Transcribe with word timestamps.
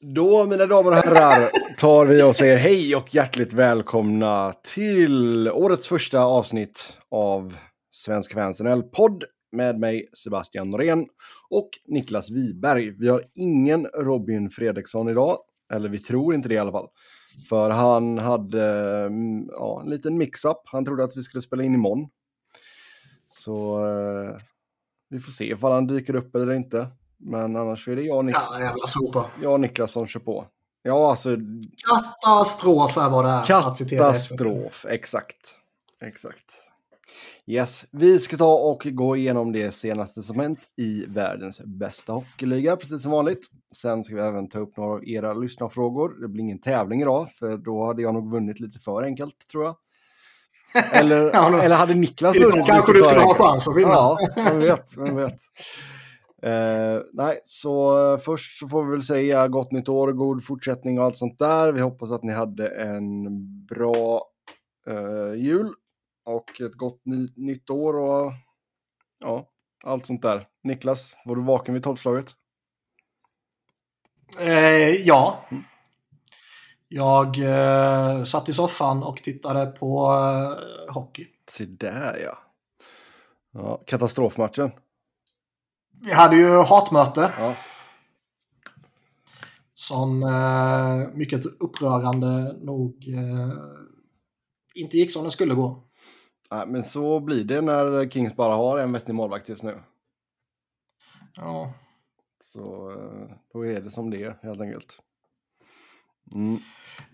Då, 0.00 0.46
mina 0.46 0.66
damer 0.66 0.90
och 0.90 0.96
herrar, 0.96 1.50
tar 1.76 2.06
vi 2.06 2.22
och 2.22 2.36
säger 2.36 2.56
hej 2.56 2.96
och 2.96 3.14
hjärtligt 3.14 3.52
välkomna 3.52 4.52
till 4.74 5.48
årets 5.50 5.88
första 5.88 6.20
avsnitt 6.20 6.98
av 7.10 7.56
Svensk 7.90 8.32
Fans 8.32 8.62
podd 8.92 9.24
med 9.52 9.78
mig 9.78 10.08
Sebastian 10.12 10.68
Norén 10.68 11.06
och 11.50 11.70
Niklas 11.86 12.30
Wiberg. 12.30 12.90
Vi 12.90 13.08
har 13.08 13.22
ingen 13.34 13.86
Robin 13.86 14.50
Fredriksson 14.50 15.08
idag, 15.08 15.38
eller 15.72 15.88
vi 15.88 15.98
tror 15.98 16.34
inte 16.34 16.48
det 16.48 16.54
i 16.54 16.58
alla 16.58 16.72
fall. 16.72 16.88
För 17.48 17.70
han 17.70 18.18
hade 18.18 18.64
mm, 19.06 19.46
ja, 19.48 19.80
en 19.84 19.90
liten 19.90 20.18
mix-up. 20.18 20.62
Han 20.64 20.84
trodde 20.84 21.04
att 21.04 21.16
vi 21.16 21.22
skulle 21.22 21.42
spela 21.42 21.62
in 21.62 21.74
imorgon. 21.74 22.08
Så 23.26 23.86
eh, 23.86 24.36
vi 25.08 25.20
får 25.20 25.32
se 25.32 25.50
ifall 25.50 25.72
han 25.72 25.86
dyker 25.86 26.14
upp 26.14 26.34
eller 26.34 26.52
inte. 26.52 26.86
Men 27.20 27.56
annars 27.56 27.88
är 27.88 27.96
det 27.96 28.02
jag 28.02 28.16
och 28.18 28.24
Niklas, 28.24 28.48
Ja, 28.52 28.60
jävla 28.60 28.86
sopa. 28.86 29.26
jag 29.42 29.52
och 29.52 29.60
Niklas 29.60 29.92
som 29.92 30.06
kör 30.06 30.20
på. 30.20 30.44
Ja, 30.82 31.10
alltså 31.10 31.36
Katastrof 32.22 32.96
är 32.96 33.10
vad 33.10 33.24
det 33.24 33.30
är. 33.30 33.42
katastrof. 33.42 34.86
Exakt. 34.88 35.36
Exakt. 36.02 36.44
Yes, 37.46 37.84
vi 37.90 38.18
ska 38.18 38.36
ta 38.36 38.54
och 38.54 38.86
gå 38.90 39.16
igenom 39.16 39.52
det 39.52 39.74
senaste 39.74 40.22
som 40.22 40.40
hänt 40.40 40.58
i 40.76 41.04
världens 41.08 41.62
bästa 41.64 42.12
hockeyliga, 42.12 42.76
precis 42.76 43.02
som 43.02 43.10
vanligt. 43.12 43.46
Sen 43.76 44.04
ska 44.04 44.14
vi 44.14 44.20
även 44.20 44.48
ta 44.48 44.58
upp 44.58 44.76
några 44.76 44.92
av 44.92 45.08
era 45.08 45.34
lyssnarfrågor. 45.34 46.20
Det 46.20 46.28
blir 46.28 46.42
ingen 46.44 46.60
tävling 46.60 47.00
idag, 47.02 47.30
för 47.30 47.56
då 47.56 47.86
hade 47.86 48.02
jag 48.02 48.14
nog 48.14 48.30
vunnit 48.32 48.60
lite 48.60 48.78
för 48.78 49.02
enkelt, 49.02 49.48
tror 49.52 49.64
jag. 49.64 49.74
Eller, 50.92 51.30
Ja, 51.34 51.62
eller 51.62 51.76
hade 51.76 51.94
Niklas 51.94 52.36
vunnit 52.36 52.66
kanske 52.66 52.92
du 52.92 53.02
skulle 53.02 53.20
ha 53.20 53.34
chans 53.34 53.68
att 53.68 53.76
vinna. 53.76 53.88
Ja, 53.90 54.18
vem 54.36 54.58
vet, 54.58 54.96
vem 54.96 55.16
vet. 55.16 55.38
Eh, 56.42 57.00
nej, 57.12 57.38
så 57.46 57.98
eh, 58.12 58.18
först 58.18 58.58
så 58.58 58.68
får 58.68 58.84
vi 58.84 58.90
väl 58.90 59.02
säga 59.02 59.48
gott 59.48 59.72
nytt 59.72 59.88
år, 59.88 60.12
god 60.12 60.44
fortsättning 60.44 60.98
och 60.98 61.04
allt 61.04 61.16
sånt 61.16 61.38
där. 61.38 61.72
Vi 61.72 61.80
hoppas 61.80 62.10
att 62.10 62.22
ni 62.22 62.32
hade 62.32 62.68
en 62.68 63.26
bra 63.66 64.22
eh, 64.86 65.40
jul 65.40 65.72
och 66.24 66.60
ett 66.60 66.74
gott 66.74 67.00
ny, 67.04 67.28
nytt 67.36 67.70
år 67.70 67.96
och 67.96 68.32
ja, 69.24 69.48
allt 69.84 70.06
sånt 70.06 70.22
där. 70.22 70.48
Niklas, 70.62 71.16
var 71.24 71.36
du 71.36 71.42
vaken 71.42 71.74
vid 71.74 71.82
tolvslaget? 71.82 72.34
Eh, 74.40 74.94
ja. 74.94 75.44
Jag 76.88 77.38
eh, 77.38 78.24
satt 78.24 78.48
i 78.48 78.52
soffan 78.52 79.02
och 79.02 79.16
tittade 79.16 79.66
på 79.66 80.12
eh, 80.12 80.94
hockey. 80.94 81.26
Se 81.50 81.64
där 81.64 82.20
ja. 82.24 82.38
ja. 83.52 83.80
Katastrofmatchen. 83.86 84.70
Vi 86.04 86.12
hade 86.12 86.36
ju 86.36 86.62
hatmöte 86.62 87.32
Ja. 87.38 87.54
som 89.74 90.22
eh, 90.22 91.16
mycket 91.16 91.46
upprörande 91.46 92.56
nog 92.60 93.08
eh, 93.08 93.52
inte 94.74 94.96
gick 94.96 95.12
som 95.12 95.24
det 95.24 95.30
skulle 95.30 95.54
gå. 95.54 95.84
Nej, 96.50 96.66
men 96.66 96.84
så 96.84 97.20
blir 97.20 97.44
det 97.44 97.60
när 97.60 98.08
Kings 98.08 98.36
bara 98.36 98.54
har 98.54 98.78
en 98.78 98.92
vettig 98.92 99.14
målvakt 99.14 99.48
just 99.48 99.62
nu. 99.62 99.82
Ja. 101.36 101.72
Så 102.40 102.90
eh, 102.90 103.36
då 103.52 103.66
är 103.66 103.80
det 103.80 103.90
som 103.90 104.10
det 104.10 104.22
är 104.22 104.38
helt 104.42 104.60
enkelt. 104.60 104.98
Mm. 106.34 106.58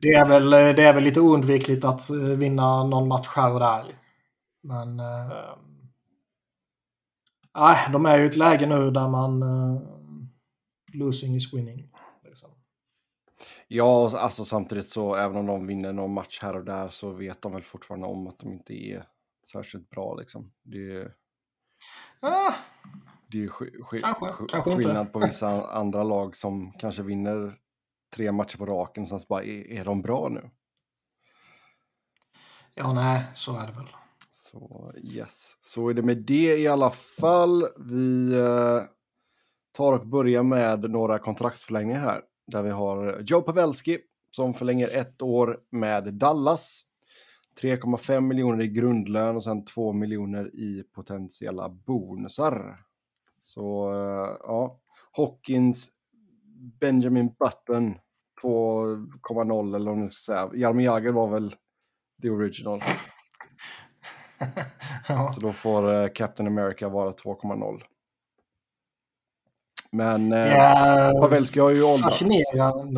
Det, 0.01 0.09
är 0.09 0.29
väl, 0.29 0.51
det 0.51 0.83
är 0.83 0.95
väl 0.95 1.05
lite 1.05 1.21
oundvikligt 1.21 1.85
att 1.85 2.11
eh, 2.11 2.17
vinna 2.17 2.85
någon 2.85 3.09
match 3.09 3.29
här 3.29 3.53
och 3.53 3.61
där. 3.61 3.85
Men 4.63 5.01
eh, 5.01 5.33
nej, 7.55 7.89
de 7.93 8.07
är 8.07 8.19
ju 8.19 8.25
i 8.25 8.27
ett 8.27 8.37
läge 8.37 8.67
nu 8.67 8.91
där 8.91 9.09
man 9.09 9.43
eh, 9.43 9.83
losing 10.93 11.35
is 11.35 11.55
winning. 11.55 11.91
Liksom. 12.25 12.51
Ja, 13.69 14.03
och 14.03 14.13
alltså 14.23 14.45
samtidigt 14.45 14.89
så 14.89 15.15
även 15.15 15.37
om 15.37 15.47
de 15.47 15.67
vinner 15.67 15.93
någon 15.93 16.15
match 16.15 16.39
här 16.43 16.57
och 16.57 16.65
där 16.65 16.89
så 16.89 17.11
vet 17.11 17.43
de 17.43 17.53
väl 17.53 17.63
fortfarande 17.63 18.07
om 18.07 18.27
att 18.27 18.39
de 18.39 18.53
inte 18.53 18.75
är 18.75 19.09
särskilt 19.53 19.91
bra 19.91 20.15
liksom. 20.15 20.53
Det 20.63 20.93
är, 20.97 21.13
Ah, 22.21 22.55
det 23.27 23.39
är 23.39 23.43
ju 23.43 23.49
sk- 23.49 23.79
sk- 23.83 24.01
Kanske, 24.01 24.25
sk- 24.25 24.49
kanske 24.51 24.71
inte. 24.71 24.83
skillnad 24.85 25.13
på 25.13 25.19
vissa 25.19 25.67
andra 25.73 26.03
lag 26.03 26.37
som 26.37 26.73
kanske 26.73 27.03
vinner 27.03 27.55
tre 28.17 28.33
matcher 28.33 28.57
på 28.59 28.67
raken 28.67 29.03
och 29.03 29.09
sen 29.09 29.21
så 29.21 29.27
bara, 29.29 29.43
är, 29.43 29.71
är 29.73 29.85
de 29.85 30.03
bra 30.03 30.29
nu? 30.29 30.51
ja, 32.75 32.93
nej, 32.93 33.25
så 33.35 33.57
är 33.57 33.67
det 33.67 33.73
väl. 33.73 33.89
Så 34.55 34.93
yes, 34.97 35.57
så 35.61 35.89
är 35.89 35.95
det 35.95 36.03
med 36.03 36.17
det 36.17 36.57
i 36.57 36.69
alla 36.69 36.91
fall. 36.91 37.67
Vi 37.77 38.35
eh, 38.35 38.83
tar 39.73 39.93
och 39.93 40.07
börjar 40.07 40.43
med 40.43 40.91
några 40.91 41.19
kontraktsförlängningar 41.19 42.01
här. 42.01 42.23
Där 42.47 42.63
vi 42.63 42.71
har 42.71 43.23
Joe 43.27 43.43
Pavelski 43.43 43.99
som 44.31 44.55
förlänger 44.55 44.89
ett 44.89 45.23
år 45.23 45.61
med 45.71 46.15
Dallas. 46.15 46.83
3,5 47.63 48.21
miljoner 48.21 48.65
i 48.65 48.69
grundlön 48.69 49.37
och 49.37 49.45
sen 49.45 49.65
2 49.65 49.93
miljoner 49.93 50.57
i 50.57 50.85
potentiella 50.95 51.69
bonusar. 51.69 52.85
Så 53.41 53.93
eh, 53.93 54.37
ja, 54.41 54.81
Hawkins, 55.13 55.91
Benjamin 56.81 57.35
Button 57.39 57.95
2,0 58.43 59.77
eller 59.77 59.91
vad 59.91 59.99
man 59.99 60.11
ska 60.11 60.33
säga. 60.33 60.51
Jaromir 60.55 60.85
Jagr 60.85 61.11
var 61.11 61.29
väl 61.29 61.55
the 62.23 62.31
original. 62.31 62.81
ja. 65.09 65.29
Så 65.29 65.41
då 65.41 65.53
får 65.53 65.93
eh, 65.93 66.09
Captain 66.09 66.47
America 66.47 66.89
vara 66.89 67.11
2,0. 67.11 67.83
Men 69.93 70.33
eh, 70.33 70.57
Ja, 70.57 71.13
Pavelski 71.21 71.61
har 71.61 71.71
ju 71.71 71.83
åldrats. 71.83 72.23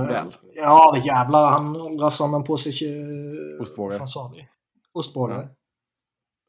väl. 0.06 0.36
Ja, 0.54 0.92
det 0.94 1.06
jävlar. 1.06 1.50
Han 1.50 1.76
åldras 1.76 2.16
som 2.16 2.34
en 2.34 2.44
påse... 2.44 2.70
Ostbågar. 3.60 3.98
Vad 3.98 4.08
sa 4.08 4.32
vi? 4.34 4.48
Ostbågar. 4.92 5.48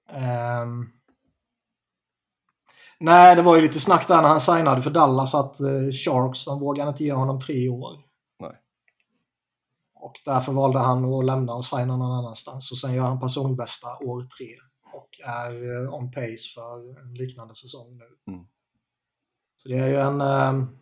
Ehm. 0.10 0.86
nej, 3.00 3.36
det 3.36 3.42
var 3.42 3.56
ju 3.56 3.62
lite 3.62 3.80
snack 3.80 4.08
där 4.08 4.22
när 4.22 4.30
han 4.30 4.42
signade 4.42 4.82
för 4.82 4.90
Dallas 4.90 5.36
att 5.36 5.60
eh, 5.60 5.92
Sharks, 6.06 6.46
de 6.46 6.60
vågade 6.60 6.90
inte 6.90 7.04
ge 7.04 7.14
honom 7.14 7.40
tre 7.40 7.70
år. 7.70 7.98
Nej. 8.40 8.56
Och 9.96 10.14
därför 10.26 10.52
valde 10.54 10.80
han 10.80 11.14
att 11.14 11.26
lämna 11.26 11.54
och 11.54 11.66
signa 11.66 11.98
någon 11.98 12.12
annanstans. 12.12 12.72
Och 12.72 12.78
sen 12.78 12.94
gör 12.94 13.04
han 13.04 13.20
personbästa 13.20 13.88
år 13.88 14.24
tre. 14.24 14.48
Och 14.98 15.20
är 15.24 15.84
eh, 15.84 15.94
on 15.94 16.12
pace 16.12 16.50
för 16.56 17.00
en 17.02 17.14
liknande 17.14 17.56
säsong 17.56 17.98
nu. 17.98 18.34
Mm. 18.34 18.48
Så 19.58 19.70
det 19.70 19.78
är 19.78 19.88
ju 19.88 19.96
en... 19.96 20.22
ehm, 20.22 20.78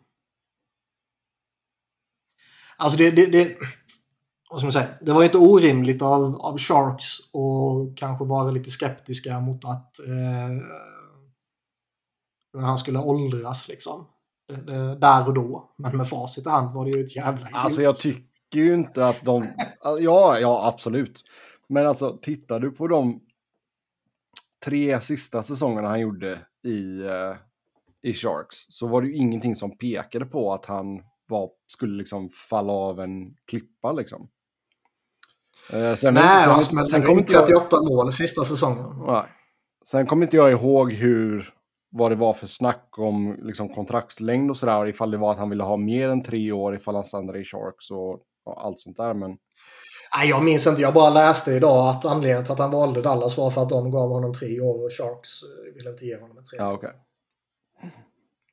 Alltså 2.78 2.98
det, 2.98 3.12
det, 3.12 3.26
det, 3.26 3.58
vad 4.50 4.60
ska 4.60 4.66
man 4.66 4.72
säga? 4.72 4.88
det 5.02 5.14
var 5.14 5.22
ju 5.22 5.26
inte 5.26 5.38
orimligt 5.38 6.02
av, 6.02 6.36
av 6.36 6.58
Sharks 6.58 7.20
att 7.20 7.98
kanske 7.98 8.26
vara 8.26 8.52
lite 8.52 8.72
skeptiska 8.72 9.40
mot 9.40 9.66
att 9.66 10.00
eh, 10.00 10.50
han 12.62 12.78
skulle 12.78 13.00
åldras 13.00 13.68
liksom. 13.68 14.08
Det, 14.48 14.56
det, 14.56 14.96
där 14.96 15.28
och 15.28 15.34
då. 15.34 15.74
Men 15.78 15.98
med 15.98 16.10
facit 16.10 16.46
i 16.46 16.50
hand 16.50 16.74
var 16.76 16.86
det 16.86 16.92
ju 16.92 17.04
ett 17.04 17.16
jävla 17.16 17.48
Alltså 17.54 17.82
jag 17.82 17.96
tycker 17.96 18.60
ju 18.60 18.74
inte 18.74 19.08
att 19.08 19.26
de... 19.26 19.48
Ja, 20.00 20.40
ja 20.40 20.68
absolut. 20.68 21.24
Men 21.70 21.88
alltså 21.88 22.18
tittar 22.22 22.60
du 22.60 22.72
på 22.72 22.88
de 22.88 23.22
tre 24.66 25.00
sista 25.00 25.44
säsongerna 25.44 25.88
han 25.88 26.00
gjorde 26.00 26.40
i, 26.64 27.02
eh, 27.02 27.36
i 28.02 28.14
Sharks 28.14 28.58
så 28.70 28.88
var 28.88 29.02
det 29.02 29.08
ju 29.08 29.16
ingenting 29.16 29.56
som 29.56 29.78
pekade 29.78 30.26
på 30.26 30.54
att 30.54 30.66
han 30.66 31.02
var, 31.28 31.50
skulle 31.68 31.98
liksom 31.98 32.30
falla 32.30 32.74
av 32.74 33.00
en 33.00 33.36
klippa 33.50 33.92
liksom. 33.92 34.30
Eh, 35.74 35.94
sen, 35.94 36.14
Nej, 36.14 36.40
sen, 36.40 36.52
alltså, 36.52 36.76
men 36.76 36.86
sen 36.86 37.04
kom 37.04 37.20
inte 37.20 37.34
jag... 37.34 37.48
38 37.48 37.82
mål 37.82 38.14
sista 38.14 38.44
säsongen. 38.44 38.86
Nej. 39.08 39.24
Sen 39.86 40.06
kommer 40.06 40.26
inte 40.26 40.38
jag 40.38 40.52
ihåg 40.52 40.92
hur, 40.92 41.54
vad 41.90 42.12
det 42.12 42.16
var 42.16 42.34
för 42.34 42.48
snack 42.48 42.90
om 42.98 43.40
liksom, 43.44 43.70
kontraktslängd 43.70 44.50
och 44.50 44.58
sådär. 44.58 44.88
Ifall 44.88 45.12
det 45.12 45.18
var 45.18 45.32
att 45.32 45.38
han 45.38 45.50
ville 45.50 45.64
ha 45.64 45.78
mer 45.78 46.10
än 46.10 46.24
tre 46.24 46.52
år 46.52 46.76
ifall 46.76 46.96
han 46.96 47.06
stannade 47.06 47.40
i 47.40 47.44
Sharks 47.44 47.92
och, 47.92 48.14
och 48.46 48.66
allt 48.66 48.80
sånt 48.80 48.98
där. 48.98 49.14
Men 49.14 49.38
Nej, 50.18 50.30
jag 50.30 50.44
minns 50.44 50.68
inte. 50.68 50.82
Jag 50.82 50.94
bara 50.94 51.10
läste 51.10 51.52
idag 51.52 51.88
att 51.90 52.06
anledningen 52.06 52.44
till 52.44 52.54
att 52.54 52.60
han 52.60 52.72
valde 52.72 53.02
Dallas 53.02 53.38
var 53.38 53.52
för 53.52 53.62
att 53.62 53.70
de 53.70 53.92
gav 53.92 54.10
honom 54.10 54.34
tre 54.34 54.60
år 54.62 54.84
och 54.86 54.92
Sharks 54.92 55.30
eh, 55.44 55.74
ville 55.76 55.90
inte 55.90 56.06
ge 56.06 56.20
honom 56.20 56.38
ett 56.38 56.46
tre. 56.46 56.58
ja, 56.60 56.74
okej. 56.74 56.92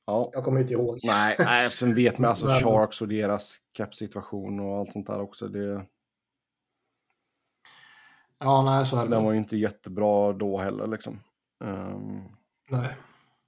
Ja, 0.07 0.31
Jag 0.33 0.45
kommer 0.45 0.61
inte 0.61 0.73
ihåg. 0.73 0.99
nej, 1.03 1.37
nej, 1.39 1.71
sen 1.71 1.95
vet 1.95 2.19
man 2.19 2.31
alltså 2.31 2.47
Sharks 2.63 3.01
och 3.03 3.09
deras 3.09 3.57
cap-situation 3.73 4.61
och 4.61 4.79
allt 4.79 4.93
sånt 4.93 5.07
där 5.07 5.21
också. 5.21 5.49
Det, 5.49 5.87
Ja, 8.39 8.63
nej, 8.63 8.87
så 8.87 8.97
är 8.99 9.05
det. 9.05 9.11
den 9.11 9.25
var 9.25 9.33
ju 9.33 9.39
inte 9.39 9.57
jättebra 9.57 10.33
då 10.33 10.59
heller 10.59 10.87
liksom. 10.87 11.21
Ehm, 11.65 12.21
Nej. 12.71 12.97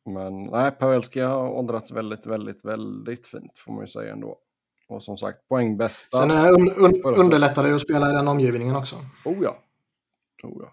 men 0.04 0.44
nej, 0.44 0.70
Pavelski 0.70 1.20
har 1.20 1.48
åldrats 1.48 1.92
väldigt, 1.92 2.26
väldigt, 2.26 2.64
väldigt 2.64 3.26
fint 3.26 3.58
får 3.58 3.72
man 3.72 3.80
ju 3.82 3.86
säga 3.86 4.12
ändå. 4.12 4.38
Och 4.88 5.02
som 5.02 5.16
sagt, 5.16 5.48
poängbästa. 5.48 6.18
Sen 6.18 6.30
un, 6.30 6.70
un, 6.76 7.04
underlättar 7.04 7.62
det 7.62 7.74
att 7.74 7.82
spela 7.82 8.10
i 8.10 8.12
den 8.12 8.28
omgivningen 8.28 8.76
också. 8.76 8.96
Oh 9.24 9.42
ja. 9.42 9.56
Oh 10.42 10.62
ja. 10.62 10.72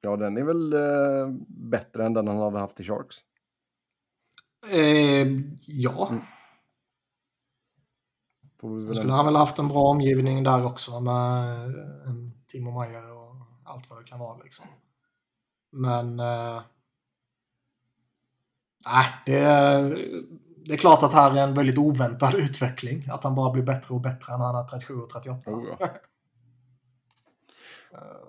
Ja, 0.00 0.16
den 0.16 0.36
är 0.36 0.44
väl 0.44 0.72
eh, 0.72 1.28
bättre 1.48 2.06
än 2.06 2.14
den 2.14 2.28
han 2.28 2.38
hade 2.38 2.58
haft 2.58 2.80
i 2.80 2.84
Sharks. 2.84 3.16
Eh, 4.72 5.26
ja. 5.66 6.08
Mm. 6.08 6.22
Sen 8.60 8.96
skulle 8.96 9.12
han 9.12 9.24
väl 9.24 9.36
haft 9.36 9.58
en 9.58 9.68
bra 9.68 9.82
omgivning 9.82 10.42
där 10.42 10.66
också 10.66 11.00
med 11.00 11.64
en 12.06 12.32
Timo 12.46 12.80
Meyer 12.80 13.10
och 13.10 13.34
allt 13.64 13.90
vad 13.90 13.98
det 13.98 14.04
kan 14.04 14.18
vara. 14.18 14.38
Liksom. 14.42 14.66
Men 15.70 16.20
eh, 16.20 16.62
nej, 18.86 19.06
det, 19.26 19.96
det 20.68 20.74
är 20.74 20.78
klart 20.78 21.02
att 21.02 21.12
här 21.12 21.36
är 21.36 21.42
en 21.42 21.54
väldigt 21.54 21.78
oväntad 21.78 22.34
utveckling. 22.34 23.04
Att 23.10 23.24
han 23.24 23.34
bara 23.34 23.52
blir 23.52 23.62
bättre 23.62 23.94
och 23.94 24.00
bättre 24.00 24.38
när 24.38 24.44
han 24.44 24.64
är 24.64 24.68
37 24.68 24.94
och 24.94 25.10
38. 25.10 25.50
Oh, 25.50 25.64
ja. 25.80 25.88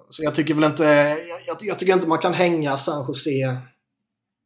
Så 0.09 0.23
jag 0.23 0.35
tycker 0.35 0.53
väl 0.53 0.63
inte, 0.63 0.83
jag, 1.47 1.57
jag, 1.61 1.79
tycker 1.79 1.93
inte 1.93 2.07
man 2.07 2.17
kan 2.17 2.33
hänga 2.33 2.77
San 2.77 3.05
Jose 3.07 3.57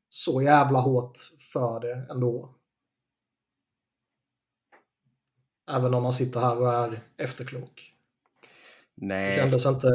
så 0.10 0.42
jävla 0.42 0.80
hårt 0.80 1.18
för 1.54 1.80
det 1.80 2.08
ändå. 2.10 2.56
Även 5.72 5.94
om 5.94 6.04
man 6.04 6.14
sitter 6.14 6.40
här 6.40 6.58
och 6.58 6.74
är 6.74 7.00
efterklok. 7.18 7.94
Nej. 8.96 9.30
Det 9.30 9.36
kändes 9.36 9.66
inte, 9.66 9.88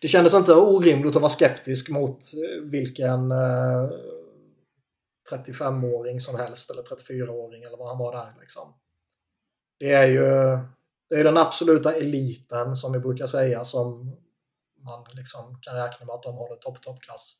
det 0.00 0.08
kändes 0.08 0.34
inte 0.34 0.54
orimligt 0.54 1.16
att 1.16 1.22
vara 1.22 1.32
skeptisk 1.32 1.90
mot 1.90 2.18
vilken 2.62 3.32
35-åring 5.30 6.20
som 6.20 6.36
helst 6.36 6.70
eller 6.70 6.82
34-åring 6.82 7.62
eller 7.62 7.76
vad 7.76 7.88
han 7.88 7.98
var 7.98 8.12
där. 8.12 8.40
Liksom. 8.40 8.74
Det 9.78 9.92
är 9.92 10.06
ju 10.06 10.58
det 11.08 11.20
är 11.20 11.24
den 11.24 11.36
absoluta 11.36 11.94
eliten 11.94 12.76
som 12.76 12.92
vi 12.92 12.98
brukar 12.98 13.26
säga 13.26 13.64
som 13.64 14.16
man 14.84 15.04
liksom 15.12 15.58
kan 15.60 15.74
räkna 15.74 16.06
med 16.06 16.14
att 16.14 16.22
de 16.22 16.34
håller 16.34 16.56
topp 16.56 16.82
toppklass 16.82 17.36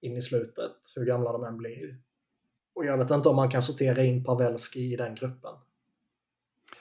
in 0.00 0.16
i 0.16 0.22
slutet, 0.22 0.76
hur 0.96 1.04
gamla 1.04 1.32
de 1.32 1.44
än 1.44 1.56
blir. 1.56 1.98
Och 2.74 2.84
jag 2.84 2.98
vet 2.98 3.10
inte 3.10 3.28
om 3.28 3.36
man 3.36 3.50
kan 3.50 3.62
sortera 3.62 4.02
in 4.02 4.24
Pavelski 4.24 4.92
i 4.92 4.96
den 4.96 5.14
gruppen. 5.14 5.54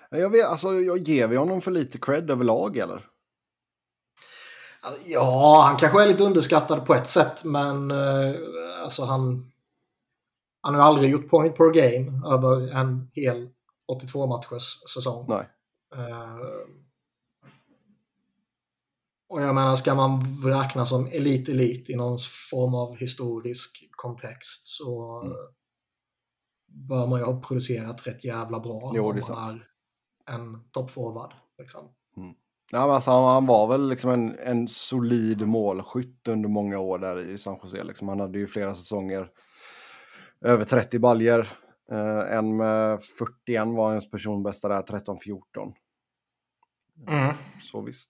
Jag, 0.10 0.30
vet, 0.30 0.46
alltså, 0.46 0.74
jag 0.74 0.98
ger 0.98 1.28
vi 1.28 1.36
honom 1.36 1.62
för 1.62 1.72
lite 1.72 1.98
cred 1.98 2.32
överlag 2.32 2.78
eller? 2.78 3.08
Ja, 5.06 5.64
han 5.68 5.78
kanske 5.78 6.04
är 6.04 6.08
lite 6.08 6.24
underskattad 6.24 6.86
på 6.86 6.94
ett 6.94 7.08
sätt, 7.08 7.44
men 7.44 7.92
eh, 7.92 8.36
alltså 8.84 9.04
han, 9.04 9.52
han 10.62 10.76
har 10.76 10.82
aldrig 10.82 11.12
gjort 11.12 11.30
point 11.30 11.56
per 11.56 11.74
game 11.74 12.28
över 12.28 12.78
en 12.78 13.10
hel 13.14 13.50
82 13.88 14.28
matchers 14.28 14.80
säsong. 14.96 15.26
Nej. 15.30 15.50
Uh, 15.96 16.82
och 19.30 19.42
jag 19.42 19.56
menar, 19.56 19.76
ska 19.76 19.96
man 19.96 20.42
räkna 20.44 20.86
som 20.86 21.08
elit-elit 21.08 21.90
i 21.90 21.96
någon 21.96 22.20
form 22.52 22.76
av 22.76 22.98
historisk 22.98 23.90
kontext 23.92 24.66
så 24.66 25.22
mm. 25.22 25.36
bör 26.68 27.08
man 27.08 27.20
ju 27.20 27.26
ha 27.26 27.42
producerat 27.42 28.08
rätt 28.08 28.24
jävla 28.24 28.60
bra 28.60 28.92
jo, 28.96 29.10
om 29.10 29.22
man 29.30 29.50
är 29.50 29.68
en 30.36 30.64
toppforward. 30.72 31.34
Liksom. 31.58 31.90
Mm. 32.18 32.34
Ja, 32.72 32.80
alltså, 32.80 33.12
han 33.12 33.46
var 33.46 33.68
väl 33.68 33.90
liksom 33.90 34.12
en, 34.12 34.40
en 34.40 34.68
solid 34.68 35.48
målskytt 35.48 36.28
under 36.28 36.50
många 36.50 36.80
år 36.80 37.00
där 37.00 37.30
i 37.30 37.38
San 37.38 37.60
Jose. 37.64 37.84
Liksom. 37.84 38.08
Han 38.08 38.20
hade 38.20 38.40
ju 38.40 38.48
flera 38.48 38.74
säsonger 38.74 39.30
över 40.42 40.66
30 40.66 41.00
baljer. 41.00 41.48
Eh, 41.92 42.38
en 42.38 42.58
med 42.58 43.04
41 43.04 43.68
var 43.68 43.92
hans 43.92 44.12
personbästa 44.12 44.68
där, 44.68 44.82
13-14. 44.82 45.74
Mm. 47.08 47.36
Så 47.62 47.82
visst. 47.82 48.10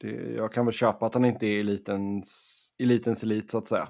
Det, 0.00 0.34
jag 0.36 0.52
kan 0.52 0.66
väl 0.66 0.72
köpa 0.72 1.06
att 1.06 1.14
han 1.14 1.24
inte 1.24 1.46
är 1.46 1.60
elitens, 1.60 2.72
elitens 2.78 3.22
elit 3.22 3.50
så 3.50 3.58
att 3.58 3.68
säga. 3.68 3.88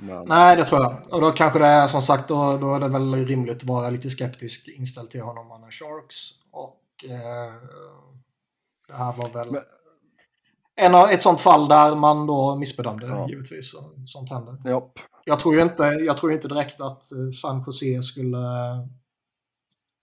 Men... 0.00 0.28
Nej, 0.28 0.56
det 0.56 0.64
tror 0.64 0.80
jag. 0.80 0.96
Och 1.10 1.20
då 1.20 1.30
kanske 1.30 1.58
det 1.58 1.66
är 1.66 1.86
som 1.86 2.02
sagt, 2.02 2.28
då, 2.28 2.56
då 2.56 2.74
är 2.74 2.80
det 2.80 2.88
väl 2.88 3.14
rimligt 3.14 3.56
att 3.56 3.64
vara 3.64 3.90
lite 3.90 4.10
skeptisk 4.10 4.68
inställd 4.68 5.10
till 5.10 5.20
honom 5.20 5.50
han 5.50 5.64
är 5.64 5.70
Sharks. 5.70 6.30
Och 6.50 7.04
eh, 7.04 7.54
det 8.88 8.94
här 8.94 9.16
var 9.16 9.28
väl 9.28 9.52
Men... 9.52 9.62
en 10.76 10.94
ett 10.94 11.22
sånt 11.22 11.40
fall 11.40 11.68
där 11.68 11.94
man 11.94 12.26
då 12.26 12.56
missbedömde 12.56 13.06
ja. 13.06 13.28
givetvis. 13.28 13.74
Sånt 14.06 14.30
händer. 14.30 14.70
Japp. 14.70 14.98
Jag 15.24 15.40
tror 15.40 15.54
ju 15.54 15.62
inte, 15.62 15.82
jag 15.82 16.16
tror 16.16 16.32
inte 16.32 16.48
direkt 16.48 16.80
att 16.80 17.12
eh, 17.12 17.28
San 17.42 17.64
Jose 17.66 18.02
skulle, 18.02 18.38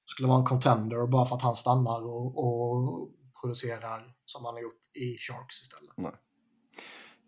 skulle 0.05 0.27
vara 0.27 0.39
en 0.39 0.45
contender 0.45 1.07
bara 1.07 1.25
för 1.25 1.35
att 1.35 1.41
han 1.41 1.55
stannar 1.55 2.01
och, 2.05 2.37
och 2.37 3.09
producerar 3.41 4.15
som 4.25 4.45
han 4.45 4.53
har 4.53 4.61
gjort 4.61 4.81
i 4.93 5.17
Sharks 5.17 5.61
istället. 5.61 5.93
Nej. 5.97 6.11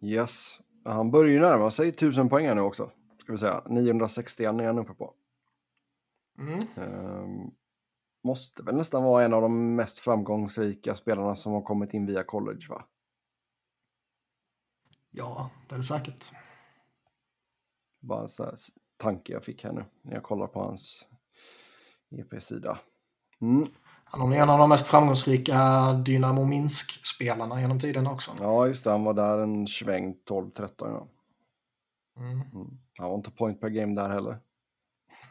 Yes. 0.02 0.60
Han 0.86 1.12
börjar 1.12 1.32
ju 1.32 1.40
närma 1.40 1.72
sig 1.72 1.90
1000 1.90 2.30
poäng 2.30 2.56
nu 2.56 2.62
också. 2.62 2.92
Ska 3.22 3.32
vi 3.32 3.38
säga. 3.38 3.62
961 3.70 4.54
är 4.54 4.66
han 4.66 4.80
uppe 4.80 4.94
på. 4.94 5.14
Mm. 6.40 6.60
Um, 6.60 7.52
måste 8.24 8.64
väl 8.64 8.76
nästan 8.76 9.04
vara 9.04 9.26
en 9.26 9.34
av 9.34 9.42
de 9.42 9.76
mest 9.76 10.00
framgångsrika 10.00 10.96
spelarna 10.96 11.36
som 11.36 11.54
har 11.54 11.62
kommit 11.62 11.94
in 11.94 12.06
via 12.06 12.24
college 12.24 12.66
va? 12.70 12.84
Ja, 15.18 15.50
det 15.68 15.76
är 15.76 15.80
det 15.80 15.84
säkert. 15.84 16.32
Bara 18.02 18.22
en 18.22 18.30
sån 18.30 18.46
här 18.46 18.56
tanke 18.98 19.34
jag 19.34 19.44
fick 19.44 19.64
här 19.64 19.72
nu 19.72 19.86
när 20.02 20.14
jag 20.14 20.24
kollar 20.24 20.48
på 20.48 20.64
hans 20.64 21.06
EP-sida. 22.12 22.80
Mm. 23.42 23.66
Han 24.06 24.34
är 24.34 24.42
en 24.42 24.50
av 24.50 24.60
de 24.60 24.70
mest 24.70 24.88
framgångsrika 24.88 25.94
Dynamo 25.94 26.46
Minsk-spelarna 26.46 27.62
genom 27.62 27.80
tiden 27.80 28.08
också. 28.08 28.32
Ja, 28.40 28.68
just 28.68 28.84
det. 28.84 28.92
Han 28.92 29.04
var 29.04 29.14
där 29.14 29.38
en 29.38 29.68
sväng 29.68 30.16
12-13. 30.30 30.70
Ja. 30.80 31.08
Mm. 32.18 32.32
Mm. 32.32 32.78
Han 32.98 33.10
var 33.10 33.16
inte 33.16 33.32
point 33.32 33.62
per 33.62 33.70
game 33.70 33.96
där 33.96 34.10
heller. 34.10 34.40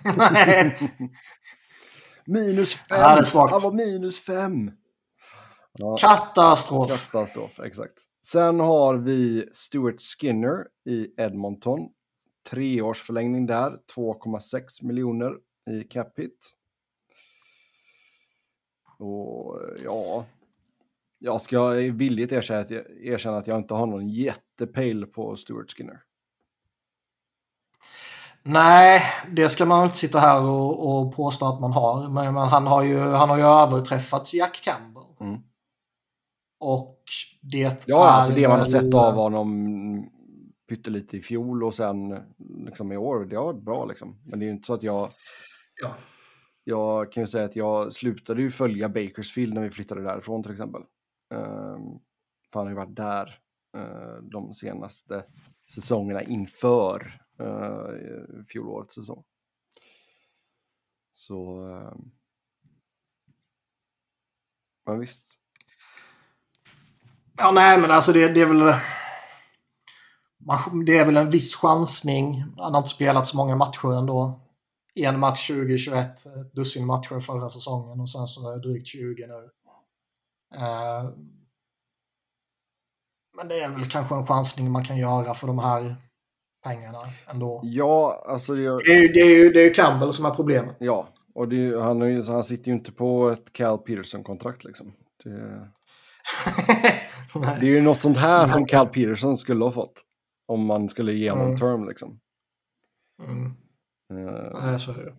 Minus 2.26 2.74
fem! 2.74 3.00
Ja, 3.00 3.48
han 3.50 3.60
var 3.62 3.72
minus 3.72 4.20
fem! 4.20 4.72
Ja. 5.72 5.96
Katastrof! 5.96 7.10
Katastrof, 7.10 7.60
exakt. 7.60 8.06
Sen 8.24 8.60
har 8.60 8.94
vi 8.94 9.48
Stuart 9.52 10.00
Skinner 10.00 10.66
i 10.84 11.22
Edmonton. 11.22 11.88
Treårsförlängning 12.50 13.46
där, 13.46 13.78
2,6 13.96 14.84
miljoner 14.84 15.34
i 15.70 15.82
cap 15.82 16.18
hit. 16.18 16.52
Och 18.98 19.60
ja, 19.84 20.24
jag 21.18 21.40
ska 21.40 21.68
villigt 21.68 22.32
erkänna 22.32 22.60
att, 22.60 22.70
jag, 22.70 22.82
erkänna 23.02 23.36
att 23.36 23.46
jag 23.46 23.58
inte 23.58 23.74
har 23.74 23.86
någon 23.86 24.08
jättepejl 24.08 25.06
på 25.06 25.36
Stuart 25.36 25.70
Skinner. 25.70 26.00
Nej, 28.42 29.02
det 29.30 29.48
ska 29.48 29.66
man 29.66 29.84
inte 29.84 29.96
sitta 29.96 30.18
här 30.18 30.44
och, 30.44 30.88
och 30.88 31.16
påstå 31.16 31.46
att 31.46 31.60
man 31.60 31.72
har. 31.72 32.08
Men, 32.08 32.34
men, 32.34 32.48
han, 32.48 32.66
har 32.66 32.82
ju, 32.82 32.98
han 32.98 33.28
har 33.28 33.36
ju 33.36 33.44
överträffat 33.44 34.34
Jack 34.34 34.60
Campbell. 34.64 35.02
Mm. 35.20 35.40
Och 36.64 37.02
det 37.40 37.84
Ja, 37.86 38.04
är 38.04 38.10
alltså 38.10 38.34
det 38.34 38.48
man 38.48 38.58
har 38.58 38.66
sett 38.66 38.94
av 38.94 39.14
honom 39.14 40.10
pyttelite 40.68 41.16
i 41.16 41.20
fjol 41.20 41.64
och 41.64 41.74
sen 41.74 42.18
liksom 42.66 42.92
i 42.92 42.96
år, 42.96 43.24
det 43.24 43.36
har 43.36 43.44
varit 43.44 43.64
bra 43.64 43.84
liksom. 43.84 44.20
Men 44.24 44.38
det 44.38 44.44
är 44.44 44.46
ju 44.46 44.52
inte 44.52 44.66
så 44.66 44.74
att 44.74 44.82
jag... 44.82 45.10
Ja 45.82 45.94
jag 46.64 47.12
kan 47.12 47.22
ju 47.22 47.26
säga 47.26 47.44
att 47.44 47.56
jag 47.56 47.92
slutade 47.92 48.42
ju 48.42 48.50
följa 48.50 48.88
Bakersfield 48.88 49.54
när 49.54 49.62
vi 49.62 49.70
flyttade 49.70 50.02
därifrån 50.02 50.42
till 50.42 50.52
exempel. 50.52 50.82
Um, 51.34 52.00
för 52.52 52.60
han 52.60 52.66
har 52.66 52.68
ju 52.68 52.74
varit 52.74 52.96
där 52.96 53.38
uh, 53.76 54.22
de 54.22 54.54
senaste 54.54 55.24
säsongerna 55.70 56.22
inför 56.22 57.20
uh, 57.40 58.44
fjolårets 58.48 58.94
säsong. 58.94 59.24
Så... 61.12 61.68
Uh, 61.68 61.96
men 64.86 65.00
visst. 65.00 65.38
Ja, 67.38 67.50
nej, 67.50 67.78
men 67.78 67.90
alltså 67.90 68.12
det, 68.12 68.28
det 68.28 68.40
är 68.40 68.46
väl... 68.46 68.74
Det 70.86 70.98
är 70.98 71.04
väl 71.04 71.16
en 71.16 71.30
viss 71.30 71.54
chansning. 71.54 72.44
Han 72.56 72.74
har 72.74 72.78
inte 72.78 72.90
spelat 72.90 73.26
så 73.26 73.36
många 73.36 73.56
matcher 73.56 73.98
ändå 73.98 74.44
en 74.94 75.20
match 75.20 75.48
2021, 75.48 76.06
ett 76.06 76.54
dussin 76.54 76.86
matcher 76.86 77.20
förra 77.20 77.48
säsongen 77.48 78.00
och 78.00 78.10
sen 78.10 78.26
så 78.26 78.50
är 78.50 78.56
det 78.56 78.68
drygt 78.68 78.86
20 78.86 79.26
nu. 79.26 79.50
Eh, 80.54 81.10
men 83.36 83.48
det 83.48 83.60
är 83.60 83.68
väl 83.68 83.84
kanske 83.84 84.14
en 84.14 84.26
chansning 84.26 84.70
man 84.70 84.84
kan 84.84 84.96
göra 84.96 85.34
för 85.34 85.46
de 85.46 85.58
här 85.58 85.96
pengarna 86.64 87.00
ändå. 87.26 87.60
Ja, 87.64 88.24
alltså... 88.28 88.56
Jag... 88.56 88.80
Det, 88.84 88.90
är 88.90 89.02
ju, 89.02 89.08
det, 89.08 89.20
är 89.20 89.36
ju, 89.36 89.50
det 89.50 89.60
är 89.60 89.64
ju 89.64 89.74
Campbell 89.74 90.12
som 90.12 90.24
är 90.24 90.30
problemet. 90.30 90.76
Ja, 90.78 91.08
och 91.34 91.48
det, 91.48 91.82
han, 91.82 92.02
är, 92.02 92.32
han 92.32 92.44
sitter 92.44 92.68
ju 92.68 92.74
inte 92.74 92.92
på 92.92 93.28
ett 93.28 93.52
Cal 93.52 93.78
Peterson-kontrakt 93.78 94.64
liksom. 94.64 94.92
Det, 95.24 95.68
det 97.60 97.66
är 97.66 97.70
ju 97.70 97.80
något 97.80 98.00
sånt 98.00 98.16
här 98.16 98.46
som 98.46 98.66
Cal 98.66 98.88
Peterson 98.88 99.36
skulle 99.36 99.64
ha 99.64 99.72
fått. 99.72 100.04
Om 100.46 100.66
man 100.66 100.88
skulle 100.88 101.12
ge 101.12 101.30
honom 101.30 101.46
mm. 101.46 101.58
term 101.58 101.88
liksom. 101.88 102.20
Mm. 103.22 103.46
Uh, 104.12 104.60
Nej, 104.62 104.80
så 104.80 104.90
är 104.90 105.04
det. 105.04 105.14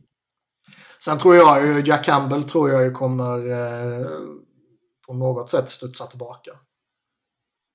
Sen 1.06 1.18
tror 1.18 1.36
jag 1.36 1.68
ju, 1.68 1.84
Jack 1.86 2.06
Campbell 2.06 2.44
tror 2.44 2.70
jag 2.70 2.84
ju 2.84 2.92
kommer 2.92 3.50
eh, 3.50 4.08
på 5.08 5.14
något 5.14 5.50
sätt 5.50 5.70
studsa 5.70 6.06
tillbaka. 6.06 6.52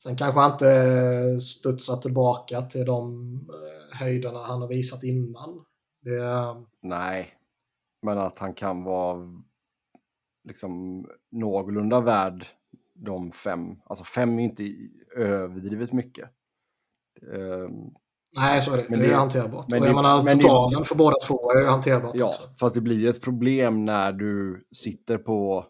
Sen 0.02 0.16
kanske 0.16 0.40
han 0.40 0.52
inte 0.52 1.40
studsar 1.40 1.96
tillbaka 1.96 2.62
till 2.62 2.87
de 2.87 3.32
eh, 3.49 3.99
höjderna 3.99 4.42
han 4.42 4.60
har 4.60 4.68
visat 4.68 5.02
innan. 5.02 5.64
Det, 6.02 6.20
Nej. 6.82 7.34
Men 8.02 8.18
att 8.18 8.38
han 8.38 8.54
kan 8.54 8.84
vara 8.84 9.42
liksom 10.49 11.04
någorlunda 11.30 12.00
värd 12.00 12.46
de 13.04 13.33
fem. 13.33 13.61
Alltså 13.85 14.04
fem 14.04 14.38
är 14.38 14.42
inte 14.45 14.75
överdrivet 15.16 15.92
mycket. 15.92 16.30
Um, 17.23 17.95
Nej, 18.37 18.62
så 18.62 18.73
är 18.73 18.76
det. 18.76 18.87
Men 18.90 18.99
det 18.99 19.04
är 19.07 19.09
det- 19.11 19.14
hanterbart. 19.16 19.66
men 19.69 19.80
och 19.80 19.87
jag 19.87 19.92
det- 19.92 20.02
menar, 20.02 20.23
men 20.23 20.37
det- 20.38 20.42
totalen 20.42 20.85
för 20.85 20.95
båda 20.95 21.16
två 21.26 21.52
är 21.52 21.61
ju 21.61 21.66
hanterbart 21.66 22.14
ja, 22.14 22.26
också. 22.28 22.42
fast 22.61 22.75
det 22.75 22.80
blir 22.80 23.09
ett 23.09 23.21
problem 23.23 23.85
när 23.85 24.12
du 24.12 24.64
sitter 24.76 25.19
på... 25.19 25.66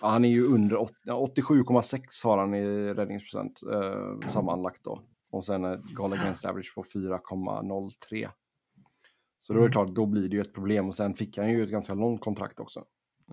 Ja, 0.00 0.08
han 0.08 0.24
är 0.24 0.28
ju 0.28 0.46
under 0.46 0.76
åt- 0.76 0.92
ja, 1.04 1.14
87,6 1.36 2.24
har 2.24 2.38
han 2.38 2.54
i 2.54 2.94
räddningsprocent 2.94 3.60
eh, 3.72 4.28
sammanlagt 4.28 4.84
då. 4.84 5.02
Och 5.30 5.44
sen 5.44 5.64
ett 5.64 5.94
goal 5.94 6.12
against 6.12 6.44
average 6.44 6.72
på 6.74 6.82
4,03. 6.82 8.28
Så 9.38 9.52
då 9.52 9.58
är 9.58 9.62
det 9.62 9.66
Mm. 9.66 9.72
klart, 9.72 9.94
då 9.96 10.06
blir 10.06 10.28
det 10.28 10.36
ju 10.36 10.40
ett 10.40 10.54
problem. 10.54 10.86
Och 10.88 10.94
sen 10.94 11.14
fick 11.14 11.38
han 11.38 11.50
ju 11.50 11.62
ett 11.64 11.70
ganska 11.70 11.94
långt 11.94 12.20
kontrakt 12.20 12.60
också. 12.60 12.84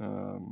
Ehm, 0.02 0.44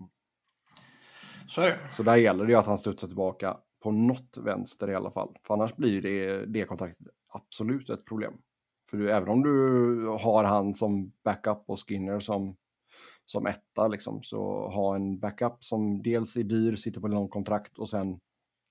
Så. 1.49 1.73
Så 1.91 2.03
där 2.03 2.15
gäller 2.15 2.45
det 2.45 2.51
ju 2.51 2.57
att 2.57 2.65
han 2.65 2.77
studsar 2.77 3.07
tillbaka 3.07 3.57
på 3.83 3.91
något 3.91 4.37
vänster 4.37 4.89
i 4.89 4.95
alla 4.95 5.11
fall. 5.11 5.37
För 5.47 5.53
annars 5.53 5.75
blir 5.75 6.01
det, 6.01 6.45
det 6.45 6.65
kontraktet 6.65 7.07
absolut 7.33 7.89
ett 7.89 8.05
problem. 8.05 8.33
För 8.89 8.97
du, 8.97 9.11
även 9.11 9.29
om 9.29 9.43
du 9.43 10.07
har 10.07 10.43
han 10.43 10.73
som 10.73 11.11
backup 11.23 11.63
och 11.67 11.79
Skinner 11.87 12.19
som, 12.19 12.55
som 13.25 13.45
etta, 13.45 13.87
liksom, 13.87 14.23
så 14.23 14.69
ha 14.69 14.95
en 14.95 15.19
backup 15.19 15.63
som 15.63 16.01
dels 16.01 16.37
är 16.37 16.43
dyr, 16.43 16.75
sitter 16.75 17.01
på 17.01 17.07
ett 17.07 17.13
långt 17.13 17.31
kontrakt 17.31 17.77
och 17.77 17.89
sen 17.89 18.19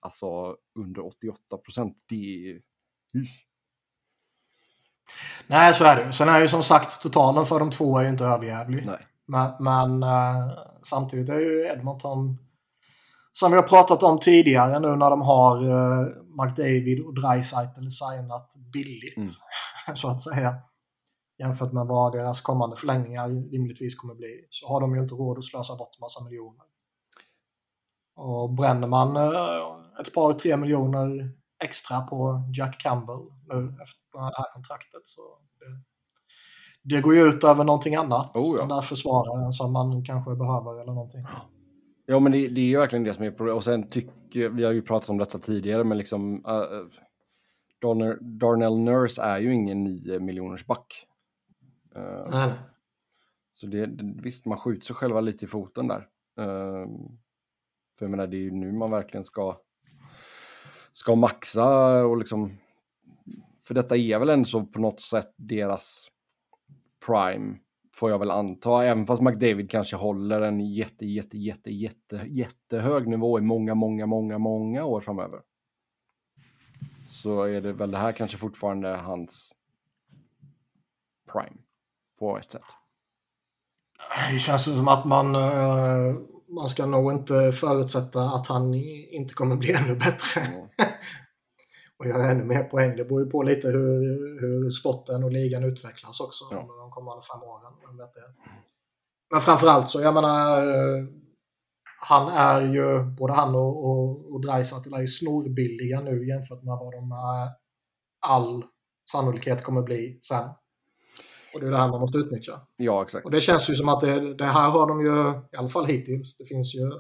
alltså 0.01 0.57
under 0.79 1.07
88 1.07 1.57
procent. 1.57 1.97
Det 2.09 2.51
är... 2.51 2.61
Usch. 3.17 3.47
Nej, 5.47 5.75
så 5.75 5.85
är 5.85 5.97
det. 5.97 6.13
Sen 6.13 6.29
är 6.29 6.41
ju 6.41 6.49
som 6.49 6.63
sagt 6.63 7.03
totalen 7.03 7.45
för 7.45 7.59
de 7.59 7.71
två 7.71 7.99
är 7.99 8.03
ju 8.03 8.09
inte 8.09 8.25
överjävlig. 8.25 8.87
Nej. 8.87 9.07
Men, 9.27 9.53
men 9.61 10.03
eh, 10.03 10.59
samtidigt 10.83 11.29
är 11.29 11.39
ju 11.39 11.67
Edmonton, 11.67 12.39
som 13.41 13.51
vi 13.51 13.57
har 13.57 13.69
pratat 13.69 14.03
om 14.03 14.21
tidigare 14.21 14.81
nu 14.81 14.97
när 14.97 15.11
de 15.11 15.21
har 15.21 15.65
uh, 15.65 16.07
McDavid 16.43 17.07
och 17.07 17.15
Dreisaitl 17.15 17.89
signat 17.91 18.55
billigt, 18.73 19.17
Mm. 19.17 19.31
så 19.97 20.09
att 20.09 20.23
säga. 20.23 20.55
Jämfört 21.39 21.73
med 21.73 21.87
vad 21.87 22.13
deras 22.13 22.41
kommande 22.41 22.77
förlängningar 22.77 23.29
rimligtvis 23.29 23.95
kommer 23.95 24.15
bli. 24.15 24.47
Så 24.51 24.69
har 24.69 24.81
de 24.81 24.95
ju 24.95 25.03
inte 25.03 25.15
råd 25.15 25.39
att 25.39 25.45
slösa 25.45 25.77
bort 25.77 26.01
massa 26.01 26.25
miljoner. 26.25 26.65
Och 28.17 28.55
bränner 28.55 28.89
man 28.89 29.17
eh, 29.17 30.01
ett 30.01 30.15
par, 30.15 30.33
tre 30.33 30.57
miljoner 30.57 31.31
extra 31.65 32.01
på 32.01 32.43
Jack 32.57 32.81
Campbell 32.81 33.23
nu 33.49 33.77
efter 33.83 34.01
det 34.13 34.23
här 34.23 34.53
kontraktet 34.55 35.03
så 35.05 35.21
det, 35.59 36.95
det 36.95 37.01
går 37.01 37.15
ju 37.15 37.29
ut 37.29 37.45
över 37.45 37.65
någonting 37.65 37.97
annat. 37.97 38.37
Oh 38.37 38.55
ja. 38.55 38.59
Den 38.59 38.69
där 38.69 38.81
försvararen 38.81 39.53
som 39.53 39.73
man 39.73 40.05
kanske 40.05 40.35
behöver 40.35 40.81
eller 40.83 40.93
någonting. 40.93 41.27
Ja, 42.11 42.21
men 42.21 42.33
det, 42.33 42.49
det 42.49 42.61
är 42.61 42.65
ju 42.65 42.79
verkligen 42.79 43.05
det 43.05 43.15
som 43.15 43.25
är 43.25 43.31
problemet. 43.31 43.57
Och 43.57 43.65
sen 43.65 43.89
tycker, 43.89 44.49
vi 44.49 44.65
har 44.65 44.73
ju 44.73 44.83
pratat 44.83 45.11
om 45.11 45.19
detta 45.19 45.39
tidigare, 45.39 45.85
men 45.85 45.99
liksom 45.99 46.35
uh, 46.47 46.89
Darnell, 47.81 48.19
Darnell 48.21 48.79
Nurse 48.79 49.23
är 49.23 49.39
ju 49.39 49.55
ingen 49.55 49.85
9 49.85 50.21
miljoners 50.21 50.67
back. 50.67 51.07
Eh, 51.95 52.27
Nej. 52.31 52.53
Så 53.53 53.67
det, 53.67 53.91
visst, 54.23 54.47
man 54.47 54.59
skjuter 54.59 54.87
sig 54.87 54.97
själva 54.97 55.21
lite 55.21 55.45
i 55.45 55.49
foten 55.49 55.89
där. 55.89 56.09
Ehm, 56.39 57.19
för 57.99 58.07
jag 58.07 58.11
menar, 58.11 58.27
det 58.27 58.37
är 58.37 58.41
ju 58.41 58.51
nu 58.51 58.73
man 58.73 58.91
verkligen 58.91 59.25
ska, 59.25 59.57
ska 60.93 61.17
maxa 61.17 62.05
och 62.07 62.17
liksom... 62.17 62.59
För 63.67 63.75
detta 63.75 63.97
är 63.97 64.19
väl 64.19 64.29
ändå 64.29 64.45
så 64.45 64.67
på 64.67 64.81
något 64.81 65.01
sätt 65.01 65.35
deras 65.37 66.09
prime, 67.07 67.59
får 67.99 68.11
jag 68.11 68.19
väl 68.19 68.31
anta. 68.31 68.85
Även 68.85 69.07
fast 69.07 69.23
McDavid 69.23 69.71
kanske 69.71 69.97
håller 69.97 70.41
en 70.41 70.61
jätte, 70.61 71.07
jätte, 71.07 71.39
jätte, 71.39 71.71
jätte, 71.71 72.25
jättehög 72.27 73.09
nivå 73.09 73.39
i 73.39 73.43
många, 73.43 73.75
många, 73.75 74.07
många, 74.07 74.39
många 74.39 74.85
år 74.85 75.01
framöver. 75.01 75.41
Så 77.07 77.43
är 77.43 77.61
det 77.61 77.73
väl 77.73 77.91
det 77.91 77.99
här 77.99 78.13
kanske 78.13 78.39
fortfarande 78.39 78.89
hans 78.89 79.55
prime 81.33 81.57
på 82.19 82.39
ett 82.39 82.51
sätt. 82.51 82.65
Det 84.33 84.39
känns 84.39 84.65
som 84.65 84.89
att 84.89 85.05
man, 85.05 85.35
eh, 85.35 86.15
man 86.49 86.69
ska 86.69 86.87
nog 86.87 87.13
inte 87.13 87.53
förutsätta 87.53 88.21
att 88.21 88.47
han 88.47 88.75
inte 89.13 89.35
kommer 89.35 89.57
bli 89.57 89.73
ännu 89.73 89.95
bättre. 89.95 90.41
Mm. 90.41 90.69
och 91.99 92.07
göra 92.07 92.31
ännu 92.31 92.45
mer 92.45 92.65
poäng. 92.65 92.97
Det 92.97 93.05
beror 93.05 93.25
ju 93.25 93.31
på 93.31 93.43
lite 93.43 93.69
hur, 93.69 94.01
hur 94.41 94.71
sporten 94.71 95.25
och 95.25 95.33
ligan 95.33 95.65
utvecklas 95.65 96.21
också 96.21 96.45
Ja. 96.51 96.57
under 96.61 96.81
de 96.81 96.91
kommande 96.91 97.23
fem 97.33 97.43
åren. 97.43 97.73
Men 99.31 99.41
framförallt 99.41 99.89
så, 99.89 100.01
jag 100.01 100.15
menar, 100.15 100.59
eh, 100.67 101.05
han 102.01 102.29
är 102.29 102.61
ju, 102.75 103.05
både 103.19 103.33
han 103.33 103.55
och, 103.55 103.85
och, 103.91 104.33
och 104.33 104.41
Dreisaitl 104.41 104.95
är 104.95 105.01
ju 105.01 105.07
snorbilliga 105.07 106.01
nu 106.01 106.29
jämfört 106.29 106.63
med 106.63 106.79
vad 106.81 106.93
de 106.93 107.09
med 107.09 107.49
all 108.27 108.65
sannolikhet 109.13 109.63
kommer 109.63 109.83
bli 109.83 110.19
sen. 110.23 110.49
Och 111.55 111.61
det 111.61 111.67
är 111.67 111.71
det 111.71 111.77
här 111.79 111.89
man 111.89 112.01
måste 112.01 112.19
utnyttja. 112.19 112.61
Ja, 112.77 113.03
exakt. 113.03 113.25
Och 113.25 113.31
det 113.31 113.41
känns 113.41 113.71
ju 113.71 113.75
som 113.75 113.89
att 113.89 114.01
det, 114.01 114.35
det 114.35 114.45
här 114.45 114.71
har 114.71 114.87
de 114.87 115.01
ju, 115.01 115.43
i 115.53 115.57
alla 115.57 115.69
fall 115.69 115.87
hittills, 115.87 116.39
det 116.39 116.45
finns 116.45 116.75
ju 116.75 116.91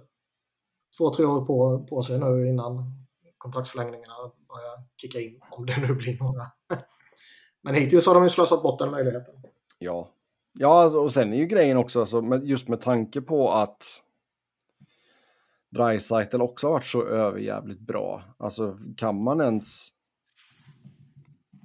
två, 0.99 1.15
tre 1.15 1.25
år 1.25 1.47
på, 1.47 1.87
på 1.91 2.03
sig 2.03 2.19
nu 2.21 2.49
innan 2.49 2.75
kontraktsförlängningarna 3.39 4.15
börjar 4.49 4.85
kicka 4.97 5.21
in, 5.21 5.41
om 5.51 5.67
det 5.67 5.77
nu 5.77 5.95
blir 5.95 6.19
några. 6.19 6.43
Men 7.63 7.75
hittills 7.75 8.07
har 8.07 8.15
de 8.15 8.23
ju 8.23 8.29
slösat 8.29 8.63
bort 8.63 8.79
den 8.79 8.91
möjligheten. 8.91 9.35
Ja. 9.79 10.11
Ja, 10.53 10.83
alltså, 10.83 10.99
och 10.99 11.13
sen 11.13 11.33
är 11.33 11.37
ju 11.37 11.47
grejen 11.47 11.77
också, 11.77 12.01
alltså, 12.01 12.41
just 12.43 12.69
med 12.69 12.81
tanke 12.81 13.21
på 13.21 13.53
att 13.53 14.03
Dreisaitl 15.71 16.41
också 16.43 16.67
har 16.67 16.73
varit 16.73 16.85
så 16.85 17.07
överjävligt 17.07 17.81
bra. 17.81 18.23
Alltså, 18.39 18.79
kan 18.97 19.23
man 19.23 19.41
ens... 19.41 19.89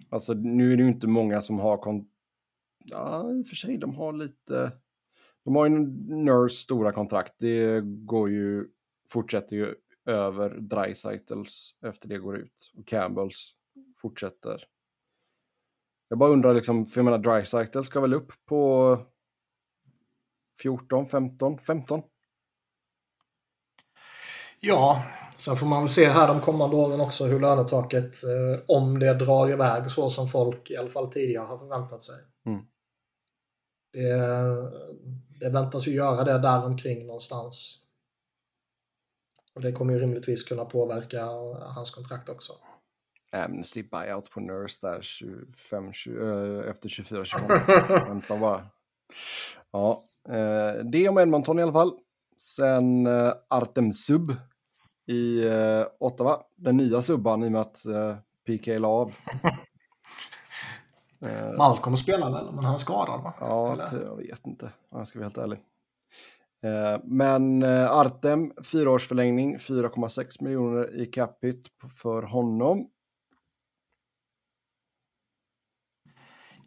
Alltså, 0.10 0.34
nu 0.34 0.74
är 0.74 0.78
det 0.78 0.84
ju 0.84 0.90
inte 0.90 1.08
många 1.08 1.42
som 1.42 1.60
har... 1.60 1.78
Kon... 1.78 2.08
Ja, 2.78 3.32
i 3.32 3.42
och 3.42 3.48
för 3.48 3.56
sig, 3.56 3.78
de 3.78 3.96
har 3.96 4.14
lite... 4.14 4.72
De 5.44 5.56
har 5.56 5.66
ju 5.66 5.80
Nurse 6.16 6.56
stora 6.56 6.92
kontrakt. 6.92 7.34
Det 7.38 7.82
går 7.82 8.30
ju... 8.30 8.68
Fortsätter 9.10 9.56
ju 9.56 9.76
över 10.06 10.50
Dreisaitls 10.50 11.76
efter 11.86 12.10
det 12.10 12.18
går 12.18 12.38
ut. 12.38 12.72
Och 12.78 12.88
Campbells 12.88 13.56
fortsätter. 13.98 14.64
Jag 16.08 16.20
bara 16.20 16.30
undrar, 16.30 16.54
liksom, 16.54 16.86
för 16.86 17.00
jag 17.00 17.06
menar 17.06 17.18
Dreisaitl 17.18 17.82
ska 17.82 18.02
väl 18.02 18.14
upp 18.14 18.32
på 18.46 18.98
14, 20.62 21.08
15, 21.08 21.58
15? 21.58 22.02
Ja, 24.60 25.04
sen 25.38 25.56
får 25.56 25.68
man 25.68 25.84
väl 25.84 25.90
se 25.90 26.08
här 26.08 26.28
de 26.28 26.42
kommande 26.42 26.76
åren 26.76 27.02
också 27.02 27.26
hur 27.26 27.40
lönetaket, 27.40 28.24
eh, 28.24 28.64
om 28.68 29.00
det 29.00 29.14
drar 29.14 29.52
iväg 29.52 29.92
så 29.92 30.10
som 30.10 30.28
folk 30.28 30.72
i 30.72 30.78
alla 30.78 30.90
fall 30.90 31.12
tidigare 31.12 31.46
har 31.46 31.58
förväntat 31.58 32.04
sig. 32.04 32.16
Mm. 32.46 32.66
Det, 33.94 34.18
det 35.40 35.50
väntas 35.50 35.88
ju 35.88 35.92
göra 35.92 36.24
det 36.24 36.38
där 36.38 36.66
omkring 36.66 37.08
någonstans. 37.08 37.83
Och 39.56 39.62
det 39.62 39.72
kommer 39.72 39.94
ju 39.94 40.00
rimligtvis 40.00 40.44
kunna 40.44 40.66
påverka 40.66 41.26
hans 41.76 41.92
kontrakt 41.92 42.30
också. 42.30 42.54
Amnesty 43.34 43.84
buyout 43.84 44.30
på 44.30 44.40
Nurse 44.40 44.88
där 44.88 45.02
25, 45.02 45.94
20, 45.94 46.60
eh, 46.62 46.70
efter 46.70 46.90
24 46.90 47.26
sekunder. 47.26 48.06
Vänta 48.08 48.38
bara. 48.38 48.66
Ja, 49.72 50.02
eh, 50.30 50.84
det 50.84 51.10
om 51.10 51.18
Edmonton 51.18 51.60
i 51.60 51.62
alla 51.62 51.74
fall. 51.74 51.92
Sen 52.38 53.08
eh, 53.08 53.34
Artem 53.48 53.92
Sub 53.92 54.36
i 55.08 55.48
eh, 55.48 55.86
Ottawa. 56.00 56.44
Den 56.56 56.78
nya 56.78 57.02
subban 57.02 57.44
i 57.44 57.48
och 57.48 57.52
med 57.52 57.62
att 57.62 57.78
PK 58.46 58.80
la 58.80 58.88
av. 58.88 59.16
Malcolm 61.58 61.98
spelar 61.98 62.32
väl, 62.32 62.52
men 62.54 62.66
han 62.66 62.74
är 62.74 62.78
skadad 62.78 63.24
va? 63.24 63.34
Ja, 63.40 63.74
Eller? 63.74 64.06
jag 64.06 64.16
vet 64.16 64.48
inte 64.48 64.66
om 64.90 65.00
jag 65.00 65.08
ska 65.08 65.20
vara 65.20 65.26
helt 65.26 65.38
ärlig. 65.38 65.60
Eh, 66.64 67.00
men 67.04 67.64
eh, 67.64 67.92
Artem, 67.92 68.54
fyraårsförlängning, 68.64 69.58
4,6 69.58 70.44
miljoner 70.44 71.02
i 71.02 71.06
capita 71.06 71.70
för 71.90 72.24
honom. 72.24 72.90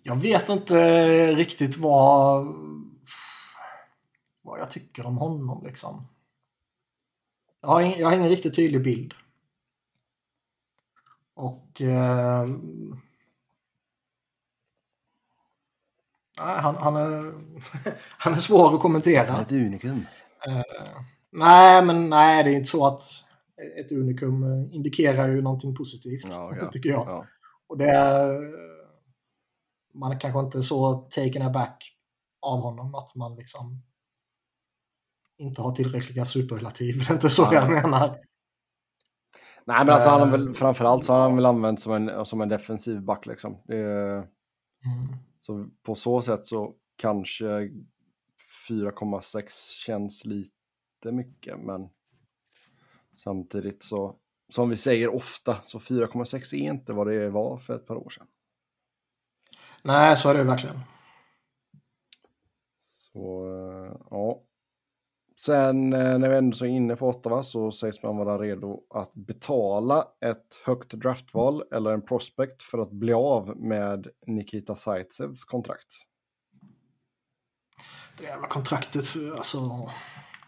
Jag 0.03 0.17
vet 0.17 0.49
inte 0.49 0.81
eh, 0.81 1.37
riktigt 1.37 1.76
vad, 1.76 2.47
vad 4.43 4.61
jag 4.61 4.71
tycker 4.71 5.07
om 5.07 5.19
honom 5.19 5.65
liksom. 5.67 6.09
Jag 7.61 7.69
har, 7.69 7.81
ingen, 7.81 7.99
jag 7.99 8.09
har 8.09 8.17
ingen 8.17 8.29
riktigt 8.29 8.57
tydlig 8.57 8.83
bild. 8.83 9.15
Och... 11.35 11.81
Eh, 11.81 12.49
nej, 16.38 16.61
han, 16.61 16.76
han, 16.76 16.97
är, 16.97 17.35
han 18.19 18.33
är 18.33 18.37
svår 18.37 18.75
att 18.75 18.81
kommentera. 18.81 19.40
Ett 19.40 19.52
unikum. 19.52 20.07
Eh, 20.47 20.62
nej, 21.33 21.85
men 21.85 22.11
nej, 22.11 22.45
det 22.45 22.50
är 22.50 22.55
inte 22.55 22.71
så 22.71 22.87
att 22.87 23.02
ett 23.81 23.93
unikum 23.93 24.43
eh, 24.43 24.75
indikerar 24.75 25.28
ju 25.28 25.43
någonting 25.43 25.75
positivt, 25.75 26.26
Ja, 26.31 26.52
ja. 26.61 26.69
tycker 26.73 26.90
jag. 26.90 27.09
Ja. 27.09 27.26
Och 27.69 27.78
det 27.78 27.90
är, 27.90 28.40
man 29.95 30.12
är 30.12 30.21
kanske 30.21 30.40
inte 30.40 30.62
så 30.62 30.95
taken 30.95 31.43
aback 31.43 31.93
av 32.43 32.61
honom. 32.61 32.95
Att 32.95 33.14
man 33.14 33.37
liksom 33.37 33.83
inte 35.38 35.62
har 35.62 35.73
tillräckliga 35.73 36.25
superlativ. 36.25 36.99
Det 37.09 37.11
är 37.11 37.14
inte 37.14 37.31
så 37.31 37.43
ja. 37.43 37.55
jag 37.55 37.71
menar. 37.71 38.16
Nej, 39.69 39.85
men 39.85 39.90
alltså 39.90 40.09
han 40.09 40.21
har 40.21 40.38
väl 40.38 40.55
framförallt 40.55 41.05
så 41.05 41.12
har 41.12 41.21
han 41.21 41.37
väl 41.37 41.47
använt 41.47 41.81
som 41.81 41.93
en, 41.93 42.26
som 42.26 42.40
en 42.40 42.49
defensiv 42.49 43.02
back 43.02 43.26
liksom. 43.26 43.62
Det, 43.64 43.83
mm. 43.83 44.26
Så 45.47 45.69
på 45.83 45.95
så 45.95 46.23
sätt 46.23 46.47
så 46.47 46.75
kanske 46.97 47.47
4,6 48.69 49.43
känns 49.85 50.25
lite 50.25 51.12
mycket, 51.12 51.59
men 51.61 51.88
samtidigt 53.12 53.83
så 53.83 54.17
som 54.49 54.71
vi 54.71 54.76
säger 54.76 55.15
ofta, 55.15 55.62
så 55.62 55.79
4,6 55.79 56.55
är 56.55 56.59
inte 56.59 56.93
vad 56.93 57.07
det 57.07 57.31
var 57.31 57.59
för 57.59 57.76
ett 57.76 57.87
par 57.87 57.97
år 57.97 58.11
sedan. 58.11 58.26
Nej, 59.83 60.17
så 60.17 60.29
är 60.29 60.35
det 60.35 60.45
verkligen. 60.45 60.81
Så, 62.81 63.47
eh, 63.47 63.97
ja. 64.11 64.43
Sen 65.38 65.93
eh, 65.93 66.19
när 66.19 66.28
vi 66.28 66.37
ändå 66.37 66.64
är 66.64 66.69
inne 66.69 66.97
på 66.97 67.09
Ottawa 67.09 67.43
så 67.43 67.73
sägs 67.73 68.02
man 68.02 68.16
vara 68.16 68.38
redo 68.38 68.81
att 68.95 69.14
betala 69.14 70.05
ett 70.25 70.62
högt 70.64 70.90
draftval 70.90 71.62
eller 71.73 71.90
en 71.90 72.02
prospect 72.02 72.62
för 72.62 72.78
att 72.78 72.90
bli 72.90 73.12
av 73.12 73.57
med 73.57 74.07
Nikita 74.26 74.76
Zaitsevs 74.76 75.45
kontrakt. 75.45 75.87
Det 78.19 78.25
jävla 78.25 78.47
kontraktet, 78.47 79.05
alltså. 79.37 79.90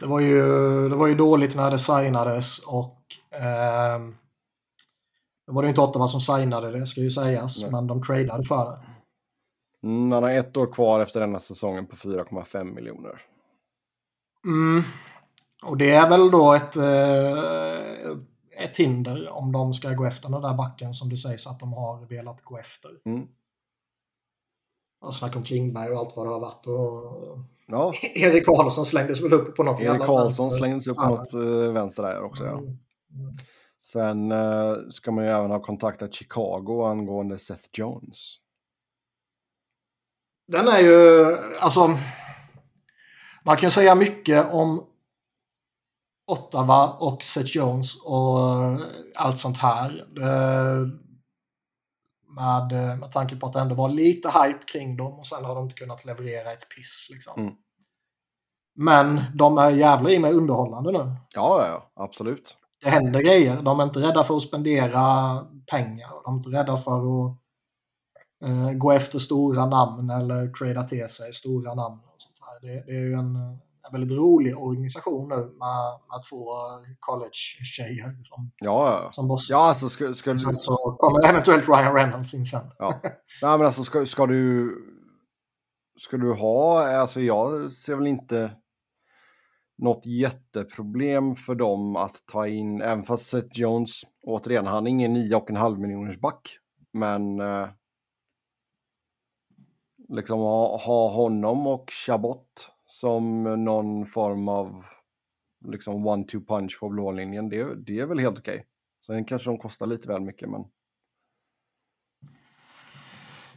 Det 0.01 0.07
var 0.07 0.21
ju, 0.21 0.43
det 0.89 0.97
var 0.97 1.07
ju 1.07 1.15
dåligt 1.15 1.57
när 1.57 1.71
det 1.71 1.79
signades 1.79 2.59
och 2.59 3.03
eh, 3.31 4.01
det 5.47 5.53
var 5.53 5.63
det 5.63 5.69
inte 5.69 5.81
Ottawa 5.81 6.09
som 6.09 6.21
signade 6.21 6.79
det, 6.79 6.87
ska 6.87 7.01
ju 7.01 7.11
sägas, 7.11 7.63
Nej. 7.63 7.73
men 7.73 7.87
de 7.87 8.03
tradade 8.03 8.43
för 8.43 8.71
det. 8.71 8.79
Mm, 9.89 10.13
han 10.13 10.23
har 10.23 10.31
ett 10.31 10.57
år 10.57 10.73
kvar 10.73 11.01
efter 11.01 11.21
denna 11.21 11.39
säsongen 11.39 11.87
på 11.87 11.97
4,5 11.97 12.65
miljoner. 12.65 13.23
Mm. 14.49 14.83
Och 15.63 15.77
det 15.77 15.91
är 15.91 16.09
väl 16.09 16.31
då 16.31 16.53
ett, 16.53 16.77
eh, 16.77 18.11
ett 18.65 18.77
hinder 18.77 19.29
om 19.31 19.53
de 19.53 19.75
ska 19.75 19.91
gå 19.91 20.05
efter 20.05 20.29
den 20.29 20.43
där 20.43 20.55
backen 20.55 20.95
som 20.95 21.09
det 21.09 21.17
sägs 21.17 21.47
att 21.47 21.61
de 21.61 21.73
har 21.73 22.07
velat 22.07 22.43
gå 22.43 22.59
efter. 22.59 22.91
Mm. 23.05 23.27
Och 25.01 25.15
snack 25.15 25.37
om 25.37 25.43
Klingberg 25.43 25.91
och 25.91 25.99
allt 25.99 26.17
vad 26.17 26.27
det 26.27 26.31
har 26.31 26.41
varit. 26.41 26.67
Och... 26.67 27.39
Ja. 27.67 27.93
Erik 28.15 28.47
Karlsson 28.47 28.85
slängdes 28.85 29.23
väl 29.23 29.33
upp 29.33 29.57
på 29.57 29.63
något 29.63 29.81
Erik 29.81 30.03
Karlsson 30.03 30.51
slängdes 30.51 30.87
upp 30.87 30.97
på 30.97 31.07
något 31.07 31.35
uh, 31.35 31.73
vänster 31.73 32.03
där 32.03 32.23
också. 32.23 32.45
Ja. 32.45 32.53
Mm. 32.53 32.79
Mm. 33.15 33.37
Sen 33.83 34.33
uh, 34.33 34.89
ska 34.89 35.13
man 35.13 35.25
ju 35.25 35.31
även 35.31 35.51
ha 35.51 35.61
kontaktat 35.61 36.15
Chicago 36.15 36.85
angående 36.87 37.39
Seth 37.39 37.69
Jones. 37.73 38.35
Den 40.47 40.69
är 40.69 40.79
ju, 40.79 41.37
alltså, 41.61 41.99
man 43.45 43.57
kan 43.57 43.71
säga 43.71 43.95
mycket 43.95 44.53
om 44.53 44.85
Ottawa 46.27 46.89
och 46.89 47.23
Seth 47.23 47.57
Jones 47.57 48.01
och 48.05 48.39
eh, 48.39 48.79
allt 49.15 49.41
sånt 49.41 49.59
här. 49.59 50.05
Med, 52.37 52.99
med 52.99 53.13
tanke 53.13 53.37
på 53.37 53.47
att 53.47 53.53
det 53.53 53.61
ändå 53.61 53.75
var 53.75 53.89
lite 53.89 54.29
hype 54.29 54.65
kring 54.73 54.97
dem 54.97 55.19
och 55.19 55.27
sen 55.27 55.45
har 55.45 55.55
de 55.55 55.65
inte 55.65 55.75
kunnat 55.75 56.05
leverera 56.05 56.53
ett 56.53 56.69
piss. 56.77 57.09
Liksom. 57.11 57.41
Mm. 57.43 57.55
Men 58.81 59.23
de 59.35 59.59
är 59.59 59.71
jävla 59.71 60.11
i 60.11 60.19
mig 60.19 60.33
underhållande 60.33 60.93
nu. 60.93 61.17
Ja, 61.35 61.67
ja, 61.67 62.03
absolut. 62.05 62.57
Det 62.83 62.91
händer 62.91 63.21
grejer. 63.21 63.63
De 63.63 63.81
är 63.81 63.85
inte 63.85 64.01
rädda 64.01 64.25
för 64.25 64.37
att 64.37 64.43
spendera 64.43 65.37
pengar. 65.71 66.11
De 66.25 66.35
är 66.35 66.37
inte 66.37 66.51
rädda 66.51 66.77
för 66.77 66.99
att 66.99 67.37
uh, 68.45 68.73
gå 68.73 68.93
efter 68.93 69.19
stora 69.19 69.67
namn 69.67 70.11
eller 70.11 70.49
trada 70.53 70.83
till 70.83 71.09
sig 71.09 71.33
stora 71.33 71.75
namn. 71.75 72.01
Det, 72.63 72.85
det 72.87 72.93
är 72.93 73.01
ju 73.01 73.13
en, 73.13 73.37
en 73.37 73.93
väldigt 73.93 74.19
rolig 74.19 74.59
organisation 74.59 75.29
nu 75.29 75.37
med, 75.37 75.99
med 76.11 76.23
två 76.31 76.45
college-tjejer 76.99 78.17
som, 78.23 78.51
ja, 78.59 79.11
som 79.13 79.29
bossar. 79.29 79.55
Ja, 79.55 79.69
alltså 79.69 79.89
ska, 79.89 80.15
ska 80.15 80.33
du... 80.33 80.39
Så 80.55 80.97
kommer 80.99 81.29
eventuellt 81.29 81.69
Ryan 81.69 81.95
Reynolds 81.95 82.35
in 82.35 82.45
sen. 82.45 82.71
Ja. 82.79 82.95
Nej, 83.43 83.59
men 83.59 83.67
alltså 83.67 83.83
ska, 83.83 84.07
ska 84.07 84.27
du... 84.27 84.75
Ska 86.01 86.17
du 86.17 86.33
ha, 86.33 86.89
alltså 86.89 87.21
jag 87.21 87.73
ser 87.73 87.97
väl 87.97 88.07
inte 88.07 88.53
något 89.79 90.07
jätteproblem 90.07 91.35
för 91.35 91.55
dem 91.55 91.97
att 91.97 92.27
ta 92.27 92.47
in, 92.47 92.81
även 92.81 93.05
fast 93.05 93.27
Seth 93.27 93.61
Jones, 93.61 94.03
återigen, 94.27 94.67
han 94.67 94.87
är 94.87 94.91
ingen 94.91 95.17
9,5 95.17 95.79
miljoners 95.79 96.21
back, 96.21 96.59
men 96.93 97.41
eh, 97.41 97.69
liksom 100.09 100.39
ha, 100.39 100.77
ha 100.77 101.09
honom 101.11 101.67
och 101.67 101.91
Chabot 101.91 102.71
som 102.87 103.43
någon 103.65 104.07
form 104.07 104.49
av 104.49 104.85
liksom 105.65 106.09
one-two 106.09 106.47
punch 106.47 106.81
på 106.81 106.89
blå 106.89 107.13
linjen, 107.13 107.49
det, 107.49 107.75
det 107.75 107.99
är 107.99 108.07
väl 108.07 108.19
helt 108.19 108.39
okej. 108.39 108.55
Okay. 108.55 108.65
Sen 109.07 109.25
kanske 109.25 109.51
de 109.51 109.59
kostar 109.59 109.87
lite 109.87 110.09
väl 110.09 110.21
mycket, 110.21 110.51
men... 110.51 110.65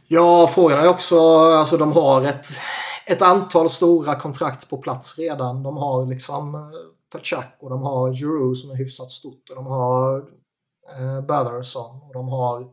Ja, 0.06 0.48
frågan 0.54 0.78
är 0.78 0.88
också, 0.88 1.18
alltså 1.18 1.76
de 1.76 1.92
har 1.92 2.22
ett, 2.22 2.46
ett 3.06 3.22
antal 3.22 3.70
stora 3.70 4.14
kontrakt 4.14 4.70
på 4.70 4.78
plats 4.78 5.18
redan. 5.18 5.62
De 5.62 5.76
har 5.76 6.06
liksom 6.06 6.54
eh, 6.54 6.60
Tachak 7.12 7.56
och 7.60 7.70
de 7.70 7.82
har 7.82 8.12
Giroud 8.12 8.58
som 8.58 8.70
är 8.70 8.74
hyfsat 8.74 9.10
stort 9.10 9.50
och 9.50 9.56
de 9.56 9.66
har 9.66 10.18
eh, 10.96 11.26
Batherson 11.26 12.02
och 12.02 12.12
de 12.12 12.28
har 12.28 12.68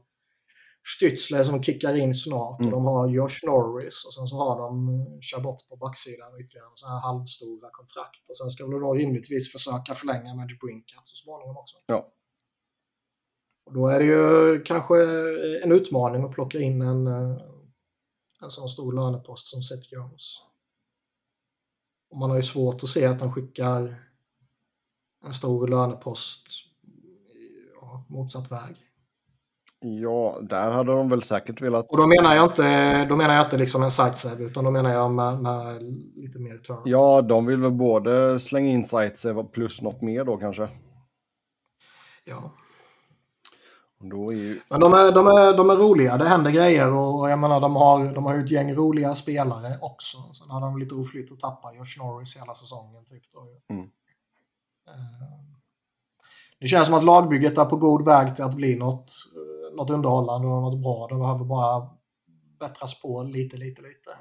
Stützle 0.97 1.45
som 1.45 1.63
kickar 1.63 1.95
in 1.95 2.13
snart 2.13 2.59
mm. 2.59 2.73
och 2.73 2.79
de 2.79 2.85
har 2.85 3.07
Josh 3.07 3.45
Norris 3.45 4.05
och 4.05 4.13
sen 4.13 4.27
så 4.27 4.35
har 4.37 4.59
de 4.59 4.89
eh, 4.89 5.19
Chabot 5.21 5.69
på 5.69 5.75
backsidan 5.75 6.33
och 6.33 6.39
ytterligare 6.39 6.67
så 6.75 6.87
här 6.87 6.99
halvstora 6.99 7.69
kontrakt. 7.71 8.29
Och 8.29 8.37
sen 8.37 8.51
ska 8.51 8.63
de 8.63 8.81
då 8.81 8.93
rimligtvis 8.93 9.51
försöka 9.51 9.93
förlänga 9.93 10.35
med 10.35 10.47
Brinkat 10.61 11.01
så 11.05 11.15
småningom 11.15 11.57
också. 11.57 11.77
Ja. 11.85 12.13
Och 13.65 13.73
då 13.73 13.87
är 13.87 13.99
det 13.99 14.05
ju 14.05 14.61
kanske 14.63 14.95
en 15.63 15.71
utmaning 15.71 16.23
att 16.23 16.31
plocka 16.31 16.59
in 16.59 16.81
en, 16.81 17.07
eh, 17.07 17.37
en 18.41 18.51
sån 18.51 18.69
stor 18.69 18.93
lönepost 18.93 19.47
som 19.47 19.61
Seth 19.61 19.93
Jones. 19.93 20.41
Och 22.09 22.17
man 22.17 22.29
har 22.29 22.37
ju 22.37 22.43
svårt 22.43 22.83
att 22.83 22.89
se 22.89 23.05
att 23.05 23.21
han 23.21 23.33
skickar 23.33 24.05
en 25.25 25.33
stor 25.33 25.67
lönepost 25.67 26.47
ja, 27.81 28.05
motsatt 28.09 28.51
väg. 28.51 28.88
Ja, 29.81 30.39
där 30.41 30.71
hade 30.71 30.91
de 30.91 31.09
väl 31.09 31.23
säkert 31.23 31.61
velat... 31.61 31.85
Och 31.89 31.97
då 31.97 32.07
menar 32.07 32.35
jag 32.35 32.45
inte, 32.45 33.05
då 33.05 33.15
menar 33.15 33.35
jag 33.35 33.45
inte 33.45 33.57
liksom 33.57 33.83
en 33.83 33.91
sightsave 33.91 34.43
utan 34.43 34.63
då 34.63 34.71
menar 34.71 34.89
jag 34.89 35.11
med, 35.11 35.41
med 35.41 35.81
lite 36.15 36.39
mer 36.39 36.57
turn. 36.57 36.81
Ja, 36.85 37.21
de 37.21 37.45
vill 37.45 37.57
väl 37.57 37.71
både 37.71 38.39
slänga 38.39 38.69
in 38.69 38.85
sightsave 38.85 39.43
plus 39.43 39.81
något 39.81 40.01
mer 40.01 40.25
då 40.25 40.37
kanske. 40.37 40.69
Ja. 42.25 42.51
Då 43.99 44.31
är 44.31 44.35
ju... 44.35 44.59
Men 44.69 44.79
de 44.79 44.93
är, 44.93 45.11
de, 45.11 45.27
är, 45.27 45.57
de 45.57 45.69
är 45.69 45.75
roliga, 45.75 46.17
det 46.17 46.27
händer 46.27 46.51
grejer 46.51 46.93
och 46.93 47.29
jag 47.29 47.39
menar 47.39 47.61
de 47.61 47.75
har, 47.75 48.13
de 48.13 48.25
har 48.25 48.35
ju 48.35 48.43
ett 48.43 48.51
gäng 48.51 48.75
roliga 48.75 49.15
spelare 49.15 49.77
också. 49.81 50.17
Sen 50.33 50.49
har 50.49 50.61
de 50.61 50.77
lite 50.77 50.95
oflytt 50.95 51.31
att 51.31 51.39
tappa 51.39 51.73
Josh 51.73 52.03
Norris 52.03 52.37
hela 52.37 52.53
säsongen. 52.53 53.05
Typ 53.05 53.23
då. 53.33 53.73
Mm. 53.73 53.83
Uh, 53.83 53.89
det 56.59 56.67
känns 56.67 56.85
som 56.87 56.97
att 56.97 57.03
lagbygget 57.03 57.57
är 57.57 57.65
på 57.65 57.75
god 57.75 58.05
väg 58.05 58.35
till 58.35 58.43
att 58.43 58.55
bli 58.55 58.75
något 58.75 59.11
något 59.75 59.89
underhållande 59.89 60.47
och 60.47 60.61
något 60.61 60.81
bra. 60.81 61.07
Det 61.07 61.15
behöver 61.15 61.45
bara 61.45 61.89
bättras 62.59 63.01
på 63.01 63.23
lite, 63.23 63.57
lite, 63.57 63.81
lite. 63.81 64.17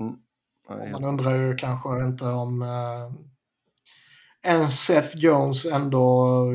Mm. 0.00 0.92
Man 0.92 1.04
undrar 1.04 1.36
ju 1.36 1.56
kanske 1.56 2.04
inte 2.04 2.24
om 2.24 2.62
eh, 2.62 3.12
en 4.42 4.70
Seth 4.70 5.16
Jones 5.16 5.66
ändå 5.66 6.46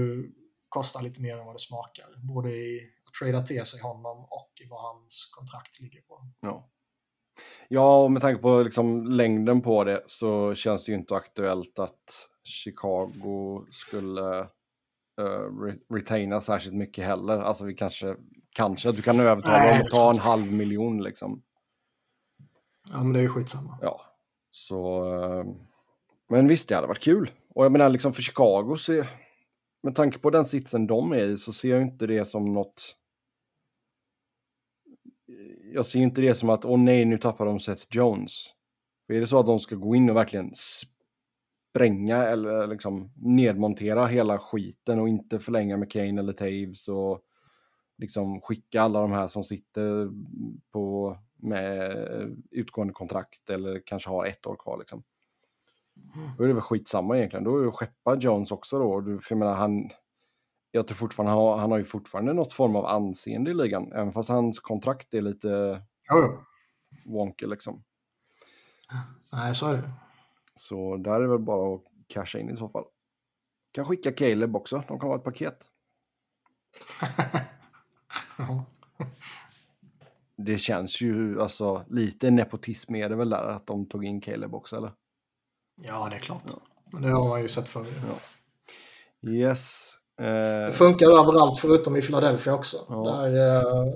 kostar 0.69 1.01
lite 1.01 1.21
mer 1.21 1.37
än 1.37 1.45
vad 1.45 1.55
det 1.55 1.59
smakar. 1.59 2.05
Både 2.17 2.49
i 2.49 2.81
att 3.07 3.13
trada 3.13 3.41
till 3.41 3.65
sig 3.65 3.81
honom 3.81 4.17
och 4.29 4.51
i 4.63 4.67
vad 4.69 4.81
hans 4.81 5.29
kontrakt 5.37 5.79
ligger 5.79 6.01
på. 6.01 6.21
Ja. 6.41 6.69
Ja, 7.67 8.03
och 8.03 8.11
med 8.11 8.21
tanke 8.21 8.41
på 8.41 8.63
liksom 8.63 9.05
längden 9.11 9.61
på 9.61 9.83
det 9.83 10.03
så 10.07 10.55
känns 10.55 10.85
det 10.85 10.91
ju 10.91 10.97
inte 10.97 11.15
aktuellt 11.15 11.79
att 11.79 12.29
Chicago 12.43 13.65
skulle 13.71 14.47
uh, 15.19 15.73
retaina 15.89 16.41
särskilt 16.41 16.75
mycket 16.75 17.05
heller. 17.05 17.39
Alltså 17.39 17.65
vi 17.65 17.73
kanske, 17.73 18.15
kanske 18.51 18.91
du 18.91 19.01
kan 19.01 19.19
övertala 19.19 19.71
dem 19.71 19.81
att 19.81 19.89
ta 19.89 20.11
en 20.11 20.19
halv 20.19 20.53
miljon 20.53 21.03
liksom. 21.03 21.43
Ja, 22.91 23.03
men 23.03 23.13
det 23.13 23.19
är 23.19 23.23
ju 23.23 23.29
skitsamma. 23.29 23.77
Ja, 23.81 24.01
så... 24.49 25.05
Uh, 25.15 25.45
men 26.29 26.47
visst, 26.47 26.69
det 26.69 26.75
hade 26.75 26.87
varit 26.87 27.03
kul. 27.03 27.31
Och 27.49 27.65
jag 27.65 27.71
menar 27.71 27.89
liksom 27.89 28.13
för 28.13 28.21
Chicago, 28.21 28.75
så, 28.75 29.03
med 29.83 29.95
tanke 29.95 30.19
på 30.19 30.29
den 30.29 30.45
sitsen 30.45 30.87
de 30.87 31.11
är 31.11 31.27
i 31.27 31.37
så 31.37 31.53
ser 31.53 31.69
jag 31.69 31.81
inte 31.81 32.07
det 32.07 32.25
som 32.25 32.53
något... 32.53 32.95
Jag 35.73 35.85
ser 35.85 35.99
inte 35.99 36.21
det 36.21 36.35
som 36.35 36.49
att, 36.49 36.65
åh 36.65 36.79
nej, 36.79 37.05
nu 37.05 37.17
tappar 37.17 37.45
de 37.45 37.59
Seth 37.59 37.85
Jones. 37.89 38.53
För 39.07 39.13
är 39.13 39.19
det 39.19 39.27
så 39.27 39.39
att 39.39 39.45
de 39.45 39.59
ska 39.59 39.75
gå 39.75 39.95
in 39.95 40.09
och 40.09 40.15
verkligen 40.15 40.53
spränga 41.69 42.17
eller 42.17 42.67
liksom 42.67 43.11
nedmontera 43.15 44.05
hela 44.05 44.39
skiten 44.39 44.99
och 44.99 45.09
inte 45.09 45.39
förlänga 45.39 45.77
med 45.77 45.91
Kane 45.91 46.21
eller 46.21 46.33
Taves 46.33 46.87
och 46.87 47.21
liksom 47.97 48.41
skicka 48.41 48.81
alla 48.81 49.01
de 49.01 49.11
här 49.11 49.27
som 49.27 49.43
sitter 49.43 50.09
på 50.71 51.17
med 51.35 51.95
utgående 52.51 52.93
kontrakt 52.93 53.49
eller 53.49 53.81
kanske 53.85 54.09
har 54.09 54.25
ett 54.25 54.45
år 54.45 54.55
kvar. 54.55 54.77
Liksom. 54.77 55.03
Då 56.37 56.43
är 56.43 56.47
det 56.47 56.53
väl 56.53 56.61
skitsamma 56.61 57.17
egentligen. 57.17 57.43
Då 57.43 57.57
är 57.57 57.65
det 57.65 57.71
skeppa 57.71 58.15
Jones 58.15 58.51
också 58.51 58.79
då. 58.79 59.01
Du, 59.01 59.19
för 59.19 59.35
jag 59.35 59.39
menar, 59.39 59.53
han, 59.53 59.89
jag 60.71 60.87
tror 60.87 60.95
fortfarande, 60.95 61.31
han 61.31 61.39
har, 61.39 61.57
han 61.57 61.71
har 61.71 61.77
ju 61.77 61.83
fortfarande 61.83 62.33
något 62.33 62.53
form 62.53 62.75
av 62.75 62.85
anseende 62.85 63.51
i 63.51 63.53
ligan. 63.53 63.91
Även 63.93 64.11
fast 64.11 64.29
hans 64.29 64.59
kontrakt 64.59 65.13
är 65.13 65.21
lite 65.21 65.81
Jo, 66.13 66.43
wonky 67.13 67.47
liksom. 67.47 67.83
Nej, 69.45 69.55
så 69.55 69.67
är 69.67 69.73
det. 69.73 69.91
Så 70.59 70.97
där 70.97 71.11
är 71.11 71.19
det 71.21 71.27
väl 71.27 71.39
bara 71.39 71.75
att 71.75 71.81
casha 72.07 72.39
in 72.39 72.49
i 72.49 72.57
så 72.57 72.69
fall. 72.69 72.83
Kan 73.71 73.85
skicka 73.85 74.11
Caleb 74.11 74.55
också. 74.55 74.83
De 74.87 74.99
kan 74.99 75.09
vara 75.09 75.17
ett 75.17 75.23
paket. 75.25 75.57
Ja. 78.37 78.65
Det 80.37 80.57
känns 80.57 81.01
ju, 81.01 81.41
alltså 81.41 81.85
lite 81.89 82.31
nepotism 82.31 82.95
är 82.95 83.09
det 83.09 83.15
väl 83.15 83.29
där 83.29 83.43
att 83.47 83.67
de 83.67 83.85
tog 83.85 84.05
in 84.05 84.21
Caleb 84.21 84.55
också 84.55 84.75
eller? 84.75 84.91
ja, 85.81 86.07
det 86.09 86.15
är 86.15 86.19
klart. 86.19 86.43
Men 86.91 87.01
det 87.01 87.09
har 87.09 87.29
man 87.29 87.41
ju 87.41 87.47
sett 87.47 87.67
förr. 87.69 87.85
Yes. 89.27 89.93
Eh, 90.19 90.25
Det 90.67 90.73
funkar 90.73 91.05
överallt 91.07 91.59
förutom 91.59 91.95
i 91.95 92.01
Philadelphia 92.01 92.53
också. 92.53 92.77
Ja. 92.89 93.11
Där 93.11 93.55
eh, 93.57 93.93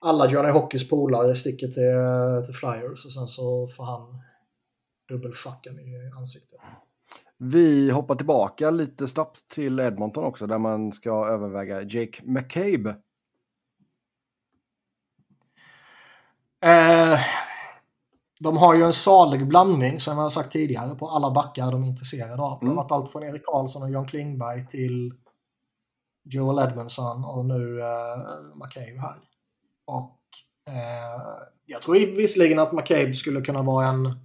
alla 0.00 0.30
Johnny 0.30 0.50
Hockeys 0.50 0.88
polare 0.88 1.34
sticker 1.36 1.66
till, 1.66 2.44
till 2.46 2.54
Flyers 2.54 3.06
och 3.06 3.12
sen 3.12 3.28
så 3.28 3.66
får 3.66 3.84
han 3.84 4.22
dubbelfucken 5.08 5.78
i 5.78 6.10
ansiktet. 6.18 6.60
vi 7.38 7.90
hoppar 7.90 8.14
tillbaka 8.14 8.70
lite 8.70 9.06
snabbt 9.08 9.48
till 9.48 9.80
Edmonton 9.80 10.24
också 10.24 10.46
där 10.46 10.58
man 10.58 10.92
ska 10.92 11.26
överväga 11.26 11.82
Jake 11.82 12.22
McCabe. 12.24 12.96
Eh, 16.64 17.20
de 18.40 18.56
har 18.56 18.74
ju 18.74 18.82
en 18.82 18.92
salig 18.92 19.48
blandning 19.48 20.00
som 20.00 20.16
jag 20.16 20.22
har 20.22 20.30
sagt 20.30 20.52
tidigare 20.52 20.94
på 20.94 21.08
alla 21.08 21.30
backar 21.30 21.72
de 21.72 21.82
är 21.84 21.88
intresserade 21.88 22.42
av. 22.42 22.58
Det 22.60 22.66
har 22.66 22.72
Mm. 22.72 22.76
varit 22.76 22.92
allt 22.92 23.12
från 23.12 23.22
Erik 23.22 23.46
Karlsson 23.46 23.82
och 23.82 23.90
John 23.90 24.06
Klingberg 24.06 24.66
till 24.66 25.14
Joel 26.24 26.68
Edmondson 26.70 27.24
och 27.24 27.44
nu 27.46 27.80
eh, 27.80 28.16
McCabe 28.54 29.00
här. 29.00 29.14
Och 29.84 30.18
eh, 30.68 31.22
jag 31.66 31.82
tror 31.82 31.94
visserligen 32.16 32.58
att 32.58 32.72
McCabe 32.72 33.14
skulle 33.14 33.40
kunna 33.40 33.62
vara 33.62 33.86
en, 33.86 34.18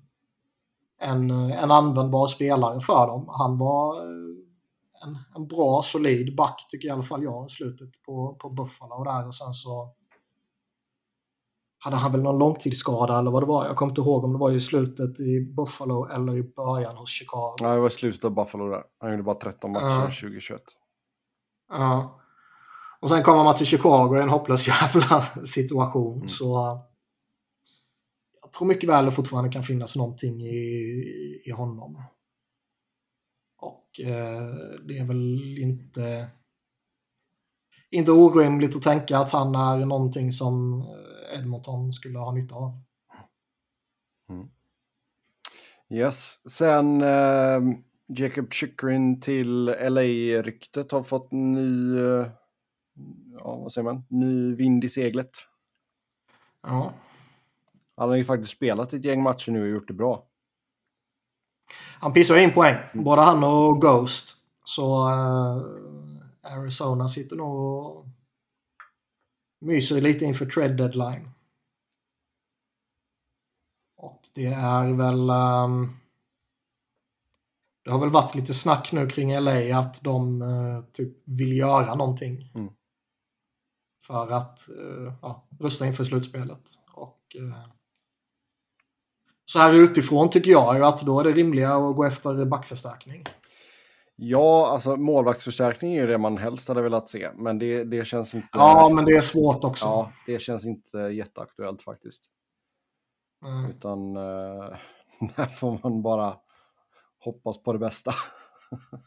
en, 1.00 1.32
en 1.32 1.72
användbar 1.72 2.28
spelare 2.28 2.80
för 2.80 3.08
dem. 3.08 3.26
Han 3.32 3.58
var 3.58 3.96
eh, 3.96 4.30
en, 5.06 5.18
en 5.36 5.48
bra, 5.48 5.82
solid 5.82 6.36
back 6.36 6.68
tycker 6.70 6.88
i 6.88 6.92
alla 6.92 7.04
fall 7.04 7.24
jag 7.24 7.46
i 7.46 7.50
slutet 7.50 7.90
på, 8.06 8.36
på 8.42 8.50
Buffalo 8.50 8.96
och 8.96 9.06
där 9.06 9.28
och 9.28 9.36
sen 9.36 9.54
så 9.54 9.94
hade 11.80 11.98
han 11.98 12.12
väl 12.12 12.22
någon 12.22 12.40
långtidsskada 12.40 13.20
eller 13.20 13.32
vad 13.32 13.44
det 13.44 13.48
var. 13.48 13.66
Jag 13.66 13.76
kommer 13.76 13.92
inte 13.92 14.02
ihåg 14.02 14.24
om 14.24 14.34
det 14.34 14.40
var 14.40 14.52
i 14.52 14.60
slutet 14.60 15.20
i 15.20 15.54
Buffalo 15.58 16.06
eller 16.06 16.38
i 16.38 16.44
början 16.44 16.98
hos 16.98 17.10
Chicago. 17.10 17.56
Ja, 17.60 17.74
det 17.74 17.80
var 17.80 17.90
slutet 17.90 18.26
av 18.26 18.32
Buffalo 18.32 18.70
där. 18.70 18.84
Han 19.00 19.12
gjorde 19.12 19.24
bara 19.24 19.36
13 19.36 19.72
matcher 19.72 19.84
Ja. 19.84 20.02
2021. 20.02 20.62
Ja. 21.70 22.20
Och 23.02 23.10
sen 23.10 23.24
kommer 23.24 23.44
man 23.44 23.56
till 23.56 23.66
Chicago 23.66 24.18
i 24.18 24.22
en 24.22 24.30
hopplös 24.30 24.68
jävla 24.82 25.22
situation. 25.46 26.16
Mm. 26.16 26.30
Så 26.30 26.82
jag 28.50 28.54
tror 28.54 28.68
mycket 28.68 28.90
väl 28.90 29.06
det 29.06 29.12
fortfarande 29.12 29.50
kan 29.52 29.64
finnas 29.64 29.96
någonting 29.96 30.42
i, 30.42 31.42
i 31.46 31.52
honom. 31.52 32.04
Och 33.58 34.00
eh, 34.00 34.54
det 34.88 34.98
är 34.98 35.06
väl 35.06 35.58
inte, 35.58 36.28
inte 37.90 38.12
orimligt 38.12 38.76
att 38.76 38.82
tänka 38.82 39.18
att 39.18 39.32
han 39.32 39.56
är 39.56 39.86
någonting 39.86 40.32
som 40.32 40.82
eh, 40.82 41.40
Edmonton 41.40 41.94
skulle 41.94 42.20
ha 42.20 42.34
nytta 42.34 42.56
av. 42.56 42.82
Yes, 45.90 46.50
sen 46.50 47.02
eh, 47.02 47.62
Jacob 48.08 48.54
Chikrin 48.54 49.22
till 49.22 49.66
LA-ryktet 49.66 50.92
har 50.92 51.04
fått 51.04 51.32
ny, 51.32 51.98
eh, 52.00 52.28
ja 53.40 53.60
vad 53.64 53.72
säger 53.72 53.86
man, 53.86 54.04
ny 54.10 54.56
vind 54.56 54.84
i 54.84 54.90
seglet. 54.90 55.32
Ja. 56.62 56.94
Han 58.00 58.10
har 58.10 58.16
ju 58.16 58.24
faktiskt 58.24 58.54
spelat 58.54 58.94
ett 58.94 59.06
gäng 59.06 59.24
matcher 59.24 59.52
nu 59.52 59.62
och 59.62 59.70
gjort 59.70 59.88
det 59.88 59.94
bra. 59.94 60.28
Han 62.00 62.14
pissar 62.14 62.38
in 62.38 62.54
poäng, 62.54 62.78
både 62.94 63.22
han 63.22 63.44
och 63.44 63.82
Ghost. 63.82 64.36
Så 64.64 65.10
eh, 65.10 66.54
Arizona 66.54 67.10
sitter 67.10 67.36
nog 67.36 67.60
och 67.60 68.06
myser 69.62 70.02
lite 70.02 70.26
inför 70.26 70.46
trade 70.46 70.74
deadline. 70.74 71.30
Och 73.98 74.24
det 74.34 74.46
är 74.46 74.94
väl... 74.94 75.30
ehm, 75.30 75.96
det 77.84 77.92
har 77.92 78.00
väl 78.00 78.10
varit 78.10 78.36
lite 78.36 78.54
snack 78.54 78.92
nu 78.92 79.10
kring 79.10 79.40
LA 79.40 79.80
att 79.80 80.02
de 80.04 80.42
eh, 80.42 80.84
typ 80.92 81.18
vill 81.26 81.58
göra 81.58 81.96
någonting. 81.96 82.52
Mm. 82.56 82.74
För 84.04 84.32
att 84.32 84.70
eh, 84.70 85.14
ja, 85.22 85.48
rusta 85.60 85.88
inför 85.88 86.04
slutspelet. 86.04 86.70
Och, 86.94 87.36
eh, 87.36 87.79
så 89.50 89.60
här 89.60 89.74
utifrån 89.74 90.30
tycker 90.30 90.52
jag 90.52 90.78
ju 90.78 90.86
att 90.86 91.02
då 91.02 91.20
är 91.20 91.24
det 91.24 91.32
rimliga 91.32 91.74
att 91.74 91.96
gå 91.96 92.06
efter 92.06 92.46
backförstärkning. 92.46 93.24
Ja, 94.16 94.70
alltså 94.72 94.96
målvaktsförstärkning 94.96 95.94
är 95.94 96.02
ju 96.02 96.08
det 96.08 96.18
man 96.18 96.38
helst 96.38 96.68
hade 96.68 96.82
velat 96.82 97.10
se, 97.10 97.30
men 97.36 97.60
det, 97.60 97.84
det 97.84 98.06
känns 98.06 98.36
inte... 98.36 98.48
Ja, 98.52 98.90
men 98.96 99.06
det 99.06 99.12
är 99.12 99.22
svårt 99.22 99.64
också. 99.64 99.86
Ja, 99.86 100.12
det 100.26 100.42
känns 100.42 100.66
inte 100.66 100.98
jätteaktuellt 100.98 101.82
faktiskt. 101.82 102.24
Mm. 103.46 103.72
Utan 103.72 104.18
eh, 104.18 104.78
där 105.36 105.46
får 105.46 105.80
man 105.84 106.02
bara 106.02 106.36
hoppas 107.20 107.64
på 107.64 107.74
det 107.74 107.80
bästa. 107.80 108.12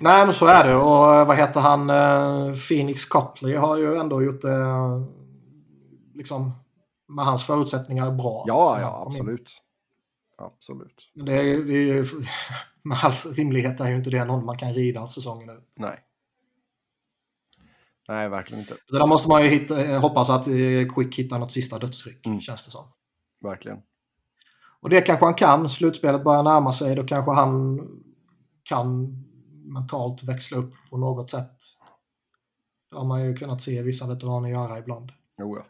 Nej, 0.00 0.24
men 0.24 0.34
så 0.34 0.46
är 0.46 0.68
det. 0.68 0.76
Och 0.76 1.14
eh, 1.14 1.26
vad 1.26 1.36
heter 1.36 1.60
han? 1.60 1.90
eh, 1.90 2.54
Phoenix 2.68 3.04
Copley 3.04 3.56
har 3.56 3.76
ju 3.76 3.96
ändå 3.96 4.22
gjort 4.22 4.42
det 4.42 4.54
eh, 4.54 5.02
liksom 6.14 6.63
med 7.08 7.24
hans 7.24 7.44
förutsättningar 7.46 8.10
bra. 8.10 8.44
Ja, 8.46 8.80
ja, 8.80 9.04
absolut. 9.06 9.60
Absolut. 10.38 11.10
Men 11.14 11.26
det 11.26 11.32
är, 11.32 11.64
det 11.64 11.72
är 11.74 11.94
ju, 11.94 12.04
med 12.82 12.98
all 13.02 13.12
rimlighet 13.12 13.80
är 13.80 13.88
ju 13.90 13.96
inte 13.96 14.10
det 14.10 14.24
någon 14.24 14.44
man 14.44 14.58
kan 14.58 14.74
rida 14.74 15.06
säsongen 15.06 15.50
ut. 15.50 15.74
Nej. 15.78 15.98
Nej, 18.08 18.28
verkligen 18.28 18.60
inte. 18.60 18.76
Så 18.90 18.98
där 18.98 19.06
måste 19.06 19.28
man 19.28 19.42
ju 19.42 19.48
hitta, 19.48 19.84
eh, 19.84 20.00
hoppas 20.00 20.30
att 20.30 20.46
eh, 20.48 20.94
Quick 20.94 21.18
hittar 21.18 21.38
något 21.38 21.52
sista 21.52 21.78
dödsryck, 21.78 22.26
Mm. 22.26 22.40
känns 22.40 22.64
det 22.64 22.70
som. 22.70 22.84
Verkligen. 23.40 23.78
Och 24.80 24.90
det 24.90 25.00
kanske 25.00 25.24
han 25.24 25.34
kan. 25.34 25.68
Slutspelet 25.68 26.24
börjar 26.24 26.42
närma 26.42 26.72
sig. 26.72 26.94
Då 26.96 27.04
kanske 27.04 27.32
han 27.32 27.80
kan 28.62 29.16
mentalt 29.64 30.22
växla 30.22 30.58
upp 30.58 30.74
på 30.90 30.96
något 30.96 31.30
sätt. 31.30 31.56
Det 32.90 32.96
har 32.96 33.04
man 33.04 33.24
ju 33.24 33.36
kunnat 33.36 33.62
se 33.62 33.82
vissa 33.82 34.06
veteraner 34.06 34.48
göra 34.48 34.78
ibland. 34.78 35.12
Jo, 35.38 35.56
ja. 35.56 35.66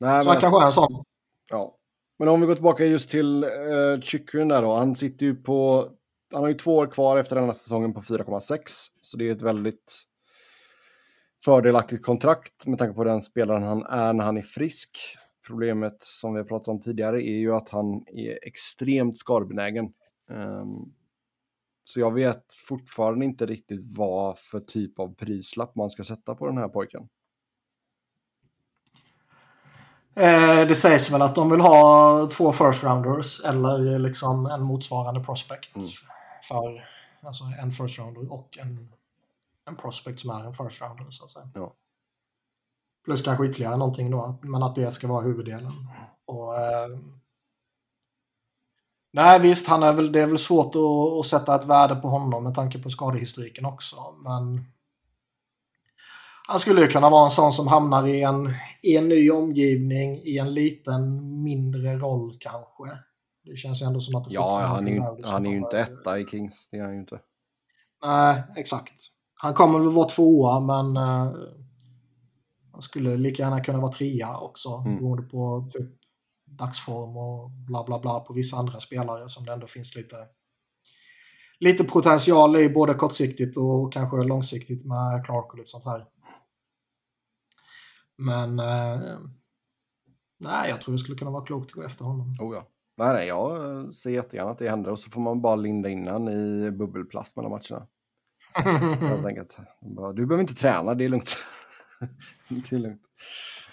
Nej, 0.00 0.22
Så 0.22 0.28
men 0.28 0.32
han 0.32 0.40
kanske 0.40 0.62
är 0.62 0.66
en 0.66 0.72
sån. 0.72 1.04
ja. 1.50 1.76
Men 2.18 2.28
om 2.28 2.40
vi 2.40 2.46
går 2.46 2.54
tillbaka 2.54 2.84
just 2.84 3.10
till 3.10 3.44
uh, 3.44 4.00
Chikrin 4.00 4.48
där 4.48 4.62
då. 4.62 4.76
Han 4.76 4.94
sitter 4.94 5.26
ju 5.26 5.34
på... 5.34 5.88
Han 6.32 6.42
har 6.42 6.48
ju 6.48 6.54
två 6.54 6.76
år 6.76 6.86
kvar 6.86 7.18
efter 7.18 7.36
den 7.36 7.44
här 7.44 7.52
säsongen 7.52 7.94
på 7.94 8.00
4,6. 8.00 8.60
Så 9.00 9.16
det 9.16 9.28
är 9.28 9.32
ett 9.32 9.42
väldigt 9.42 10.02
fördelaktigt 11.44 12.04
kontrakt 12.04 12.66
med 12.66 12.78
tanke 12.78 12.94
på 12.94 13.04
den 13.04 13.22
spelaren 13.22 13.62
han 13.62 13.82
är 13.82 14.12
när 14.12 14.24
han 14.24 14.36
är 14.36 14.42
frisk. 14.42 14.98
Problemet 15.46 15.96
som 16.02 16.34
vi 16.34 16.40
har 16.40 16.46
pratat 16.46 16.68
om 16.68 16.80
tidigare 16.80 17.22
är 17.22 17.38
ju 17.38 17.54
att 17.54 17.68
han 17.68 18.04
är 18.06 18.38
extremt 18.42 19.18
skadebenägen. 19.18 19.92
Ehm, 20.30 20.92
så 21.84 22.00
jag 22.00 22.14
vet 22.14 22.44
fortfarande 22.68 23.24
inte 23.24 23.46
riktigt 23.46 23.96
vad 23.96 24.38
för 24.38 24.60
typ 24.60 24.98
av 24.98 25.14
prislapp 25.14 25.74
man 25.74 25.90
ska 25.90 26.04
sätta 26.04 26.34
på 26.34 26.46
den 26.46 26.58
här 26.58 26.68
pojken. 26.68 27.08
Eh, 30.16 30.66
det 30.66 30.74
sägs 30.74 31.10
väl 31.10 31.22
att 31.22 31.34
de 31.34 31.50
vill 31.50 31.60
ha 31.60 32.26
två 32.26 32.52
first 32.52 32.84
rounders 32.84 33.40
eller 33.44 33.98
liksom 33.98 34.46
en 34.46 34.62
motsvarande 34.62 35.20
prospect. 35.20 35.76
Mm. 35.76 35.86
För 36.48 36.88
alltså 37.22 37.44
en 37.62 37.72
first 37.72 37.98
rounder 37.98 38.32
och 38.32 38.58
en, 38.58 38.92
en 39.64 39.76
prospect 39.76 40.20
som 40.20 40.30
är 40.30 40.44
en 40.44 40.52
first 40.52 40.82
rounder 40.82 41.06
så 41.10 41.24
att 41.24 41.30
säga. 41.30 41.48
Ja. 41.54 41.72
Plus 43.04 43.22
kanske 43.22 43.46
ytterligare 43.46 43.76
någonting 43.76 44.10
då, 44.10 44.38
men 44.42 44.62
att 44.62 44.74
det 44.74 44.92
ska 44.92 45.08
vara 45.08 45.22
huvuddelen. 45.22 45.72
Och, 46.24 46.56
eh, 46.56 46.88
nej 49.12 49.40
visst, 49.40 49.68
han 49.68 49.82
är 49.82 49.92
väl, 49.92 50.12
det 50.12 50.20
är 50.20 50.26
väl 50.26 50.38
svårt 50.38 50.74
att, 50.74 51.20
att 51.20 51.26
sätta 51.26 51.54
ett 51.54 51.64
värde 51.64 51.96
på 51.96 52.08
honom 52.08 52.44
med 52.44 52.54
tanke 52.54 52.78
på 52.78 52.90
skadehistoriken 52.90 53.64
också. 53.64 53.96
Men 54.24 54.64
han 56.48 56.60
skulle 56.60 56.80
ju 56.80 56.88
kunna 56.88 57.10
vara 57.10 57.24
en 57.24 57.30
sån 57.30 57.52
som 57.52 57.68
hamnar 57.68 58.06
i 58.06 58.22
en, 58.22 58.54
i 58.82 58.96
en 58.96 59.08
ny 59.08 59.30
omgivning, 59.30 60.16
i 60.16 60.38
en 60.38 60.54
liten 60.54 61.42
mindre 61.42 61.96
roll 61.96 62.32
kanske. 62.40 62.98
Det 63.44 63.56
känns 63.56 63.82
ju 63.82 63.86
ändå 63.86 64.00
som 64.00 64.14
att 64.14 64.24
det 64.24 64.34
Ja, 64.34 64.60
han 64.60 64.88
är 64.88 64.92
ju, 64.92 65.02
han 65.24 65.46
är 65.46 65.50
ju 65.50 65.56
inte 65.56 65.78
etta 65.78 66.18
i 66.18 66.26
Kings. 66.26 66.68
Det 66.70 66.76
är 66.76 66.82
han 66.82 66.92
ju 66.92 67.00
inte. 67.00 67.20
Nej, 68.04 68.42
exakt. 68.56 68.92
han 69.42 69.54
kommer 69.54 69.78
väl 69.78 69.90
vara 69.90 70.08
tvåa, 70.08 70.60
men 70.60 70.96
uh, 70.96 71.32
han 72.72 72.82
skulle 72.82 73.16
lika 73.16 73.42
gärna 73.42 73.64
kunna 73.64 73.80
vara 73.80 73.92
trea 73.92 74.38
också, 74.38 74.68
mm. 74.68 74.96
beroende 74.96 75.22
på 75.22 75.68
typ 75.72 75.90
dagsform 76.44 77.16
och 77.16 77.50
bla 77.50 77.84
bla 77.84 77.98
bla 77.98 78.20
på 78.20 78.32
vissa 78.32 78.56
andra 78.56 78.80
spelare 78.80 79.28
som 79.28 79.44
det 79.44 79.52
ändå 79.52 79.66
finns 79.66 79.96
lite, 79.96 80.16
lite 81.60 81.84
potential 81.84 82.56
i 82.56 82.68
både 82.68 82.94
kortsiktigt 82.94 83.56
och 83.56 83.92
kanske 83.92 84.16
långsiktigt 84.16 84.84
med 84.86 85.24
Clark 85.26 85.52
och 85.52 85.58
lite 85.58 85.70
sånt 85.70 85.84
här. 85.84 86.13
Men 88.18 88.60
uh, 88.60 89.20
nej, 90.38 90.70
jag 90.70 90.80
tror 90.80 90.92
det 90.92 90.98
skulle 90.98 91.18
kunna 91.18 91.30
vara 91.30 91.44
klokt 91.44 91.66
att 91.66 91.72
gå 91.72 91.82
efter 91.82 92.04
honom. 92.04 92.34
Oh 92.40 92.54
ja. 92.54 92.68
Nej, 92.96 93.14
nej, 93.14 93.28
jag 93.28 93.94
ser 93.94 94.10
jättegärna 94.10 94.50
att 94.50 94.58
det 94.58 94.70
händer 94.70 94.90
och 94.90 94.98
så 94.98 95.10
får 95.10 95.20
man 95.20 95.42
bara 95.42 95.56
linda 95.56 95.88
innan 95.88 96.28
i 96.28 96.70
bubbelplast 96.70 97.36
mellan 97.36 97.50
matcherna. 97.50 97.86
Helt 99.08 99.26
enkelt. 99.26 99.56
Du 100.14 100.26
behöver 100.26 100.40
inte 100.40 100.54
träna, 100.54 100.94
det 100.94 101.04
är 101.04 101.08
lugnt. 101.08 101.36
det 102.48 102.72
är 102.72 102.78
lugnt. 102.78 103.02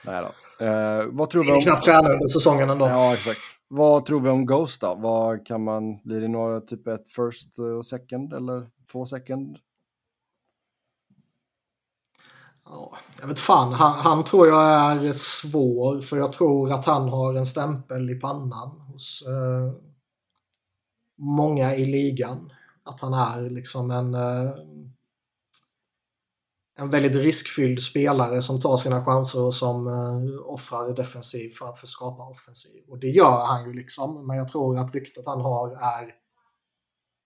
Nej 0.06 0.22
då. 0.22 0.66
Eh, 0.66 1.06
vad 1.12 1.30
tror 1.30 1.44
vi 1.44 1.52
om... 1.52 1.62
knappt 1.62 1.86
träna 1.86 2.10
under 2.10 2.28
säsongen 2.28 2.70
ändå. 2.70 2.88
Ja, 2.88 3.14
exakt. 3.14 3.40
Vad 3.68 4.06
tror 4.06 4.20
vi 4.20 4.30
om 4.30 4.46
Ghost 4.46 4.82
då? 4.82 4.96
Vad 4.96 5.46
kan 5.46 5.64
man... 5.64 6.00
Blir 6.04 6.22
det 6.22 6.28
några 6.28 6.62
typ 6.62 6.88
ett 6.88 7.12
first 7.12 7.60
och 7.60 7.86
second 7.86 8.34
eller 8.34 8.70
två 8.92 9.06
second? 9.06 9.58
Ja, 12.74 12.98
jag 13.20 13.28
vet 13.28 13.40
fan, 13.40 13.74
han, 13.74 14.00
han, 14.00 14.24
tror 14.24 14.48
jag 14.48 15.06
är 15.06 15.14
svår 15.14 16.02
för 16.02 16.18
jag 16.18 16.34
tror 16.34 16.72
att 16.72 16.86
han 16.86 17.10
har 17.10 17.34
en 17.34 17.46
stämpel 17.46 18.10
i 18.10 18.16
pannan 18.16 18.80
hos 18.80 19.24
eh, 19.28 19.74
många 21.18 21.76
i 21.76 21.86
ligan. 21.86 22.52
Att 22.84 23.02
han 23.02 23.14
är 23.14 23.50
liksom 23.50 23.92
en, 23.92 24.14
eh, 24.14 24.52
en 26.80 26.90
väldigt 26.90 27.16
riskfylld 27.16 27.82
spelare 27.82 28.42
som 28.42 28.62
tar 28.62 28.78
sina 28.78 29.06
chanser 29.06 29.46
och 29.46 29.54
som 29.54 29.88
eh, 29.88 30.46
offrar 30.46 30.96
defensiv 30.96 31.50
för 31.50 31.66
att 31.66 31.78
få 31.78 31.88
skapa 31.88 32.30
offensiv. 32.30 32.84
Och 32.90 33.00
det 33.00 33.10
gör 33.10 33.46
han 33.46 33.66
ju 33.66 33.74
liksom, 33.74 34.28
men 34.28 34.38
jag 34.38 34.48
tror 34.48 34.80
att 34.80 34.96
ryktet 34.96 35.26
han 35.26 35.42
har 35.42 35.72
är, 35.72 36.12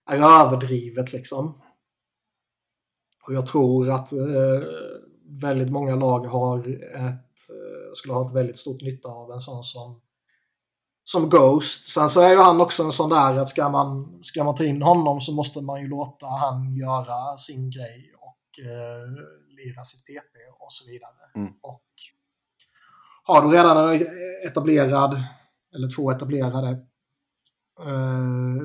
är 0.10 0.46
överdrivet 0.46 1.14
liksom. 1.14 1.62
Och 3.28 3.34
jag 3.34 3.48
tror 3.48 3.90
att 3.90 4.14
eh, 4.14 4.64
väldigt 5.28 5.72
många 5.72 5.96
lag 5.96 6.20
har 6.20 6.60
ett, 6.60 7.40
eh, 7.50 7.94
skulle 7.94 8.14
ha 8.14 8.26
ett 8.26 8.36
väldigt 8.36 8.58
stort 8.58 8.82
nytta 8.82 9.10
av 9.10 9.32
en 9.32 9.42
sån 9.42 9.64
som, 9.64 10.02
som 11.04 11.30
Ghost. 11.30 11.86
Sen 11.86 12.10
så 12.10 12.22
är 12.22 12.32
ju 12.32 12.38
han 12.38 12.62
också 12.62 12.84
en 12.84 12.92
sån 12.92 13.10
där 13.10 13.36
att 13.36 13.50
ska 13.50 13.70
man, 13.70 14.18
ska 14.24 14.44
man 14.44 14.56
ta 14.56 14.64
in 14.64 14.82
honom 14.82 15.22
så 15.22 15.32
måste 15.32 15.62
man 15.62 15.82
ju 15.82 15.88
låta 15.88 16.26
han 16.26 16.76
göra 16.76 17.38
sin 17.38 17.70
grej 17.70 18.14
och 18.20 18.66
eh, 18.66 19.08
lira 19.50 19.84
sitt 19.84 20.06
PP 20.06 20.36
och 20.60 20.72
så 20.72 20.92
vidare. 20.92 21.32
Mm. 21.36 21.54
Och 21.62 21.84
har 23.24 23.42
du 23.42 23.58
redan 23.58 23.78
en 23.78 24.08
etablerad, 24.48 25.24
eller 25.76 25.96
två 25.96 26.12
etablerade 26.12 26.70
eh, 27.80 28.64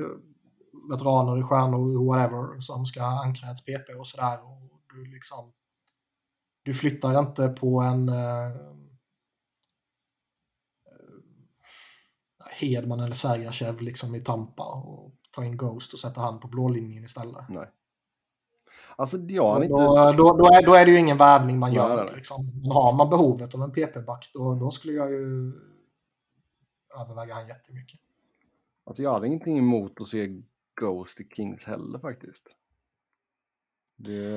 veteraner, 0.91 1.43
stjärnor, 1.43 2.07
whatever, 2.07 2.59
som 2.59 2.85
ska 2.85 3.03
ankra 3.03 3.51
ett 3.51 3.65
PP 3.65 3.99
och 3.99 4.07
sådär 4.07 4.39
och 4.43 4.61
du 4.93 5.05
liksom 5.05 5.53
du 6.63 6.73
flyttar 6.73 7.19
inte 7.19 7.47
på 7.47 7.81
en 7.81 8.09
eh, 8.09 8.45
eh 8.45 8.51
Hedman 12.59 12.99
eller 12.99 13.15
Sergachev 13.15 13.81
liksom 13.81 14.15
i 14.15 14.21
Tampa 14.21 14.63
och 14.63 15.15
tar 15.31 15.43
in 15.43 15.57
Ghost 15.57 15.93
och 15.93 15.99
sätter 15.99 16.21
han 16.21 16.39
på 16.39 16.47
blålinjen 16.47 17.03
istället. 17.03 17.49
Nej. 17.49 17.67
Alltså, 18.95 19.17
ja, 19.17 19.63
inte... 19.63 19.67
då, 19.67 20.13
då, 20.17 20.37
då, 20.37 20.45
är, 20.53 20.65
då 20.65 20.73
är 20.73 20.85
det 20.85 20.91
ju 20.91 20.97
ingen 20.97 21.17
värvning 21.17 21.59
man 21.59 21.73
gör. 21.73 21.95
Nej, 21.95 22.05
nej. 22.05 22.15
Liksom. 22.15 22.61
Men 22.61 22.71
har 22.71 22.93
man 22.93 23.09
behovet 23.09 23.55
av 23.55 23.61
en 23.61 23.71
PP-back 23.71 24.31
då, 24.33 24.55
då 24.55 24.71
skulle 24.71 24.93
jag 24.93 25.11
ju 25.11 25.53
överväga 26.99 27.33
han 27.33 27.47
jättemycket. 27.47 27.99
Alltså 28.85 29.03
jag 29.03 29.11
hade 29.13 29.27
ingenting 29.27 29.57
emot 29.57 30.01
att 30.01 30.07
se 30.07 30.41
Ghost 30.81 31.21
i 31.21 31.27
Kings 31.35 31.65
heller 31.65 31.99
faktiskt. 31.99 32.55
Det, 34.03 34.29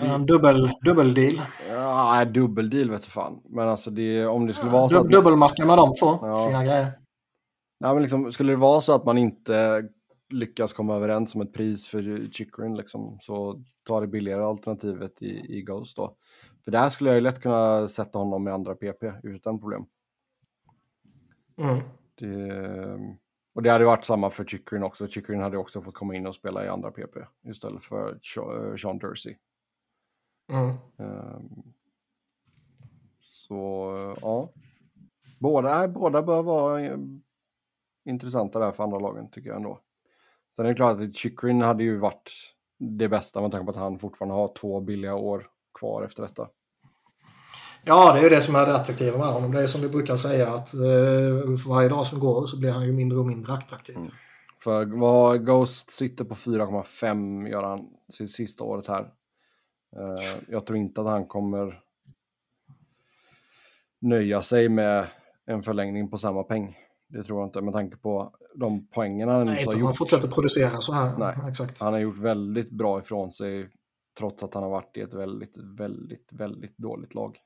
det... 0.00 0.06
En 0.06 0.26
dubbel, 0.26 0.70
dubbel 0.84 1.14
deal. 1.14 1.40
Ja, 1.70 2.24
dubbel 2.24 2.70
deal 2.70 2.90
vet 2.90 3.02
du 3.02 3.10
fan. 3.10 3.40
Men 3.48 3.68
alltså 3.68 3.90
det, 3.90 4.26
om 4.26 4.46
det 4.46 4.52
skulle 4.52 4.70
ja, 4.72 4.78
vara 4.78 4.88
så 4.88 4.98
att... 4.98 5.10
Dubbelmacka 5.10 5.66
med 5.66 5.78
de 5.78 5.92
två. 6.00 6.18
Ja. 6.22 6.46
Fina 6.46 6.64
grejer. 6.64 6.92
Ja, 7.78 7.92
men 7.92 8.02
liksom, 8.02 8.32
skulle 8.32 8.52
det 8.52 8.56
vara 8.56 8.80
så 8.80 8.94
att 8.94 9.04
man 9.04 9.18
inte 9.18 9.88
lyckas 10.30 10.72
komma 10.72 10.94
överens 10.94 11.34
om 11.34 11.40
ett 11.40 11.52
pris 11.52 11.88
för 11.88 12.32
Chickering 12.32 12.76
liksom, 12.76 13.18
så 13.20 13.62
ta 13.86 14.00
det 14.00 14.06
billigare 14.06 14.42
alternativet 14.42 15.22
i, 15.22 15.58
i 15.58 15.62
Ghost 15.62 15.96
då. 15.96 16.16
För 16.64 16.70
där 16.70 16.88
skulle 16.88 17.10
jag 17.10 17.14
ju 17.14 17.20
lätt 17.20 17.42
kunna 17.42 17.88
sätta 17.88 18.18
honom 18.18 18.44
med 18.44 18.54
andra 18.54 18.74
PP 18.74 19.04
utan 19.22 19.60
problem. 19.60 19.86
Mm. 21.58 21.80
Det, 22.14 23.16
och 23.56 23.62
det 23.62 23.70
hade 23.70 23.84
varit 23.84 24.04
samma 24.04 24.30
för 24.30 24.44
Chickering 24.44 24.82
också. 24.82 25.06
Chickering 25.06 25.40
hade 25.40 25.58
också 25.58 25.82
fått 25.82 25.94
komma 25.94 26.14
in 26.14 26.26
och 26.26 26.34
spela 26.34 26.64
i 26.64 26.68
andra 26.68 26.90
PP 26.90 27.16
istället 27.48 27.84
för 27.84 28.12
eh, 28.12 28.76
Sean 28.76 28.98
Dursey. 28.98 29.36
Mm. 30.52 30.76
Um, 30.96 31.74
så 33.20 34.16
ja, 34.20 34.52
båda, 35.40 35.88
båda 35.88 36.22
bör 36.22 36.42
vara 36.42 36.80
eh, 36.80 36.98
intressanta 38.04 38.58
där 38.58 38.72
för 38.72 38.84
andra 38.84 38.98
lagen 38.98 39.30
tycker 39.30 39.48
jag 39.48 39.56
ändå. 39.56 39.80
Sen 40.56 40.66
är 40.66 40.68
det 40.70 40.76
klart 40.76 41.00
att 41.00 41.14
Chickering 41.14 41.62
hade 41.62 41.84
ju 41.84 41.98
varit 41.98 42.32
det 42.78 43.08
bästa 43.08 43.40
med 43.40 43.52
tanke 43.52 43.64
på 43.64 43.70
att 43.70 43.76
han 43.76 43.98
fortfarande 43.98 44.34
har 44.34 44.48
två 44.48 44.80
billiga 44.80 45.14
år 45.14 45.46
kvar 45.78 46.02
efter 46.02 46.22
detta. 46.22 46.48
Ja, 47.88 48.12
det 48.12 48.18
är 48.18 48.22
ju 48.22 48.28
det 48.28 48.42
som 48.42 48.54
är 48.54 48.66
det 48.66 48.74
attraktiva 48.74 49.18
med 49.18 49.26
honom. 49.26 49.52
Det 49.52 49.62
är 49.62 49.66
som 49.66 49.80
vi 49.80 49.88
brukar 49.88 50.16
säga 50.16 50.48
att 50.48 50.74
eh, 50.74 50.80
för 51.56 51.68
varje 51.68 51.88
dag 51.88 52.06
som 52.06 52.20
går 52.20 52.46
så 52.46 52.58
blir 52.58 52.70
han 52.72 52.86
ju 52.86 52.92
mindre 52.92 53.18
och 53.18 53.26
mindre 53.26 53.52
attraktiv. 53.52 53.96
Mm. 53.96 54.10
För 54.62 54.84
vad 54.84 55.46
Ghost 55.46 55.90
sitter 55.90 56.24
på 56.24 56.34
4,5 56.34 57.48
gör 57.48 57.62
han 57.62 57.86
sitt 58.08 58.30
sista 58.30 58.64
året 58.64 58.86
här. 58.86 59.00
Eh, 59.96 60.40
jag 60.48 60.66
tror 60.66 60.78
inte 60.78 61.00
att 61.00 61.06
han 61.06 61.26
kommer 61.26 61.80
nöja 64.00 64.42
sig 64.42 64.68
med 64.68 65.06
en 65.46 65.62
förlängning 65.62 66.10
på 66.10 66.18
samma 66.18 66.42
peng. 66.42 66.78
Det 67.08 67.22
tror 67.22 67.40
jag 67.40 67.48
inte 67.48 67.60
med 67.60 67.74
tanke 67.74 67.96
på 67.96 68.34
de 68.54 68.86
poängen 68.86 69.28
han 69.28 69.46
Nej, 69.46 69.64
har 69.64 69.72
gjort. 69.72 69.84
Han 69.84 69.94
fortsätter 69.94 70.28
producera 70.28 70.80
så 70.80 70.92
här. 70.92 71.18
Nej, 71.18 71.34
Exakt. 71.48 71.80
han 71.80 71.92
har 71.92 72.00
gjort 72.00 72.18
väldigt 72.18 72.70
bra 72.70 72.98
ifrån 73.00 73.32
sig 73.32 73.68
trots 74.18 74.42
att 74.42 74.54
han 74.54 74.62
har 74.62 74.70
varit 74.70 74.96
i 74.96 75.00
ett 75.00 75.14
väldigt, 75.14 75.56
väldigt, 75.56 76.32
väldigt 76.32 76.78
dåligt 76.78 77.14
lag. 77.14 77.38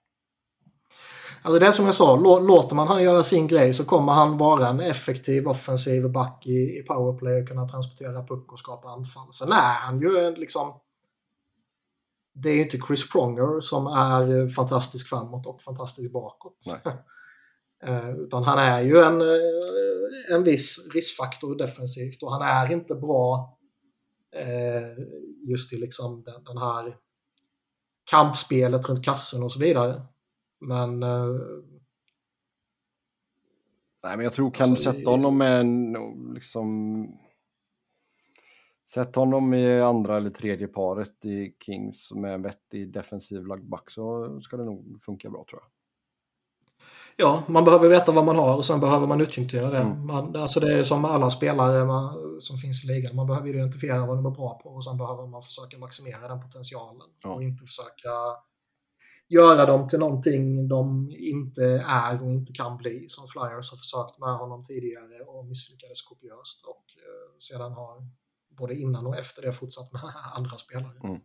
Alltså 1.43 1.61
det 1.61 1.67
är 1.67 1.73
som 1.73 1.87
jag 1.87 1.95
sa, 1.95 2.17
låter 2.17 2.75
man 2.77 2.89
han 2.89 3.03
göra 3.03 3.23
sin 3.23 3.47
grej 3.47 3.75
så 3.75 3.85
kommer 3.85 4.13
han 4.13 4.39
vara 4.39 4.69
en 4.69 4.81
effektiv 4.81 5.49
offensiv 5.49 6.11
back 6.11 6.47
i, 6.47 6.85
powerplay 6.89 7.43
och 7.43 7.49
kunna 7.49 7.69
transportera 7.69 8.27
puck 8.27 8.53
och 8.53 8.59
skapa 8.59 8.89
anfall. 8.89 9.33
Sen 9.33 9.53
är 9.53 9.75
han 9.75 10.01
ju 10.01 10.35
liksom... 10.35 10.81
Det 12.35 12.49
är 12.49 12.55
ju 12.55 12.63
inte 12.63 12.79
Chris 12.87 13.13
Pronger 13.13 13.61
som 13.61 13.87
är 13.87 14.49
fantastisk 14.49 15.09
framåt 15.09 15.47
och 15.47 15.63
fantastisk 15.63 16.13
bakåt. 16.13 16.57
Eh, 17.83 18.11
utan 18.11 18.45
han 18.45 18.59
är 18.59 18.81
ju 18.81 18.99
en, 18.99 19.21
eh, 19.21 20.35
en 20.35 20.45
viss 20.45 20.89
riskfaktor 20.95 21.59
defensivt 21.59 22.23
och 22.23 22.33
han 22.33 22.43
är 22.43 22.73
inte 22.73 22.95
bra 22.95 23.59
eh, 24.37 25.05
just 25.49 25.73
i 25.73 25.77
liksom 25.77 26.23
den, 26.23 26.45
den 26.45 26.59
här 26.59 26.97
kampspelet 28.11 28.89
runt 28.89 29.05
kassen 29.05 29.43
och 29.43 29.53
så 29.53 29.59
vidare. 29.59 30.03
Men... 30.61 31.03
Uh, 31.03 31.41
Nej, 34.03 34.17
men 34.17 34.25
jag 34.25 34.33
tror 34.33 34.51
kan 34.51 34.71
alltså, 34.71 34.93
du 34.93 34.99
sätta 34.99 35.11
honom 35.11 35.39
med 35.39 35.61
en 35.61 35.93
liksom... 36.35 37.19
Sätt 38.91 39.17
honom 39.17 39.55
i 39.55 39.81
andra 39.81 40.17
eller 40.17 40.31
tredje 40.31 40.69
paret 40.69 41.25
i 41.25 41.55
Kings 41.65 42.13
med 42.13 42.35
en 42.35 42.43
vettig 42.43 42.93
defensiv 42.93 43.47
lagd 43.47 43.69
back 43.69 43.91
så 43.91 44.41
ska 44.41 44.57
det 44.57 44.65
nog 44.65 45.03
funka 45.03 45.31
bra 45.31 45.45
tror 45.51 45.61
jag. 45.63 45.71
Ja, 47.17 47.43
man 47.49 47.65
behöver 47.65 47.89
veta 47.89 48.13
vad 48.13 48.25
man 48.25 48.37
har 48.37 48.57
och 48.57 48.67
sen 48.67 48.81
behöver 48.81 49.07
man 49.07 49.21
utnyttja 49.21 49.71
det. 49.71 49.79
Mm. 49.79 50.07
Man, 50.07 50.37
alltså 50.37 50.61
det 50.61 50.79
är 50.79 50.85
som 50.85 51.05
alla 51.05 51.31
spelare 51.31 51.85
man, 51.85 52.41
som 52.41 52.59
finns 52.59 52.85
i 52.85 52.87
ligan. 52.87 53.17
Man 53.17 53.27
behöver 53.27 53.49
identifiera 53.49 54.07
vad 54.07 54.17
de 54.17 54.27
är 54.27 54.31
bra 54.31 54.61
på 54.63 54.69
och 54.69 54.85
sen 54.85 54.99
behöver 54.99 55.27
man 55.27 55.43
försöka 55.43 55.79
maximera 55.79 56.29
den 56.29 56.43
potentialen. 56.43 57.09
Ja. 57.23 57.35
Och 57.35 57.43
inte 57.43 57.65
försöka 57.65 58.11
göra 59.31 59.67
dem 59.67 59.89
till 59.89 59.99
någonting 59.99 60.69
de 60.69 61.11
inte 61.19 61.85
är 61.87 62.23
och 62.23 62.31
inte 62.31 62.53
kan 62.53 62.77
bli. 62.77 63.09
Som 63.09 63.27
Flyers 63.29 63.71
har 63.71 63.77
försökt 63.77 64.19
med 64.19 64.39
honom 64.39 64.65
tidigare 64.65 65.25
och 65.27 65.47
misslyckades 65.47 66.03
kopiöst. 66.03 66.65
Och 66.67 66.85
eh, 66.97 67.39
sedan 67.39 67.73
har 67.73 68.09
både 68.59 68.75
innan 68.75 69.07
och 69.07 69.19
efter 69.19 69.43
det 69.43 69.53
fortsatt 69.53 69.93
med 69.93 70.03
andra 70.37 70.57
spelare. 70.57 71.01
Mm. 71.05 71.21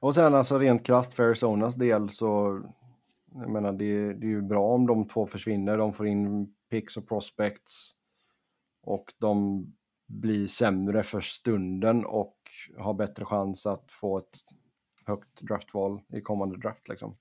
Och 0.00 0.14
sen 0.14 0.34
alltså 0.34 0.58
rent 0.58 0.86
krasst 0.86 1.14
för 1.14 1.22
Arizonas 1.22 1.74
del 1.74 2.08
så 2.08 2.60
jag 3.34 3.50
menar 3.50 3.72
det, 3.72 4.14
det 4.14 4.26
är 4.26 4.30
ju 4.30 4.42
bra 4.42 4.68
om 4.74 4.86
de 4.86 5.08
två 5.08 5.26
försvinner. 5.26 5.78
De 5.78 5.92
får 5.92 6.06
in 6.06 6.54
picks 6.70 6.96
och 6.96 7.08
prospects 7.08 7.90
och 8.82 9.12
de 9.18 9.66
blir 10.06 10.46
sämre 10.46 11.02
för 11.02 11.20
stunden 11.20 12.04
och 12.04 12.36
har 12.78 12.94
bättre 12.94 13.24
chans 13.24 13.66
att 13.66 13.92
få 13.92 14.18
ett 14.18 14.38
högt 15.06 15.40
draftval 15.40 16.00
i 16.08 16.20
kommande 16.20 16.56
draft. 16.58 16.88
Liksom. 16.88 17.16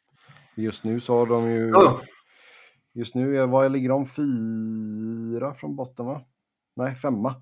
Just 0.55 0.83
nu 0.83 0.99
så 0.99 1.17
har 1.17 1.25
de 1.25 1.49
ju... 1.51 1.69
Ja. 1.69 1.99
Just 2.95 3.15
nu, 3.15 3.37
är, 3.37 3.47
vad 3.47 3.71
ligger 3.71 3.89
de? 3.89 4.05
Fyra 4.05 5.53
från 5.53 5.75
botten 5.75 6.05
va? 6.05 6.21
Nej, 6.75 6.95
femma. 6.95 7.35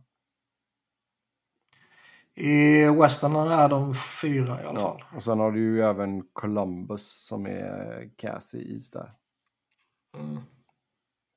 I 2.36 2.86
Western 2.86 3.36
är 3.36 3.70
de 3.70 3.94
fyra 4.22 4.62
i 4.62 4.66
alla 4.66 4.80
fall. 4.80 5.04
Ja, 5.12 5.16
och 5.16 5.24
sen 5.24 5.40
har 5.40 5.52
du 5.52 5.60
ju 5.60 5.82
även 5.82 6.22
Columbus 6.34 7.26
som 7.26 7.46
är 7.46 8.10
Cassie 8.16 8.62
is 8.62 8.92
där. 8.92 9.14
Mm. 10.18 10.42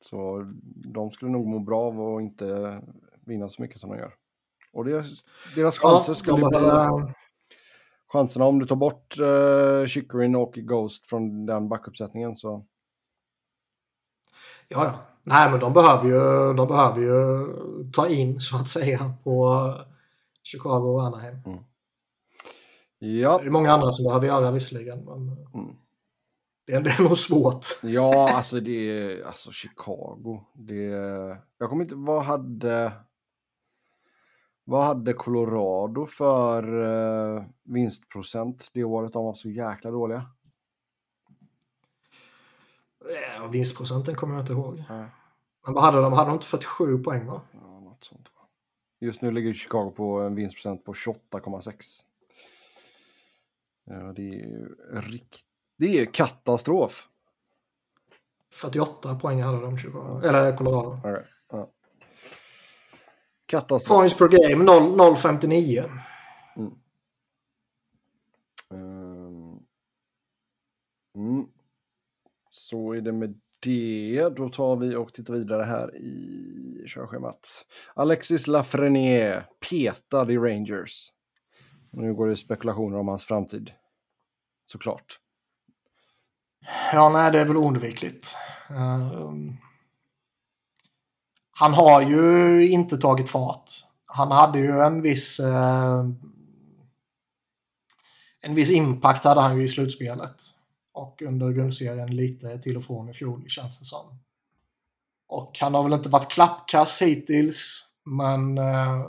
Så 0.00 0.52
de 0.92 1.10
skulle 1.10 1.30
nog 1.30 1.46
må 1.46 1.58
bra 1.58 1.80
av 1.80 2.00
att 2.00 2.22
inte 2.22 2.80
vinna 3.20 3.48
så 3.48 3.62
mycket 3.62 3.80
som 3.80 3.90
de 3.90 3.98
gör. 3.98 4.14
Och 4.72 4.84
deras, 4.84 5.24
deras 5.54 5.78
chanser 5.78 6.10
Ja, 6.10 6.14
skulle 6.14 6.40
de 6.40 6.48
bli... 6.48 6.58
behöver- 6.60 7.14
Chanserna 8.14 8.44
om 8.44 8.58
du 8.58 8.66
tar 8.66 8.76
bort 8.76 9.18
uh, 9.20 9.86
Chicorin 9.86 10.34
och 10.34 10.52
Ghost 10.52 11.06
från 11.06 11.46
den 11.46 11.68
backuppsättningen 11.68 12.36
så... 12.36 12.64
Ja, 14.68 14.84
ja. 14.84 14.92
Nej, 15.22 15.50
men 15.50 15.60
de 15.60 15.72
behöver 15.72 16.08
ju, 16.08 16.54
de 16.54 16.68
behöver 16.68 17.00
ju 17.00 17.46
ta 17.92 18.08
in 18.08 18.40
så 18.40 18.56
att 18.56 18.68
säga 18.68 19.14
på 19.24 19.70
Chicago 20.42 20.94
och 20.94 21.02
Anaheim. 21.02 21.36
Ja, 22.98 23.38
Det 23.38 23.46
är 23.46 23.50
många 23.50 23.72
andra 23.72 23.92
som 23.92 24.04
behöver 24.04 24.26
göra 24.26 24.50
visserligen, 24.50 25.04
men 25.04 25.16
Mm. 25.54 25.76
det, 26.66 26.72
är, 26.72 26.80
det 26.80 26.90
är 26.90 27.02
nog 27.02 27.18
svårt. 27.18 27.66
ja 27.82 28.30
alltså 28.34 28.60
det 28.60 28.90
är... 28.90 29.24
Alltså 29.26 29.50
Chicago. 29.50 30.44
Det... 30.54 30.84
Jag 31.58 31.70
kommer 31.70 31.82
inte... 31.84 31.94
Vad 31.94 32.22
hade... 32.22 32.92
Vad 34.64 34.84
hade 34.84 35.12
Colorado 35.12 36.06
för 36.06 36.74
uh, 36.74 37.44
vinstprocent 37.64 38.68
det 38.72 38.84
året 38.84 39.12
de 39.12 39.24
var 39.24 39.34
så 39.34 39.50
jäkla 39.50 39.90
dåliga? 39.90 40.26
Ja, 43.38 43.48
vinstprocenten 43.52 44.14
kommer 44.14 44.34
jag 44.34 44.42
inte 44.42 44.52
ihåg. 44.52 44.84
Nej. 44.88 45.06
Men 45.64 45.74
vad 45.74 45.82
hade 45.82 46.00
de? 46.00 46.12
Hade 46.12 46.30
de 46.30 46.34
inte 46.34 46.46
47 46.46 47.02
poäng 47.02 47.26
va? 47.26 47.40
Ja, 47.52 47.80
något 47.80 48.04
sånt. 48.04 48.30
Just 49.00 49.22
nu 49.22 49.30
ligger 49.30 49.52
Chicago 49.52 49.90
på 49.96 50.20
en 50.20 50.34
vinstprocent 50.34 50.84
på 50.84 50.92
28,6. 50.92 51.72
Ja, 53.84 53.94
det 53.94 54.22
är 54.22 54.32
ju 54.32 54.76
rikt... 54.92 55.40
Det 55.78 56.00
är 56.00 56.04
katastrof. 56.04 57.08
48 58.52 59.18
poäng 59.18 59.42
hade 59.42 59.60
de, 59.60 59.78
Chicago. 59.78 60.20
eller 60.24 60.56
Colorado. 60.56 61.00
Ja. 61.04 61.18
Katastrof. 63.46 63.98
Points 63.98 64.18
per 64.18 64.28
game 64.28 64.64
0 64.64 64.82
0,59. 64.82 65.90
Ehm. 68.70 69.58
Mm. 71.16 71.46
Så 72.50 72.92
är 72.92 73.00
det 73.00 73.12
med 73.12 73.40
det. 73.60 74.28
Då 74.36 74.48
tar 74.48 74.76
vi 74.76 74.96
och 74.96 75.12
tittar 75.12 75.34
vidare 75.34 75.62
här 75.62 75.96
i 75.96 76.84
körschemat. 76.88 77.66
Alexis 77.94 78.46
Lafreniere 78.46 79.44
petad 79.70 80.32
i 80.32 80.38
Rangers. 80.38 81.12
Nu 81.90 82.14
går 82.14 82.28
det 82.28 82.36
spekulationer 82.36 82.98
om 82.98 83.08
hans 83.08 83.24
framtid. 83.24 83.72
Såklart. 84.64 85.20
Ja, 86.92 87.08
nej, 87.08 87.32
det 87.32 87.40
är 87.40 87.44
väl 87.44 87.56
oundvikligt. 87.56 88.36
Ehm, 88.70 89.56
han 91.54 91.74
har 91.74 92.02
ju 92.02 92.68
inte 92.68 92.96
tagit 92.96 93.30
fart. 93.30 93.70
Han 94.06 94.32
hade 94.32 94.58
ju 94.58 94.80
en 94.80 95.02
viss... 95.02 95.40
eh, 95.40 96.04
en 98.40 98.54
viss 98.54 98.70
impact 98.70 99.24
hade 99.24 99.40
han 99.40 99.56
ju 99.56 99.64
i 99.64 99.68
slutspelet. 99.68 100.36
Och 100.92 101.22
under 101.22 101.50
grundserien 101.50 102.16
lite 102.16 102.58
till 102.58 102.76
och 102.76 102.84
från 102.84 103.08
i 103.08 103.12
fjol, 103.12 103.44
känns 103.48 103.78
det 103.78 103.84
som. 103.84 104.18
Och 105.28 105.58
han 105.60 105.74
har 105.74 105.82
väl 105.82 105.92
inte 105.92 106.08
varit 106.08 106.30
klappkass 106.30 107.02
hittills, 107.02 107.84
men 108.04 108.58
eh, 108.58 109.06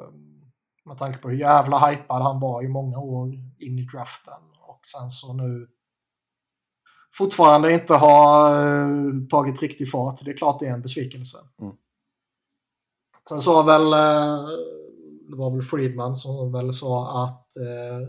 med 0.85 0.97
tanke 0.97 1.19
på 1.19 1.29
hur 1.29 1.37
jävla 1.37 1.87
hypad 1.87 2.21
han 2.21 2.39
var 2.39 2.63
i 2.63 2.67
många 2.67 2.97
år 2.97 3.27
in 3.59 3.79
i 3.79 3.85
draften. 3.93 4.41
Och 4.61 4.79
sen 4.87 5.09
så 5.09 5.33
nu 5.33 5.67
fortfarande 7.13 7.73
inte 7.73 7.93
har 7.93 8.65
eh, 8.65 9.27
tagit 9.29 9.61
riktig 9.61 9.91
fart. 9.91 10.19
Det 10.25 10.31
är 10.31 10.37
klart 10.37 10.59
det 10.59 10.67
är 10.67 10.73
en 10.73 10.81
besvikelse. 10.81 11.37
Mm. 11.61 11.75
Sen 13.29 13.39
sa 13.39 13.63
väl, 13.63 13.93
eh, 13.93 14.47
det 15.29 15.35
var 15.35 15.51
väl 15.51 15.61
Friedman 15.61 16.15
som 16.15 16.51
väl 16.51 16.73
sa 16.73 17.23
att 17.23 17.57
eh, 17.57 18.07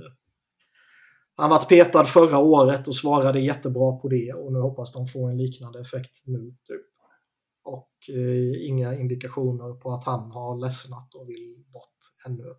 han 1.36 1.50
var 1.50 1.58
petad 1.58 2.04
förra 2.04 2.38
året 2.38 2.88
och 2.88 2.96
svarade 2.96 3.40
jättebra 3.40 3.92
på 3.92 4.08
det 4.08 4.32
och 4.32 4.52
nu 4.52 4.58
hoppas 4.58 4.92
de 4.92 5.06
få 5.06 5.26
en 5.26 5.38
liknande 5.38 5.80
effekt 5.80 6.22
nu. 6.26 6.54
Typ. 6.64 6.86
Och 7.64 7.90
eh, 8.08 8.68
inga 8.68 8.94
indikationer 8.94 9.74
på 9.74 9.92
att 9.92 10.04
han 10.04 10.30
har 10.30 10.56
ledsnat 10.56 11.14
och 11.14 11.28
vill 11.28 11.64
bort 11.72 11.98
ännu. 12.26 12.54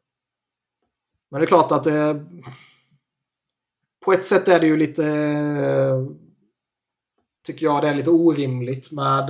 Men 1.30 1.42
det 1.42 1.46
är 1.46 1.48
klart 1.48 1.72
att 1.72 1.84
det... 1.84 2.26
På 4.06 4.14
ett 4.14 4.26
sätt 4.26 4.48
är 4.48 4.60
det 4.60 4.68
ju 4.68 4.78
lite... 4.78 5.08
Eh, 5.08 6.06
tycker 7.46 7.66
jag 7.66 7.82
det 7.82 7.90
är 7.90 7.94
lite 7.94 8.12
orimligt 8.12 8.92
med... 8.92 9.30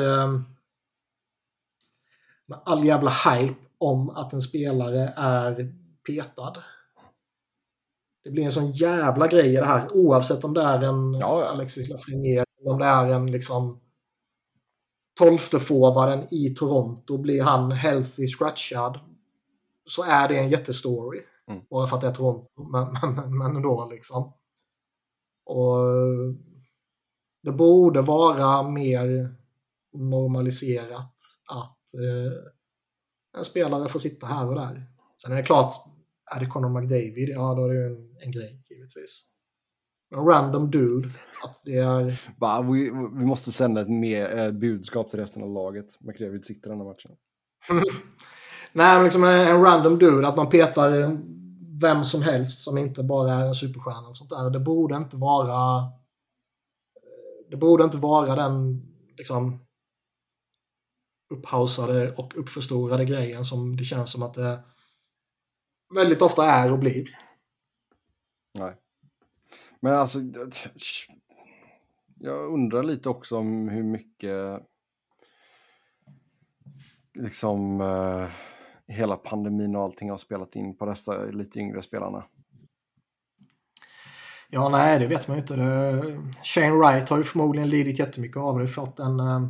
Med 2.47 2.59
all 2.65 2.85
jävla 2.85 3.11
hype 3.11 3.55
om 3.77 4.09
att 4.09 4.33
en 4.33 4.41
spelare 4.41 5.13
är 5.15 5.73
petad. 6.05 6.63
Det 8.23 8.31
blir 8.31 8.43
en 8.45 8.51
sån 8.51 8.71
jävla 8.71 9.27
grej 9.27 9.53
i 9.53 9.55
det 9.55 9.65
här 9.65 9.87
oavsett 9.93 10.43
om 10.43 10.53
det 10.53 10.61
är 10.61 10.81
en 10.81 11.13
Ja, 11.13 11.41
ja. 11.41 11.45
Alexis 11.45 11.89
Lafreniere 11.89 12.45
eller 12.61 12.71
om 12.71 12.79
det 12.79 12.85
är 12.85 13.07
en 13.07 13.31
liksom 13.31 13.79
tolfte 15.19 15.59
forwarden 15.59 16.33
i 16.33 16.49
Toronto 16.49 17.17
blir 17.17 17.41
han 17.41 17.71
healthy 17.71 18.27
scratchad 18.27 18.99
så 19.85 20.03
är 20.03 20.27
det 20.27 20.37
en 20.37 20.49
jättestory. 20.49 21.21
Mm. 21.47 21.61
Bara 21.69 21.87
för 21.87 21.95
att 21.95 22.01
det 22.01 22.07
är 22.07 22.13
Toronto, 22.13 22.63
men, 22.71 23.13
men, 23.15 23.37
men 23.37 23.55
ändå 23.55 23.89
liksom. 23.91 24.33
Och 25.45 25.77
det 27.43 27.51
borde 27.51 28.01
vara 28.01 28.69
mer 28.69 29.35
normaliserat 29.93 31.15
att 31.49 31.76
eh, 31.93 32.33
en 33.37 33.45
spelare 33.45 33.89
får 33.89 33.99
sitta 33.99 34.27
här 34.27 34.47
och 34.47 34.55
där. 34.55 34.85
Sen 35.21 35.31
är 35.31 35.35
det 35.35 35.43
klart, 35.43 35.73
är 36.35 36.39
det 36.39 36.45
Conor 36.45 36.81
McDavid, 36.81 37.29
ja 37.29 37.53
då 37.53 37.65
är 37.65 37.69
det 37.69 37.75
ju 37.75 37.85
en, 37.85 38.17
en 38.19 38.31
grej 38.31 38.63
givetvis. 38.69 39.23
En 40.15 40.25
random 40.25 40.71
dude, 40.71 41.09
att 41.43 41.61
det 41.65 41.77
är... 41.77 42.21
Bara, 42.37 42.61
vi, 42.61 42.91
vi 43.19 43.25
måste 43.25 43.51
sända 43.51 43.81
ett 43.81 43.89
mer, 43.89 44.37
eh, 44.37 44.51
budskap 44.51 45.09
till 45.09 45.19
resten 45.19 45.43
av 45.43 45.49
laget. 45.49 45.97
McDavid 45.99 46.45
sitter 46.45 46.69
den 46.69 46.79
här 46.79 46.87
matchen. 46.87 47.11
Nej, 48.73 48.95
men 48.95 49.03
liksom 49.03 49.23
en, 49.23 49.47
en 49.47 49.61
random 49.61 49.99
dude, 49.99 50.27
att 50.27 50.35
man 50.35 50.49
petar 50.49 51.17
vem 51.81 52.03
som 52.03 52.21
helst 52.21 52.63
som 52.63 52.77
inte 52.77 53.03
bara 53.03 53.33
är 53.33 53.47
en 53.47 53.55
superstjärna 53.55 54.07
och 54.07 54.15
sånt 54.15 54.29
där. 54.29 54.49
Det 54.49 54.59
borde 54.59 54.95
inte 54.95 55.17
vara... 55.17 55.83
Det 57.49 57.57
borde 57.57 57.83
inte 57.83 57.97
vara 57.97 58.35
den 58.35 58.81
liksom 59.17 59.66
upphausade 61.29 62.11
och 62.11 62.37
uppförstorade 62.37 63.05
grejen 63.05 63.45
som 63.45 63.77
det 63.77 63.83
känns 63.83 64.11
som 64.11 64.23
att 64.23 64.33
det 64.33 64.59
väldigt 65.95 66.21
ofta 66.21 66.45
är 66.45 66.71
och 66.71 66.79
blir. 66.79 67.07
Nej. 68.53 68.75
Men 69.79 69.93
alltså, 69.93 70.19
jag 72.19 72.53
undrar 72.53 72.83
lite 72.83 73.09
också 73.09 73.37
om 73.37 73.69
hur 73.69 73.83
mycket 73.83 74.61
liksom 77.13 77.81
eh, 77.81 78.27
hela 78.87 79.15
pandemin 79.15 79.75
och 79.75 79.83
allting 79.83 80.09
har 80.09 80.17
spelat 80.17 80.55
in 80.55 80.77
på 80.77 80.85
dessa 80.85 81.23
lite 81.23 81.59
yngre 81.59 81.81
spelarna. 81.81 82.23
Ja, 84.49 84.69
nej, 84.69 84.99
det 84.99 85.07
vet 85.07 85.27
man 85.27 85.37
ju 85.37 85.41
inte. 85.41 85.55
Det, 85.55 86.03
Shane 86.43 86.71
Wright 86.71 87.09
har 87.09 87.17
ju 87.17 87.23
förmodligen 87.23 87.69
lidit 87.69 87.99
jättemycket 87.99 88.37
av 88.37 88.59
det. 88.59 88.67
Fått 88.67 88.99
en, 88.99 89.19
eh, 89.19 89.49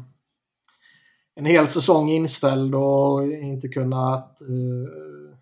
en 1.38 1.46
hel 1.46 1.68
säsong 1.68 2.10
inställd 2.10 2.76
och 2.76 3.34
inte 3.34 3.68
kunnat 3.68 4.42
eh, 4.42 5.38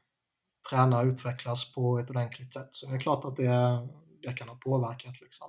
träna 0.69 0.99
och 0.99 1.05
utvecklas 1.05 1.73
på 1.73 1.99
ett 1.99 2.09
ordentligt 2.09 2.53
sätt. 2.53 2.67
Så 2.69 2.89
det 2.89 2.95
är 2.95 2.99
klart 2.99 3.25
att 3.25 3.35
det, 3.35 3.87
det 4.21 4.33
kan 4.33 4.49
ha 4.49 4.55
påverkat. 4.55 5.21
Liksom. 5.21 5.47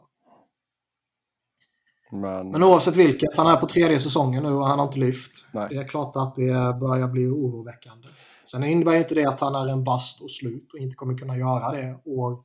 Men, 2.13 2.51
Men 2.51 2.63
oavsett 2.63 2.97
vilket, 2.97 3.37
han 3.37 3.47
är 3.47 3.57
på 3.57 3.67
tredje 3.67 4.01
säsongen 4.01 4.43
nu 4.43 4.53
och 4.53 4.67
han 4.67 4.79
har 4.79 4.87
inte 4.87 4.99
lyft. 4.99 5.45
Nej. 5.53 5.69
Det 5.71 5.77
är 5.77 5.89
klart 5.89 6.17
att 6.17 6.35
det 6.35 6.79
börjar 6.81 7.09
bli 7.09 7.27
oroväckande. 7.27 8.09
Sen 8.51 8.65
innebär 8.65 8.95
inte 8.97 9.15
det 9.15 9.25
att 9.27 9.41
han 9.41 9.55
är 9.55 9.73
en 9.73 9.85
bast 9.85 10.23
och 10.23 10.31
slut 10.31 10.73
och 10.73 10.79
inte 10.79 10.97
kommer 10.97 11.19
kunna 11.19 11.37
göra 11.37 11.73
det 11.73 12.01
år 12.05 12.45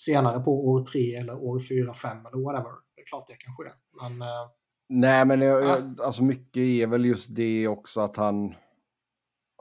senare 0.00 0.40
på 0.40 0.68
år 0.68 0.84
tre 0.84 1.14
eller 1.14 1.34
år 1.34 1.58
fyra, 1.58 1.94
fem 1.94 2.26
eller 2.26 2.44
whatever. 2.44 2.72
Det 2.94 3.00
är 3.02 3.06
klart 3.06 3.26
det 3.26 3.34
kan 3.34 3.56
ske. 3.56 3.70
Men 4.00 4.22
eh, 4.22 4.46
nej, 4.88 5.24
men 5.26 5.40
jag, 5.40 5.62
Ja. 5.62 5.68
jag, 5.68 6.00
alltså 6.00 6.22
mycket 6.22 6.56
är 6.56 6.86
väl 6.86 7.04
just 7.04 7.34
det 7.36 7.68
också 7.68 8.00
att 8.00 8.16
han, 8.16 8.54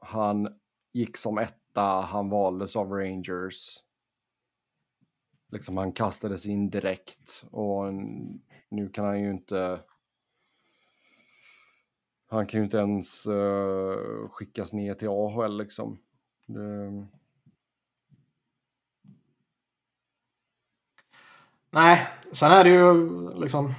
han 0.01 0.59
gick 0.93 1.17
som 1.17 1.38
etta, 1.38 1.82
han 2.01 2.30
valdes 2.30 2.75
av 2.75 2.91
Rangers. 2.91 3.84
liksom 5.51 5.78
han 5.78 5.91
kastades 5.91 6.45
in 6.45 6.69
direkt 6.69 7.45
och 7.51 7.93
nu 8.69 8.89
kan 8.89 9.05
han 9.05 9.21
ju 9.21 9.32
inte 9.32 9.80
han 12.30 12.47
kan 12.47 12.59
ju 12.59 12.63
inte 12.63 12.78
ens 12.78 13.28
uh, 13.28 14.30
skickas 14.30 14.73
ner 14.73 14.93
till 14.93 15.09
AHL 15.09 15.57
liksom. 15.57 15.99
Det... 16.45 17.07
Nej, 21.71 22.07
sen 22.32 22.51
är 22.51 22.63
det 22.63 22.69
ju 22.69 22.93
liksom 23.34 23.73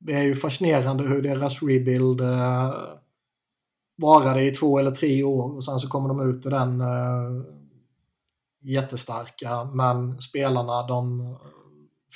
det 0.00 0.12
är 0.12 0.22
ju 0.22 0.34
fascinerande 0.34 1.04
hur 1.04 1.22
deras 1.22 1.62
rebuild 1.62 2.20
uh, 2.20 2.74
varade 3.96 4.42
i 4.42 4.50
två 4.50 4.78
eller 4.78 4.90
tre 4.90 5.22
år 5.22 5.56
och 5.56 5.64
sen 5.64 5.78
så 5.78 5.88
kommer 5.88 6.08
de 6.08 6.30
ut 6.30 6.46
ur 6.46 6.50
den 6.50 6.80
uh, 6.80 7.44
jättestarka. 8.60 9.64
Men 9.64 10.20
spelarna 10.20 10.86
de 10.86 11.36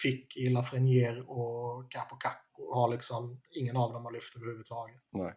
fick 0.02 0.36
i 0.36 0.50
Lafreniere 0.50 1.22
och 1.22 1.90
Capo 1.90 2.16
Caco 2.16 2.74
har 2.74 2.88
liksom 2.88 3.40
ingen 3.50 3.76
av 3.76 3.92
dem 3.92 4.04
har 4.04 4.12
lyft 4.12 4.36
överhuvudtaget. 4.36 5.00
Nej. 5.12 5.34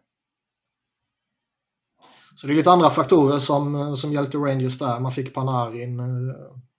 Så 2.36 2.46
det 2.46 2.52
är 2.52 2.56
lite 2.56 2.70
andra 2.70 2.90
faktorer 2.90 3.38
som, 3.38 3.96
som 3.96 4.12
hjälpte 4.12 4.38
Rangers 4.38 4.78
där. 4.78 5.00
Man 5.00 5.12
fick 5.12 5.34
Panarin 5.34 6.00
eh, 6.00 6.36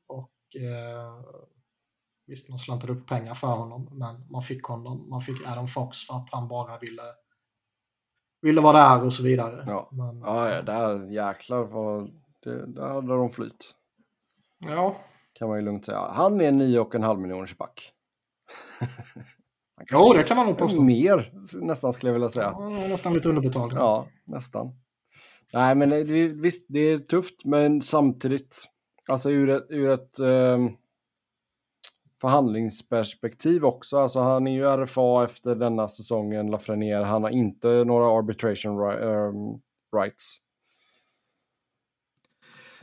och 0.07 0.55
eh, 0.55 1.48
visst 2.29 2.49
man 2.49 2.59
slantade 2.59 2.93
upp 2.93 3.07
pengar 3.07 3.33
för 3.33 3.47
honom 3.47 3.89
men 3.91 4.31
man 4.31 4.41
fick 4.41 4.63
honom. 4.63 5.09
Man 5.09 5.21
fick 5.21 5.47
Adam 5.47 5.67
Fox 5.67 5.97
för 6.07 6.13
att 6.13 6.29
han 6.31 6.47
bara 6.47 6.77
ville 6.77 7.03
ville 8.41 8.61
vara 8.61 8.77
där 8.77 9.05
och 9.05 9.13
så 9.13 9.23
vidare. 9.23 9.63
Ja, 9.67 9.89
men, 9.91 10.19
ja, 10.19 10.61
där 10.61 11.11
jäklar 11.11 11.63
vad 11.63 12.11
det, 12.43 12.65
där 12.65 12.87
hade 12.87 13.07
de 13.07 13.29
flyt. 13.29 13.75
Ja. 14.59 14.95
Kan 15.33 15.47
man 15.47 15.57
ju 15.57 15.65
lugnt 15.65 15.85
säga. 15.85 15.99
Han 15.99 16.41
är 16.41 16.51
9,5 16.51 17.17
miljoners 17.17 17.57
back. 17.57 17.93
Jo, 19.91 20.13
det 20.13 20.23
kan 20.23 20.37
man 20.37 20.45
nog 20.45 20.57
påstå. 20.57 20.81
Mer 20.81 21.33
nästan 21.61 21.93
skulle 21.93 22.09
jag 22.09 22.13
vilja 22.13 22.29
säga. 22.29 22.53
Ja, 22.57 22.69
nästan 22.69 23.13
lite 23.13 23.29
underbetald. 23.29 23.73
Ja, 23.73 24.07
nästan. 24.25 24.75
Nej, 25.53 25.75
men 25.75 25.89
det, 25.89 26.27
visst, 26.27 26.65
det 26.69 26.79
är 26.79 26.99
tufft, 26.99 27.45
men 27.45 27.81
samtidigt, 27.81 28.65
alltså 29.07 29.31
ur 29.31 29.49
ett, 29.49 29.65
ur 29.69 29.89
ett 29.89 30.19
um, 30.19 30.77
förhandlingsperspektiv 32.21 33.65
också. 33.65 33.97
Alltså 33.97 34.19
han 34.19 34.47
är 34.47 34.51
ju 34.51 34.63
RFA 34.63 35.25
efter 35.25 35.55
denna 35.55 35.87
säsongen, 35.87 36.51
Lafreniere. 36.51 37.03
Han 37.03 37.23
har 37.23 37.29
inte 37.29 37.67
några 37.67 38.17
arbitration 38.17 38.79
um, 38.79 39.61
rights. 39.97 40.41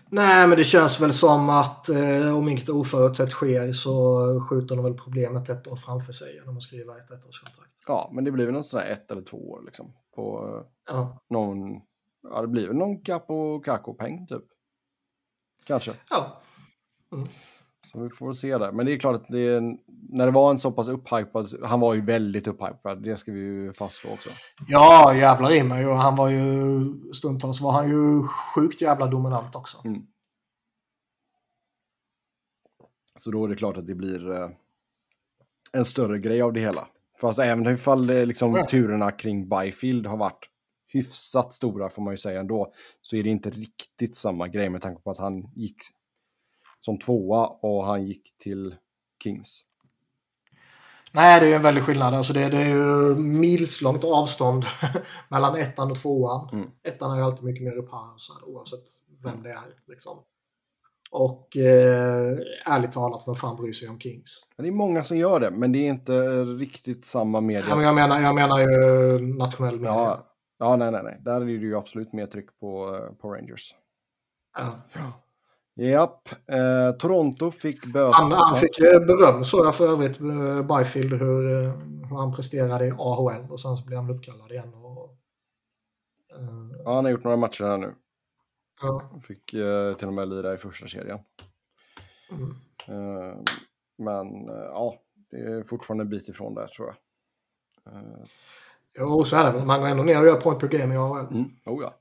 Nej, 0.08 0.46
men 0.46 0.58
det 0.58 0.64
känns 0.64 1.00
väl 1.00 1.12
som 1.12 1.50
att 1.50 1.88
eh, 1.88 2.38
om 2.38 2.48
inget 2.48 2.68
oförutsett 2.68 3.30
sker 3.30 3.72
så 3.72 4.46
skjuter 4.48 4.76
de 4.76 4.84
väl 4.84 4.94
problemet 4.94 5.48
ett 5.48 5.66
år 5.66 5.76
framför 5.76 6.12
sig 6.12 6.34
genom 6.34 6.56
att 6.56 6.62
skriva 6.62 6.98
ett 6.98 7.10
ettårskontrakt. 7.10 7.82
Ja, 7.86 8.10
men 8.12 8.24
det 8.24 8.32
blir 8.32 8.44
väl 8.44 8.54
något 8.54 8.66
sådär 8.66 8.90
ett 8.90 9.10
eller 9.10 9.22
två 9.22 9.50
år 9.50 9.62
liksom. 9.64 9.92
På 10.14 10.50
ja. 10.86 11.24
någon, 11.30 11.80
ja 12.30 12.40
det 12.40 12.48
blir 12.48 12.66
väl 12.66 12.76
någon 12.76 13.00
Capo 13.02 13.60
Caco-peng 13.60 14.26
typ. 14.26 14.44
Kanske. 15.64 15.94
Ja. 16.10 16.42
Mm. 17.12 17.28
Så 17.86 18.00
vi 18.00 18.10
får 18.10 18.32
se 18.32 18.58
där. 18.58 18.72
Men 18.72 18.86
det 18.86 18.92
är 18.92 18.98
klart 18.98 19.16
att 19.16 19.28
det 19.28 19.40
är, 19.40 19.60
när 20.08 20.26
det 20.26 20.32
var 20.32 20.50
en 20.50 20.58
så 20.58 20.72
pass 20.72 20.88
upphypad, 20.88 21.46
han 21.64 21.80
var 21.80 21.94
ju 21.94 22.00
väldigt 22.00 22.46
upphypad, 22.46 23.02
det 23.02 23.16
ska 23.16 23.32
vi 23.32 23.40
ju 23.40 23.72
fastslå 23.72 24.10
också. 24.10 24.30
Ja, 24.68 25.14
jävlar 25.14 25.52
i 25.52 25.62
mig. 25.62 25.86
Och 25.86 25.96
han 25.96 26.16
var 26.16 26.28
ju, 26.28 27.12
stundtals 27.12 27.60
var 27.60 27.72
han 27.72 27.88
ju 27.88 28.22
sjukt 28.54 28.80
jävla 28.80 29.06
dominant 29.06 29.54
också. 29.56 29.78
Mm. 29.84 30.02
Så 33.16 33.30
då 33.30 33.44
är 33.44 33.48
det 33.48 33.56
klart 33.56 33.76
att 33.76 33.86
det 33.86 33.94
blir 33.94 34.32
eh, 34.32 34.50
en 35.72 35.84
större 35.84 36.18
grej 36.18 36.42
av 36.42 36.52
det 36.52 36.60
hela. 36.60 36.88
Fast 37.20 37.38
även 37.38 37.66
ifall 37.66 38.06
det, 38.06 38.26
liksom, 38.26 38.54
ja. 38.54 38.66
turerna 38.66 39.10
kring 39.10 39.48
Byfield 39.48 40.06
har 40.06 40.16
varit 40.16 40.50
hyfsat 40.88 41.52
stora 41.52 41.88
får 41.88 42.02
man 42.02 42.12
ju 42.12 42.18
säga 42.18 42.40
ändå, 42.40 42.72
så 43.02 43.16
är 43.16 43.22
det 43.22 43.30
inte 43.30 43.50
riktigt 43.50 44.16
samma 44.16 44.48
grej 44.48 44.70
med 44.70 44.82
tanke 44.82 45.02
på 45.02 45.10
att 45.10 45.18
han 45.18 45.50
gick 45.54 45.76
som 46.86 46.98
tvåa 46.98 47.46
och 47.46 47.86
han 47.86 48.06
gick 48.06 48.38
till 48.38 48.74
Kings. 49.22 49.60
Nej, 51.12 51.40
det 51.40 51.46
är 51.46 51.48
ju 51.48 51.54
en 51.54 51.62
väldig 51.62 51.84
skillnad. 51.84 52.14
Alltså 52.14 52.32
det, 52.32 52.48
det 52.48 52.56
är 52.56 52.68
ju 52.68 53.14
milslångt 53.14 54.04
avstånd 54.04 54.64
mellan 55.28 55.56
ettan 55.56 55.90
och 55.90 55.96
tvåan. 55.96 56.48
Mm. 56.52 56.70
Ettan 56.82 57.12
är 57.12 57.16
ju 57.16 57.22
alltid 57.22 57.44
mycket 57.44 57.62
mer 57.62 57.76
upphaussad 57.76 58.36
oavsett 58.46 58.84
vem 59.22 59.42
det 59.42 59.50
är. 59.50 59.74
Liksom. 59.86 60.18
Och 61.10 61.56
eh, 61.56 62.36
ärligt 62.64 62.92
talat, 62.92 63.24
vem 63.26 63.34
fan 63.34 63.56
bryr 63.56 63.72
sig 63.72 63.88
om 63.88 64.00
Kings? 64.00 64.48
Det 64.56 64.68
är 64.68 64.72
många 64.72 65.04
som 65.04 65.16
gör 65.16 65.40
det, 65.40 65.50
men 65.50 65.72
det 65.72 65.78
är 65.78 65.88
inte 65.88 66.44
riktigt 66.44 67.04
samma 67.04 67.40
media. 67.40 67.66
Ja, 67.68 67.76
men 67.76 67.84
jag, 67.84 67.94
menar, 67.94 68.20
jag 68.20 68.34
menar 68.34 68.58
ju 68.58 69.18
nationell 69.38 69.80
media. 69.80 69.94
Ja, 69.94 70.26
ja 70.58 70.76
nej, 70.76 70.90
nej, 70.90 71.02
nej. 71.02 71.20
Där 71.20 71.40
är 71.40 71.44
det 71.44 71.52
ju 71.52 71.76
absolut 71.76 72.12
mer 72.12 72.26
tryck 72.26 72.58
på, 72.60 72.98
på 73.20 73.34
Rangers. 73.34 73.74
Ja. 74.56 74.82
Japp, 75.78 76.28
eh, 76.46 76.92
Toronto 76.98 77.50
fick 77.50 77.86
böter. 77.86 78.12
Han, 78.12 78.32
han 78.32 78.56
fick 78.56 78.78
beröm 78.78 79.44
såg 79.44 79.66
jag 79.66 79.74
för 79.74 79.88
övrigt, 79.88 80.20
eh, 80.20 80.76
Byfield, 80.76 81.12
hur, 81.12 81.64
eh, 81.64 81.72
hur 82.08 82.16
han 82.16 82.32
presterade 82.32 82.86
i 82.86 82.90
AHL 82.90 83.50
och 83.50 83.60
sen 83.60 83.76
så 83.76 83.84
blev 83.86 83.98
han 83.98 84.10
uppkallad 84.10 84.52
igen. 84.52 84.74
Och, 84.74 85.18
eh, 86.36 86.80
ja, 86.84 86.94
han 86.94 87.04
har 87.04 87.12
gjort 87.12 87.24
några 87.24 87.36
matcher 87.36 87.64
här 87.64 87.78
nu. 87.78 87.94
Ja. 88.80 89.10
Fick 89.22 89.54
eh, 89.54 89.94
till 89.94 90.06
och 90.06 90.14
med 90.14 90.28
lira 90.28 90.54
i 90.54 90.56
första 90.56 90.88
serien. 90.88 91.18
Mm. 92.30 92.50
Eh, 92.88 93.36
men 93.98 94.48
eh, 94.48 94.64
ja, 94.64 94.94
det 95.30 95.36
är 95.36 95.62
fortfarande 95.62 96.04
en 96.04 96.10
bit 96.10 96.28
ifrån 96.28 96.54
där 96.54 96.66
tror 96.66 96.88
jag. 96.88 96.96
Jo, 98.98 99.24
så 99.24 99.36
är 99.36 99.44
det 99.44 99.50
väl. 99.50 99.66
Man 99.66 99.80
går 99.80 99.88
ändå 99.88 100.02
ner 100.02 100.20
och 100.20 100.26
gör 100.26 100.40
point 100.40 100.60
per 100.60 100.68
game 100.68 100.94
i 100.94 100.98
AHL. 100.98 101.26
Mm. 101.26 101.50
Oh, 101.66 101.82
ja. 101.82 101.94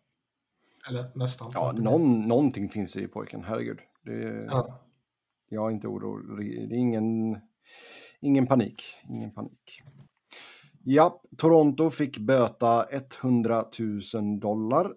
Eller 0.90 1.12
nästan. 1.16 1.52
Ja, 1.54 1.72
någon, 1.78 2.22
någonting 2.22 2.70
finns 2.70 2.98
i 2.98 3.08
pojken, 3.08 3.44
herregud. 3.44 3.80
Det, 4.06 4.46
ja. 4.50 4.80
Jag 5.50 5.68
är 5.68 5.72
inte 5.72 5.88
orolig. 5.88 6.70
Det 6.70 6.76
är 6.76 6.80
ingen, 6.80 7.40
ingen 8.22 8.48
panik. 8.48 8.84
Ingen 9.10 9.32
panik. 9.32 9.82
Ja, 10.84 11.22
Toronto 11.38 11.90
fick 11.90 12.18
böta 12.18 12.86
100 13.22 13.66
000 14.14 14.40
dollar 14.40 14.92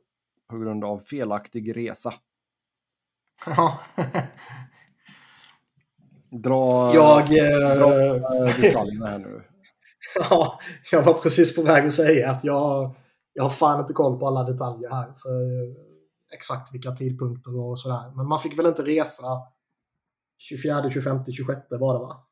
på 0.48 0.58
grund 0.58 0.84
av 0.84 0.98
felaktig 0.98 1.76
resa. 1.76 2.14
Ja. 3.46 3.80
dra, 6.30 6.94
jag, 6.94 7.26
dra 7.28 8.16
äh, 8.16 8.60
detaljerna 8.60 9.06
här 9.06 9.18
nu. 9.18 9.42
Ja, 10.30 10.58
jag 10.92 11.02
var 11.02 11.14
precis 11.14 11.56
på 11.56 11.62
väg 11.62 11.86
att 11.86 11.94
säga 11.94 12.30
att 12.30 12.44
jag 12.44 12.94
jag 13.38 13.44
har 13.44 13.50
fan 13.50 13.80
inte 13.80 13.92
koll 13.92 14.18
på 14.18 14.26
alla 14.26 14.44
detaljer 14.44 14.90
här 14.90 15.12
för 15.16 15.42
eh, 15.42 15.74
exakt 16.32 16.74
vilka 16.74 16.92
tidpunkter 16.92 17.56
och 17.58 17.78
sådär. 17.78 18.12
Men 18.16 18.28
man 18.28 18.38
fick 18.38 18.58
väl 18.58 18.66
inte 18.66 18.82
resa 18.82 19.26
24, 20.38 20.90
25, 20.90 21.24
26 21.24 21.60
var 21.70 21.94
det 21.94 22.00
va? 22.00 22.24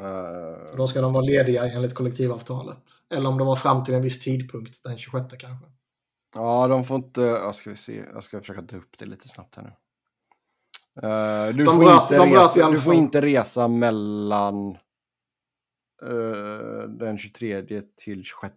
Uh... 0.00 0.76
Då 0.76 0.88
ska 0.88 1.00
de 1.00 1.12
vara 1.12 1.24
lediga 1.24 1.64
enligt 1.64 1.94
kollektivavtalet. 1.94 2.82
Eller 3.10 3.28
om 3.28 3.38
det 3.38 3.44
var 3.44 3.56
fram 3.56 3.84
till 3.84 3.94
en 3.94 4.02
viss 4.02 4.24
tidpunkt, 4.24 4.82
den 4.84 4.96
26 4.96 5.26
kanske. 5.38 5.66
Ja, 6.34 6.68
de 6.68 6.84
får 6.84 6.96
inte... 6.96 7.20
Jag 7.20 7.54
ska 7.54 7.70
vi 7.70 7.76
se. 7.76 8.04
Jag 8.14 8.24
ska 8.24 8.40
försöka 8.40 8.62
ta 8.62 8.76
upp 8.76 8.98
det 8.98 9.06
lite 9.06 9.28
snabbt 9.28 9.56
här 9.56 9.62
nu. 9.62 9.70
Uh, 11.08 11.56
du, 11.56 11.64
får 11.64 11.78
bröt, 11.78 12.02
inte 12.02 12.26
resa, 12.26 12.70
du 12.70 12.80
får 12.80 12.94
inte 12.94 13.20
resa 13.20 13.68
mellan 13.68 14.76
uh, 16.02 16.82
den 16.88 17.18
23 17.18 17.82
till 17.96 18.24
26. 18.24 18.54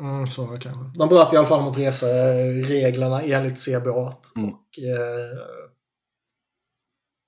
Mm, 0.00 0.26
så 0.26 0.44
var 0.44 0.54
det 0.54 0.60
kanske. 0.60 0.98
De 0.98 1.08
bröt 1.08 1.32
i 1.32 1.36
alla 1.36 1.46
fall 1.46 1.64
mot 1.64 1.78
resereglerna 1.78 3.22
enligt 3.22 3.64
CBA. 3.64 4.12
Mm. 4.36 4.50
Och, 4.50 4.78
eh, 4.78 5.38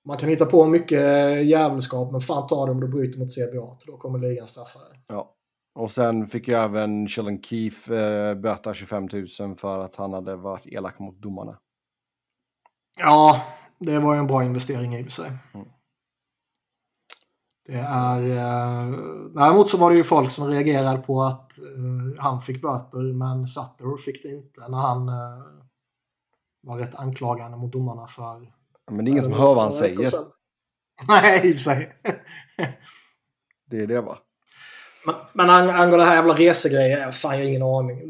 man 0.07 0.17
kan 0.17 0.29
hitta 0.29 0.45
på 0.45 0.65
mycket 0.65 1.01
jävelskap, 1.45 2.11
men 2.11 2.21
fan 2.21 2.47
ta 2.47 2.65
det 2.65 2.71
om 2.71 2.79
du 2.79 2.87
bryter 2.87 3.19
mot 3.19 3.35
CBA. 3.35 3.77
Då 3.85 3.97
kommer 3.97 4.19
ligan 4.19 4.47
straffa 4.47 4.79
dig. 4.79 5.03
Ja. 5.07 5.33
Och 5.75 5.91
sen 5.91 6.27
fick 6.27 6.47
ju 6.47 6.53
även 6.53 7.07
Sheldon 7.07 7.41
Keefe 7.41 7.95
eh, 7.95 8.35
böta 8.35 8.73
25 8.73 9.07
000 9.39 9.55
för 9.57 9.79
att 9.79 9.95
han 9.95 10.13
hade 10.13 10.35
varit 10.35 10.67
elak 10.67 10.99
mot 10.99 11.21
domarna. 11.21 11.57
Ja, 12.99 13.41
det 13.79 13.99
var 13.99 14.13
ju 14.13 14.19
en 14.19 14.27
bra 14.27 14.43
investering 14.43 14.95
i 14.95 15.01
och 15.01 15.05
för 15.05 15.11
sig. 15.11 15.31
Mm. 15.53 15.67
Det 17.67 17.77
är, 17.77 18.21
eh, 18.21 18.97
däremot 19.35 19.69
så 19.69 19.77
var 19.77 19.89
det 19.89 19.97
ju 19.97 20.03
folk 20.03 20.31
som 20.31 20.47
reagerade 20.47 20.99
på 20.99 21.21
att 21.21 21.57
eh, 21.59 22.23
han 22.23 22.41
fick 22.41 22.61
böter 22.61 23.13
men 23.13 23.47
Sutter 23.47 23.97
fick 24.05 24.23
det 24.23 24.29
inte 24.29 24.67
när 24.69 24.77
han 24.77 25.09
eh, 25.09 25.43
var 26.61 26.77
rätt 26.77 26.95
anklagande 26.95 27.57
mot 27.57 27.71
domarna 27.71 28.07
för... 28.07 28.53
Men 28.91 29.05
det 29.05 29.09
är 29.09 29.11
ingen 29.11 29.23
som 29.23 29.33
hör 29.33 29.55
vad 29.55 29.63
han 29.63 29.71
säger. 29.71 30.11
Nej, 31.07 31.41
i 31.43 31.51
och 31.51 31.55
för 31.55 31.61
sig. 31.61 31.91
det 33.69 33.77
är 33.77 33.87
det 33.87 34.01
va? 34.01 34.17
Men, 35.05 35.15
men 35.33 35.49
angående 35.49 35.97
det 35.97 36.09
här 36.09 36.15
jävla 36.15 36.33
resegrejen, 36.33 37.13
fan 37.13 37.31
jag 37.31 37.39
har 37.39 37.49
ingen 37.49 37.63
aning. 37.63 38.01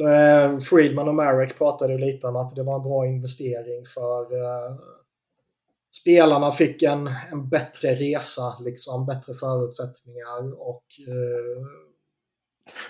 Friedman 0.61 1.07
och 1.07 1.15
Marek 1.15 1.57
pratade 1.57 1.93
ju 1.93 1.99
lite 1.99 2.27
om 2.27 2.35
att 2.35 2.55
det 2.55 2.63
var 2.63 2.75
en 2.75 2.83
bra 2.83 3.05
investering 3.05 3.85
för 3.93 4.21
uh, 4.21 4.77
spelarna 5.91 6.51
fick 6.51 6.83
en, 6.83 7.07
en 7.31 7.49
bättre 7.49 7.95
resa, 7.95 8.59
liksom 8.59 9.05
bättre 9.05 9.33
förutsättningar 9.33 10.61
och 10.61 10.85
eh, 11.07 11.63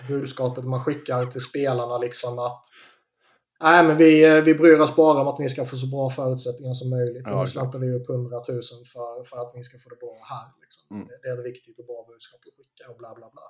budskapet 0.08 0.64
man 0.64 0.84
skickar 0.84 1.26
till 1.26 1.40
spelarna 1.40 1.98
liksom 1.98 2.38
att 2.38 2.64
Nej, 3.60 3.84
men 3.84 3.96
vi, 3.96 4.40
vi 4.40 4.54
bryr 4.54 4.80
oss 4.80 4.96
bara 4.96 5.20
om 5.20 5.28
att 5.28 5.38
ni 5.38 5.48
ska 5.48 5.64
få 5.64 5.76
så 5.76 5.86
bra 5.86 6.10
förutsättningar 6.10 6.72
som 6.72 6.90
möjligt. 6.90 7.22
Ja, 7.26 7.34
och 7.34 7.40
nu 7.40 7.46
slantar 7.46 7.78
vi 7.78 7.92
upp 7.92 8.10
100 8.10 8.36
000 8.36 8.44
för, 8.92 9.22
för 9.24 9.42
att 9.42 9.54
ni 9.54 9.64
ska 9.64 9.78
få 9.78 9.88
det 9.88 9.96
bra 9.96 10.16
här. 10.22 10.48
Liksom. 10.60 10.96
Mm. 10.96 11.06
Det, 11.06 11.18
det, 11.22 11.28
är 11.32 11.36
det 11.36 11.42
viktigt 11.42 11.78
och 11.78 11.86
bra 11.86 12.06
budskap 12.08 12.40
att 12.46 12.56
skicka 12.56 12.90
och 12.90 12.98
bla 12.98 13.14
bla 13.14 13.30
bla. 13.32 13.42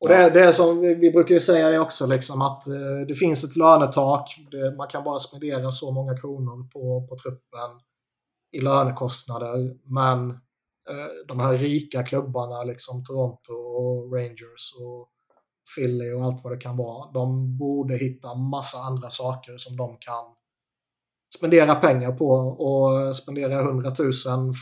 Och 0.00 0.08
det, 0.08 0.30
det 0.30 0.40
är 0.40 0.52
som 0.52 0.80
vi 0.80 1.10
brukar 1.10 1.34
ju 1.34 1.40
säga 1.40 1.70
det 1.70 1.78
också, 1.78 2.06
liksom, 2.06 2.42
att 2.42 2.68
eh, 2.68 3.06
det 3.08 3.14
finns 3.14 3.44
ett 3.44 3.56
lönetak. 3.56 4.36
Det, 4.50 4.76
man 4.76 4.88
kan 4.88 5.04
bara 5.04 5.18
spendera 5.18 5.70
så 5.70 5.90
många 5.90 6.16
kronor 6.20 6.68
på, 6.72 7.06
på 7.08 7.16
truppen 7.16 7.70
i 8.52 8.60
lönekostnader. 8.60 9.76
Men 9.84 10.30
eh, 10.90 11.26
de 11.28 11.40
här 11.40 11.58
rika 11.58 12.02
klubbarna, 12.02 12.64
liksom 12.64 13.04
Toronto 13.04 13.52
och 13.52 14.12
Rangers 14.12 14.74
och 14.80 15.08
Philly 15.76 16.12
och 16.12 16.24
allt 16.24 16.44
vad 16.44 16.52
det 16.52 16.60
kan 16.60 16.76
vara. 16.76 17.12
De 17.12 17.58
borde 17.58 17.96
hitta 17.96 18.34
massa 18.34 18.78
andra 18.78 19.10
saker 19.10 19.56
som 19.56 19.76
de 19.76 19.98
kan 19.98 20.24
spendera 21.36 21.74
pengar 21.74 22.12
på 22.12 22.30
och 22.36 23.16
spendera 23.16 23.60
100 23.60 23.92
000 23.98 24.12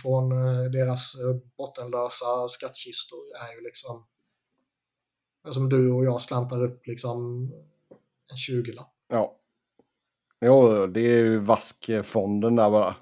från 0.03 0.33
eh, 0.33 0.71
deras 0.71 1.15
eh, 1.21 1.37
bottenlösa 1.59 2.49
skattkistor 2.49 3.19
är 3.19 3.57
ju 3.57 3.65
liksom 3.65 4.05
eh, 5.47 5.53
som 5.53 5.69
du 5.69 5.93
och 5.93 6.05
jag 6.05 6.23
slantar 6.23 6.65
upp 6.65 6.87
liksom 6.87 7.51
en 8.31 8.37
20-lapp. 8.37 8.95
Ja. 9.09 9.37
Jo, 10.45 10.87
det 10.87 11.01
är 11.01 11.25
ju 11.25 11.39
vaskfonden 11.39 12.57
där 12.57 12.71
bara. 12.71 12.95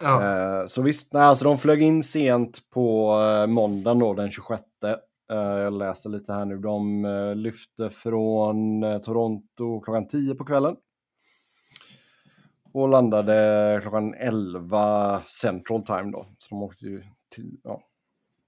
Ja. 0.00 0.22
Eh, 0.60 0.66
så 0.66 0.82
visst, 0.82 1.12
nej, 1.12 1.22
alltså 1.22 1.44
de 1.44 1.58
flög 1.58 1.82
in 1.82 2.02
sent 2.02 2.58
på 2.70 3.16
måndagen 3.48 3.98
då, 3.98 4.14
den 4.14 4.30
26. 4.30 4.62
Eh, 5.30 5.36
jag 5.38 5.72
läser 5.72 6.10
lite 6.10 6.32
här 6.32 6.44
nu. 6.44 6.58
De 6.58 7.04
eh, 7.04 7.34
lyfte 7.34 7.90
från 7.90 8.82
eh, 8.82 8.98
Toronto 8.98 9.80
klockan 9.80 10.08
10 10.08 10.34
på 10.34 10.44
kvällen. 10.44 10.76
Och 12.72 12.88
landade 12.88 13.78
klockan 13.82 14.14
11 14.14 15.20
central 15.20 15.82
time 15.82 16.10
då. 16.12 16.26
Så 16.38 16.54
de 16.54 16.62
åkte 16.62 16.84
ju 16.86 17.02
till, 17.34 17.60
ja. 17.64 17.82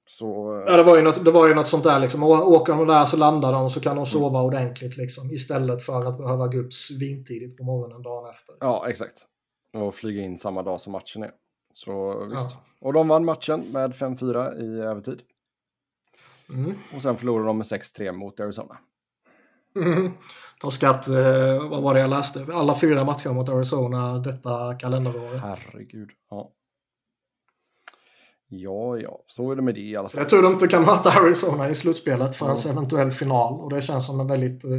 Så, 0.09 0.63
ja, 0.67 0.77
det 0.77 0.83
var, 0.83 0.97
ju 0.97 1.03
något, 1.03 1.25
det 1.25 1.31
var 1.31 1.49
ju 1.49 1.55
något 1.55 1.69
sånt 1.69 1.85
där 1.85 2.01
liksom. 2.01 2.23
Åker 2.23 2.73
de 2.73 2.87
där 2.87 3.05
så 3.05 3.17
landar 3.17 3.53
de 3.53 3.71
så 3.71 3.81
kan 3.81 3.97
de 3.97 4.07
sova 4.07 4.39
mm. 4.39 4.47
ordentligt 4.47 4.97
liksom. 4.97 5.31
Istället 5.31 5.83
för 5.83 6.05
att 6.05 6.19
behöva 6.19 6.47
gå 6.47 6.59
upp 6.59 6.73
svintidigt 6.73 7.59
på 7.59 7.65
morgonen 7.65 8.03
dagen 8.03 8.31
efter. 8.31 8.55
Ja, 8.61 8.89
exakt. 8.89 9.27
Och 9.77 9.95
flyga 9.95 10.23
in 10.23 10.39
samma 10.39 10.63
dag 10.63 10.81
som 10.81 10.93
matchen 10.93 11.23
är. 11.23 11.31
Så 11.73 12.25
visst. 12.31 12.51
Ja. 12.51 12.61
Och 12.81 12.93
de 12.93 13.09
vann 13.09 13.25
matchen 13.25 13.65
med 13.73 13.93
5-4 13.93 14.61
i 14.61 14.81
övertid. 14.81 15.23
Mm. 16.49 16.75
Och 16.95 17.03
sen 17.03 17.17
förlorade 17.17 17.47
de 17.47 17.59
med 17.59 17.65
6-3 17.65 18.13
mot 18.13 18.41
Arizona. 18.41 18.77
Mm. 19.77 20.11
Torskat, 20.61 21.09
eh, 21.09 21.69
vad 21.71 21.83
var 21.83 21.95
det 21.95 22.01
jag 22.01 22.11
läste? 22.11 22.47
Alla 22.53 22.75
fyra 22.75 23.05
matcher 23.05 23.29
mot 23.29 23.49
Arizona 23.49 24.19
detta 24.19 24.75
kalenderår. 24.75 25.35
Herregud. 25.35 26.11
Ja. 26.31 26.53
Ja, 28.49 28.99
ja, 28.99 29.25
så 29.27 29.51
är 29.53 29.57
det 29.57 29.63
med 29.63 29.75
det 29.75 29.81
i 29.81 29.97
alla 29.97 30.09
fall. 30.09 30.21
Jag 30.21 30.29
tror 30.29 30.43
de 30.43 30.53
inte 30.53 30.69
kan 30.69 30.83
möta 30.83 31.11
Arizona 31.11 31.69
i 31.69 31.75
slutspelet 31.75 32.37
för 32.37 32.47
mm. 32.47 32.71
eventuell 32.71 33.13
final. 33.13 33.61
Och 33.61 33.71
det 33.71 33.83
känns 33.83 34.07
som 34.07 34.21
en 34.21 34.27
väldigt 34.27 34.65
eh, 34.65 34.71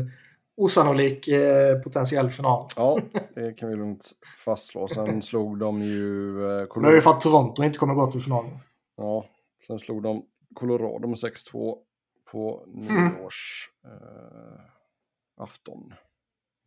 osannolik 0.57 1.27
eh, 1.27 1.79
potentiell 1.83 2.29
final. 2.29 2.67
Ja, 2.75 2.99
det 3.35 3.53
kan 3.53 3.69
vi 3.69 3.75
lugnt 3.75 4.11
fastslå. 4.45 4.87
Sen 4.87 5.21
slog 5.21 5.59
de 5.59 5.81
ju... 5.81 6.41
Eh, 6.43 6.81
det 6.81 6.87
är 6.87 6.93
ju 6.93 7.01
för 7.01 7.11
att 7.11 7.21
Toronto 7.21 7.63
inte 7.63 7.79
kommer 7.79 7.93
gå 7.93 8.11
till 8.11 8.21
finalen. 8.21 8.59
Ja, 8.97 9.25
sen 9.67 9.79
slog 9.79 10.03
de 10.03 10.25
Colorado 10.53 11.07
med 11.07 11.17
6-2 11.17 11.75
på 12.31 12.63
nyårs 12.67 13.69
eh, 13.85 14.61
afton. 15.37 15.93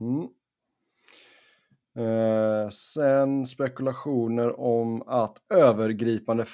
Mm. 0.01 0.29
Eh, 1.97 2.69
sen 2.69 3.47
spekulationer 3.47 4.61
om 4.61 5.03
att 5.07 5.37
övergripande 5.55 6.45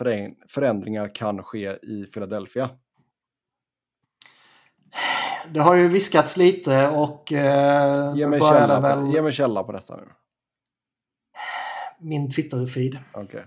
förändringar 0.48 1.14
kan 1.14 1.42
ske 1.42 1.78
i 1.82 2.06
Philadelphia. 2.14 2.70
Det 5.50 5.60
har 5.60 5.74
ju 5.74 5.88
viskats 5.88 6.36
lite 6.36 6.88
och... 6.88 7.32
Eh, 7.32 8.16
ge, 8.16 8.26
mig 8.26 8.40
källa 8.40 8.80
väl... 8.80 9.00
på, 9.00 9.12
ge 9.12 9.22
mig 9.22 9.32
källa 9.32 9.62
på 9.62 9.72
detta 9.72 9.96
nu. 9.96 10.08
Min 12.00 12.28
Twitter-feed. 12.28 12.98
Okay. 13.14 13.42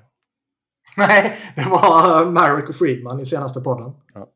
Nej, 0.97 1.37
det 1.55 1.65
var 1.69 2.25
Marek 2.25 2.69
och 2.69 2.75
Friedman 2.75 3.19
i 3.19 3.25
senaste 3.25 3.61
podden. 3.61 3.91
Ja. 4.13 4.27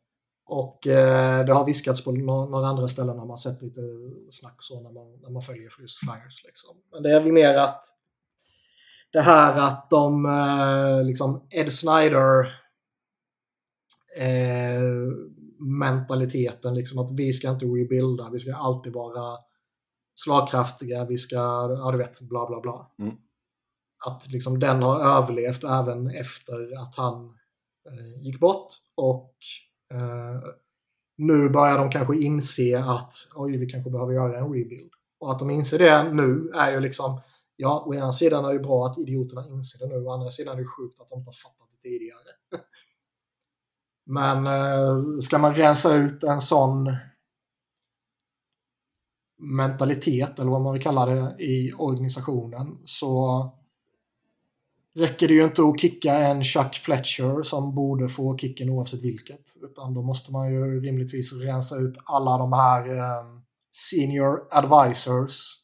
Och 0.45 0.87
eh, 0.87 1.45
det 1.45 1.53
har 1.53 1.65
viskats 1.65 2.03
på 2.03 2.11
några 2.11 2.67
andra 2.67 2.87
ställen 2.87 3.17
när 3.17 3.25
man 3.25 3.37
sett 3.37 3.61
lite 3.61 3.81
snack 4.29 4.57
så 4.59 4.81
när 4.81 4.91
man, 4.91 5.21
när 5.21 5.29
man 5.29 5.41
följer 5.41 5.69
för 5.69 5.81
just 5.81 5.99
Flyers. 5.99 6.43
Liksom. 6.45 6.77
Men 6.91 7.03
det 7.03 7.11
är 7.11 7.19
väl 7.19 7.31
mer 7.31 7.57
att 7.57 7.83
det 9.13 9.21
här 9.21 9.67
att 9.67 9.89
de, 9.89 10.25
eh, 10.25 11.03
liksom 11.03 11.47
Ed 11.49 11.73
Snyder 11.73 12.39
eh, 14.19 14.81
mentaliteten, 15.63 16.73
liksom 16.75 16.99
att 16.99 17.11
vi 17.11 17.33
ska 17.33 17.49
inte 17.49 17.65
rebuilda, 17.65 18.29
vi 18.29 18.39
ska 18.39 18.55
alltid 18.55 18.93
vara 18.93 19.37
slagkraftiga, 20.15 21.05
vi 21.05 21.17
ska, 21.17 21.35
ja 21.35 21.91
du 21.91 21.97
vet, 21.97 22.21
bla 22.21 22.47
bla 22.47 22.61
bla. 22.61 22.91
Mm 22.99 23.15
att 24.05 24.31
liksom 24.31 24.59
den 24.59 24.83
har 24.83 24.99
överlevt 24.99 25.63
även 25.63 26.09
efter 26.09 26.81
att 26.81 26.95
han 26.95 27.25
eh, 27.89 28.21
gick 28.21 28.39
bort. 28.39 28.73
Och 28.95 29.35
eh, 29.93 30.41
nu 31.17 31.49
börjar 31.49 31.77
de 31.77 31.91
kanske 31.91 32.17
inse 32.17 32.83
att 32.83 33.13
oj, 33.35 33.57
vi 33.57 33.69
kanske 33.69 33.91
behöver 33.91 34.13
göra 34.13 34.39
en 34.39 34.53
rebuild. 34.53 34.91
Och 35.19 35.31
att 35.31 35.39
de 35.39 35.49
inser 35.49 35.79
det 35.79 36.13
nu 36.13 36.51
är 36.55 36.71
ju 36.71 36.79
liksom, 36.79 37.21
ja, 37.55 37.83
å 37.87 37.93
ena 37.93 38.11
sidan 38.11 38.45
är 38.45 38.53
det 38.53 38.59
bra 38.59 38.85
att 38.85 38.97
idioterna 38.97 39.47
inser 39.47 39.79
det 39.79 39.95
nu, 39.95 40.05
å 40.05 40.11
andra 40.11 40.29
sidan 40.29 40.53
är 40.57 40.61
det 40.61 40.67
sjukt 40.67 40.99
att 40.99 41.07
de 41.07 41.19
inte 41.19 41.27
har 41.27 41.49
fattat 41.49 41.67
det 41.71 41.89
tidigare. 41.89 42.19
Men 44.05 44.47
eh, 44.47 45.19
ska 45.21 45.37
man 45.37 45.53
rensa 45.53 45.95
ut 45.95 46.23
en 46.23 46.41
sån 46.41 46.95
mentalitet, 49.37 50.39
eller 50.39 50.51
vad 50.51 50.61
man 50.61 50.73
vill 50.73 50.81
kalla 50.81 51.05
det, 51.05 51.43
i 51.43 51.73
organisationen 51.77 52.77
så 52.85 53.49
räcker 54.95 55.27
det 55.27 55.33
ju 55.33 55.43
inte 55.43 55.63
att 55.63 55.79
kicka 55.79 56.13
en 56.13 56.43
Chuck 56.43 56.75
Fletcher 56.75 57.43
som 57.43 57.75
borde 57.75 58.07
få 58.07 58.37
kicken 58.37 58.69
oavsett 58.69 59.01
vilket. 59.01 59.57
Utan 59.61 59.93
då 59.93 60.01
måste 60.01 60.31
man 60.31 60.53
ju 60.53 60.79
rimligtvis 60.79 61.33
rensa 61.33 61.77
ut 61.77 61.97
alla 62.05 62.37
de 62.37 62.53
här 62.53 62.97
eh, 62.97 63.25
senior 63.71 64.47
advisors. 64.51 65.63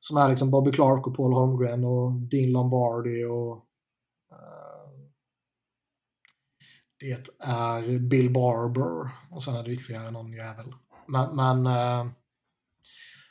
Som 0.00 0.16
är 0.16 0.28
liksom 0.28 0.50
Bobby 0.50 0.72
Clark 0.72 1.06
och 1.06 1.16
Paul 1.16 1.32
Holmgren 1.32 1.84
och 1.84 2.12
Dean 2.12 2.52
Lombardi 2.52 3.24
och 3.24 3.56
eh, 4.32 4.70
det 7.00 7.28
är 7.38 7.98
Bill 7.98 8.30
Barber 8.30 9.10
och 9.30 9.44
sen 9.44 9.54
är 9.54 9.62
det 9.62 9.72
ytterligare 9.72 10.10
någon 10.10 10.32
jävel. 10.32 10.74
Men, 11.06 11.36
men 11.36 11.66
eh, 11.66 12.12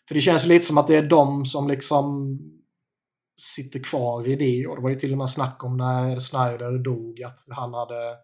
för 0.07 0.15
det 0.15 0.21
känns 0.21 0.45
lite 0.45 0.65
som 0.65 0.77
att 0.77 0.87
det 0.87 0.95
är 0.95 1.09
de 1.09 1.45
som 1.45 1.67
liksom 1.67 2.37
sitter 3.41 3.79
kvar 3.79 4.27
i 4.27 4.35
det. 4.35 4.67
Och 4.67 4.75
det 4.75 4.81
var 4.81 4.89
ju 4.89 4.99
till 4.99 5.11
och 5.11 5.17
med 5.17 5.29
snack 5.29 5.63
om 5.63 5.77
när 5.77 6.19
Snyder 6.19 6.83
dog 6.83 7.23
att 7.23 7.45
han 7.49 7.73
hade 7.73 8.17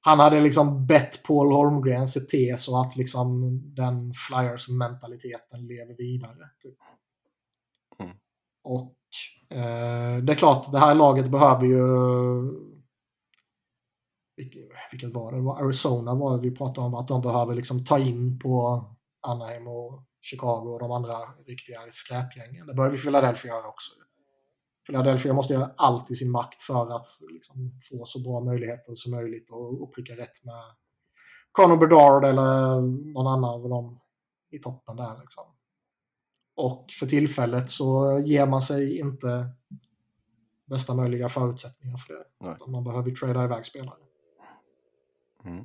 han 0.00 0.20
hade 0.20 0.40
liksom 0.40 0.86
bett 0.86 1.22
Paul 1.22 1.52
Holmgren 1.52 2.08
se 2.08 2.20
till 2.20 2.58
så 2.58 2.80
att 2.80 2.96
liksom 2.96 3.60
den 3.74 4.12
Flyers-mentaliteten 4.14 5.66
lever 5.66 5.94
vidare. 5.96 6.50
Typ. 6.62 6.78
Mm. 7.98 8.16
Och 8.64 8.96
eh, 9.58 10.24
det 10.24 10.32
är 10.32 10.36
klart, 10.36 10.72
det 10.72 10.78
här 10.78 10.94
laget 10.94 11.30
behöver 11.30 11.66
ju... 11.66 12.73
Vilket, 14.36 15.14
var 15.14 15.32
det? 15.32 15.38
det 15.38 15.42
var 15.42 15.64
Arizona 15.64 16.14
var 16.14 16.36
det 16.36 16.42
vi 16.42 16.56
pratade 16.56 16.86
om, 16.86 16.94
att 16.94 17.08
de 17.08 17.22
behöver 17.22 17.54
liksom 17.54 17.84
ta 17.84 17.98
in 17.98 18.38
på 18.38 18.84
Anaheim 19.20 19.68
och 19.68 20.02
Chicago 20.20 20.72
och 20.72 20.78
de 20.78 20.92
andra 20.92 21.16
riktiga 21.46 21.78
skräpgängen. 21.90 22.66
Det 22.66 22.74
behöver 22.74 22.96
Philadelphia 22.96 23.50
göra 23.50 23.68
också. 23.68 23.90
Philadelphia 24.86 25.32
måste 25.32 25.54
göra 25.54 25.70
allt 25.76 26.10
i 26.10 26.14
sin 26.14 26.30
makt 26.30 26.62
för 26.62 26.96
att 26.96 27.06
liksom, 27.32 27.78
få 27.90 28.04
så 28.04 28.22
bra 28.22 28.40
möjligheter 28.40 28.94
som 28.94 29.12
möjligt 29.12 29.50
och, 29.50 29.82
och 29.82 29.94
pricka 29.94 30.12
rätt 30.12 30.44
med 30.44 30.62
Conor 31.52 31.76
Bedard 31.76 32.24
eller 32.24 32.80
någon 33.12 33.26
annan 33.26 33.50
av 33.50 33.68
dem 33.68 34.00
i 34.50 34.58
toppen 34.58 34.96
där. 34.96 35.20
Liksom. 35.20 35.44
Och 36.56 36.86
för 37.00 37.06
tillfället 37.06 37.70
så 37.70 38.20
ger 38.24 38.46
man 38.46 38.62
sig 38.62 38.98
inte 38.98 39.50
bästa 40.64 40.94
möjliga 40.94 41.28
förutsättningar 41.28 41.96
för 41.96 42.14
det. 42.14 42.70
Man 42.70 42.84
behöver 42.84 43.08
ju 43.08 43.14
trada 43.14 43.44
iväg 43.44 43.66
spelare. 43.66 44.03
Mm. 45.44 45.64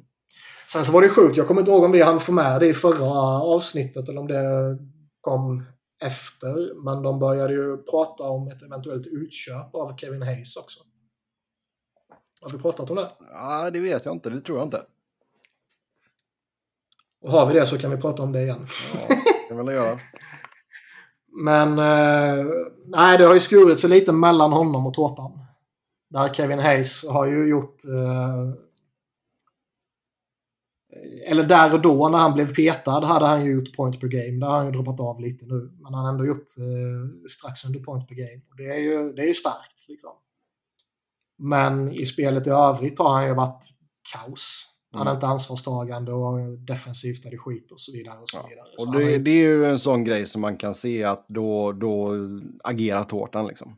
Sen 0.72 0.86
så 0.86 0.92
var 0.92 1.02
det 1.02 1.10
sjukt, 1.10 1.38
jag 1.38 1.48
kommer 1.48 1.62
inte 1.62 1.72
ihåg 1.72 1.84
om 1.84 1.92
vi 1.92 2.02
hann 2.02 2.20
få 2.20 2.32
med 2.32 2.60
det 2.60 2.68
i 2.68 2.74
förra 2.74 3.12
avsnittet 3.42 4.10
eller 4.10 4.22
om 4.22 4.28
det 4.28 4.78
kom 5.22 5.64
efter, 6.04 6.84
men 6.84 7.04
de 7.04 7.20
började 7.20 7.54
ju 7.54 7.78
prata 7.78 8.24
om 8.24 8.48
ett 8.48 8.62
eventuellt 8.62 9.08
utköp 9.08 9.76
av 9.76 9.98
Kevin 9.98 10.22
Hayes 10.22 10.56
också. 10.58 10.80
Har 12.42 12.50
vi 12.50 12.58
pratat 12.58 12.90
om 12.90 12.96
det? 12.96 13.12
Ja, 13.34 13.70
det 13.72 13.80
vet 13.80 14.06
jag 14.06 14.16
inte. 14.16 14.30
Det 14.30 14.42
tror 14.42 14.58
jag 14.58 14.68
inte. 14.68 14.82
Och 17.22 17.32
har 17.32 17.46
vi 17.46 17.54
det 17.54 17.66
så 17.66 17.78
kan 17.78 17.92
vi 17.92 17.98
prata 17.98 18.24
om 18.24 18.32
det 18.32 18.42
igen. 18.42 18.68
Ja, 18.94 19.16
det 19.16 19.48
kan 19.48 19.66
väl 19.66 19.76
göra. 19.76 20.00
Men 21.44 21.70
eh, 21.80 22.46
nej, 22.86 23.18
det 23.18 23.24
har 23.24 23.34
ju 23.34 23.40
skurit 23.40 23.80
sig 23.80 23.90
lite 23.90 24.12
mellan 24.12 24.52
honom 24.52 24.88
och 24.88 24.94
tårtan. 24.94 25.40
Där 26.10 26.34
Kevin 26.34 26.60
Hayes 26.60 27.08
har 27.08 27.26
ju 27.26 27.48
gjort... 27.48 27.76
Eh, 27.86 28.69
eller 31.28 31.44
där 31.44 31.74
och 31.74 31.82
då 31.82 32.10
när 32.10 32.18
han 32.18 32.34
blev 32.34 32.56
petad 32.56 33.06
hade 33.06 33.26
han 33.26 33.46
ju 33.46 33.52
gjort 33.52 33.76
point 33.76 34.02
per 34.02 34.08
game. 34.08 34.40
Där 34.40 34.48
har 34.48 34.58
han 34.58 34.66
ju 34.66 34.72
droppat 34.72 35.00
av 35.00 35.22
lite 35.22 35.46
nu. 35.46 35.72
Men 35.82 35.94
han 35.94 36.04
har 36.06 36.12
ändå 36.12 36.26
gjort 36.26 36.38
eh, 36.58 37.28
strax 37.30 37.66
under 37.66 37.80
point 37.80 38.08
per 38.08 38.16
game. 38.16 38.42
Och 38.50 38.58
det 38.58 38.64
är 38.66 38.78
ju, 38.80 39.14
det 39.14 39.22
är 39.22 39.28
ju 39.28 39.34
starkt. 39.34 39.86
Liksom. 39.88 40.12
Men 41.38 41.94
i 41.94 42.06
spelet 42.06 42.48
i 42.48 42.50
övrigt 42.50 43.00
har 43.00 43.14
han 43.14 43.28
ju 43.28 43.34
varit 43.34 43.66
kaos. 44.14 44.66
Han 44.92 45.08
är 45.08 45.14
inte 45.14 45.28
ansvarstagande 45.28 46.14
och 46.14 46.60
defensivt 46.60 47.26
är 47.26 47.32
det 47.32 47.38
skit 47.38 47.72
och 47.72 47.80
så 47.80 47.92
vidare. 47.92 48.20
Och, 48.20 48.30
så 48.30 48.38
Ja. 48.38 48.48
vidare. 48.50 48.68
Och 48.78 48.82
Så 48.82 48.92
det, 48.92 49.18
det 49.18 49.32
är 49.32 49.36
ju 49.48 49.66
en 49.66 49.80
sån 49.80 50.04
grej 50.04 50.26
som 50.26 50.42
man 50.42 50.58
kan 50.58 50.74
se 50.74 51.04
att 51.04 51.26
då, 51.28 51.72
då 51.72 52.14
agerar 52.64 53.04
tårtan 53.04 53.48
liksom. 53.48 53.76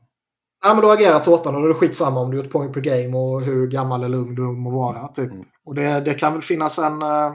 Ja, 0.64 0.74
men 0.74 0.82
då 0.82 0.92
agerar 0.92 1.20
tårtan 1.20 1.56
och 1.56 1.62
då 1.62 1.66
är 1.66 1.70
det 1.70 1.76
skitsamma 1.76 2.20
om 2.20 2.32
du 2.32 2.38
gjort 2.38 2.52
point 2.52 2.74
per 2.74 2.82
game 2.82 3.18
och 3.18 3.42
hur 3.42 3.68
gammal 3.68 4.04
eller 4.04 4.18
ung 4.18 4.36
du 4.36 4.42
må 4.42 4.70
vara. 4.70 5.08
Typ. 5.08 5.32
Mm. 5.32 5.46
Och 5.66 5.76
det, 5.76 6.00
det 6.00 6.14
kan 6.14 6.34
väl 6.34 6.42
finnas 6.42 6.80
en 6.80 7.02
eh, 7.02 7.34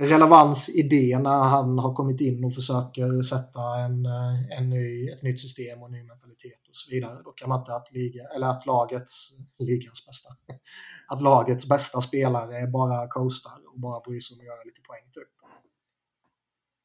relevans 0.00 0.68
i 0.68 0.82
det 0.82 1.18
när 1.18 1.42
han 1.42 1.78
har 1.78 1.94
kommit 1.94 2.20
in 2.20 2.44
och 2.44 2.54
försöker 2.54 3.22
sätta 3.22 3.60
en, 3.78 4.06
eh, 4.06 4.58
en 4.58 4.70
ny, 4.70 5.08
ett 5.08 5.22
nytt 5.22 5.40
system 5.40 5.80
och 5.80 5.86
en 5.86 5.92
ny 5.92 6.02
mentalitet 6.02 6.68
och 6.68 6.74
så 6.74 6.90
vidare. 6.90 7.22
Då 7.24 7.32
kan 7.32 7.48
man 7.48 7.58
inte 7.60 7.74
att, 7.74 7.92
liga, 7.92 8.22
eller 8.36 8.46
att 8.46 8.66
lagets, 8.66 9.30
ligans 9.58 10.06
bästa, 10.06 10.28
att 11.08 11.20
lagets 11.20 11.68
bästa 11.68 12.00
spelare 12.00 12.66
bara 12.66 13.08
coastar 13.08 13.58
och 13.74 13.80
bara 13.80 14.00
bryr 14.00 14.20
sig 14.20 14.34
om 14.34 14.40
att 14.40 14.46
göra 14.46 14.62
lite 14.64 14.80
poäng. 14.80 15.04
Typ. 15.12 15.28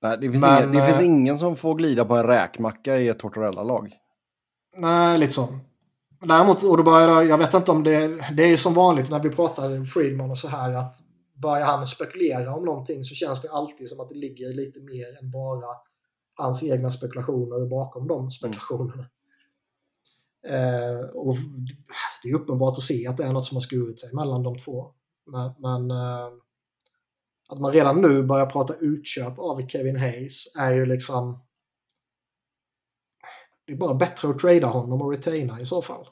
Nej, 0.01 0.17
det, 0.21 0.31
finns 0.31 0.43
Men, 0.43 0.63
ingen, 0.63 0.75
det 0.75 0.85
finns 0.85 0.99
eh, 0.99 1.05
ingen 1.05 1.37
som 1.37 1.55
får 1.55 1.75
glida 1.75 2.05
på 2.05 2.15
en 2.15 2.23
räkmacka 2.27 2.97
i 2.97 3.07
ett 3.07 3.19
Tortorella-lag. 3.19 3.95
Nej, 4.79 5.17
lite 5.17 5.33
så. 5.33 5.47
Däremot, 6.21 6.63
och 6.63 6.77
då 6.77 6.83
börjar 6.83 7.23
jag, 7.23 7.37
vet 7.37 7.53
inte 7.53 7.71
om 7.71 7.83
det, 7.83 8.07
det 8.37 8.43
är 8.43 8.47
ju 8.47 8.57
som 8.57 8.73
vanligt 8.73 9.09
när 9.09 9.19
vi 9.19 9.29
pratar 9.29 9.85
Friedman 9.85 10.31
och 10.31 10.37
så 10.37 10.47
här 10.47 10.73
att 10.73 10.95
börjar 11.33 11.65
han 11.65 11.85
spekulera 11.85 12.55
om 12.55 12.65
någonting 12.65 13.03
så 13.03 13.15
känns 13.15 13.41
det 13.41 13.49
alltid 13.49 13.89
som 13.89 13.99
att 13.99 14.09
det 14.09 14.15
ligger 14.15 14.53
lite 14.53 14.79
mer 14.79 15.21
än 15.21 15.31
bara 15.31 15.75
hans 16.35 16.63
egna 16.63 16.91
spekulationer 16.91 17.69
bakom 17.69 18.07
de 18.07 18.31
spekulationerna. 18.31 19.05
Eh, 20.47 21.09
och 21.13 21.35
det 22.23 22.29
är 22.29 22.35
uppenbart 22.35 22.77
att 22.77 22.83
se 22.83 23.07
att 23.07 23.17
det 23.17 23.23
är 23.23 23.33
något 23.33 23.47
som 23.47 23.55
har 23.55 23.61
skurit 23.61 23.99
sig 23.99 24.09
mellan 24.13 24.43
de 24.43 24.57
två. 24.57 24.91
Men, 25.25 25.51
men 25.57 25.91
eh, 25.91 26.27
att 27.49 27.59
man 27.59 27.73
redan 27.73 28.01
nu 28.01 28.23
börjar 28.23 28.45
prata 28.45 28.73
utköp 28.79 29.39
av 29.39 29.67
Kevin 29.67 29.99
Hayes 29.99 30.55
är 30.59 30.71
ju 30.71 30.85
liksom 30.85 31.39
det 33.69 33.73
är 33.73 33.77
bara 33.77 33.93
bättre 33.93 34.29
att 34.29 34.39
trada 34.39 34.67
honom 34.67 35.01
och 35.01 35.11
retaina 35.11 35.61
i 35.61 35.65
så 35.65 35.81
fall. 35.81 36.07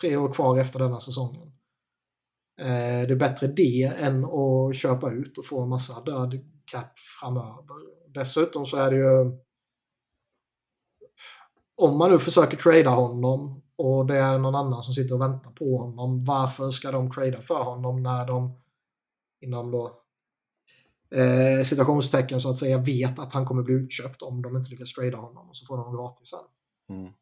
Tre 0.00 0.16
år 0.16 0.32
kvar 0.32 0.58
efter 0.58 0.78
denna 0.78 1.00
säsongen. 1.00 1.52
Eh, 2.60 3.06
det 3.06 3.12
är 3.12 3.16
bättre 3.16 3.46
det 3.46 3.92
än 3.98 4.24
att 4.24 4.76
köpa 4.76 5.10
ut 5.10 5.38
och 5.38 5.44
få 5.46 5.62
en 5.62 5.68
massa 5.68 6.00
död 6.00 6.40
cap 6.64 6.98
framöver. 6.98 7.76
Dessutom 8.14 8.66
så 8.66 8.76
är 8.76 8.90
det 8.90 8.96
ju... 8.96 9.38
Om 11.76 11.98
man 11.98 12.10
nu 12.10 12.18
försöker 12.18 12.56
trada 12.56 12.90
honom 12.90 13.62
och 13.76 14.06
det 14.06 14.16
är 14.16 14.38
någon 14.38 14.54
annan 14.54 14.82
som 14.82 14.94
sitter 14.94 15.14
och 15.14 15.20
väntar 15.20 15.50
på 15.50 15.78
honom. 15.78 16.24
Varför 16.24 16.70
ska 16.70 16.90
de 16.90 17.10
trada 17.10 17.40
för 17.40 17.62
honom 17.62 18.02
när 18.02 18.26
de 18.26 18.60
inom 19.40 19.70
då 19.70 20.02
eh, 21.14 21.64
situationstecken 21.64 22.40
så 22.40 22.50
att 22.50 22.56
säga 22.56 22.78
vet 22.78 23.18
att 23.18 23.32
han 23.32 23.44
kommer 23.44 23.62
bli 23.62 23.74
utköpt 23.74 24.22
om 24.22 24.42
de 24.42 24.56
inte 24.56 24.70
lyckas 24.70 24.92
trada 24.92 25.16
honom 25.16 25.48
och 25.48 25.56
så 25.56 25.66
får 25.66 25.76
de 25.76 25.84
honom 25.84 26.00
gratis 26.00 26.28
sen. 26.28 26.59
Mm. 26.90 27.12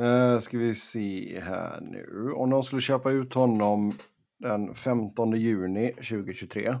Uh, 0.00 0.40
ska 0.40 0.58
vi 0.58 0.74
se 0.74 1.40
här 1.40 1.80
nu. 1.80 2.32
Om 2.32 2.50
de 2.50 2.62
skulle 2.62 2.80
köpa 2.80 3.10
ut 3.10 3.34
honom 3.34 3.92
den 4.38 4.74
15 4.74 5.32
juni 5.32 5.92
2023. 5.92 6.74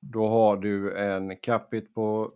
Då 0.00 0.28
har 0.28 0.56
du 0.56 0.96
en 0.98 1.36
capita 1.36 1.92
på 1.94 2.32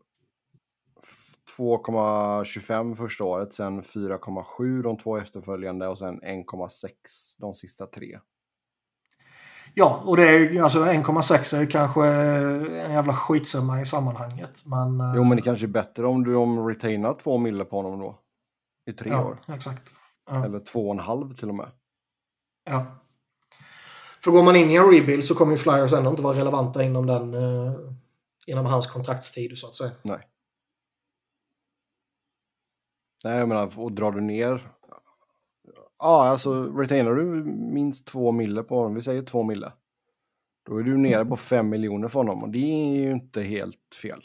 2,25 1.59 2.95
första 2.95 3.25
året, 3.25 3.53
sen 3.55 3.83
4,7 3.83 4.83
de 4.83 4.97
två 4.97 5.17
efterföljande 5.17 5.89
och 5.89 5.99
sen 5.99 6.21
1,6 6.21 6.91
de 7.39 7.55
sista 7.55 7.87
tre. 7.87 8.19
Ja, 9.79 10.03
och 10.05 10.17
det 10.17 10.23
är 10.23 10.63
alltså 10.63 10.85
1,6 10.85 11.57
är 11.57 11.61
ju 11.61 11.67
kanske 11.67 12.07
en 12.07 12.93
jävla 12.93 13.13
skitsumma 13.13 13.81
i 13.81 13.87
sammanhanget. 13.87 14.67
Men, 14.67 15.01
eh, 15.01 15.13
Jo, 15.17 15.25
men 15.25 15.37
det 15.37 15.43
kanske 15.43 15.67
är 15.67 15.69
bättre 15.69 16.07
om 16.07 16.25
du 16.25 16.35
om 16.37 16.69
retainar 16.69 17.13
två 17.13 17.39
mille 17.39 17.65
på 17.65 17.77
honom 17.77 18.01
då. 18.01 18.19
I 18.91 18.93
tre 18.93 19.11
ja, 19.11 19.25
år. 19.25 19.39
exakt. 19.49 19.95
Ja, 20.31 20.45
Eller 20.45 20.61
två 20.61 20.89
och 20.89 20.95
en 20.95 20.99
halv 20.99 21.35
till 21.35 21.49
och 21.49 21.55
med. 21.55 21.67
ja. 22.71 22.87
För 24.25 24.31
går 24.31 24.43
man 24.43 24.57
in 24.57 24.71
i 24.71 24.75
en 24.75 24.93
rebuild 24.93 25.25
så 25.25 25.35
kommer 25.35 25.53
ju 25.53 25.59
Flyers 25.59 25.93
ändå 25.93 26.11
inte 26.11 26.23
vara 26.23 26.39
relevanta 26.39 26.83
inom 26.83 27.07
den 27.07 27.35
eh, 27.35 27.73
inom 28.47 28.67
hans 28.67 28.87
kontraktstid 28.87 29.59
så 29.59 29.67
att 29.67 29.77
säga. 29.77 29.91
Nej. 30.03 30.21
Nej, 33.25 33.39
jag 33.39 33.49
menar, 33.49 33.79
och 33.79 33.93
drar 33.93 34.13
du 34.13 34.21
ner... 34.21 34.73
Ja, 35.99 36.29
alltså 36.29 36.73
retainar 36.73 37.15
du 37.15 37.25
minst 37.73 38.07
två 38.07 38.33
mille 38.33 38.63
på 38.63 38.77
honom, 38.77 38.95
vi 38.95 39.03
säger 39.03 39.23
två 39.23 39.43
mille. 39.43 39.73
Då 40.67 40.79
är 40.79 40.83
du 40.83 40.97
nere 40.97 41.25
på 41.25 41.37
fem 41.37 41.69
miljoner 41.69 42.09
för 42.09 42.19
honom 42.19 42.43
och 42.43 42.51
det 42.51 42.59
är 42.59 43.03
ju 43.03 43.11
inte 43.11 43.43
helt 43.43 43.95
fel. 44.03 44.23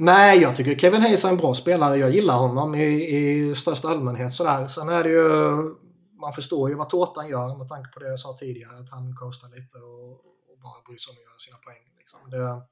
Nej, 0.00 0.38
jag 0.38 0.56
tycker 0.56 0.74
Kevin 0.74 1.00
Hayes 1.00 1.24
är 1.24 1.28
en 1.28 1.36
bra 1.36 1.54
spelare. 1.54 1.96
Jag 1.96 2.10
gillar 2.10 2.36
honom 2.36 2.74
i, 2.74 3.16
i 3.16 3.54
största 3.54 3.88
allmänhet. 3.88 4.32
Sådär. 4.32 4.66
Sen 4.66 4.88
är 4.88 5.04
det 5.04 5.10
ju... 5.10 5.28
Man 6.20 6.32
förstår 6.32 6.68
ju 6.70 6.74
vad 6.74 6.88
Tårtan 6.88 7.28
gör 7.28 7.58
med 7.58 7.68
tanke 7.68 7.90
på 7.90 8.00
det 8.00 8.08
jag 8.08 8.18
sa 8.18 8.36
tidigare. 8.40 8.78
Att 8.78 8.90
han 8.90 9.16
coastar 9.16 9.48
lite 9.48 9.78
och, 9.78 10.10
och 10.50 10.58
bara 10.62 10.82
bryr 10.86 10.98
sig 10.98 11.10
om 11.10 11.16
att 11.16 11.22
göra 11.22 11.38
sina 11.38 11.56
poäng. 11.56 11.84
Liksom. 11.98 12.20
Det, 12.30 12.62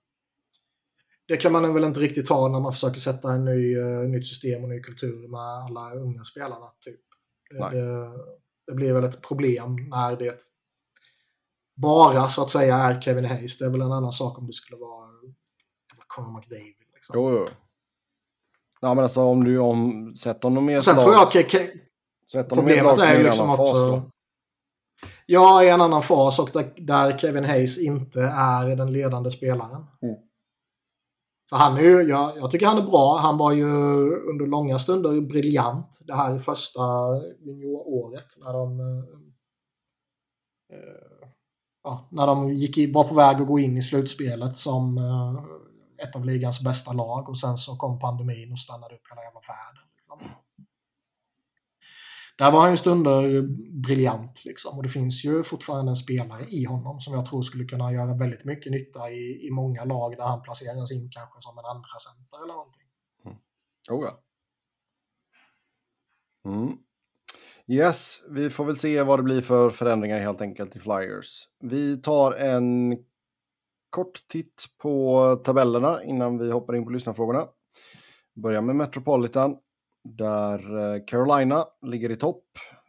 det 1.28 1.36
kan 1.36 1.52
man 1.52 1.74
väl 1.74 1.84
inte 1.84 2.00
riktigt 2.00 2.28
ha 2.28 2.48
när 2.48 2.60
man 2.60 2.72
försöker 2.72 3.00
sätta 3.00 3.32
en 3.32 3.44
ny, 3.44 3.76
uh, 3.76 4.08
nytt 4.08 4.26
system 4.26 4.62
och 4.62 4.68
ny 4.68 4.80
kultur 4.80 5.28
med 5.28 5.40
alla 5.40 5.94
unga 5.94 6.24
spelarna. 6.24 6.66
Typ. 6.80 7.00
Det, 7.50 8.12
det, 8.66 8.74
blir 8.74 8.92
väl 8.92 9.04
ett 9.04 9.22
problem 9.22 9.76
när 9.90 10.16
det 10.16 10.38
bara 11.76 12.28
så 12.28 12.42
att 12.42 12.50
säga 12.50 12.76
är 12.76 13.00
Kevin 13.00 13.24
Hayes. 13.24 13.58
Det 13.58 13.64
är 13.64 13.70
väl 13.70 13.80
en 13.80 13.92
annan 13.92 14.12
sak 14.12 14.38
om 14.38 14.46
det 14.46 14.52
skulle 14.52 14.76
vara 14.76 15.08
Conor 16.06 16.36
McDavid. 16.36 16.74
Liksom. 16.94 17.14
Jo, 17.14 17.30
jo. 17.30 17.46
Ja, 18.80 18.94
men 18.94 19.02
alltså 19.02 19.22
om 19.22 19.44
du 19.44 19.58
om, 19.58 20.14
sätt 20.14 20.42
honom 20.42 20.70
i 20.70 20.74
ett 20.74 20.84
Sen 20.84 20.96
lag, 20.96 21.04
tror 21.04 21.14
jag 21.14 21.22
att 21.22 21.34
Ke- 21.34 22.48
problemet 22.48 22.98
är 22.98 23.18
ju 23.18 23.22
liksom 23.24 23.56
fas 23.56 23.58
också... 23.58 23.90
då. 23.90 24.10
Ja, 25.26 25.64
i 25.64 25.68
en 25.68 25.80
annan 25.80 26.02
fas 26.02 26.38
och 26.38 26.50
där, 26.52 26.72
där 26.76 27.18
Kevin 27.18 27.44
Hayes 27.44 27.78
inte 27.78 28.20
är 28.22 28.76
den 28.76 28.92
ledande 28.92 29.30
spelaren. 29.30 29.86
Mm. 30.02 30.16
För 31.50 31.56
han 31.56 31.76
är 31.76 31.82
ju, 31.82 32.02
jag, 32.02 32.36
jag 32.36 32.50
tycker 32.50 32.66
han 32.66 32.78
är 32.78 32.90
bra. 32.90 33.18
Han 33.18 33.38
var 33.38 33.52
ju 33.52 33.64
under 34.30 34.46
långa 34.46 34.78
stunder 34.78 35.20
briljant 35.20 36.00
det 36.06 36.14
här 36.14 36.38
första 36.38 36.80
junioråret 37.40 38.26
när 38.44 38.52
de 38.52 38.80
eh, 40.72 41.28
ja, 41.84 42.08
när 42.10 42.26
de 42.26 42.54
gick 42.54 42.78
i, 42.78 42.92
var 42.92 43.04
på 43.04 43.14
väg 43.14 43.36
att 43.36 43.46
gå 43.46 43.58
in 43.58 43.76
i 43.76 43.82
slutspelet 43.82 44.56
som 44.56 44.98
eh, 44.98 46.06
ett 46.06 46.16
av 46.16 46.24
ligans 46.24 46.60
bästa 46.60 46.92
lag 46.92 47.28
och 47.28 47.38
sen 47.38 47.56
så 47.56 47.76
kom 47.76 47.98
pandemin 47.98 48.52
och 48.52 48.58
stannade 48.58 48.94
upp 48.94 49.10
hela 49.10 49.22
jävla 49.22 49.40
världen. 49.40 49.85
Där 52.38 52.52
var 52.52 52.60
han 52.60 52.70
ju 52.70 52.76
stunder 52.76 53.42
briljant 53.82 54.44
liksom 54.44 54.76
och 54.76 54.82
det 54.82 54.88
finns 54.88 55.24
ju 55.24 55.42
fortfarande 55.42 55.92
en 55.92 55.96
spelare 55.96 56.44
i 56.48 56.64
honom 56.64 57.00
som 57.00 57.14
jag 57.14 57.26
tror 57.26 57.42
skulle 57.42 57.64
kunna 57.64 57.92
göra 57.92 58.14
väldigt 58.14 58.44
mycket 58.44 58.72
nytta 58.72 59.10
i, 59.10 59.46
i 59.46 59.50
många 59.50 59.84
lag 59.84 60.16
där 60.16 60.24
han 60.24 60.42
placeras 60.42 60.92
in 60.92 61.10
kanske 61.10 61.40
som 61.40 61.58
en 61.58 61.64
andra 61.64 61.98
center 61.98 62.44
eller 62.44 62.54
någonting. 62.54 62.82
Mm. 63.24 63.36
Oh, 63.90 64.04
ja. 64.04 64.22
Mm. 66.50 66.78
Yes, 67.66 68.20
vi 68.30 68.50
får 68.50 68.64
väl 68.64 68.76
se 68.76 69.02
vad 69.02 69.18
det 69.18 69.22
blir 69.22 69.42
för 69.42 69.70
förändringar 69.70 70.18
helt 70.18 70.40
enkelt 70.40 70.76
i 70.76 70.80
Flyers. 70.80 71.48
Vi 71.60 71.96
tar 71.96 72.32
en 72.32 72.98
kort 73.90 74.28
titt 74.28 74.64
på 74.78 75.36
tabellerna 75.44 76.04
innan 76.04 76.38
vi 76.38 76.52
hoppar 76.52 76.76
in 76.76 76.84
på 76.84 76.90
lyssnarfrågorna. 76.90 77.46
Börjar 78.34 78.62
med 78.62 78.76
Metropolitan 78.76 79.56
där 80.14 80.94
eh, 80.94 81.04
Carolina 81.06 81.64
ligger 81.82 82.10
i 82.10 82.16
topp. 82.16 82.44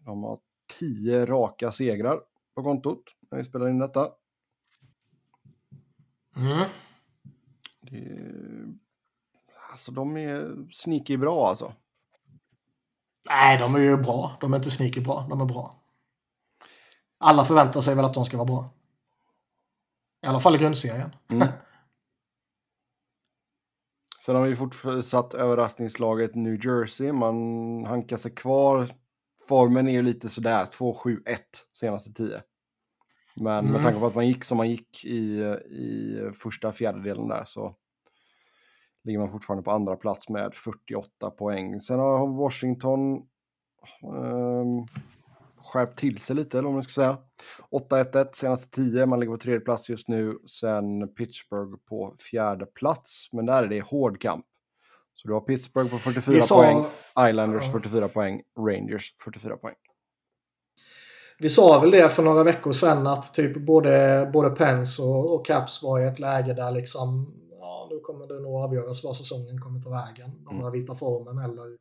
De 0.06 0.24
har 0.24 0.40
tio 0.80 1.26
raka 1.26 1.72
segrar 1.72 2.20
på 2.56 2.64
kontot 2.64 3.04
när 3.32 3.38
vi 3.38 3.44
spelar 3.44 3.70
in 3.70 3.80
detta. 3.80 4.10
Mm. 6.36 6.68
Det, 7.82 8.20
alltså 9.72 9.92
de 9.92 10.18
är 10.18 10.68
sneaky 10.72 11.18
bra 11.18 11.48
alltså. 11.48 11.74
Nej, 13.30 13.58
de 13.58 13.76
är 13.76 13.80
ju 13.80 13.98
bra. 13.98 14.38
De 14.42 14.54
är 14.54 14.58
inte 14.58 14.72
sneaky 14.72 15.02
bra, 15.02 15.26
de 15.30 15.42
är 15.42 15.46
bra. 15.46 15.76
Alla 17.18 17.46
förväntar 17.46 17.82
sig 17.82 17.96
väl 17.96 18.06
att 18.06 18.14
de 18.14 18.26
ska 18.26 18.38
vara 18.38 18.46
bra. 18.46 18.70
I 20.24 20.28
alla 20.28 20.40
fall 20.40 20.56
i 20.56 20.58
grundserien. 20.58 21.16
Mm. 21.30 21.48
Sen 24.28 24.36
har 24.36 24.48
vi 24.48 24.56
fortsatt 24.56 25.34
överraskningslaget 25.34 26.36
New 26.36 26.66
Jersey. 26.66 27.12
Man 27.12 27.86
hankar 27.86 28.18
sig 28.18 28.32
kvar. 28.32 28.88
Formen 29.48 29.88
är 29.88 29.92
ju 29.92 30.02
lite 30.02 30.30
sådär 30.30 30.66
2-7-1 30.66 31.38
senaste 31.74 32.14
10. 32.14 32.42
Men 33.36 33.60
Mm. 33.60 33.72
med 33.72 33.82
tanke 33.82 34.00
på 34.00 34.06
att 34.06 34.16
man 34.16 34.28
gick 34.28 34.44
som 34.44 34.58
man 34.58 34.70
gick 34.70 35.06
i, 35.06 35.42
i 35.70 36.20
första 36.34 36.72
fjärdedelen 36.72 37.28
där 37.28 37.44
så 37.46 37.76
ligger 39.04 39.20
man 39.20 39.32
fortfarande 39.32 39.64
på 39.64 39.72
andra 39.72 39.96
plats 39.96 40.30
med 40.30 40.56
48 40.56 41.30
poäng. 41.30 41.80
Sen 41.80 42.00
har 42.00 42.28
Washington 42.28 43.16
ehm, 44.04 44.86
skärpt 45.68 45.98
till 46.00 46.18
sig 46.18 46.36
lite, 46.36 46.58
eller 46.58 46.66
vad 46.66 46.74
man 46.74 46.84
ska 46.84 46.92
säga. 46.92 47.18
8-1-1 47.72 48.28
senaste 48.34 48.70
10, 48.70 49.06
man 49.06 49.20
ligger 49.20 49.34
på 49.34 49.40
tredje 49.40 49.60
plats 49.60 49.90
just 49.90 50.08
nu. 50.08 50.38
Sen 50.62 51.14
Pittsburgh 51.14 51.78
på 51.90 52.16
fjärde 52.32 52.66
plats, 52.66 53.30
men 53.32 53.46
där 53.46 53.64
är 53.64 53.68
det 53.68 53.82
hård 53.82 54.22
kamp. 54.22 54.46
Så 55.14 55.28
du 55.28 55.34
har 55.34 55.42
Pittsburgh 55.42 55.90
på 55.92 55.98
44 55.98 56.34
Vi 56.36 56.42
sa, 56.42 56.56
poäng, 56.56 56.86
Islanders 57.30 57.66
Ja. 57.66 57.72
44 57.72 58.08
poäng, 58.08 58.42
Rangers 58.60 59.16
44 59.24 59.58
poäng. 59.58 59.76
vi 61.40 61.50
sa 61.50 61.80
väl 61.80 61.92
det 61.92 62.10
för 62.10 62.24
några 62.24 62.44
veckor 62.44 62.72
sedan 62.72 63.08
att 63.08 63.34
typ 63.34 63.66
både, 63.66 64.30
både 64.34 64.50
Pence 64.50 65.02
och, 65.02 65.36
och 65.36 65.46
Caps 65.46 65.84
var 65.84 66.00
i 66.00 66.04
ett 66.08 66.20
läge 66.20 66.54
där 66.54 66.72
liksom 66.72 67.34
ja, 67.60 67.88
nu 67.92 68.00
kommer 68.00 68.28
det 68.28 68.40
nog 68.40 68.56
avgöras 68.64 69.04
vad 69.04 69.16
säsongen 69.16 69.62
kommer 69.62 69.82
ta 69.82 69.90
vägen. 69.90 70.44
De 70.46 70.60
Mm. 70.60 70.72
vita 70.72 70.96
formen 70.96 71.38
eller 71.38 71.78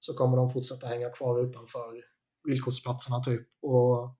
så 0.00 0.14
kommer 0.14 0.36
de 0.36 0.50
fortsätta 0.50 0.86
hänga 0.86 1.10
kvar 1.10 1.40
utanför 1.40 2.02
villkorsplatserna 2.46 3.20
typ. 3.20 3.48
Och 3.62 4.16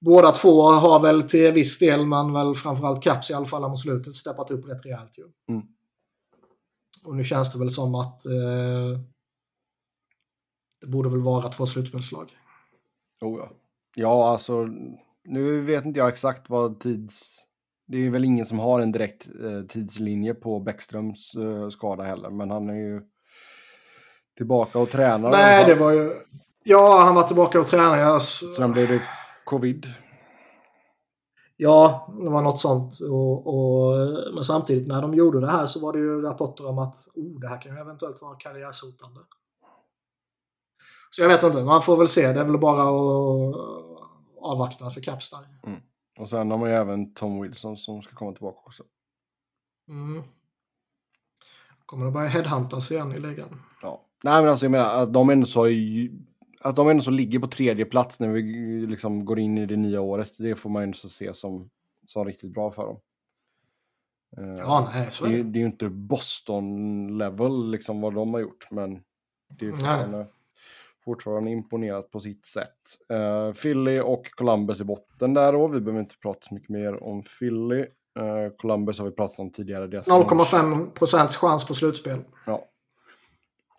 båda 0.00 0.32
två 0.32 0.62
har 0.62 1.00
väl 1.00 1.28
till 1.28 1.52
viss 1.52 1.78
del, 1.78 2.06
men 2.06 2.32
väl 2.32 2.54
framförallt 2.54 3.02
Caps 3.02 3.30
i 3.30 3.34
alla 3.34 3.46
fall 3.46 3.70
mot 3.70 3.80
slutet, 3.80 4.14
steppat 4.14 4.50
upp 4.50 4.68
rätt 4.68 4.86
rejält 4.86 5.18
ju. 5.18 5.24
Mm. 5.48 5.66
Och 7.04 7.16
nu 7.16 7.24
känns 7.24 7.52
det 7.52 7.58
väl 7.58 7.70
som 7.70 7.94
att 7.94 8.26
eh, 8.26 9.00
det 10.80 10.86
borde 10.86 11.08
väl 11.08 11.20
vara 11.20 11.48
två 11.48 11.66
slutspelslag. 11.66 12.36
Oh, 13.20 13.38
ja. 13.38 13.50
ja, 13.94 14.28
alltså 14.28 14.68
nu 15.24 15.60
vet 15.60 15.84
inte 15.84 16.00
jag 16.00 16.08
exakt 16.08 16.50
vad 16.50 16.80
tids... 16.80 17.44
Det 17.86 18.06
är 18.06 18.10
väl 18.10 18.24
ingen 18.24 18.46
som 18.46 18.58
har 18.58 18.80
en 18.80 18.92
direkt 18.92 19.28
eh, 19.44 19.62
tidslinje 19.62 20.34
på 20.34 20.60
Bäckströms 20.60 21.34
eh, 21.34 21.68
skada 21.68 22.04
heller, 22.04 22.30
men 22.30 22.50
han 22.50 22.68
är 22.68 22.74
ju 22.74 23.02
tillbaka 24.36 24.78
och 24.78 24.90
tränar. 24.90 25.30
Nej, 25.30 25.64
det 25.66 25.74
var 25.74 25.90
ju... 25.90 26.14
Ja, 26.64 27.00
han 27.04 27.14
var 27.14 27.22
tillbaka 27.22 27.60
och 27.60 27.66
tränade. 27.66 27.98
Jag... 27.98 28.22
Sen 28.22 28.72
blev 28.72 28.88
det 28.88 29.02
covid. 29.44 29.86
Ja, 31.56 32.08
det 32.22 32.30
var 32.30 32.42
något 32.42 32.60
sånt. 32.60 33.00
Och, 33.00 33.46
och, 33.46 33.94
men 34.34 34.44
samtidigt 34.44 34.88
när 34.88 35.02
de 35.02 35.14
gjorde 35.14 35.40
det 35.40 35.50
här 35.50 35.66
så 35.66 35.80
var 35.80 35.92
det 35.92 35.98
ju 35.98 36.22
rapporter 36.22 36.68
om 36.68 36.78
att 36.78 36.96
oh, 37.14 37.40
det 37.40 37.48
här 37.48 37.60
kan 37.60 37.74
ju 37.74 37.80
eventuellt 37.80 38.22
vara 38.22 38.36
karriärshotande. 38.36 39.20
Så 41.10 41.22
jag 41.22 41.28
vet 41.28 41.42
inte, 41.42 41.64
man 41.64 41.82
får 41.82 41.96
väl 41.96 42.08
se. 42.08 42.32
Det 42.32 42.40
är 42.40 42.44
väl 42.44 42.58
bara 42.58 42.82
att 42.82 43.56
avvakta 44.40 44.90
för 44.90 45.00
Caps 45.00 45.30
där. 45.30 45.40
Och 46.18 46.28
sen 46.28 46.50
har 46.50 46.58
man 46.58 46.68
ju 46.68 46.74
även 46.74 47.14
Tom 47.14 47.42
Wilson 47.42 47.76
som 47.76 48.02
ska 48.02 48.14
komma 48.14 48.32
tillbaka 48.32 48.60
också. 48.64 48.82
Mm. 49.88 50.22
Kommer 51.86 52.06
det 52.06 52.12
börja 52.12 52.28
headhuntas 52.28 52.90
igen 52.90 53.12
i 53.12 53.18
ligan? 53.18 53.62
Ja. 53.82 54.04
Nej, 54.22 54.40
men 54.40 54.50
alltså 54.50 54.64
jag 54.64 54.70
menar 54.70 55.06
de 55.06 55.30
ändå 55.30 55.46
så, 55.46 55.68
att 56.60 56.76
de 56.76 56.88
ändå 56.88 57.02
så 57.02 57.10
ligger 57.10 57.38
på 57.38 57.46
tredje 57.46 57.84
plats 57.84 58.20
när 58.20 58.28
vi 58.28 58.42
liksom 58.86 59.24
går 59.24 59.38
in 59.38 59.58
i 59.58 59.66
det 59.66 59.76
nya 59.76 60.00
året. 60.00 60.32
Det 60.38 60.54
får 60.54 60.70
man 60.70 60.82
ändå 60.82 60.94
så 60.94 61.08
se 61.08 61.34
som, 61.34 61.70
som 62.06 62.24
riktigt 62.24 62.52
bra 62.54 62.70
för 62.70 62.86
dem. 62.86 63.00
Eh, 64.36 64.54
Ja, 64.58 64.90
nej, 64.94 65.08
så 65.10 65.24
är 65.24 65.28
det, 65.30 65.36
det. 65.36 65.42
det 65.42 65.58
är 65.58 65.60
ju 65.60 65.66
inte 65.66 65.88
Boston-level 65.88 67.70
liksom 67.70 68.00
vad 68.00 68.14
de 68.14 68.34
har 68.34 68.40
gjort, 68.40 68.70
men 68.70 69.02
det 69.48 69.64
är 69.64 69.66
ju 69.66 69.72
fortfarande, 69.72 70.26
fortfarande 71.04 71.50
imponerat 71.50 72.10
på 72.10 72.20
sitt 72.20 72.46
sätt. 72.46 72.78
Uh, 73.12 73.52
Philly 73.52 74.00
och 74.00 74.30
Columbus 74.30 74.80
i 74.80 74.84
botten 74.84 75.34
där 75.34 75.52
då. 75.52 75.68
Vi 75.68 75.80
behöver 75.80 76.00
inte 76.00 76.18
prata 76.18 76.40
så 76.40 76.54
mycket 76.54 76.68
mer 76.68 77.02
om 77.02 77.22
Philly. 77.22 77.80
Uh, 77.80 78.48
Columbus 78.56 78.98
har 78.98 79.06
vi 79.06 79.12
pratat 79.12 79.38
om 79.38 79.50
tidigare. 79.50 79.86
Deras 79.86 80.08
0,5 80.08 80.90
procents 80.90 81.36
chans 81.36 81.66
på 81.66 81.74
slutspel. 81.74 82.18
Ja. 82.46 82.64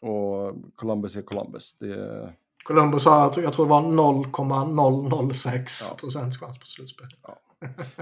Och 0.01 0.55
Columbus 0.75 1.15
är 1.15 1.21
Columbus. 1.21 1.75
Det 1.80 1.93
är, 1.93 2.34
Columbus 2.70 3.05
har, 3.05 3.41
jag 3.41 3.53
tror 3.53 3.65
det 3.65 3.70
var 3.70 3.82
0,006 3.82 5.95
procents 5.95 6.38
chans 6.38 6.59
på 6.59 6.65
slutspel. 6.65 7.07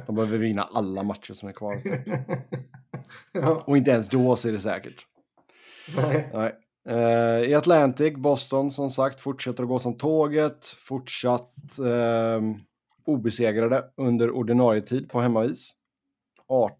de 0.08 0.16
behöver 0.16 0.38
vinna 0.38 0.64
alla 0.64 1.04
matcher 1.04 1.34
som 1.34 1.50
är 1.50 1.54
kvar. 1.54 1.74
ja, 3.32 3.62
Och 3.66 3.78
inte 3.78 3.92
ens 3.92 4.10
då 4.10 4.36
så 4.36 4.48
är 4.48 4.52
det 4.52 4.60
säkert. 4.60 5.06
nej. 5.96 6.30
Nej. 6.34 6.56
Eh, 6.90 7.50
I 7.50 7.56
Atlantic, 7.56 8.14
Boston 8.18 8.72
som 8.72 8.90
sagt 8.90 9.20
fortsätter 9.20 9.64
att 9.64 9.70
gå 9.70 9.80
som 9.80 9.98
tåget. 9.98 10.66
Fortsatt 10.66 11.80
eh, 11.80 12.42
obesegrade 13.06 13.84
under 13.98 14.32
ordinarie 14.32 14.82
tid 14.82 15.10
på 15.10 15.20
hemmavis. 15.20 15.72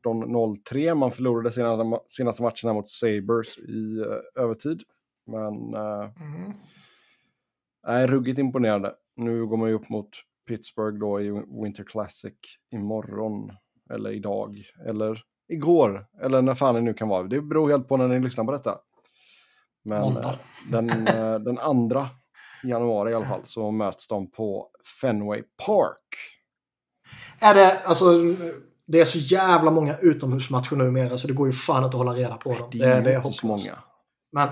18-03. 0.04 0.96
Man 0.96 1.12
förlorade 1.12 1.52
senaste, 1.52 2.00
senaste 2.08 2.44
matchen 2.44 2.74
mot 2.74 2.90
Sabres 2.90 3.58
i 3.58 3.98
eh, 4.00 4.44
övertid. 4.44 4.82
Men 5.32 5.74
eh, 5.74 6.10
Mm. 6.22 6.54
Nej, 7.88 8.08
ruggigt 8.08 8.40
imponerande. 8.40 8.94
Nu 9.16 9.46
går 9.46 9.58
man 9.58 9.70
ju 9.70 9.76
upp 9.76 9.90
mot 9.90 10.10
Pittsburgh 10.48 11.00
då 11.00 11.22
i 11.22 11.44
Winter 11.64 11.84
Classic 11.84 12.34
imorgon. 12.74 13.52
Eller 13.94 14.12
idag. 14.12 14.58
Eller 14.86 15.22
igår. 15.48 16.06
Eller 16.22 16.42
när 16.42 16.54
fan 16.54 16.76
det 16.76 16.82
nu 16.82 16.94
kan 16.94 17.08
vara. 17.08 17.24
Det 17.24 17.42
beror 17.42 17.70
helt 17.70 17.88
på 17.88 17.98
när 17.98 18.08
ni 18.08 18.20
lyssnar 18.20 18.46
på 18.46 18.52
detta. 18.52 18.78
Men 19.86 20.02
Måndag. 20.02 20.30
eh, 20.30 20.36
den, 20.72 20.90
eh, 21.08 21.40
den 21.40 21.60
andra 21.60 22.08
januari 22.64 23.12
i 23.12 23.14
alla 23.16 23.26
fall 23.26 23.42
så 23.44 23.72
möts 23.72 24.08
de 24.08 24.32
på 24.32 24.70
Fenway 25.02 25.44
Park. 25.66 26.08
Är 27.40 27.54
det, 27.54 27.80
alltså, 27.80 28.06
det 28.88 29.00
är 29.00 29.06
så 29.06 29.18
jävla 29.18 29.72
många 29.72 29.98
utomhusmatcher 29.98 30.76
numera 30.76 31.18
så 31.18 31.28
det 31.28 31.34
går 31.34 31.48
ju 31.48 31.54
fan 31.54 31.84
att 31.84 31.94
hålla 31.94 32.14
reda 32.14 32.36
på 32.36 32.54
dem. 32.54 32.70
Det 32.72 32.84
är, 32.84 33.02
det 33.02 33.14
är 33.14 33.16
inte 33.16 33.22
så 33.22 33.48
hopplöst. 33.48 33.70
många. 33.70 33.80
Men 34.32 34.50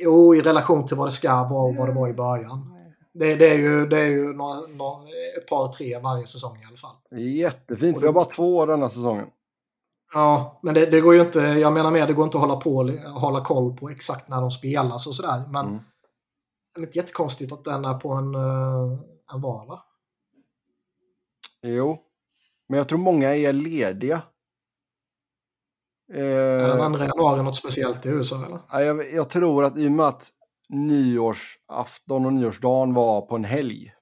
jo, 0.00 0.34
i 0.34 0.40
relation 0.42 0.86
till 0.86 0.96
vad 0.96 1.06
det 1.06 1.12
ska 1.12 1.28
vara 1.44 1.62
och 1.62 1.76
vad 1.76 1.88
det 1.88 1.94
var 1.94 2.08
i 2.08 2.12
början. 2.12 2.74
Det, 3.12 3.36
det 3.36 3.48
är 3.48 3.58
ju, 3.58 3.86
det 3.86 3.98
är 3.98 4.06
ju 4.06 4.32
några, 4.32 4.60
några, 4.66 5.02
ett 5.38 5.48
par, 5.48 5.68
tre 5.72 5.98
varje 5.98 6.26
säsong 6.26 6.56
i 6.62 6.64
alla 6.68 6.76
fall. 6.76 6.96
Det 7.10 7.20
jättefint. 7.20 8.02
Vi 8.02 8.06
har 8.06 8.12
bara 8.12 8.24
två 8.24 8.66
denna 8.66 8.88
säsongen. 8.88 9.26
Ja, 10.14 10.60
men 10.62 10.74
det, 10.74 10.86
det 10.86 11.00
går 11.00 11.14
ju 11.14 11.20
inte, 11.20 11.40
jag 11.40 11.72
menar 11.72 11.90
mer, 11.90 12.06
det 12.06 12.12
går 12.12 12.24
inte 12.24 12.36
att 12.36 12.42
hålla, 12.42 12.56
på, 12.56 12.90
hålla 13.14 13.44
koll 13.44 13.76
på 13.76 13.88
exakt 13.90 14.28
när 14.28 14.40
de 14.40 14.50
spelas 14.50 15.06
och 15.06 15.14
sådär. 15.14 15.42
Men 15.50 15.66
Mm. 15.66 15.80
det 16.74 16.80
är 16.80 16.86
inte 16.86 16.98
jättekonstigt 16.98 17.52
att 17.52 17.64
den 17.64 17.84
är 17.84 17.94
på 17.94 18.12
en, 18.12 18.34
eh, 18.34 18.98
en 19.34 19.40
vardag. 19.40 19.80
Jo. 21.62 21.98
Men 22.68 22.78
jag 22.78 22.88
tror 22.88 22.98
många 22.98 23.36
är 23.36 23.52
lediga. 23.52 24.22
Är 26.12 26.68
den 26.68 26.94
Eh, 26.94 26.98
2 26.98 27.04
januari 27.04 27.42
något 27.42 27.56
speciellt 27.56 28.06
i 28.06 28.08
USA 28.08 28.44
eller? 28.46 28.58
Ja, 28.72 28.82
jag, 28.82 29.12
jag 29.12 29.30
tror 29.30 29.64
att 29.64 29.78
i 29.78 29.88
och 29.88 29.92
med 29.92 30.06
att 30.06 30.28
nyårsafton 30.68 32.26
och 32.26 32.32
nyårsdagen 32.32 32.94
var 32.94 33.20
på 33.20 33.36
en 33.36 33.44
helg 33.44 33.94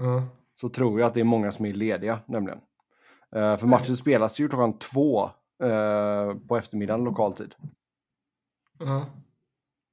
Mm. 0.00 0.22
så 0.54 0.68
tror 0.68 1.00
jag 1.00 1.06
att 1.06 1.14
det 1.14 1.20
är 1.20 1.24
många 1.24 1.52
som 1.52 1.66
är 1.66 1.72
lediga 1.72 2.18
nämligen. 2.26 2.60
Eh, 3.36 3.56
för 3.56 3.66
matchen 3.66 3.96
spelas 3.96 4.40
ju 4.40 4.48
klockan 4.48 4.78
två 4.78 5.22
eh, 5.62 6.34
på 6.48 6.56
eftermiddagen 6.56 7.04
lokal 7.04 7.32
tid. 7.32 7.54
Mm. 8.80 9.02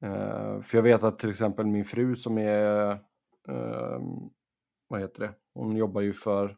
Eh, 0.02 0.62
för 0.62 0.78
jag 0.78 0.84
vet 0.84 1.04
att 1.04 1.20
till 1.20 1.30
exempel 1.30 1.66
min 1.66 1.86
fru 1.86 2.16
som 2.16 2.38
är, 2.38 2.92
eh, 3.50 4.00
vad 4.88 5.00
heter 5.02 5.20
det, 5.20 5.34
hon 5.54 5.76
jobbar 5.76 6.02
ju 6.02 6.14
för 6.14 6.58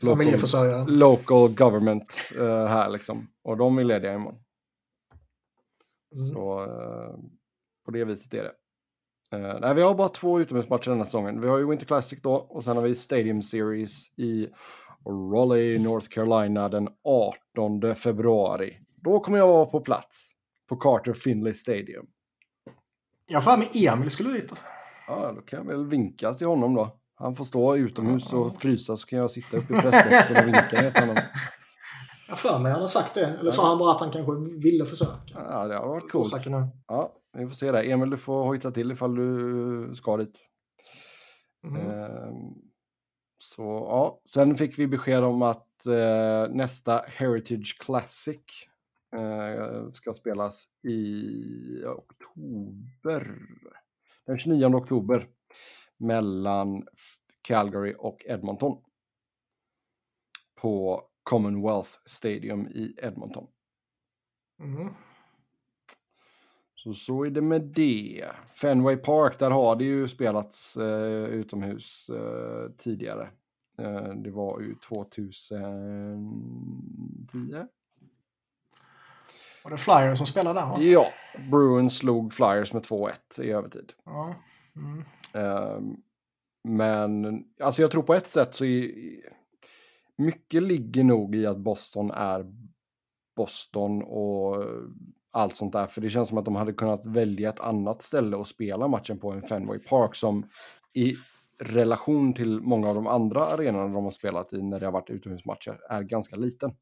local, 0.00 0.16
Familjeförsörjaren. 0.16 0.86
local 0.86 1.48
government 1.48 2.32
eh, 2.38 2.66
här 2.66 2.90
liksom. 2.90 3.26
Och 3.42 3.56
de 3.56 3.78
är 3.78 3.84
lediga 3.84 4.14
imorgon. 4.14 4.40
Mm. 6.16 6.26
Så 6.26 6.60
eh, 6.60 7.14
på 7.84 7.90
det 7.90 8.04
viset 8.04 8.34
är 8.34 8.42
det. 8.42 8.52
Eh, 9.36 9.60
nej, 9.60 9.74
vi 9.74 9.82
har 9.82 9.94
bara 9.94 10.08
två 10.08 10.40
utomhusmatcher 10.40 10.90
den 10.90 10.98
här 10.98 11.04
säsongen. 11.04 11.40
Vi 11.40 11.48
har 11.48 11.58
ju 11.58 11.66
Winter 11.66 11.86
Classic 11.86 12.22
då 12.22 12.34
och 12.34 12.64
sen 12.64 12.76
har 12.76 12.84
vi 12.84 12.94
Stadium 12.94 13.42
Series 13.42 14.18
i 14.18 14.48
Raleigh, 15.34 15.82
North 15.82 16.08
Carolina 16.08 16.68
den 16.68 16.88
18 17.04 17.94
februari. 17.94 18.80
Då 18.96 19.20
kommer 19.20 19.38
jag 19.38 19.48
vara 19.48 19.66
på 19.66 19.80
plats 19.80 20.32
på 20.68 20.76
Carter 20.76 21.12
Finley 21.12 21.54
Stadium. 21.54 22.06
Jag 23.26 23.44
för 23.44 23.56
mig 23.56 23.86
Emil 23.86 24.10
skulle 24.10 24.32
dit. 24.32 24.52
Ja, 25.08 25.32
då 25.32 25.40
kan 25.40 25.58
jag 25.58 25.66
väl 25.66 25.86
vinka 25.86 26.32
till 26.34 26.46
honom 26.46 26.74
då. 26.74 27.00
Han 27.18 27.36
får 27.36 27.44
stå 27.44 27.76
utomhus 27.76 28.32
och 28.32 28.56
frysa 28.60 28.96
så 28.96 29.06
kan 29.06 29.18
jag 29.18 29.30
sitta 29.30 29.56
uppe 29.56 29.74
i 29.74 29.76
pressboxen 29.76 30.36
och 30.36 30.46
vinka 30.46 30.90
till 30.92 31.00
honom. 31.00 31.16
Jag 32.28 32.38
för 32.38 32.58
mig 32.58 32.72
han 32.72 32.80
har 32.80 32.88
sagt 32.88 33.14
det. 33.14 33.26
Eller 33.26 33.50
sa 33.50 33.68
han 33.68 33.78
bara 33.78 33.94
att 33.94 34.00
han 34.00 34.10
kanske 34.10 34.32
ville 34.62 34.84
försöka? 34.84 35.34
Ja, 35.34 35.66
det 35.66 35.76
har 35.76 35.88
varit 35.88 36.10
coolt. 36.10 36.46
Ja, 36.88 37.12
vi 37.38 37.46
får 37.46 37.54
se 37.54 37.72
det. 37.72 37.82
Emil, 37.82 38.10
du 38.10 38.16
får 38.16 38.44
hojta 38.44 38.70
till 38.70 38.92
ifall 38.92 39.14
du 39.14 39.94
ska 39.94 40.16
dit. 40.16 40.40
Mhm. 41.62 41.76
Ehm, 41.76 42.54
Så 43.38 43.62
ja, 43.62 44.20
sen 44.28 44.56
fick 44.56 44.78
vi 44.78 44.86
besked 44.86 45.24
om 45.24 45.42
att 45.42 45.86
eh, 45.86 46.54
nästa 46.54 47.02
Heritage 47.06 47.76
Classic 47.80 48.40
eh, 49.16 49.90
ska 49.92 50.14
spelas 50.14 50.64
i 50.88 51.84
oktober. 51.84 53.34
Den 54.26 54.38
29 54.38 54.66
oktober 54.66 55.26
mellan 55.96 56.86
Calgary 57.42 57.94
och 57.98 58.22
Edmonton. 58.26 58.78
På 60.54 61.02
Commonwealth 61.22 61.90
Stadium 62.04 62.66
i 62.68 62.94
Edmonton. 63.02 63.46
Mhm. 64.58 64.94
Så 66.74 66.94
så 66.94 67.24
är 67.24 67.30
det 67.30 67.40
med 67.40 67.62
det. 67.62 68.26
Fenway 68.60 68.96
Park, 68.96 69.38
där 69.38 69.50
har 69.50 69.76
det 69.76 69.84
ju 69.84 70.08
spelats 70.08 70.76
eh, 70.76 71.24
utomhus 71.24 72.10
eh, 72.10 72.70
tidigare. 72.76 73.30
Eh, 73.78 74.08
det 74.08 74.30
var 74.30 74.60
ju 74.60 74.74
2010. 74.74 77.66
Var 79.64 79.70
det 79.70 79.76
Flyers 79.76 80.18
som 80.18 80.26
spelade 80.26 80.60
där? 80.60 80.66
va? 80.66 80.76
Ja, 80.80 81.06
Bruins 81.50 81.98
slog 81.98 82.32
Flyers 82.32 82.72
med 82.72 82.82
2-1 82.82 83.42
i 83.42 83.50
övertid. 83.50 83.92
Ja. 84.04 84.34
Mm. 84.76 85.04
Ehm, 85.36 85.96
men 86.64 87.42
alltså 87.62 87.82
jag 87.82 87.90
tror 87.90 88.02
på 88.02 88.14
ett 88.14 88.26
sätt 88.26 88.54
så 88.54 88.64
är, 88.64 88.90
mycket 90.16 90.62
ligger 90.62 91.04
nog 91.04 91.34
i 91.34 91.46
att 91.46 91.58
Boston 91.58 92.10
är 92.10 92.46
Boston 93.36 94.02
och 94.02 94.64
allt 95.32 95.56
sånt 95.56 95.72
där. 95.72 95.86
För 95.86 96.00
det 96.00 96.10
känns 96.10 96.28
som 96.28 96.38
att 96.38 96.44
de 96.44 96.56
hade 96.56 96.72
kunnat 96.72 97.06
välja 97.06 97.50
ett 97.50 97.60
annat 97.60 98.02
ställe 98.02 98.36
och 98.36 98.46
spela 98.46 98.88
matchen 98.88 99.18
på 99.18 99.32
en 99.32 99.42
Fenway 99.42 99.78
Park 99.78 100.14
som 100.14 100.48
i 100.92 101.14
relation 101.60 102.32
till 102.32 102.60
många 102.60 102.88
av 102.88 102.94
de 102.94 103.06
andra 103.06 103.44
arenorna 103.44 103.94
de 103.94 104.04
har 104.04 104.10
spelat 104.10 104.52
i 104.52 104.62
när 104.62 104.80
det 104.80 104.86
har 104.86 104.92
varit 104.92 105.10
utomhusmatcher 105.10 105.80
är 105.88 106.02
ganska 106.02 106.36
liten. 106.36 106.74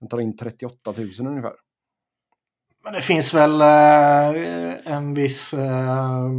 Den 0.00 0.08
tar 0.08 0.20
in 0.20 0.36
38 0.36 0.94
000 0.96 1.10
ungefär. 1.20 1.54
Men 2.84 2.92
det 2.92 3.00
finns 3.00 3.34
väl 3.34 3.60
eh, 3.60 4.92
en 4.94 5.14
viss... 5.14 5.54
Eh, 5.54 6.30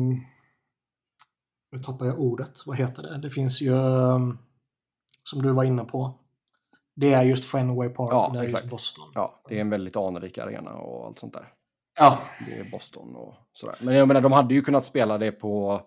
nu 1.71 1.79
tappar 1.79 2.05
jag 2.05 2.19
ordet. 2.19 2.63
Vad 2.65 2.77
heter 2.77 3.03
det? 3.03 3.17
Det 3.17 3.29
finns 3.29 3.61
ju, 3.61 3.73
eh, 3.75 4.19
som 5.23 5.41
du 5.41 5.49
var 5.51 5.63
inne 5.63 5.83
på. 5.83 6.15
Det 6.95 7.13
är 7.13 7.23
just 7.23 7.45
Fenway 7.45 7.89
Park 7.89 8.09
Ja, 8.11 8.29
det 8.33 8.39
är 8.39 8.43
exakt. 8.43 8.63
just 8.63 8.71
Boston. 8.71 9.11
Ja, 9.13 9.41
det 9.49 9.57
är 9.57 9.61
en 9.61 9.69
väldigt 9.69 9.95
anrik 9.95 10.37
arena 10.37 10.73
och 10.73 11.05
allt 11.05 11.19
sånt 11.19 11.33
där. 11.33 11.53
Ja, 11.97 12.19
Det 12.47 12.59
är 12.59 12.71
Boston 12.71 13.15
och 13.15 13.33
sådär. 13.53 13.75
Men 13.81 13.95
jag 13.95 14.07
menar, 14.07 14.21
de 14.21 14.31
hade 14.31 14.53
ju 14.53 14.61
kunnat 14.61 14.85
spela 14.85 15.17
det 15.17 15.31
på... 15.31 15.81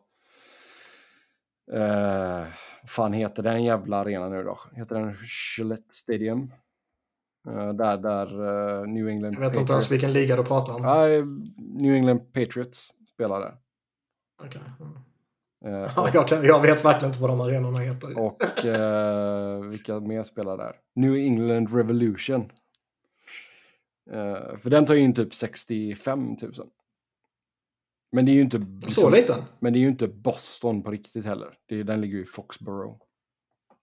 Eh, 1.73 2.43
fan 2.87 3.13
heter 3.13 3.43
den 3.43 3.65
jävla 3.65 3.97
arena 3.97 4.29
nu 4.29 4.43
då? 4.43 4.59
Heter 4.73 4.95
den 4.95 5.17
Gillette 5.59 5.95
Stadium? 5.95 6.53
Eh, 7.49 7.73
där 7.73 7.97
där 7.97 8.27
eh, 8.81 8.87
New 8.89 9.09
England 9.09 9.35
jag 9.35 9.41
vet 9.41 9.57
inte 9.57 9.73
ens 9.73 9.91
vilken 9.91 10.13
liga 10.13 10.37
du 10.37 10.45
pratar 10.45 10.75
om. 10.75 10.85
Eh, 10.85 11.25
New 11.83 11.95
England 11.95 12.33
Patriots 12.33 12.95
spelade. 13.15 13.55
Okej. 14.43 14.63
Mm. 14.81 14.93
Eh, 15.65 15.93
Ja, 15.97 16.11
jag, 16.15 16.29
kan, 16.29 16.45
jag 16.45 16.63
vet 16.63 16.85
verkligen 16.85 17.11
inte 17.11 17.21
vad 17.21 17.31
de 17.31 17.41
arenorna 17.41 17.79
heter. 17.79 18.19
och 18.19 18.65
eh, 18.65 19.61
vilka 19.61 20.01
mer 20.01 20.23
spelar 20.23 20.57
där? 20.57 20.77
New 20.95 21.15
England 21.15 21.75
Revolution. 21.75 22.53
Eh, 24.11 24.59
för 24.59 24.71
den 24.71 24.87
tar 24.87 24.95
ju 24.95 25.01
in 25.01 25.15
typ 25.15 25.35
65 25.35 26.37
000. 26.43 26.53
Men 28.13 28.27
det 28.27 28.33
är 28.33 28.35
ju 28.35 28.41
inte... 28.41 28.67
Så 28.89 29.11
liten? 29.11 29.43
Men 29.61 29.73
det 29.73 29.79
är 29.79 29.81
ju 29.81 29.89
inte 29.89 30.09
Boston 30.09 30.83
på 30.83 30.91
riktigt 30.91 31.25
heller. 31.25 31.59
Det 31.67 31.83
den 31.83 32.01
ligger 32.01 32.17
ju 32.17 32.23
i 32.23 32.27
Foxborough. 32.27 32.97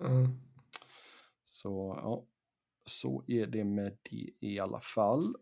Mm. 0.04 0.28
Så 1.44 2.00
ja, 2.04 2.24
så 2.86 3.24
är 3.28 3.48
det 3.48 3.64
med 3.64 3.98
det 4.10 4.30
i 4.40 4.60
alla 4.60 4.80
fall. 4.80 5.36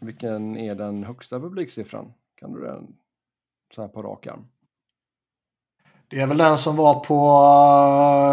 Vilken 0.00 0.56
är 0.56 0.74
den 0.74 1.04
högsta 1.04 1.40
publiksiffran? 1.40 2.12
Kan 2.34 2.52
du 2.52 2.60
den 2.60 2.96
så 3.74 3.80
här 3.82 3.88
på 3.88 4.02
rak 4.02 4.26
arm? 4.26 4.46
Det 6.10 6.20
är 6.20 6.26
väl 6.26 6.38
den 6.38 6.58
som 6.58 6.76
var 6.76 7.00
på 7.00 7.14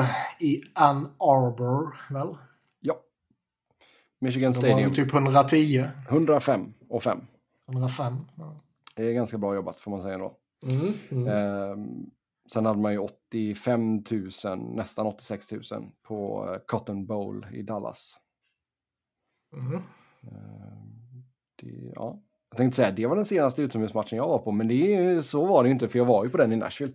eh, 0.04 0.46
i 0.48 0.62
Ann 0.74 1.06
Arbor, 1.20 1.98
väl? 2.10 2.38
Ja. 2.80 2.96
Michigan 4.20 4.52
De 4.52 4.58
Stadium. 4.58 4.94
typ 4.94 5.14
110, 5.14 5.90
105 6.10 6.74
och 6.90 7.04
5. 7.04 7.20
105. 7.70 8.14
Ja. 8.36 8.62
Det 8.96 9.04
är 9.04 9.14
ganska 9.14 9.38
bra 9.38 9.56
jobbat 9.56 9.80
får 9.80 9.92
man 9.92 10.02
säga 10.02 10.18
då. 10.18 10.38
Mm. 10.72 10.94
Mm. 11.10 11.28
Ehm, 11.28 12.10
sen 12.52 12.66
hade 12.66 12.80
man 12.80 12.92
ju 12.92 13.00
85 13.00 14.04
000, 14.12 14.60
nästan 14.76 15.08
86 15.08 15.52
000 15.52 15.62
på 16.08 16.50
eh, 16.52 16.58
Cotton 16.66 17.06
Bowl 17.06 17.48
i 17.54 17.62
Dallas. 17.62 18.18
Mm. 19.54 19.74
Ehm, 20.22 21.24
det, 21.56 21.92
ja. 21.96 22.22
Jag 22.50 22.58
tänkte 22.58 22.76
säga, 22.76 22.92
det 22.92 23.08
var 23.08 23.16
den 23.16 23.26
senaste 23.26 23.62
utomhusmatchen 23.62 24.18
jag 24.18 24.28
var 24.28 24.40
på, 24.40 24.52
men 24.52 24.68
det, 24.68 25.26
så 25.26 25.46
var 25.46 25.64
det 25.64 25.68
ju 25.70 25.74
inte, 25.74 25.88
för 25.88 26.00
jag 26.00 26.06
var 26.06 26.24
ju 26.24 26.30
på 26.30 26.38
den 26.38 26.54
i 26.54 26.56
Nashville. 26.56 26.94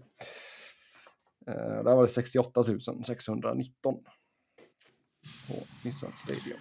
Ehm, 1.47 1.85
där 1.85 1.95
var 1.95 2.03
det 2.03 2.09
68 2.09 2.65
619 3.07 3.95
på 5.49 5.55
Nissan 5.85 6.13
Stadium. 6.15 6.59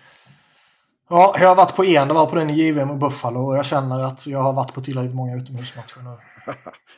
Ja, 1.10 1.36
jag 1.40 1.48
har 1.48 1.56
varit 1.56 1.76
på 1.76 1.86
en. 1.86 2.08
Det 2.08 2.14
var 2.14 2.26
på 2.26 2.36
den 2.36 2.50
i 2.50 2.54
JVM 2.54 2.92
och 2.92 2.98
Buffalo 2.98 3.40
och 3.40 3.58
jag 3.58 3.66
känner 3.66 4.00
att 4.00 4.28
jag 4.28 4.40
har 4.44 4.54
varit 4.54 4.74
på 4.74 4.82
tillräckligt 4.82 5.16
många 5.16 5.36
utomhusmatcher 5.36 5.98
nu. 6.04 6.10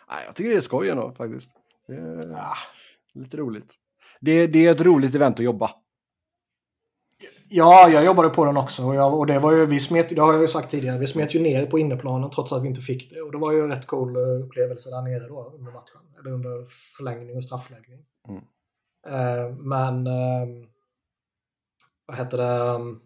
Nej, 0.09 0.23
jag 0.25 0.36
tycker 0.36 0.49
det 0.51 0.57
är 0.57 0.61
skoj 0.61 0.89
ändå 0.89 1.11
faktiskt. 1.11 1.51
Det 1.88 1.93
är 1.93 2.29
Ja. 2.32 2.53
lite 3.13 3.38
roligt. 3.38 3.75
Det, 4.19 4.47
det 4.47 4.65
är 4.65 4.71
ett 4.71 4.82
roligt 4.82 5.15
event 5.15 5.39
att 5.39 5.45
jobba. 5.45 5.71
Ja, 7.53 7.89
jag 7.89 8.05
jobbade 8.05 8.29
på 8.29 8.45
den 8.45 8.57
också. 8.57 8.83
Och, 8.83 8.95
jag, 8.95 9.19
och 9.19 9.25
det 9.25 9.39
var 9.39 9.51
ju, 9.51 9.65
vi 9.65 9.79
smet, 9.79 10.09
det 10.09 10.21
har 10.21 10.33
jag 10.33 10.41
ju 10.41 10.47
sagt 10.47 10.71
tidigare, 10.71 10.97
vi 10.99 11.07
smet 11.07 11.35
ju 11.35 11.39
ner 11.39 11.65
på 11.65 11.79
inneplanen 11.79 12.29
trots 12.29 12.53
att 12.53 12.63
vi 12.63 12.67
inte 12.67 12.81
fick 12.81 13.09
det. 13.09 13.21
Och 13.21 13.31
det 13.31 13.37
var 13.37 13.51
ju 13.51 13.59
en 13.59 13.69
rätt 13.69 13.87
cool 13.87 14.15
eh, 14.15 14.45
upplevelse 14.45 14.89
där 14.89 15.01
nere 15.01 15.27
då 15.27 15.53
under 15.55 15.71
matchen. 15.71 16.01
Eller 16.19 16.31
under 16.31 16.65
förlängning 16.97 17.37
och 17.37 17.43
straffläggning. 17.43 17.99
Mm. 18.27 18.41
Eh, 19.07 19.55
men... 19.57 20.07
Eh, 20.07 20.67
vad 22.05 22.17
heter 22.17 22.37
det? 22.37 22.75
ehm, 22.75 22.99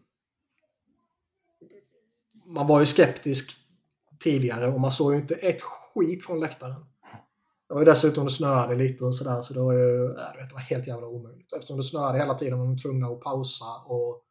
Man 2.45 2.67
var 2.67 2.79
ju 2.79 2.85
skeptisk 2.85 3.51
tidigare 4.19 4.67
och 4.67 4.79
man 4.79 4.91
såg 4.91 5.13
ju 5.13 5.19
inte 5.19 5.35
ett 5.35 5.61
skit 5.61 6.25
från 6.25 6.39
läktaren. 6.39 6.85
Det 7.67 7.73
var 7.73 7.81
ju 7.81 7.85
dessutom 7.85 8.23
det 8.23 8.31
snöade 8.31 8.75
lite 8.75 9.05
och 9.05 9.15
sådär 9.15 9.41
så 9.41 9.53
det 9.53 9.59
var 9.59 9.73
ju 9.73 10.09
nej, 10.09 10.31
du 10.33 10.39
vet, 10.41 10.49
det 10.49 10.55
var 10.55 10.61
helt 10.61 10.87
jävla 10.87 11.07
omöjligt. 11.07 11.53
Eftersom 11.53 11.77
det 11.77 11.83
snöade 11.83 12.17
hela 12.17 12.33
tiden 12.33 12.59
var 12.59 12.65
de 12.65 12.77
tvungna 12.77 13.07
att 13.07 13.21
pausa 13.21 13.65
och 13.85 14.24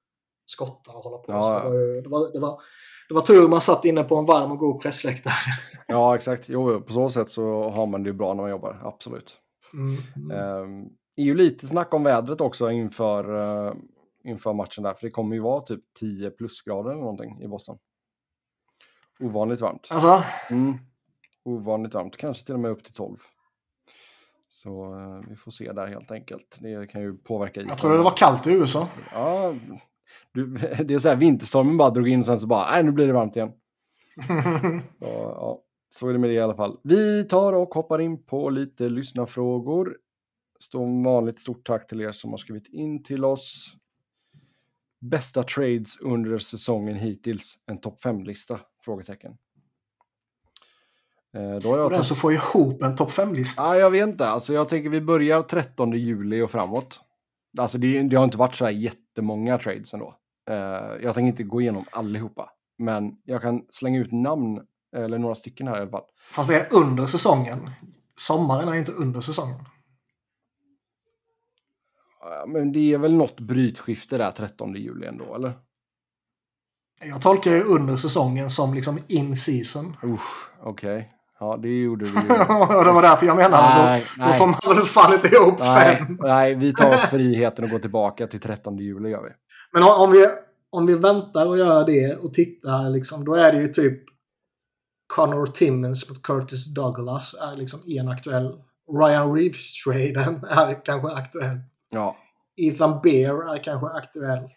skotta 0.47 0.93
och 0.93 1.03
hålla 1.05 1.19
på. 1.19 1.33
Ja, 1.33 1.61
så 1.63 1.71
det, 1.71 1.77
var 1.79 2.03
det, 2.03 2.09
var, 2.09 2.33
det, 2.33 2.39
var, 2.39 2.61
det 3.09 3.15
var 3.15 3.23
tur 3.23 3.49
man 3.49 3.61
satt 3.61 3.85
inne 3.85 4.03
på 4.03 4.17
en 4.17 4.25
varm 4.25 4.53
och 4.53 4.59
god 4.59 4.83
pressläktare. 4.83 5.35
Ja, 5.87 6.15
exakt. 6.15 6.49
Jo, 6.49 6.81
på 6.81 6.93
så 6.93 7.11
sätt 7.11 7.31
så 7.31 7.71
har 7.71 7.87
man 7.87 8.03
det 8.03 8.09
ju 8.09 8.15
bra 8.15 8.35
när 8.35 8.43
man 8.43 8.51
jobbar, 8.51 8.81
absolut. 8.83 9.37
Mm. 9.73 9.97
Mm. 10.17 10.61
Um, 10.63 10.89
är 11.17 11.25
ju 11.25 11.35
lite 11.35 11.67
snack 11.67 11.95
om 11.95 12.03
vädret 12.03 12.41
också 12.41 12.71
inför, 12.71 13.39
eh, 13.69 13.75
inför 14.25 14.53
matchen 14.53 14.85
där, 14.85 14.95
för 14.95 15.07
det 15.07 15.11
kommer 15.11 15.35
ju 15.37 15.43
vara 15.43 15.61
typ 15.61 15.81
10 16.01 16.31
plusgrader 16.31 16.91
eller 16.91 17.01
någonting 17.01 17.43
i 17.43 17.49
Boston. 17.49 17.79
Ovanligt 19.21 19.61
varmt. 19.61 19.89
Alltså, 19.91 20.23
Mm. 20.51 20.75
Ovanligt 21.45 21.95
varmt, 21.95 22.17
kanske 22.17 22.47
till 22.47 22.55
och 22.55 22.61
med 22.61 22.71
upp 22.71 22.85
till 22.85 22.95
12. 22.95 23.17
Så 24.49 24.95
eh, 24.99 25.29
vi 25.29 25.37
får 25.37 25.51
se 25.51 25.73
där 25.73 25.87
helt 25.87 26.11
enkelt. 26.11 26.59
Det 26.61 26.91
kan 26.91 27.03
ju 27.03 27.17
påverka 27.17 27.61
isen. 27.61 27.69
jag 27.69 27.79
trodde 27.79 27.97
det 27.97 28.03
var 28.03 28.17
kallt 28.17 28.47
i 28.47 28.53
USA. 28.53 28.89
Ja, 29.13 29.55
du, 30.33 30.47
det 30.85 30.95
är 30.95 30.99
så 30.99 31.09
här 31.09 31.17
vinterstormen 31.17 31.77
bara 31.77 31.91
drog 31.91 32.09
in 32.09 32.19
och 32.19 32.27
sen 32.27 32.39
så 32.39 32.47
bara, 32.47 32.71
nej 32.71 32.83
nu 32.83 32.93
blir 32.93 33.07
det 33.07 33.13
varmt 33.13 33.37
igen. 33.37 33.53
Så, 34.99 35.07
ja, 35.37 35.61
så 35.95 36.09
är 36.09 36.13
det 36.13 36.19
med 36.19 36.31
det 36.31 36.35
i 36.35 36.41
alla 36.41 36.55
fall. 36.55 36.79
Vi 36.83 37.25
tar 37.25 37.53
och 37.53 37.75
hoppar 37.75 37.99
in 37.99 38.25
på 38.25 38.51
lite 38.51 38.89
lyssnarfrågor. 38.89 39.97
Som 40.59 41.03
vanligt 41.03 41.39
stort 41.39 41.67
tack 41.67 41.87
till 41.87 42.01
er 42.01 42.13
som 42.13 42.31
har 42.31 42.37
skrivit 42.37 42.69
in 42.69 43.03
till 43.03 43.25
oss. 43.25 43.77
Bästa 45.01 45.43
trades 45.43 46.01
under 46.01 46.39
säsongen 46.39 46.97
hittills? 46.97 47.59
En 47.67 47.81
topp 47.81 48.01
5-lista? 48.05 48.61
Frågetecken. 48.85 49.37
Eh, 51.37 51.57
då 51.57 51.71
har 51.71 51.79
jag 51.79 51.91
den 51.91 52.05
som 52.05 52.17
får 52.17 52.33
ihop 52.33 52.83
en 52.83 52.97
topp 52.97 53.11
5-lista. 53.11 53.63
Ja, 53.63 53.77
jag 53.77 53.91
vet 53.91 54.09
inte. 54.09 54.27
Alltså, 54.27 54.55
jag 54.55 54.69
tänker 54.69 54.91
vi 54.91 55.01
börjar 55.01 55.43
13 55.43 55.93
juli 55.93 56.43
och 56.43 56.51
framåt. 56.51 57.01
Alltså, 57.59 57.79
det, 57.79 58.03
det 58.03 58.17
har 58.17 58.25
inte 58.25 58.39
varit 58.39 58.55
så 58.55 58.65
här 58.65 58.73
jättemånga 59.15 59.59
trades 59.59 59.95
ändå. 59.95 60.15
Eh, 60.51 60.57
jag 61.03 61.15
tänker 61.15 61.29
inte 61.29 61.43
gå 61.43 61.61
igenom 61.61 61.85
allihopa. 61.91 62.51
Men 62.79 63.17
jag 63.25 63.43
kan 63.43 63.63
slänga 63.71 64.01
ut 64.01 64.13
namn, 64.13 64.61
eller 64.97 65.19
några 65.19 65.35
stycken 65.35 65.69
här 65.69 65.77
i 65.77 65.81
alla 65.81 65.91
fall. 65.91 66.05
Fast 66.31 66.49
det 66.49 66.61
är 66.61 66.75
under 66.75 67.07
säsongen. 67.07 67.71
Sommaren 68.17 68.69
är 68.69 68.75
inte 68.75 68.93
under 68.93 69.21
säsongen. 69.21 69.65
Men 72.47 72.73
det 72.73 72.93
är 72.93 72.99
väl 72.99 73.15
något 73.15 73.41
brytskifte 73.41 74.19
där 74.19 74.31
13 74.31 74.75
juli 74.75 75.07
ändå, 75.07 75.35
eller? 75.35 75.53
Jag 77.01 77.23
tolkar 77.23 77.51
ju 77.51 77.63
under 77.63 77.97
säsongen 77.97 78.51
som 78.51 78.75
liksom 78.75 78.99
in 79.09 79.37
season. 79.37 79.97
Okej. 80.61 81.11
Ja, 81.41 81.59
det 81.63 81.69
gjorde 81.69 82.05
vi 82.05 82.11
ju. 82.11 82.29
det 82.85 82.93
var 82.93 83.03
därför 83.03 83.27
jag 83.27 83.37
menade. 83.37 83.83
Nej, 83.85 84.05
då, 84.17 84.25
då 84.25 84.33
får 84.33 84.47
man 84.47 84.77
väl 84.77 84.85
fan 84.85 85.15
inte 85.15 85.29
ihop 85.29 85.59
nej, 85.59 85.97
fem. 85.97 86.19
nej, 86.21 86.55
vi 86.55 86.73
tar 86.73 86.95
oss 86.95 87.01
friheten 87.11 87.65
att 87.65 87.71
gå 87.71 87.79
tillbaka 87.79 88.27
till 88.27 88.41
13 88.41 88.79
juli 88.79 89.09
gör 89.09 89.23
vi. 89.23 89.31
Men 89.73 89.83
om, 89.83 90.13
vi, 90.13 90.29
om 90.71 90.87
vi 90.87 90.95
väntar 90.95 91.47
och 91.47 91.59
gör 91.59 91.87
det 91.87 92.17
och 92.17 92.35
tittar, 92.35 92.91
liksom, 92.91 93.25
då 93.25 93.35
är 93.35 93.53
det 93.53 93.61
ju 93.61 93.69
typ 93.69 94.03
Connor 95.07 95.47
Timmons 95.47 96.09
mot 96.09 96.23
Curtis 96.23 96.75
Douglas 96.75 97.35
är 97.35 97.57
liksom 97.57 97.81
en 97.87 98.09
aktuell. 98.09 98.55
Ryan 99.01 99.35
Reeves-traden 99.37 100.45
är 100.51 100.85
kanske 100.85 101.09
aktuell. 101.09 101.59
Ja, 101.91 102.17
Ethan 102.57 103.01
Bear 103.03 103.55
är 103.55 103.65
kanske 103.65 103.87
aktuell. 103.87 104.49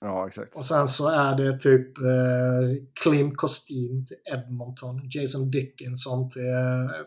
Ja 0.00 0.26
exakt. 0.26 0.56
Och 0.56 0.66
sen 0.66 0.88
så 0.88 1.08
är 1.08 1.36
det 1.36 1.58
typ 1.58 1.98
eh, 1.98 2.84
Klim 3.02 3.34
Kostin 3.34 4.06
till 4.06 4.16
Edmonton. 4.34 5.00
Jason 5.10 5.50
Dickinson 5.50 6.30
till, 6.30 6.42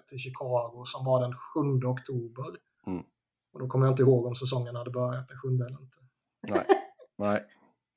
till 0.09 0.17
Chicago 0.17 0.83
som 0.85 1.05
var 1.05 1.21
den 1.21 1.33
7 1.81 1.87
oktober. 1.87 2.45
Mm. 2.87 3.03
Och 3.53 3.59
då 3.59 3.67
kommer 3.67 3.85
jag 3.85 3.93
inte 3.93 4.03
ihåg 4.03 4.25
om 4.25 4.35
säsongen 4.35 4.75
hade 4.75 4.91
börjat 4.91 5.27
den 5.27 5.37
7 5.37 5.47
eller 5.49 5.81
inte. 5.81 5.97
Nej, 6.47 6.65
nej. 7.17 7.43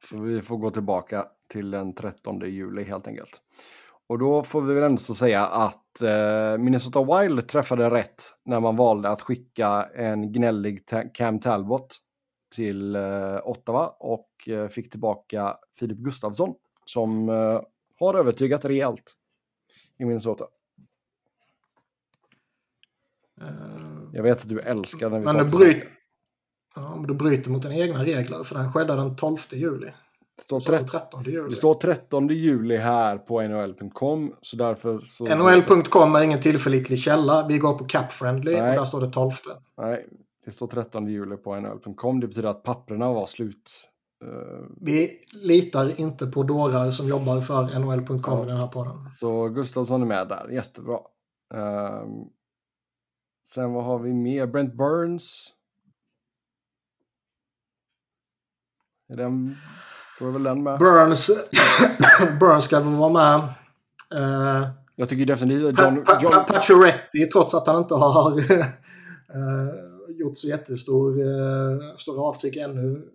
Så 0.05 0.21
vi 0.21 0.43
får 0.43 0.57
gå 0.57 0.71
tillbaka 0.71 1.27
till 1.53 1.71
den 1.71 1.95
13 1.95 2.41
juli 2.41 2.85
helt 2.85 3.07
enkelt. 3.07 3.41
Och 4.09 4.19
då 4.19 4.43
får 4.43 4.63
vi 4.63 4.75
väl 4.75 4.83
ändå 4.83 4.99
säga 4.99 5.47
att 5.47 6.03
eh, 6.03 6.59
Minnesota 6.59 7.21
Wild 7.21 7.49
träffade 7.49 7.91
rätt 7.91 8.23
när 8.45 8.61
man 8.61 8.77
valde 8.77 9.09
att 9.09 9.21
skicka 9.21 9.83
en 9.95 10.33
gnällig 10.33 10.81
Cam 11.15 11.41
Talbot 11.41 11.97
till 12.57 12.97
eh, 12.97 13.37
Ottawa 13.45 13.87
och 13.99 14.31
eh, 14.49 14.67
fick 14.69 14.91
tillbaka 14.91 15.57
Filip 15.79 15.99
Gustafsson 15.99 16.55
som 16.85 17.29
eh, 17.29 17.61
har 18.01 18.15
övertygat 18.15 18.65
rejält 18.65 19.13
i 19.99 20.05
Minnesota. 20.05 20.45
Eh, 23.41 23.47
Jag 24.13 24.23
vet 24.23 24.43
att 24.43 24.49
du 24.49 24.61
älskar 24.61 25.11
när 25.11 25.19
vi 25.19 25.25
Men 25.25 25.37
pratar 25.37 25.59
bryt- 25.59 25.85
ja, 26.75 26.97
men 26.97 27.07
du 27.07 27.15
bryter 27.15 27.51
mot 27.51 27.63
dina 27.63 27.75
egna 27.77 28.05
regler 28.05 28.45
för 28.45 28.55
den 28.55 28.73
skedde 28.73 28.97
den 28.97 29.17
12 29.17 29.37
juli. 29.53 29.87
Det 30.37 30.43
står, 30.43 30.61
Så 30.61 30.73
den 30.73 30.81
13, 30.87 31.01
13 31.01 31.25
juli. 31.25 31.51
det 31.51 31.57
står 31.57 31.75
13 31.75 32.29
juli 32.29 32.77
här 32.77 33.19
på 33.19 33.43
nhl.com 33.43 34.35
så 34.41 34.57
därför 34.57 35.01
så... 35.01 35.25
NHL.com 35.37 36.15
är 36.17 36.23
ingen 36.23 36.41
tillförlitlig 36.41 36.99
källa. 36.99 37.47
Vi 37.49 37.59
går 37.59 37.79
på 37.79 37.85
CapFriendly 37.85 38.55
och 38.55 38.59
Nej. 38.61 38.77
där 38.77 38.85
står 38.85 39.01
det 39.01 39.11
12. 39.11 39.31
Nej, 39.77 40.07
det 40.47 40.53
står 40.53 40.67
13 40.67 41.07
juli 41.09 41.37
på 41.37 41.61
nhl.com. 41.61 42.21
Det 42.21 42.27
betyder 42.27 42.49
att 42.49 42.63
papperna 42.63 43.13
var 43.13 43.27
slut. 43.27 43.91
Eh, 44.25 44.67
Vi 44.81 45.21
litar 45.33 46.01
inte 46.01 46.27
på 46.27 46.43
dårar 46.43 46.91
som 46.91 47.09
jobbar 47.09 47.41
för 47.41 47.79
NHL.com 47.79 48.21
Ja. 48.39 48.45
i 48.45 48.49
den 48.49 48.57
här 48.57 48.67
podden. 48.69 49.11
Så 49.11 49.49
Gustafsson 49.49 50.03
är 50.03 50.07
med 50.07 50.29
där, 50.29 50.49
jättebra. 50.49 50.99
Ehm, 51.55 52.09
sen 53.47 53.73
vad 53.73 53.85
har 53.85 53.99
vi 53.99 54.13
mer? 54.15 54.47
Brent 54.47 54.75
Burns. 54.75 55.53
Är 59.09 59.17
den, 59.17 59.57
då 60.19 60.27
är 60.29 60.31
väl 60.33 60.43
den 60.43 60.63
med. 60.63 60.79
Burns, 60.79 61.31
Burns 62.41 62.65
ska 62.65 62.81
väl 62.81 62.95
vara 62.95 63.13
med. 63.13 63.41
Uh, 64.23 64.69
Jag 64.97 65.09
tycker 65.09 65.27
definitivt 65.27 65.79
John... 65.81 66.05
John 66.23 66.45
Pacioretty, 66.49 67.27
trots 67.27 67.55
att 67.55 67.67
han 67.67 67.79
inte 67.79 67.95
har 67.95 68.39
eh, 68.51 69.75
gjort 70.27 70.39
så 70.39 70.49
jättestor 70.49 71.17
stora 71.99 72.23
avtryck 72.23 72.57
ännu, 72.57 73.13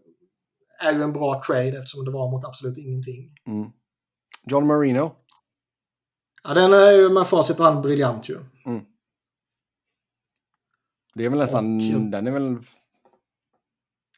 är 0.79 0.93
ju 0.93 1.01
en 1.03 1.13
bra 1.13 1.41
trade 1.47 1.67
eftersom 1.77 2.05
det 2.05 2.11
var 2.11 2.31
mot 2.31 2.45
absolut 2.45 2.77
ingenting. 2.77 3.35
mm. 3.47 3.69
John 4.45 4.67
Marino. 4.67 5.11
Ja, 6.43 6.53
den 6.53 6.73
är 6.73 6.91
ju 6.91 7.09
med 7.09 7.27
facit 7.27 7.59
i 7.59 7.63
hand 7.63 7.81
briljant 7.81 8.29
ju. 8.29 8.39
Det 11.13 11.25
är 11.25 11.29
väl 11.29 11.39
nästan... 11.39 11.77
Och- 11.95 12.01
Den 12.11 12.27
är 12.27 12.31
väl... 12.31 12.57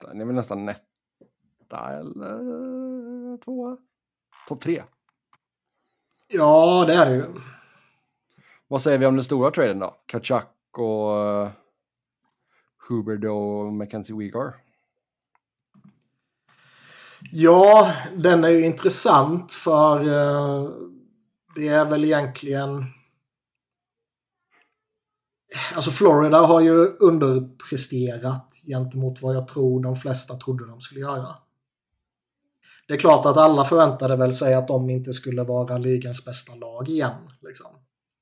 Den 0.02 0.22
är 0.22 0.26
väl 0.26 0.36
nästan 0.36 0.66
netta 0.66 1.90
eller 2.00 3.38
tvåa? 3.38 3.78
Topp 4.48 4.60
tre. 4.62 4.84
Ja, 6.28 6.84
det 6.88 6.94
är 6.94 7.10
det 7.10 7.16
ju. 7.16 7.26
Vad 8.68 8.82
säger 8.82 8.98
vi 8.98 9.06
om 9.06 9.16
den 9.16 9.24
stora 9.24 9.52
traden 9.52 9.80
då? 9.80 9.96
Kachak 10.06 10.56
och 10.78 11.48
Hubert 12.90 13.24
och 13.24 13.74
Mackenzie 13.74 14.16
Weegar. 14.16 14.54
Ja, 17.32 17.94
den 18.18 18.44
är 18.44 18.50
ju 18.50 18.66
intressant 18.66 19.52
för 19.52 20.00
eh, 20.00 20.70
det 21.56 21.68
är 21.68 21.86
väl 21.86 22.04
egentligen... 22.06 22.86
Alltså 25.76 25.92
Florida 25.92 26.38
har 26.38 26.62
ju 26.62 26.86
underpresterat 26.86 28.54
gentemot 28.68 29.22
vad 29.22 29.36
jag 29.36 29.48
tror 29.48 29.84
de 29.84 29.96
flesta 29.96 30.36
trodde 30.36 30.68
de 30.68 30.82
skulle 30.82 31.02
göra. 31.02 31.28
Det 32.88 32.94
är 32.94 32.98
klart 32.98 33.26
att 33.26 33.38
alla 33.38 33.64
förväntade 33.64 34.16
väl 34.16 34.34
sig 34.34 34.54
att 34.54 34.68
de 34.68 34.90
inte 34.90 35.14
skulle 35.14 35.44
vara 35.44 35.78
ligans 35.78 36.26
bästa 36.26 36.56
lag 36.56 36.90
igen. 36.90 37.30
Liksom. 37.42 37.68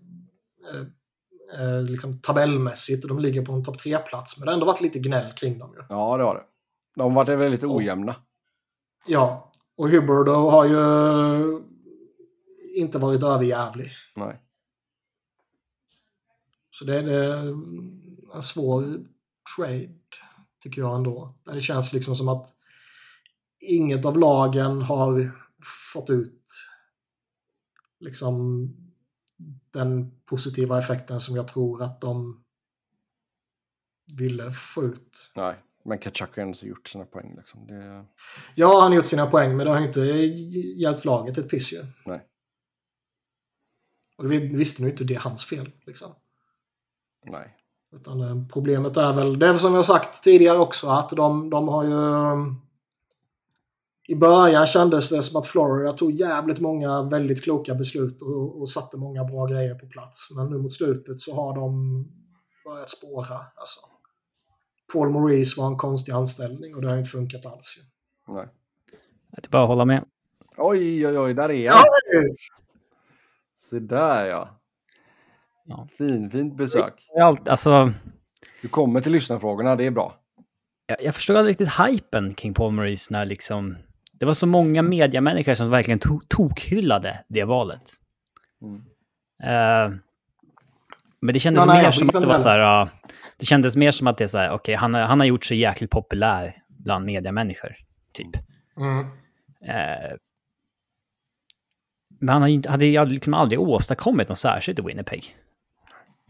eh, 0.72 1.60
eh, 1.60 1.82
liksom 1.82 2.18
tabellmässigt 2.20 3.04
och 3.04 3.08
de 3.08 3.18
ligger 3.18 3.44
på 3.44 3.52
en 3.52 3.64
topp 3.64 3.78
tre-plats. 3.78 4.36
Men 4.36 4.46
det 4.46 4.50
har 4.50 4.54
ändå 4.54 4.66
varit 4.66 4.80
lite 4.80 4.98
gnäll 4.98 5.32
kring 5.32 5.58
dem 5.58 5.74
ju. 5.76 5.82
Ja, 5.88 6.16
det 6.16 6.24
har 6.24 6.34
det. 6.34 6.42
De 6.96 7.02
har 7.02 7.24
varit 7.24 7.38
väldigt 7.38 7.64
ojämna. 7.64 8.14
Ja, 9.06 9.52
och 9.76 9.90
Hubbard 9.90 10.28
har 10.28 10.64
ju 10.64 11.62
inte 12.74 12.98
varit 12.98 13.22
överjävlig. 13.22 13.92
Nej. 14.16 14.42
Så 16.70 16.84
det 16.84 16.96
är 16.96 17.38
en 18.34 18.42
svår 18.42 18.84
trade, 19.56 19.88
tycker 20.62 20.80
jag 20.80 20.96
ändå. 20.96 21.34
Det 21.52 21.60
känns 21.60 21.92
liksom 21.92 22.16
som 22.16 22.28
att 22.28 22.46
inget 23.60 24.04
av 24.04 24.18
lagen 24.18 24.82
har 24.82 25.32
fått 25.92 26.10
ut 26.10 26.42
liksom 28.00 28.68
den 29.70 30.20
positiva 30.26 30.78
effekten 30.78 31.20
som 31.20 31.36
jag 31.36 31.48
tror 31.48 31.82
att 31.82 32.00
de 32.00 32.44
ville 34.06 34.50
få 34.52 34.84
ut. 34.84 35.32
Nej. 35.34 35.62
Men 35.84 35.98
Kachak 35.98 36.36
har 36.36 36.42
ändå 36.42 36.58
gjort 36.62 36.88
sina 36.88 37.04
poäng. 37.04 37.34
Liksom. 37.36 37.66
Det... 37.66 38.04
Ja, 38.54 38.80
han 38.80 38.90
har 38.90 38.96
gjort 38.96 39.06
sina 39.06 39.26
poäng, 39.26 39.56
men 39.56 39.66
det 39.66 39.72
har 39.72 39.80
inte 39.80 40.00
hjälpt 40.80 41.04
laget 41.04 41.38
ett 41.38 41.50
piss 41.50 41.72
ju. 41.72 41.86
Nej. 42.06 42.24
Och 44.16 44.32
vi 44.32 44.38
visste 44.38 44.82
nog 44.82 44.90
inte 44.90 45.04
det 45.04 45.14
är 45.14 45.20
hans 45.20 45.44
fel. 45.44 45.70
Liksom. 45.86 46.14
Nej. 47.26 47.56
Utan 47.92 48.20
eh, 48.20 48.46
problemet 48.52 48.96
är 48.96 49.12
väl, 49.12 49.38
det 49.38 49.46
är 49.46 49.54
som 49.54 49.74
jag 49.74 49.84
sagt 49.84 50.22
tidigare 50.22 50.58
också, 50.58 50.88
att 50.88 51.08
de, 51.08 51.50
de 51.50 51.68
har 51.68 51.84
ju... 51.84 52.67
I 54.10 54.14
början 54.14 54.66
kändes 54.66 55.08
det 55.10 55.22
som 55.22 55.40
att 55.40 55.46
Florida 55.46 55.92
tog 55.92 56.12
jävligt 56.12 56.60
många 56.60 57.02
väldigt 57.02 57.44
kloka 57.44 57.74
beslut 57.74 58.22
och, 58.22 58.60
och 58.60 58.70
satte 58.70 58.96
många 58.96 59.24
bra 59.24 59.46
grejer 59.46 59.74
på 59.74 59.86
plats. 59.86 60.28
Men 60.36 60.50
nu 60.50 60.58
mot 60.58 60.74
slutet 60.74 61.18
så 61.18 61.34
har 61.34 61.54
de 61.54 62.04
börjat 62.64 62.90
spåra. 62.90 63.36
Alltså. 63.56 63.80
Paul 64.92 65.10
Maurice 65.10 65.60
var 65.60 65.66
en 65.66 65.76
konstig 65.76 66.12
anställning 66.12 66.74
och 66.74 66.82
det 66.82 66.88
har 66.88 66.98
inte 66.98 67.10
funkat 67.10 67.46
alls. 67.46 67.78
Ju. 67.78 68.34
Nej. 68.34 68.46
Det 69.30 69.46
är 69.46 69.50
bara 69.50 69.62
att 69.62 69.68
hålla 69.68 69.84
med. 69.84 70.04
Oj, 70.56 71.06
oj, 71.06 71.18
oj, 71.18 71.34
där 71.34 71.50
är 71.50 71.70
han. 71.70 71.84
Se 73.56 73.78
där 73.78 74.26
ja. 74.26 74.48
Ja. 75.64 75.88
Fin, 75.98 76.30
fint 76.30 76.56
besök. 76.56 77.06
Alltså, 77.46 77.92
Du 78.62 78.68
kommer 78.68 79.00
till 79.00 79.12
lyssnarfrågorna, 79.12 79.76
det 79.76 79.86
är 79.86 79.90
bra. 79.90 80.14
jag, 80.86 81.02
jag 81.02 81.14
förstod 81.14 81.36
aldrig 81.36 81.52
riktigt 81.52 81.74
hypen 81.86 82.34
kring 82.34 82.54
Paul 82.54 82.72
Maurice 82.72 83.08
när 83.12 83.24
liksom... 83.24 83.76
Det 84.18 84.26
var 84.26 84.34
så 84.34 84.46
många 84.46 84.82
mediamänniskor 84.82 85.54
som 85.54 85.70
verkligen 85.70 85.98
to 85.98 86.20
tokhyllade 86.28 87.24
det 87.28 87.44
valet. 87.44 87.90
Mm. 88.62 88.76
Eh, 89.42 89.96
men 91.20 91.32
det 91.32 91.38
kändes 91.38 91.66
nej, 91.66 91.76
mer 91.76 91.84
jag 91.84 91.94
som 91.94 92.08
att 92.08 92.20
det 92.20 92.26
var 92.26 92.38
så 92.38 92.48
här... 92.48 92.58
ja, 92.58 92.88
Det 93.38 93.46
kändes 93.46 93.76
mer 93.76 93.90
som 93.90 94.06
att 94.06 94.18
det 94.18 94.24
är 94.24 94.28
så 94.28 94.38
här, 94.38 94.50
okej, 94.50 94.74
han, 94.74 94.94
har- 94.94 95.00
han 95.00 95.20
har 95.20 95.26
gjort 95.26 95.44
sig 95.44 95.58
jäkligt 95.58 95.90
populär 95.90 96.56
bland 96.68 97.04
mediamänniskor, 97.04 97.76
typ. 98.12 98.30
Mm. 98.76 99.00
Eh, 99.64 100.16
men 102.20 102.28
han 102.42 102.62
hade 102.68 102.86
ju 102.86 103.04
liksom 103.04 103.34
aldrig 103.34 103.60
åstadkommit 103.60 104.28
något 104.28 104.38
särskilt 104.38 104.78
i 104.78 104.82
Winnipeg. 104.82 105.36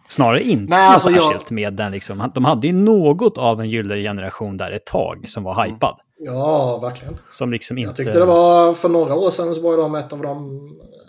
Snarare 0.08 0.42
inte 0.42 0.70
Nej, 0.70 0.86
något 0.86 0.94
alltså 0.94 1.10
jag- 1.10 1.22
särskilt 1.24 1.50
med 1.50 1.74
den 1.74 1.92
liksom. 1.92 2.20
han- 2.20 2.30
De 2.34 2.44
hade 2.44 2.66
ju 2.66 2.72
något 2.72 3.38
av 3.38 3.60
en 3.60 3.68
gyllene 3.68 4.00
generation 4.02 4.56
där 4.56 4.70
ett 4.70 4.86
tag 4.86 5.28
som 5.28 5.42
var 5.44 5.64
hypad. 5.64 6.00
Ja, 6.18 6.78
verkligen. 6.82 7.16
Som 7.30 7.52
liksom 7.52 7.78
inte... 7.78 7.88
Jag 7.88 7.96
tyckte 7.96 8.18
det 8.18 8.24
var, 8.24 8.72
för 8.72 8.88
några 8.88 9.14
år 9.14 9.30
sedan 9.30 9.54
så 9.54 9.60
var 9.60 9.76
de 9.76 9.94
ett 9.94 10.12
av 10.12 10.22
de 10.22 10.60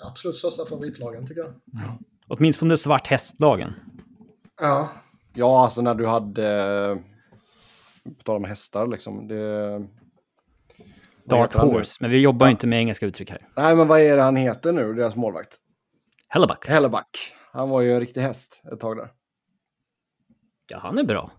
absolut 0.03 0.37
största 0.37 0.65
favoritlagen 0.65 1.27
tycker 1.27 1.41
jag. 1.41 1.53
Åtminstone 2.27 2.77
svart 2.77 3.07
hästlagen. 3.07 3.73
Ja, 4.61 4.89
Ja, 5.33 5.63
alltså 5.63 5.81
när 5.81 5.95
du 5.95 6.07
hade... 6.07 6.97
På 8.03 8.23
tal 8.23 8.35
om 8.35 8.43
hästar 8.43 8.87
liksom. 8.87 9.27
Det, 9.27 9.87
Dark? 11.23 11.53
Horse. 11.53 11.97
Men 12.01 12.11
vi 12.11 12.19
jobbar 12.19 12.47
ju 12.47 12.51
inte 12.51 12.67
med 12.67 12.79
engelska 12.79 13.05
uttryck 13.05 13.29
här. 13.29 13.47
Nej, 13.55 13.75
men 13.75 13.87
vad 13.87 13.99
är 13.99 14.17
det 14.17 14.23
han 14.23 14.35
heter 14.35 14.71
nu, 14.71 14.93
deras 14.93 15.15
målvakt? 15.15 15.57
Hellebuck. 16.27 16.67
Helleback. 16.67 17.35
Han 17.51 17.69
var 17.69 17.81
ju 17.81 17.93
en 17.93 17.99
riktig 17.99 18.21
häst 18.21 18.61
ett 18.73 18.79
tag 18.79 18.97
där. 18.97 19.09
Ja, 20.69 20.79
han 20.79 20.97
är 20.97 21.03
bra. 21.03 21.31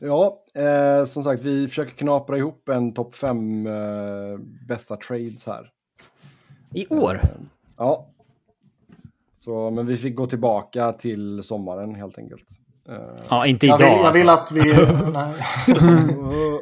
Ja, 0.00 0.41
eh, 0.56 1.04
som 1.04 1.24
sagt, 1.24 1.44
vi 1.44 1.68
försöker 1.68 1.92
knapra 1.94 2.36
ihop 2.36 2.68
en 2.68 2.94
topp 2.94 3.14
fem 3.14 3.66
eh, 3.66 4.38
bästa 4.68 4.96
trades 4.96 5.46
här. 5.46 5.70
I 6.74 6.86
år. 6.86 7.20
Ja. 7.76 8.08
Så, 9.34 9.70
men 9.70 9.86
vi 9.86 9.96
fick 9.96 10.14
gå 10.14 10.26
tillbaka 10.26 10.92
till 10.92 11.42
sommaren 11.42 11.94
helt 11.94 12.18
enkelt. 12.18 12.46
Eh, 12.88 13.22
Ja, 13.30 13.46
inte 13.46 13.66
jag 13.66 13.80
idag 13.80 13.90
vill, 13.90 14.02
jag 14.04 14.12
vill 14.12 14.28
alltså. 14.28 14.56
att 14.56 14.64
vi... 14.64 15.12
nej. 15.12 16.60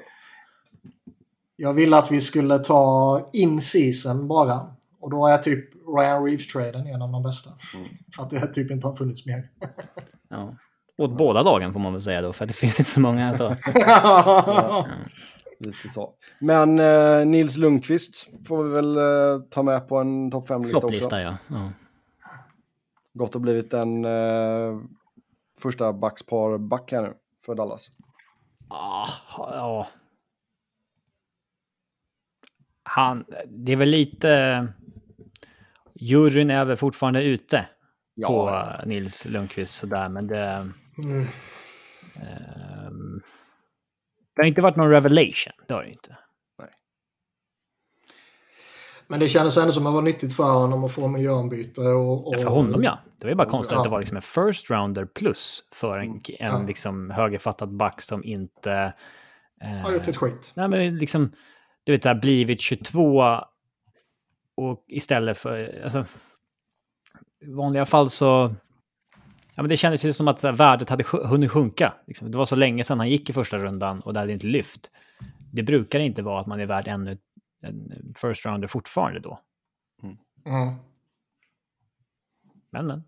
Jag 1.57 1.74
ville 1.74 1.97
att 1.97 2.11
vi 2.11 2.20
skulle 2.20 2.59
ta 2.59 3.28
in 3.32 3.61
season 3.61 4.28
bara. 4.28 4.74
Och 5.01 5.11
då 5.11 5.26
är 5.26 5.38
typ 5.38 5.70
Ryan 5.99 6.24
Reeves-traden 6.24 6.86
en 6.86 7.03
av 7.03 7.12
de 7.12 7.22
bästa. 7.22 7.51
För 8.16 8.22
att 8.22 8.30
det 8.30 8.47
typ 8.47 8.70
inte 8.70 8.86
har 8.86 8.97
funnits 8.97 9.26
mer. 9.26 9.49
Ja. 10.28 10.57
Åt 11.01 11.11
båda 11.11 11.42
lagen 11.42 11.72
får 11.72 11.80
man 11.80 11.92
väl 11.92 12.03
säga 12.03 12.22
då, 12.22 12.32
för 12.32 12.46
det 12.46 12.53
finns 12.62 12.78
inte 12.80 12.90
så 12.90 13.01
många 13.01 13.28
att 13.28 13.38
ta. 13.38 13.57
Lite 15.59 15.88
så. 15.88 16.14
Men 16.40 16.78
eh, 16.78 17.26
Nils 17.26 17.57
Lundqvist 17.57 18.28
får 18.46 18.64
vi 18.64 18.70
väl 18.70 18.96
eh, 18.96 19.42
ta 19.51 19.62
med 19.62 19.88
på 19.88 19.98
en 19.98 20.30
topp 20.30 20.48
fem-lista 20.48 20.76
också. 20.76 20.88
Flopplista, 20.88 21.22
ja. 21.22 21.36
ja. 21.48 21.72
Gott 23.14 23.34
och 23.34 23.40
blivit 23.40 23.74
en 23.74 24.05
eh, 24.05 24.80
första 25.62 25.92
backspar 25.92 26.59
back 26.59 26.92
här 26.92 27.03
nu 27.03 27.12
för 27.46 27.55
Dallas. 27.55 27.90
Ah, 28.68 29.09
ja. 29.36 29.88
Han, 32.82 33.24
det 33.48 33.72
är 33.72 33.76
väl 33.76 33.90
lite... 33.90 34.66
Juryn 35.94 36.51
är 36.51 36.64
väl 36.64 36.76
fortfarande 36.76 37.22
ute 37.22 37.66
Ja, 38.14 38.28
på 38.28 38.48
eh, 38.48 38.86
Nils 38.88 39.26
Lundqvist 39.26 39.78
sådär, 39.78 40.09
men 40.09 40.26
det... 40.26 40.70
Mm. 41.05 41.26
ehm, 42.14 43.22
det 44.36 44.42
har 44.42 44.46
inte 44.46 44.61
varit 44.61 44.76
någon 44.76 44.90
revelation, 44.90 45.53
det 45.68 45.74
har 45.74 45.82
det 45.82 45.90
inte. 45.90 46.16
Men 49.07 49.20
det 49.20 49.28
kändes 49.28 49.57
ändå 49.57 49.72
som 49.72 49.86
att 49.86 49.92
det 49.92 49.94
var 49.94 50.03
nyttigt 50.03 50.36
för 50.36 50.53
honom 50.53 50.84
att 50.84 50.92
få 50.92 51.09
miljöombyte. 51.09 51.80
Och, 51.80 52.26
och, 52.28 52.34
Ja, 52.34 52.38
för 52.38 52.48
honom 52.48 52.82
ja. 52.84 52.98
Det 53.18 53.24
var 53.26 53.30
ju 53.30 53.34
bara 53.34 53.48
konstigt 53.48 53.72
Ja. 53.72 53.78
att 53.78 53.84
det 53.84 53.90
var 53.90 53.98
liksom 53.98 54.16
en 54.16 54.22
first 54.22 54.70
rounder 54.70 55.05
plus 55.05 55.64
för 55.72 55.98
en, 55.98 56.11
en 56.11 56.20
Ja. 56.38 56.62
liksom 56.66 57.11
högerfattad 57.11 57.76
back 57.76 58.01
som 58.01 58.24
inte... 58.24 58.92
eh, 59.62 59.68
Har 59.78 59.92
gjort 59.92 60.09
ett 60.09 60.16
skit. 60.16 60.53
Nej, 60.57 60.68
men 60.68 60.98
liksom, 60.98 61.32
du 61.84 61.92
vet, 61.92 62.03
det 62.03 62.09
har 62.09 62.14
blivit 62.20 62.61
22 62.61 63.22
och 64.57 64.84
istället 64.88 65.38
för, 65.38 65.80
alltså, 65.84 66.05
i 67.40 67.53
vanliga 67.53 67.86
fall 67.86 68.11
så, 68.11 68.55
ja 69.61 69.62
men 69.62 69.68
det 69.68 69.76
kändes 69.76 70.04
ju 70.04 70.12
som 70.12 70.28
att 70.28 70.42
här, 70.42 70.52
värdet 70.52 70.88
hade 70.88 71.04
hunnit 71.04 71.50
sjunka. 71.50 71.94
Liksom. 72.06 72.30
Det 72.30 72.38
var 72.38 72.46
så 72.46 72.56
länge 72.56 72.84
sedan 72.84 72.98
han 72.98 73.11
gick 73.11 73.30
i 73.30 73.32
första 73.32 73.58
rundan 73.58 74.00
och 74.00 74.12
det 74.12 74.20
hade 74.20 74.32
inte 74.32 74.46
lyft. 74.46 74.90
Det 75.52 75.62
brukar 75.62 76.00
inte 76.00 76.22
vara 76.22 76.40
att 76.40 76.46
man 76.46 76.61
är 76.61 76.66
värd 76.66 76.88
ännu 76.88 77.18
en 77.62 78.14
first 78.16 78.46
rounder 78.46 78.68
fortfarande 78.68 79.20
då. 79.20 79.40
Mm. 80.02 80.16
Men, 82.70 82.86
men. 82.86 83.02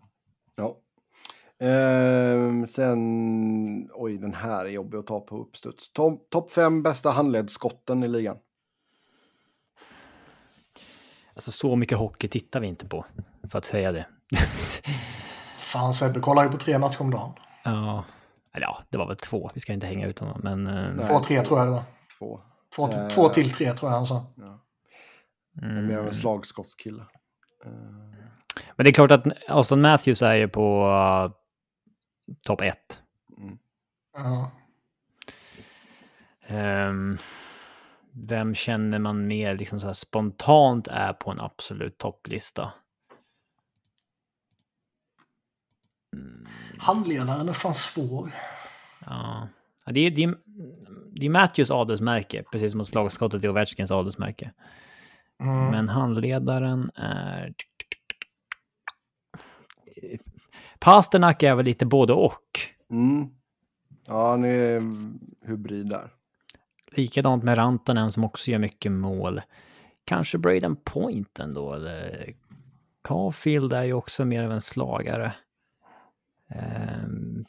Ja. 0.55 0.77
Ehm, 1.59 2.67
sen, 2.67 3.89
oj 3.93 4.17
den 4.17 4.33
här 4.33 4.65
är 4.65 4.69
jobbig 4.69 4.97
att 4.97 5.07
ta 5.07 5.19
på 5.19 5.37
uppstuds. 5.37 5.93
Topp 5.93 6.29
top 6.29 6.51
fem 6.51 6.83
bästa 6.83 7.11
handledsskotten 7.11 8.03
i 8.03 8.07
ligan. 8.07 8.37
Alltså 11.33 11.51
så 11.51 11.75
mycket 11.75 11.97
hockey 11.97 12.27
tittar 12.27 12.59
vi 12.59 12.67
inte 12.67 12.85
på, 12.85 13.05
för 13.51 13.57
att 13.57 13.65
säga 13.65 13.91
det. 13.91 14.05
Fan 15.73 15.93
Sebbe 15.93 16.19
kollar 16.19 16.43
ju 16.43 16.49
på 16.51 16.57
tre 16.57 16.79
matcher 16.79 17.01
om 17.01 17.11
dagen. 17.11 17.33
ja, 17.63 18.03
eller 18.53 18.65
ja, 18.65 18.83
det 18.89 18.97
var 18.97 19.07
väl 19.07 19.17
två. 19.17 19.49
Vi 19.53 19.59
ska 19.59 19.73
inte 19.73 19.87
hänga 19.87 20.07
ut 20.07 20.19
honom, 20.19 20.39
men... 20.43 20.67
eh, 20.67 20.93
Nej. 20.95 21.05
Två, 21.05 21.19
tre 21.19 21.41
tror 21.41 21.59
jag 21.59 21.67
det 21.67 21.71
var. 21.71 21.83
Två. 22.19 22.39
Två, 22.75 22.89
Eh. 22.91 23.07
två 23.07 23.29
till 23.29 23.51
tre 23.51 23.73
tror 23.73 23.91
jag 23.91 23.97
han 23.97 24.07
sa. 24.07 24.25
Jag 24.35 25.69
är 25.69 25.81
mer 25.81 25.97
av 25.97 26.07
en 26.07 26.13
slagskottskille. 26.13 27.03
Men 28.75 28.83
det 28.83 28.89
är 28.89 28.93
klart 28.93 29.11
att 29.11 29.23
Austin 29.49 29.81
Matthews 29.81 30.21
är 30.21 30.33
ju 30.35 30.47
på 30.47 30.87
uh, 30.87 31.31
topp 32.47 32.61
ett. 32.61 32.99
Ja. 34.17 34.51
Ehm, 36.47 37.17
vem 38.11 38.55
känner 38.55 38.99
man 38.99 39.27
mer 39.27 39.55
liksom 39.57 39.79
så 39.79 39.85
här 39.87 39.93
spontant 39.93 40.87
är 40.87 41.13
på 41.13 41.31
en 41.31 41.39
absolut 41.39 41.97
topplista? 41.97 42.73
Handledaren 46.77 47.49
är 47.49 47.53
fan 47.53 47.73
svår. 47.73 48.31
Ja, 49.05 49.47
Ja, 49.85 49.91
det 49.91 49.99
är, 49.99 50.11
det 50.11 50.23
är, 50.23 50.35
det 51.11 51.25
är 51.25 51.29
Matthews 51.29 51.71
adelsmärke, 51.71 52.43
precis 52.51 52.71
som 52.71 52.81
att 52.81 52.87
slagskottet 52.87 53.43
är 53.43 53.49
Ovechkins 53.49 53.91
adelsmärke. 53.91 54.51
Mm. 55.39 55.71
Men 55.71 55.89
handledaren 55.89 56.91
är... 56.95 57.53
Pasternak 60.79 61.43
är 61.43 61.55
väl 61.55 61.65
lite 61.65 61.85
både 61.85 62.13
och. 62.13 62.59
Mm. 62.91 63.29
Ja, 64.07 64.29
han 64.29 64.45
är 64.45 64.81
hybrid 65.47 65.89
där. 65.89 66.09
Likadant 66.91 67.43
med 67.43 67.57
Rantanen 67.57 68.11
som 68.11 68.23
också 68.23 68.51
gör 68.51 68.59
mycket 68.59 68.91
mål. 68.91 69.41
Kanske 70.05 70.37
Braden 70.37 70.75
Point 70.75 71.39
ändå, 71.39 71.73
eller 71.73 72.33
Caulfield 73.03 73.73
är 73.73 73.83
ju 73.83 73.93
också 73.93 74.25
mer 74.25 74.43
av 74.43 74.51
en 74.51 74.61
slagare. 74.61 75.33
Ehm, 76.49 77.45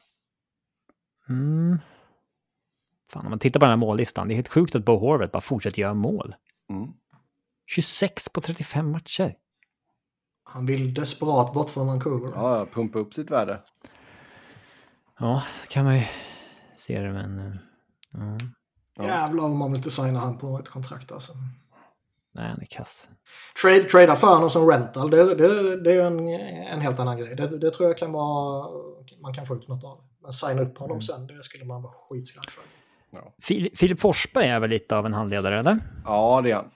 mm. 1.28 1.78
Fan, 3.10 3.24
om 3.24 3.30
man 3.30 3.38
tittar 3.38 3.60
på 3.60 3.66
den 3.66 3.70
här 3.70 3.76
mållistan, 3.76 4.28
det 4.28 4.34
är 4.34 4.36
helt 4.36 4.48
sjukt 4.48 4.74
att 4.74 4.84
Bo 4.84 4.98
Horvath 4.98 5.32
bara 5.32 5.40
fortsätter 5.40 5.82
göra 5.82 5.94
mål. 5.94 6.34
Mm. 6.70 6.88
26 7.66 8.28
på 8.28 8.40
35 8.40 8.90
matcher. 8.90 9.34
Han 10.44 10.66
vill 10.66 10.94
desperat 10.94 11.54
bort 11.54 11.70
från 11.70 11.86
Vancouver. 11.86 12.32
Ja, 12.34 12.66
pumpa 12.72 12.98
upp 12.98 13.14
sitt 13.14 13.30
värde. 13.30 13.60
Ja, 15.18 15.42
kan 15.68 15.84
man 15.84 15.96
ju 15.98 16.04
se 16.76 17.00
det, 17.00 17.12
men... 17.12 17.38
eh, 17.38 17.54
Ja. 18.10 18.38
Ja. 18.96 19.04
Jävlar 19.04 19.44
om 19.44 19.58
man 19.58 19.72
vill 19.72 19.78
inte 19.78 19.90
signa 19.90 20.18
han 20.20 20.38
på 20.38 20.58
ett 20.58 20.68
kontrakt 20.68 21.12
alltså. 21.12 21.32
Nej, 22.34 22.48
han 22.48 22.60
är 22.60 22.66
kass. 22.66 23.08
Trade, 23.62 23.82
trada 23.82 24.16
för 24.16 24.26
honom 24.26 24.50
som 24.50 24.70
rental, 24.70 25.10
det, 25.10 25.34
det, 25.34 25.80
det 25.80 25.92
är 25.92 26.04
en, 26.04 26.28
en 26.72 26.80
helt 26.80 26.98
annan 27.00 27.18
grej. 27.18 27.36
Det, 27.36 27.58
det 27.58 27.70
tror 27.70 27.88
jag 27.88 27.98
kan 27.98 28.12
vara, 28.12 28.68
man 29.22 29.34
kan 29.34 29.46
få 29.46 29.54
ut 29.54 29.68
något 29.68 29.84
av. 29.84 30.00
Men 30.22 30.32
signa 30.32 30.62
upp 30.62 30.78
honom 30.78 31.00
sen, 31.00 31.26
det 31.26 31.42
skulle 31.42 31.64
man 31.64 31.82
vara 31.82 31.92
skitskratt 31.92 32.50
för. 32.50 32.62
Fil- 33.42 33.76
Filip 33.76 34.00
Forsberg 34.00 34.48
är 34.48 34.60
väl 34.60 34.70
lite 34.70 34.96
av 34.96 35.06
en 35.06 35.14
handledare, 35.14 35.58
eller? 35.58 35.78
Ja, 36.04 36.40
det 36.44 36.50
är 36.50 36.54
han. 36.54 36.70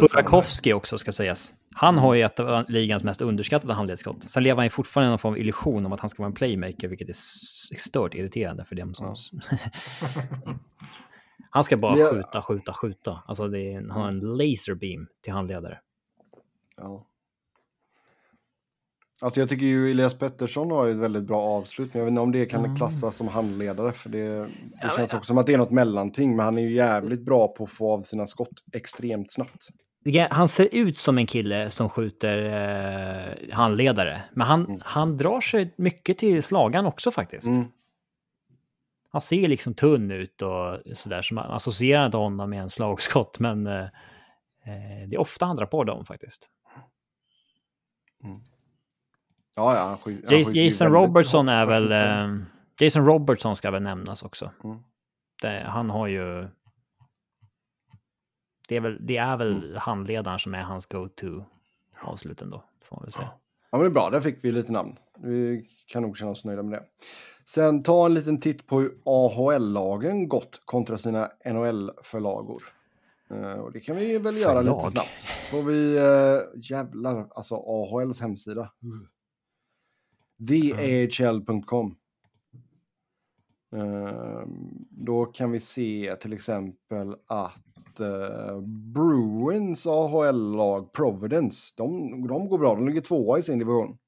Burakovsky 0.00 0.72
också 0.72 0.98
ska 0.98 1.12
sägas. 1.12 1.54
Han 1.74 1.98
har 1.98 2.14
ju 2.14 2.22
ett 2.22 2.40
av 2.40 2.64
ligans 2.70 3.04
mest 3.04 3.20
underskattade 3.20 3.74
handledsskott. 3.74 4.22
Sen 4.24 4.42
lever 4.42 4.56
han 4.56 4.66
ju 4.66 4.70
fortfarande 4.70 5.08
i 5.08 5.10
någon 5.10 5.18
form 5.18 5.32
av 5.32 5.38
illusion 5.38 5.86
om 5.86 5.92
att 5.92 6.00
han 6.00 6.08
ska 6.08 6.22
vara 6.22 6.26
en 6.28 6.34
playmaker, 6.34 6.88
vilket 6.88 7.08
är 7.08 7.14
stört 7.78 8.14
irriterande 8.14 8.64
för 8.64 8.74
dem 8.74 8.94
som... 8.94 9.14
han 11.50 11.64
ska 11.64 11.76
bara 11.76 11.98
jag- 11.98 12.10
skjuta, 12.10 12.42
skjuta, 12.42 12.72
skjuta. 12.72 13.22
Alltså 13.26 13.48
det 13.48 13.60
är, 13.60 13.74
han 13.74 13.90
har 13.90 14.08
en 14.08 14.20
laserbeam 14.20 15.06
till 15.22 15.32
handledare. 15.32 15.78
Ja. 16.76 17.04
Alltså 19.20 19.40
jag 19.40 19.48
tycker 19.48 19.66
ju 19.66 19.90
Elias 19.90 20.14
Pettersson 20.18 20.70
har 20.70 20.84
ju 20.86 20.92
ett 20.92 20.98
väldigt 20.98 21.22
bra 21.22 21.40
avslut, 21.42 21.94
men 21.94 21.98
jag 21.98 22.04
vet 22.04 22.10
inte 22.10 22.20
om 22.20 22.32
det 22.32 22.46
kan 22.46 22.76
klassas 22.76 23.16
som 23.16 23.28
handledare, 23.28 23.92
för 23.92 24.10
det, 24.10 24.24
det 24.28 24.48
Ja, 24.82 24.90
känns 24.96 25.14
också 25.14 25.26
som 25.28 25.38
att 25.38 25.46
det 25.46 25.52
är 25.54 25.58
något 25.58 25.70
mellanting, 25.70 26.36
men 26.36 26.44
han 26.44 26.58
är 26.58 26.62
ju 26.62 26.72
jävligt 26.74 27.20
bra 27.20 27.48
på 27.48 27.64
att 27.64 27.70
få 27.70 27.92
av 27.92 28.02
sina 28.02 28.26
skott 28.26 28.48
extremt 28.72 29.32
snabbt. 29.32 29.68
han 30.30 30.48
ser 30.48 30.68
ut 30.74 30.96
som 30.96 31.18
en 31.18 31.26
kille 31.26 31.70
som 31.70 31.88
skjuter 31.88 32.44
eh, 33.48 33.54
handledare. 33.54 34.22
Men 34.32 34.46
han, 34.46 34.64
Mm. 34.66 34.80
han 34.84 35.16
drar 35.16 35.40
sig 35.40 35.74
mycket 35.76 36.18
till 36.18 36.42
slagan 36.42 36.86
också 36.86 37.10
faktiskt. 37.10 37.46
Mm. 37.46 37.64
Han 39.10 39.20
ser 39.20 39.48
liksom 39.48 39.74
tunn 39.74 40.10
ut 40.10 40.42
och 40.42 40.78
sådär, 40.96 41.22
så 41.22 41.34
man 41.34 41.50
associerar 41.50 42.06
inte 42.06 42.16
honom 42.18 42.50
med 42.50 42.62
en 42.62 42.70
slagskott, 42.70 43.38
men 43.40 43.66
eh, 43.66 43.82
eh, 44.64 45.08
det 45.08 45.14
är 45.16 45.18
ofta 45.18 45.46
han 45.46 45.56
drar 45.56 45.66
på 45.66 45.84
dem 45.84 46.04
faktiskt. 46.04 46.48
Ja, 49.56 49.74
ja, 49.76 49.84
han 49.84 49.96
skj- 49.98 50.24
han 50.44 50.52
ju 50.54 50.62
Jason 50.62 50.92
Robertson 50.92 51.48
är 51.48 51.66
väl... 51.66 51.92
Eh, 51.92 52.44
Jason 52.80 53.06
Robertson 53.06 53.56
ska 53.56 53.70
väl 53.70 53.82
nämnas 53.82 54.22
också. 54.22 54.50
Mm. 54.64 54.78
Det, 55.42 55.64
han 55.68 55.90
har 55.90 56.06
ju... 56.06 56.48
Det 58.68 58.76
är 58.76 58.80
väl, 58.80 59.06
det 59.06 59.16
är 59.16 59.36
väl 59.36 59.64
Mm. 59.64 59.76
handledaren 59.76 60.38
som 60.38 60.54
är 60.54 60.62
hans 60.62 60.86
go-to 60.86 61.44
avsluten 62.02 62.50
då, 62.50 62.64
får 62.84 62.96
man 62.96 63.02
väl 63.04 63.12
säga. 63.12 63.30
Ja, 63.70 63.78
men 63.78 63.80
det 63.80 63.86
är 63.86 63.90
bra. 63.90 64.10
Där 64.10 64.20
fick 64.20 64.44
vi 64.44 64.52
lite 64.52 64.72
namn. 64.72 64.96
Vi 65.18 65.68
kan 65.86 66.02
nog 66.02 66.16
känna 66.18 66.30
oss 66.30 66.44
nöjda 66.44 66.62
med 66.62 66.72
det. 66.72 66.84
Sen 67.48 67.82
ta 67.82 68.06
en 68.06 68.14
liten 68.14 68.40
titt 68.40 68.66
på 68.66 68.80
hur 68.80 68.98
AHL-lagen 69.04 70.28
gått 70.28 70.62
kontra 70.64 70.98
sina 70.98 71.30
NHL-förlagor. 71.44 72.62
Uh, 73.30 73.52
och 73.52 73.72
det 73.72 73.80
kan 73.80 73.96
vi 73.96 74.18
väl 74.18 74.36
göra 74.36 74.60
lite 74.60 74.76
Förlag. 74.76 74.90
snabbt. 74.90 75.22
Får 75.50 75.62
vi... 75.62 75.98
Uh, 75.98 76.60
jävlar, 76.70 77.28
alltså 77.30 77.54
AHLs 77.54 78.20
hemsida. 78.20 78.72
TheAHL.com. 80.48 81.96
Eh, 83.76 84.42
då 84.90 85.24
kan 85.24 85.50
vi 85.50 85.60
se 85.60 86.16
till 86.20 86.32
exempel 86.32 87.16
att 87.26 88.00
uh, 88.00 88.60
Bruins 88.94 89.86
AHL-lag 89.86 90.92
Providence, 90.92 91.74
de, 91.76 92.10
de 92.28 92.48
går 92.48 92.58
bra. 92.58 92.74
De 92.74 92.88
ligger 92.88 93.00
tvåa 93.00 93.38
i 93.38 93.42
sin 93.42 93.58
division. 93.58 93.98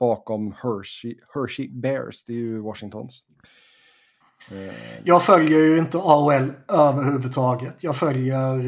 Bakom 0.00 0.52
Hershey, 0.62 1.14
Hershey 1.34 1.68
Bears, 1.80 2.24
det 2.24 2.32
är 2.32 2.36
ju 2.36 2.60
Washingtons. 2.60 3.24
Eh, 4.50 4.74
Jag 5.04 5.22
följer 5.22 5.58
ju 5.58 5.78
inte 5.78 5.98
AHL 5.98 6.52
överhuvudtaget. 6.68 7.82
Jag 7.82 7.96
följer 7.96 8.60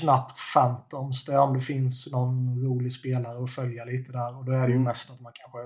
knappt 0.00 0.36
Phantoms. 0.54 1.24
Det 1.24 1.32
är 1.32 1.38
om 1.40 1.54
det 1.54 1.60
finns 1.60 2.12
någon 2.12 2.64
rolig 2.64 2.92
spelare 2.92 3.44
att 3.44 3.50
följa 3.50 3.84
lite 3.84 4.12
där. 4.12 4.38
Och 4.38 4.44
då 4.44 4.52
är 4.52 4.56
det 4.62 4.66
ju 4.68 4.72
Mm. 4.72 4.82
mest 4.84 5.10
att 5.10 5.20
man 5.20 5.32
kanske 5.34 5.58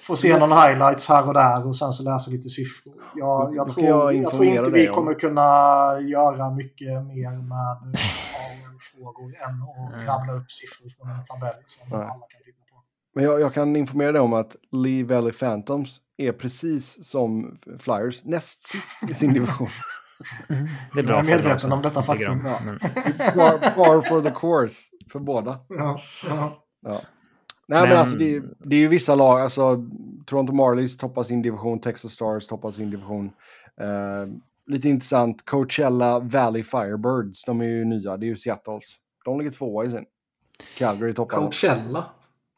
får 0.00 0.16
se 0.16 0.38
någon 0.38 0.52
highlights 0.52 1.08
här 1.08 1.28
och 1.28 1.34
där 1.34 1.66
och 1.66 1.76
sen 1.76 1.92
så 1.92 2.02
läsa 2.02 2.30
lite 2.30 2.48
siffror. 2.48 2.94
Jag, 3.14 3.56
jag, 3.56 3.68
tror, 3.68 3.86
jag 3.86 4.14
jag, 4.14 4.32
tror 4.32 4.44
inte 4.44 4.70
vi 4.70 4.86
kommer 4.86 5.14
kunna 5.14 5.42
göra 6.00 6.50
mycket 6.50 6.88
mer 7.06 7.30
med 7.52 7.76
AHL-frågor 8.40 9.34
än 9.48 9.62
att 9.62 10.06
rabbla 10.08 10.32
upp 10.32 10.50
siffror 10.50 10.88
från 10.88 11.10
en 11.10 11.24
tabell 11.24 11.62
som 11.66 11.92
alla 11.92 12.04
kan. 12.04 12.39
Men 13.20 13.28
jag, 13.28 13.40
jag 13.40 13.54
kan 13.54 13.76
informera 13.76 14.12
dig 14.12 14.20
om 14.20 14.32
att 14.32 14.56
Lee 14.72 15.04
Valley 15.04 15.32
Phantoms 15.32 16.00
är 16.16 16.32
precis 16.32 17.04
som 17.08 17.58
Flyers 17.78 18.24
näst 18.24 18.62
sist 18.62 18.98
i 19.10 19.14
sin 19.14 19.32
division. 19.34 19.68
Det 20.94 21.00
är 21.00 21.02
bra 21.02 21.16
Jag 21.16 21.18
är 21.30 21.36
medveten 21.36 21.72
om 21.72 21.82
detta 21.82 22.02
faktum. 22.02 22.42
Ja. 22.46 22.58
Men, 22.64 22.78
Par, 22.78 23.74
par 23.74 24.08
for 24.08 24.20
the 24.20 24.30
course 24.30 24.90
för 25.12 25.18
båda. 25.18 25.58
Ja, 25.68 26.00
ja. 26.28 26.64
Ja. 26.80 27.00
Nej 27.66 27.80
men, 27.80 27.88
Men- 27.88 27.98
alltså 27.98 28.18
det, 28.18 28.34
är- 28.36 28.42
det 28.58 28.76
är 28.76 28.80
ju 28.80 28.88
vissa 28.88 29.14
lag, 29.14 29.40
alltså 29.40 29.84
Toronto 30.26 30.52
Marlies 30.52 30.96
toppar 30.96 31.22
sin 31.22 31.42
division, 31.42 31.80
Texas 31.80 32.12
Stars 32.12 32.46
toppar 32.46 32.70
sin 32.70 32.90
division. 32.90 33.26
Eh, 33.80 34.34
lite 34.66 34.88
intressant, 34.88 35.44
Coachella 35.44 36.18
Valley 36.18 36.62
Firebirds, 36.62 37.44
de 37.44 37.60
är 37.60 37.64
ju 37.64 37.84
nya, 37.84 38.16
det 38.16 38.26
är 38.26 38.28
ju 38.28 38.36
Seattles. 38.36 38.94
De 39.24 39.38
ligger 39.38 39.50
tvåa 39.52 39.84
i 39.84 39.90
sin. 39.90 40.04
Calgary 40.78 41.12
toppar. 41.12 41.36
Coachella. 41.36 42.04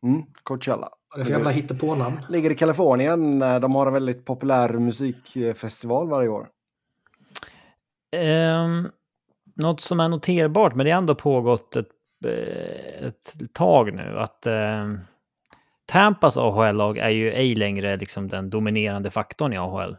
Mm, 0.02 0.22
Coachella. 0.42 0.88
Vad 1.10 1.14
är 1.14 1.18
det 1.18 1.24
för 1.24 1.32
jävla 1.32 1.50
hittepånamn? 1.50 2.20
Ligger 2.28 2.50
i 2.50 2.54
Kalifornien, 2.54 3.42
eh, 3.42 3.60
de 3.60 3.74
har 3.74 3.86
en 3.86 3.92
väldigt 3.92 4.24
populär 4.24 4.72
musikfestival 4.72 6.08
varje 6.08 6.28
år. 6.28 6.48
Ehm, 8.16 8.88
något 9.54 9.80
som 9.80 10.00
är 10.00 10.08
noterbart, 10.08 10.74
men 10.74 10.86
det 10.86 10.92
har 10.92 10.98
ändå 10.98 11.14
pågått 11.14 11.76
ett, 11.76 11.88
eh, 12.24 13.06
ett 13.06 13.32
tag 13.52 13.94
nu, 13.94 14.18
att 14.18 14.46
ehm, 14.46 15.00
Tampas 15.86 16.36
AHL-lag 16.36 16.98
är 16.98 17.08
ju 17.08 17.32
ej 17.32 17.54
längre 17.54 17.96
liksom 17.96 18.28
den 18.28 18.50
dominerande 18.50 19.10
faktorn 19.10 19.52
i 19.52 19.58
AHL. 19.58 19.96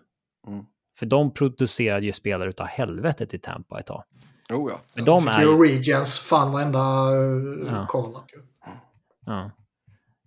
Mm. 0.47 0.65
För 0.99 1.05
de 1.05 1.33
producerade 1.33 2.05
ju 2.05 2.13
spelare 2.13 2.49
utav 2.49 2.67
helvetet 2.67 3.33
i 3.33 3.39
Tampa 3.39 3.79
ett 3.79 3.85
tag. 3.85 4.03
Oh 4.49 4.71
ja. 4.71 4.79
Men 4.95 5.05
de 5.05 5.27
är. 5.27 5.63
Regions 5.63 6.19
fan 6.19 6.51
varenda 6.51 6.79
uh, 7.11 7.87
Ja. 7.93 8.25
ju. 8.33 8.41
Ja. 9.25 9.51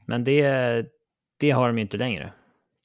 Men 0.07 0.25
det, 0.25 0.87
det 1.37 1.51
har 1.51 1.67
de 1.67 1.79
ju 1.79 1.83
inte 1.83 1.97
längre. 1.97 2.33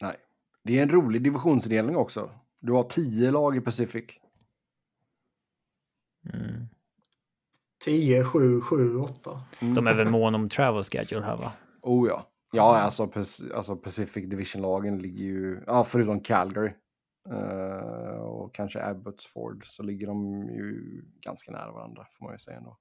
Nej. 0.01 0.15
Det 0.63 0.79
är 0.79 0.83
en 0.83 0.89
rolig 0.89 1.23
divisionsindelning 1.23 1.95
också. 1.95 2.31
Du 2.61 2.71
har 2.71 2.83
tio 2.83 3.31
lag 3.31 3.57
i 3.57 3.61
Pacific. 3.61 4.05
Mm. 6.33 6.67
10, 7.85 8.23
7, 8.23 8.61
7, 8.61 8.97
8. 8.97 9.41
De 9.75 9.87
är 9.87 9.93
väl 9.93 10.09
mån 10.09 10.35
om 10.35 10.49
travel 10.49 10.83
schedule 10.83 11.25
här 11.25 11.37
va? 11.37 11.51
Oh 11.81 12.07
ja. 12.07 12.27
Ja, 12.51 12.77
alltså, 12.77 13.11
alltså 13.55 13.75
Pacific 13.75 14.29
Division-lagen 14.29 14.99
ligger 14.99 15.23
ju, 15.23 15.63
ja, 15.67 15.83
förutom 15.83 16.19
Calgary 16.19 16.71
eh, 17.29 18.21
och 18.21 18.55
kanske 18.55 18.83
Abbotsford 18.83 19.65
så 19.65 19.83
ligger 19.83 20.07
de 20.07 20.43
ju 20.49 21.01
ganska 21.21 21.51
nära 21.51 21.71
varandra 21.71 22.05
får 22.11 22.25
man 22.25 22.33
ju 22.33 22.37
säga 22.37 22.57
ändå. 22.57 22.77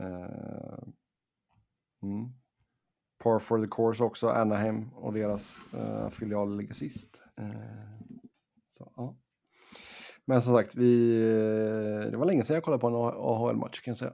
Eh, 0.00 0.78
mm. 2.02 2.32
Par 3.22 3.38
for 3.38 3.64
the 3.64 3.70
course 3.70 4.04
också, 4.04 4.28
Anaheim 4.28 4.90
och 4.94 5.12
deras 5.12 5.68
uh, 5.74 6.10
filial 6.10 6.56
ligger 6.56 6.74
sist. 6.74 7.22
Eh, 7.38 7.46
så, 8.78 8.92
ja. 8.96 9.16
Men 10.24 10.42
som 10.42 10.54
sagt, 10.54 10.74
vi, 10.74 11.12
eh, 12.04 12.10
det 12.10 12.16
var 12.16 12.26
länge 12.26 12.42
sedan 12.42 12.54
jag 12.54 12.64
kollade 12.64 12.80
på 12.80 12.86
en 12.86 12.94
AHL-match 12.94 13.80
kan 13.80 13.90
jag 13.90 13.96
säga. 13.96 14.12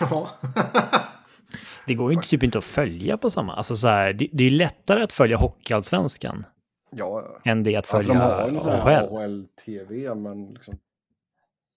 Ja. 0.00 0.28
Det 1.86 1.94
går 1.94 2.10
ju 2.10 2.16
inte, 2.16 2.28
typ 2.28 2.42
inte 2.42 2.58
att 2.58 2.64
följa 2.64 3.18
på 3.18 3.30
samma... 3.30 3.54
Alltså 3.54 3.76
så 3.76 3.88
här, 3.88 4.12
det, 4.12 4.28
det 4.32 4.44
är 4.44 4.50
ju 4.50 4.56
lättare 4.56 5.02
att 5.02 5.12
följa 5.12 5.36
Hockeyallsvenskan 5.36 6.44
Ja, 6.90 7.40
än 7.44 7.62
det 7.62 7.76
att 7.76 7.94
Alltså 7.94 8.12
följa 8.12 8.46
de 8.46 8.56
har 8.56 8.70
AHL. 8.70 9.16
AHL-TV, 9.16 10.14
men 10.14 10.54
liksom... 10.54 10.78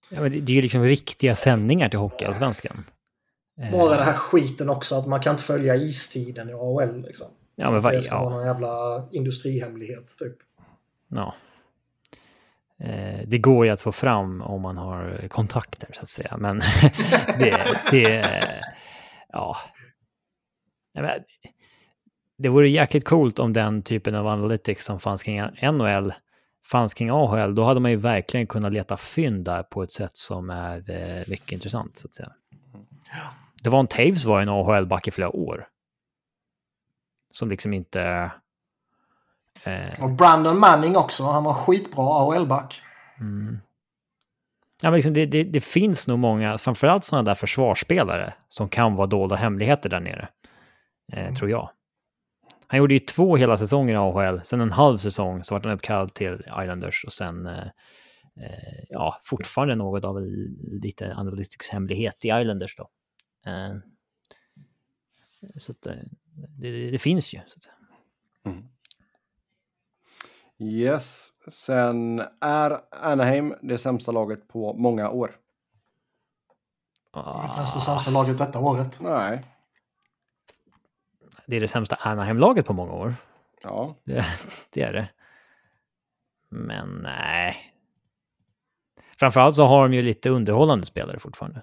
Ja, 0.09 0.21
men 0.21 0.31
det, 0.31 0.39
det 0.39 0.51
är 0.51 0.55
ju 0.55 0.61
liksom 0.61 0.83
riktiga 0.83 1.35
sändningar 1.35 1.89
till 1.89 1.99
Hockeyallsvenskan. 1.99 2.83
Eh, 3.59 3.71
Bara 3.71 3.97
det 3.97 4.03
här 4.03 4.13
skiten 4.13 4.69
också 4.69 4.95
att 4.95 5.07
man 5.07 5.19
kan 5.19 5.31
inte 5.31 5.43
följa 5.43 5.75
istiden 5.75 6.49
i 6.49 6.53
AHL. 6.53 7.01
Liksom. 7.01 7.27
Ja, 7.55 7.71
men 7.71 7.81
vad... 7.81 7.93
det 7.93 8.01
ska 8.01 8.15
vara 8.15 8.31
Ja, 8.31 8.37
någon 8.37 8.45
jävla 8.45 9.03
industrihemlighet 9.11 10.15
typ. 10.19 10.37
ja. 11.07 11.35
Eh, 12.83 13.19
det 13.27 13.37
går 13.37 13.65
ju 13.65 13.71
att 13.71 13.81
få 13.81 13.91
fram 13.91 14.41
om 14.41 14.61
man 14.61 14.77
har 14.77 15.27
kontakter, 15.27 15.89
så 15.93 16.01
att 16.01 16.07
säga. 16.07 16.37
Men 16.37 16.59
det... 17.39 17.79
det 17.91 18.41
ja. 19.29 19.55
Det 22.37 22.49
vore 22.49 22.69
jäkligt 22.69 23.05
coolt 23.05 23.39
om 23.39 23.53
den 23.53 23.81
typen 23.81 24.15
av 24.15 24.27
analytics 24.27 24.85
som 24.85 24.99
fanns 24.99 25.23
kring 25.23 25.41
NHL 25.71 26.13
fanns 26.65 26.93
kring 26.93 27.09
AHL. 27.09 27.55
Då 27.55 27.63
hade 27.63 27.79
man 27.79 27.91
ju 27.91 27.97
verkligen 27.97 28.47
kunnat 28.47 28.73
leta 28.73 28.97
fynd 28.97 29.45
där 29.45 29.63
på 29.63 29.83
ett 29.83 29.91
sätt 29.91 30.17
som 30.17 30.49
är 30.49 30.91
eh, 30.91 31.23
mycket 31.27 31.51
intressant, 31.51 31.97
så 31.97 32.07
att 32.07 32.13
säga. 32.13 32.31
Det 32.51 33.09
var 33.69 33.79
en 33.79 33.87
Taves 33.87 34.25
var 34.25 34.41
en 34.41 34.49
AHL-back 34.49 35.07
i 35.07 35.11
flera 35.11 35.29
år. 35.35 35.67
Som 37.31 37.49
liksom 37.49 37.73
inte... 37.73 38.31
Eh, 39.63 40.03
Och 40.03 40.11
Brandon 40.11 40.59
Manning 40.59 40.97
också. 40.97 41.23
Han 41.23 41.43
var 41.43 41.53
skitbra 41.53 42.03
AHL-back. 42.03 42.81
Mm. 43.19 43.59
Ja, 44.81 44.89
men 44.89 44.95
liksom 44.97 45.13
det, 45.13 45.25
det, 45.25 45.43
det 45.43 45.61
finns 45.61 46.07
nog 46.07 46.19
många, 46.19 46.57
framförallt 46.57 47.03
sådana 47.03 47.23
där 47.23 47.35
försvarsspelare, 47.35 48.33
som 48.49 48.69
kan 48.69 48.95
vara 48.95 49.07
dolda 49.07 49.35
hemligheter 49.35 49.89
där 49.89 49.99
nere. 49.99 50.29
Eh, 51.13 51.19
Mm. 51.23 51.35
Tror 51.35 51.49
jag. 51.49 51.69
Han 52.67 52.77
gjorde 52.77 52.93
ju 52.93 52.99
två 52.99 53.35
hela 53.35 53.57
säsonger 53.57 53.93
i 53.93 53.97
AHL, 53.97 54.41
sen 54.43 54.61
en 54.61 54.71
halv 54.71 54.97
säsong 54.97 55.43
så 55.43 55.55
var 55.55 55.61
han 55.63 55.71
uppkallad 55.71 56.13
till 56.13 56.33
Islanders 56.61 57.03
och 57.05 57.13
sen 57.13 57.45
eh, 57.45 57.57
eh, 58.41 58.83
ja, 58.89 59.15
fortfarande 59.23 59.75
något 59.75 60.05
av 60.05 60.21
lite 60.81 61.15
analytics 61.15 61.69
hemlighet 61.69 62.25
i 62.25 62.27
Islanders 62.27 62.75
då. 62.77 62.87
Eh, 63.45 63.75
så 65.57 65.71
att, 65.71 65.85
eh, 65.85 65.93
det, 66.57 66.71
det, 66.71 66.91
det 66.91 66.99
finns 66.99 67.33
ju. 67.33 67.39
Så 67.47 67.57
att 67.57 67.63
säga. 67.63 67.75
Yes, 70.61 71.33
sen 71.51 72.21
är 72.41 72.79
Anaheim 72.91 73.55
det 73.61 73.77
sämsta 73.77 74.11
laget 74.11 74.47
på 74.47 74.73
många 74.73 75.09
år. 75.09 75.35
Ah, 77.11 77.53
Kanske 77.55 77.77
det 77.77 77.81
sämsta 77.81 78.11
laget 78.11 78.37
detta 78.37 78.59
året. 78.59 78.99
Nej, 79.01 79.43
det 81.45 81.55
är 81.55 81.61
det 81.61 81.67
sämsta 81.67 81.95
Anaheim-laget 81.95 82.65
på 82.65 82.73
många 82.73 82.93
år. 82.93 83.15
ja. 83.63 83.95
Det, 84.03 84.25
det 84.69 84.81
är 84.81 84.93
det. 84.93 85.09
Men 86.49 86.89
nej. 86.89 87.73
Framförallt 89.19 89.55
så 89.55 89.65
har 89.65 89.83
de 89.83 89.93
ju 89.95 90.01
lite 90.01 90.29
underhållande 90.29 90.85
spelare 90.85 91.19
fortfarande. 91.19 91.61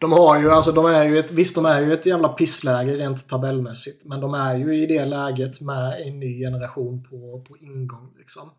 De 0.00 0.12
har 0.12 0.40
ju, 0.40 0.50
alltså 0.50 0.72
de 0.72 0.86
är 0.86 1.04
ju 1.04 1.18
ett, 1.18 1.30
visst 1.30 1.54
de 1.54 1.66
är 1.66 1.80
ju 1.80 1.92
ett 1.92 2.06
jävla 2.06 2.28
pissläge 2.28 2.96
rent 2.96 3.28
tabellmässigt. 3.28 4.04
Men 4.04 4.20
de 4.20 4.34
är 4.34 4.56
ju 4.56 4.82
i 4.82 4.86
det 4.86 5.04
läget 5.04 5.60
med 5.60 6.00
en 6.06 6.18
ny 6.18 6.38
generation 6.38 7.02
på, 7.02 7.44
på 7.48 7.56
ingång 7.56 8.14
liksom. 8.18 8.50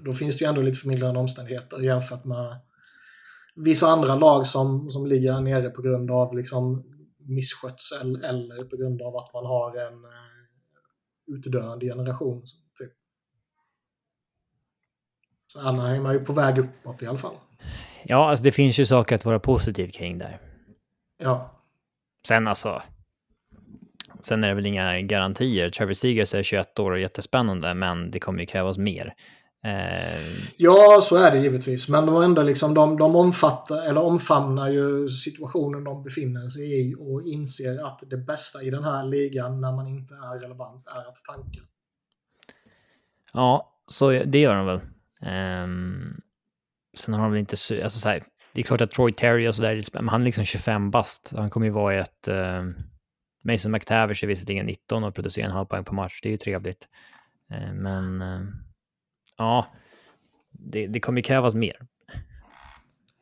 Då 0.00 0.12
finns 0.12 0.38
det 0.38 0.44
ju 0.44 0.48
ändå 0.48 0.62
lite 0.62 0.78
förmildrande 0.78 1.20
omständigheter 1.20 1.80
jämfört 1.80 2.24
med 2.24 2.60
vissa 3.54 3.86
andra 3.88 4.14
lag 4.14 4.46
som, 4.46 4.90
som 4.90 5.06
ligger 5.06 5.32
här 5.32 5.40
nere 5.40 5.70
på 5.70 5.82
grund 5.82 6.10
av 6.10 6.36
liksom 6.36 6.84
misskötsel 7.18 8.24
eller 8.24 8.64
på 8.64 8.76
grund 8.76 9.02
av 9.02 9.16
att 9.16 9.32
man 9.32 9.46
har 9.46 9.76
en 9.76 10.04
eh, 10.04 11.36
utdöende 11.36 11.86
generation. 11.86 12.42
Typ. 12.78 12.92
Så 15.46 15.60
Anaheim 15.60 16.06
är 16.06 16.12
ju 16.12 16.18
på 16.18 16.32
väg 16.32 16.58
uppåt 16.58 17.02
i 17.02 17.06
alla 17.06 17.18
fall. 17.18 17.36
Ja, 18.08 18.30
alltså 18.30 18.44
det 18.44 18.52
finns 18.52 18.78
ju 18.78 18.84
saker 18.84 19.16
att 19.16 19.24
vara 19.24 19.38
positiv 19.38 19.88
kring 19.88 20.18
där. 20.18 20.38
Ja. 21.18 21.62
Sen 22.28 22.48
alltså... 22.48 22.82
Sen 24.20 24.44
är 24.44 24.48
det 24.48 24.54
väl 24.54 24.66
inga 24.66 25.00
garantier. 25.00 25.70
Travis 25.70 25.98
Seegers 25.98 26.34
är 26.34 26.42
21 26.42 26.78
år 26.78 26.90
och 26.90 26.98
jättespännande, 26.98 27.74
men 27.74 28.10
det 28.10 28.20
kommer 28.20 28.40
ju 28.40 28.46
krävas 28.46 28.78
mer. 28.78 29.14
Eh... 29.64 30.20
Ja, 30.56 31.00
så 31.02 31.16
är 31.16 31.30
det 31.30 31.38
givetvis. 31.38 31.88
Men 31.88 32.06
de, 32.06 32.22
ändå 32.22 32.42
liksom, 32.42 32.74
de, 32.74 32.96
de 32.98 33.16
omfattar, 33.16 33.90
eller 33.90 34.02
omfamnar 34.02 34.70
ju 34.70 35.08
situationen 35.08 35.84
de 35.84 36.02
befinner 36.02 36.48
sig 36.48 36.80
i 36.80 36.94
och 36.98 37.22
inser 37.22 37.86
att 37.86 38.02
det 38.06 38.16
bästa 38.16 38.62
i 38.62 38.70
den 38.70 38.84
här 38.84 39.04
ligan 39.04 39.60
när 39.60 39.72
man 39.72 39.86
inte 39.86 40.14
är 40.14 40.40
relevant 40.40 40.86
är 40.86 41.08
att 41.08 41.16
tanka. 41.28 41.60
Ja, 43.32 43.72
så 43.86 44.10
det 44.10 44.38
gör 44.38 44.54
de 44.54 44.66
väl. 44.66 44.80
Um... 45.64 46.20
Sen 46.96 47.14
har 47.14 47.22
de 47.22 47.30
väl 47.30 47.40
inte... 47.40 47.56
Alltså 47.82 47.98
så 47.98 48.08
här, 48.08 48.22
det 48.52 48.60
är 48.60 48.64
klart 48.64 48.80
att 48.80 48.90
Troy 48.90 49.12
Terry 49.12 49.48
och 49.48 49.54
sådär, 49.54 49.82
men 49.92 50.08
han 50.08 50.20
är 50.20 50.24
liksom 50.24 50.44
25 50.44 50.90
bast. 50.90 51.32
Han 51.36 51.50
kommer 51.50 51.66
ju 51.66 51.72
vara 51.72 51.94
i 51.94 51.98
ett... 51.98 52.28
Eh, 52.28 52.64
Mason 53.44 53.72
McTavish 53.72 54.24
är 54.24 54.28
visserligen 54.28 54.66
19 54.66 55.04
och 55.04 55.14
producerar 55.14 55.46
en 55.46 55.52
halv 55.52 55.66
poäng 55.66 55.84
på 55.84 55.94
match. 55.94 56.20
Det 56.22 56.28
är 56.28 56.30
ju 56.30 56.36
trevligt. 56.36 56.88
Eh, 57.50 57.72
men... 57.72 58.22
eh, 58.22 58.40
ja, 59.36 59.66
det, 60.50 60.86
det 60.86 61.00
kommer 61.00 61.18
ju 61.18 61.22
krävas 61.22 61.54
mer. 61.54 61.86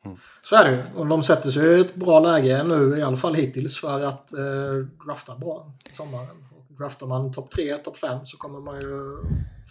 Mm. 0.05 0.17
Så 0.43 0.55
är 0.55 0.65
det 0.65 0.71
ju. 0.71 0.83
Och 0.95 1.07
de 1.07 1.23
sätter 1.23 1.49
sig 1.51 1.77
i 1.77 1.81
ett 1.81 1.95
bra 1.95 2.19
läge 2.19 2.63
nu, 2.63 2.97
i 2.97 3.01
alla 3.01 3.17
fall 3.17 3.35
hittills, 3.35 3.79
för 3.79 4.05
att 4.05 4.33
eh, 4.33 5.05
drafta 5.05 5.37
bra 5.37 5.73
i 5.91 5.93
sommaren. 5.93 6.45
Och 6.51 6.75
draftar 6.77 7.07
man 7.07 7.31
topp 7.31 7.51
3, 7.51 7.73
topp 7.73 7.97
5 7.97 8.25
så 8.25 8.37
kommer 8.37 8.59
man 8.59 8.81
ju 8.81 9.17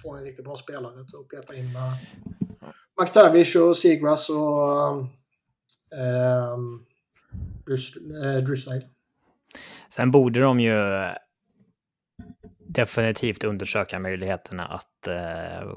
få 0.02 0.16
en 0.16 0.24
riktigt 0.24 0.44
bra 0.44 0.56
spelare 0.56 1.00
att 1.00 1.28
peta 1.28 1.54
in 1.54 1.72
med 1.72 1.92
McTavish 3.00 3.56
och 3.56 3.76
Seagrass 3.76 4.30
och 4.30 5.00
eh, 5.98 6.58
Drysdale. 8.46 8.82
Sen 9.88 10.10
borde 10.10 10.40
de 10.40 10.60
ju 10.60 10.74
definitivt 12.58 13.44
undersöka 13.44 13.98
möjligheterna 13.98 14.66
att 14.66 15.06
eh, 15.06 15.76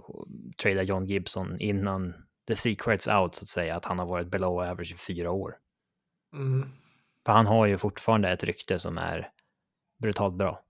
trada 0.61 0.83
John 0.83 1.05
Gibson 1.05 1.59
innan 1.59 2.13
the 2.47 2.55
secrets 2.55 3.07
out, 3.07 3.35
så 3.35 3.43
att 3.43 3.47
säga, 3.47 3.75
att 3.75 3.85
han 3.85 3.99
har 3.99 4.05
varit 4.05 4.27
below 4.27 4.59
average 4.59 4.93
i 4.93 4.97
fyra 4.97 5.31
år. 5.31 5.55
Mm. 6.33 6.69
För 7.25 7.33
han 7.33 7.47
har 7.47 7.65
ju 7.65 7.77
fortfarande 7.77 8.29
ett 8.29 8.43
rykte 8.43 8.79
som 8.79 8.97
är 8.97 9.29
brutalt 10.01 10.35
bra. 10.35 10.63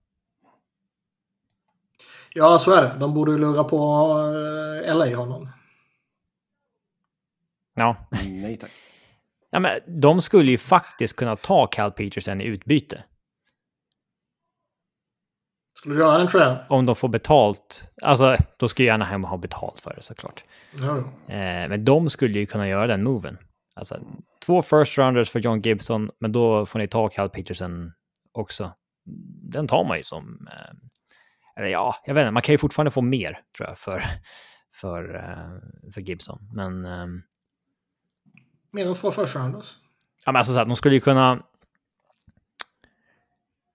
Ja, 2.34 2.60
så 2.60 2.72
är 2.72 2.82
det. 2.82 2.96
De 3.00 3.14
borde 3.14 3.38
lura 3.38 3.64
på 3.64 3.78
eh, 4.86 4.96
LA 4.96 5.16
honom. 5.16 5.50
Ja. 7.78 7.96
Nej 8.26 8.58
tack. 8.58 8.72
Ja, 9.50 9.60
men 9.60 10.02
de 10.02 10.22
skulle 10.22 10.52
ju 10.52 10.58
faktiskt 10.58 11.16
kunna 11.16 11.36
ta 11.36 11.68
Cal 11.68 11.92
Peterson 11.92 12.42
i 12.42 12.44
utbyte. 12.44 13.04
Skulle 15.80 15.96
du 15.96 16.02
göra 16.02 16.18
den 16.18 16.28
tror 16.28 16.66
Om 16.70 16.86
de 16.86 16.96
får 16.96 17.10
betalt. 17.10 17.92
Alltså, 18.02 18.38
då 18.58 18.70
skulle 18.70 18.88
gärna 18.88 19.06
hem 19.06 19.24
ha 19.24 19.38
betalt 19.38 19.80
för 19.80 19.94
det 19.96 20.02
såklart. 20.02 20.44
Ja. 20.80 20.98
Eh, 21.34 21.70
men 21.70 21.86
de 21.86 22.10
skulle 22.10 22.40
ju 22.40 22.46
kunna 22.46 22.68
göra 22.68 22.88
den 22.88 23.04
moven. 23.04 23.38
Alltså, 23.76 24.00
två 24.46 24.62
first 24.62 24.98
rounders 24.98 25.30
för 25.30 25.40
John 25.40 25.62
Gibson, 25.62 26.10
men 26.20 26.32
då 26.32 26.66
får 26.66 26.80
ni 26.80 26.88
ta 26.88 27.10
Cal 27.10 27.30
Peterson 27.30 27.92
också. 28.32 28.74
Den 29.52 29.68
tar 29.68 29.84
man 29.84 29.98
ju 29.98 30.04
som... 30.04 30.48
Eh, 30.52 30.74
eller 31.60 31.68
ja, 31.68 31.96
jag 32.06 32.14
vet 32.14 32.22
inte, 32.22 32.32
man 32.32 32.42
kan 32.42 32.54
ju 32.54 32.58
fortfarande 32.58 32.92
få 32.92 33.02
mer 33.02 33.40
tror 33.58 33.70
jag 33.70 33.78
för, 33.78 34.02
för, 34.76 35.16
eh, 35.16 35.92
för 35.94 36.02
Gibson. 36.02 36.40
Men... 36.54 36.86
Mer 38.72 38.88
än 38.88 38.94
två 38.96 39.12
first 39.12 39.36
rounders? 39.36 39.76
Ja, 40.26 40.32
men 40.32 40.36
alltså 40.36 40.54
så 40.54 40.60
här, 40.60 40.66
de 40.66 40.76
skulle 40.76 40.96
ju 40.96 41.02
kunna... 41.02 41.44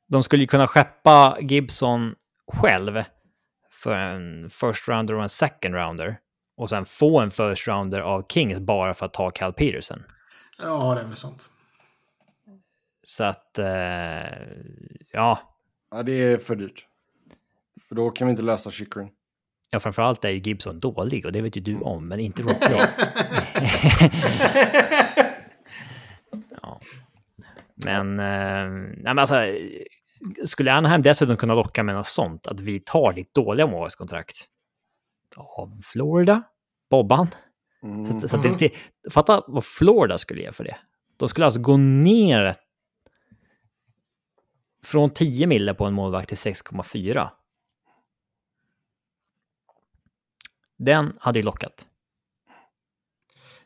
De 0.07 0.23
skulle 0.23 0.43
ju 0.43 0.47
kunna 0.47 0.67
skeppa 0.67 1.39
Gibson 1.41 2.15
själv 2.53 3.03
för 3.71 3.95
en 3.95 4.51
first 4.51 4.89
rounder 4.89 5.15
och 5.15 5.23
en 5.23 5.29
second 5.29 5.75
rounder 5.75 6.19
och 6.57 6.69
sen 6.69 6.85
få 6.85 7.21
en 7.21 7.31
first 7.31 7.69
rounder 7.69 8.01
av 8.01 8.27
Kings 8.29 8.59
bara 8.59 8.95
för 8.95 9.07
att 9.07 9.15
ta 9.15 9.31
Cal 9.31 9.53
Peterson. 9.53 10.03
Ja, 10.59 10.95
det 10.95 11.01
är 11.01 11.05
väl 11.05 11.17
sant. 11.17 11.51
Så 13.05 13.25
att, 13.25 13.59
eh, 13.59 13.67
ja. 15.13 15.39
Ja, 15.91 16.03
det 16.03 16.13
är 16.13 16.39
för 16.39 16.57
dyrt. 16.57 16.87
För 17.89 17.95
då 17.95 18.11
kan 18.11 18.27
vi 18.27 18.31
inte 18.31 18.43
lösa 18.43 18.71
Chikrin. 18.71 19.09
Ja, 19.75 19.81
framförallt 19.81 20.25
är 20.25 20.31
ju 20.31 20.39
Gibson 20.39 20.81
dålig 20.81 21.27
och 21.27 21.33
det 21.33 21.41
vet 21.41 21.57
ju 21.57 21.61
du 21.61 21.81
om, 21.81 22.09
men 22.09 22.21
inte 22.21 22.43
Rock 22.43 22.57
jag. 22.61 22.81
ja. 26.63 26.81
Men, 27.85 28.19
eh, 28.19 28.71
nej 28.97 29.03
men 29.05 29.19
alltså, 29.19 29.37
skulle 30.45 30.73
Anaheim 30.73 31.03
dessutom 31.03 31.37
kunna 31.37 31.55
locka 31.55 31.83
med 31.83 31.95
något 31.95 32.07
sånt, 32.07 32.47
att 32.47 32.61
vi 32.61 32.81
tar 32.81 33.13
ditt 33.13 33.35
dåliga 33.35 33.67
målvaktskontrakt 33.67 34.37
av 35.37 35.81
Florida, 35.85 36.43
Bobban. 36.91 37.29
Mm. 37.83 38.21
Så, 38.21 38.29
så 38.29 38.37
det 38.37 38.49
inte, 38.49 38.71
fatta 39.11 39.45
vad 39.47 39.65
Florida 39.65 40.19
skulle 40.19 40.43
ge 40.43 40.53
för 40.53 40.65
det. 40.65 40.77
De 41.17 41.29
skulle 41.29 41.45
alltså 41.45 41.61
gå 41.61 41.77
ner 41.77 42.55
från 44.85 45.11
10 45.11 45.47
mille 45.47 45.75
på 45.75 45.85
en 45.85 45.95
målvakt 45.95 46.29
till 46.29 46.37
6,4. 46.37 47.29
Den 50.85 51.13
hade 51.21 51.39
ju 51.39 51.45
lockat. 51.45 51.87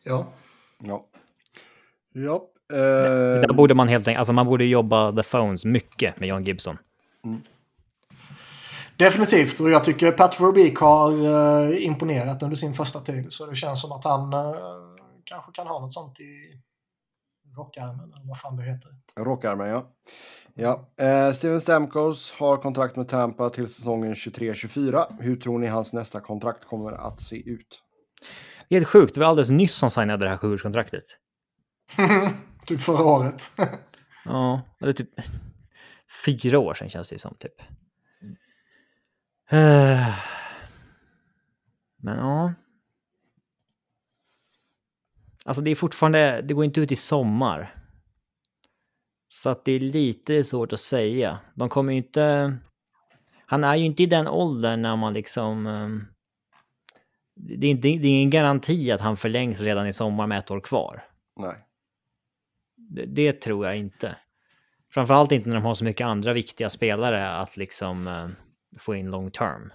Ja. 0.03 0.27
Ja. 0.79 1.07
Ja. 2.13 2.49
Eh, 2.73 3.41
Där 3.41 3.53
borde 3.55 3.75
man 3.75 3.89
helt 3.89 4.09
enkelt, 4.09 4.19
alltså 4.19 4.33
man 4.33 4.47
borde 4.47 4.65
jobba 4.65 5.13
the 5.13 5.23
phones 5.23 5.65
mycket 5.65 6.21
med 6.21 6.29
John 6.29 6.45
Gibson. 6.45 6.79
Definitivt, 8.97 9.61
och 9.61 9.71
jag 9.71 9.85
tycker 9.85 10.13
Pat 10.13 10.41
Verbeek 10.41 10.79
har 10.79 11.13
uh, 11.13 11.85
imponerat 11.85 12.43
under 12.43 12.57
sin 12.57 12.75
första 12.75 13.01
tid. 13.01 13.33
Så 13.33 13.47
det 13.47 13.57
känns 13.57 13.81
som 13.81 13.93
att 13.93 14.05
han 14.05 14.35
uh, 14.35 14.55
kanske 15.25 15.53
kan 15.53 15.67
ha 15.67 15.81
något 15.81 15.95
sånt 15.95 16.21
i 16.21 16.61
rockärmen, 17.57 18.13
eller 18.13 18.29
vad 18.29 18.41
fan 18.41 18.57
det 18.57 18.63
heter. 18.63 18.91
Rockarmen, 19.17 19.69
ja. 19.69 19.87
Ja. 20.57 20.89
Eh, 20.97 21.33
Steven 21.33 21.61
Stamkos 21.61 22.33
har 22.33 22.57
kontrakt 22.57 22.97
med 22.97 23.09
Tampa 23.09 23.51
till 23.51 23.69
säsongen 23.69 24.15
23-24. 24.15 25.07
Hur 25.20 25.37
tror 25.37 25.59
ni 25.59 25.66
hans 25.66 25.93
nästa 25.93 26.20
kontrakt 26.20 26.65
kommer 26.65 26.93
att 26.93 27.20
se 27.20 27.51
ut? 27.51 27.83
Helt 28.70 28.89
sjukt, 28.89 29.15
det 29.15 29.20
var 29.20 29.28
alldeles 29.28 29.51
nyss 29.51 29.74
som 29.74 29.91
signade 29.91 30.24
det 30.24 30.31
här 30.31 30.37
sjuårskontraktet. 30.37 31.05
typ 32.66 32.81
förra 32.81 33.05
året. 33.05 33.43
Ja, 34.28 34.62
är 34.81 34.93
typ 34.93 35.11
fyra 36.24 36.59
år 36.59 36.74
sedan 36.74 36.89
känns 36.89 37.09
det 37.09 37.19
som 37.19 37.35
typ. 37.39 37.61
Eh, 39.51 40.15
Men 41.97 42.19
ja. 42.19 42.55
Alltså 45.45 45.62
det 45.62 45.70
är 45.70 45.74
fortfarande, 45.74 46.43
det 46.43 46.55
går 46.55 46.65
inte 46.65 46.81
ut 46.81 46.93
i 46.93 46.97
sommar. 46.97 47.86
Så 49.43 49.49
att 49.49 49.65
det 49.65 49.73
är 49.73 49.81
lite 49.81 50.45
svårt 50.45 50.73
att 50.73 50.81
säga. 50.81 51.39
De 51.55 51.69
kommer 51.69 51.93
ju 51.93 51.99
inte... 51.99 52.57
Han 53.47 53.65
är 53.65 53.77
ju 53.77 53.85
inte 53.85 54.03
i 54.03 54.07
den 54.07 54.29
åldern 54.29 54.83
när 54.83 54.97
man 54.97 55.13
liksom... 55.13 55.67
ehm, 55.67 56.05
Det 57.35 57.67
är, 57.67 57.71
inte, 57.71 57.89
det 57.89 57.95
är 57.95 58.11
ingen 58.11 58.31
garanti 58.31 58.91
att 58.91 59.01
han 59.01 59.17
förlängs 59.17 59.61
redan 59.61 59.87
i 59.87 59.93
sommar 59.93 60.27
med 60.27 60.39
ett 60.39 60.51
år 60.51 60.61
kvar. 60.61 61.05
Nej. 61.41 61.57
Det, 62.77 63.07
det 63.07 63.33
tror 63.33 63.67
jag 63.67 63.79
inte. 63.79 64.17
Framförallt 64.91 65.33
inte 65.33 65.49
när 65.49 65.57
de 65.57 65.65
har 65.65 65.75
så 65.75 65.85
mycket 65.85 66.07
andra 66.07 66.33
viktiga 66.33 66.71
spelare 66.71 67.31
att 67.37 67.57
liksom 67.57 68.07
eh, 68.07 68.29
få 68.79 68.95
in 68.95 69.11
long 69.11 69.31
term. 69.31 69.73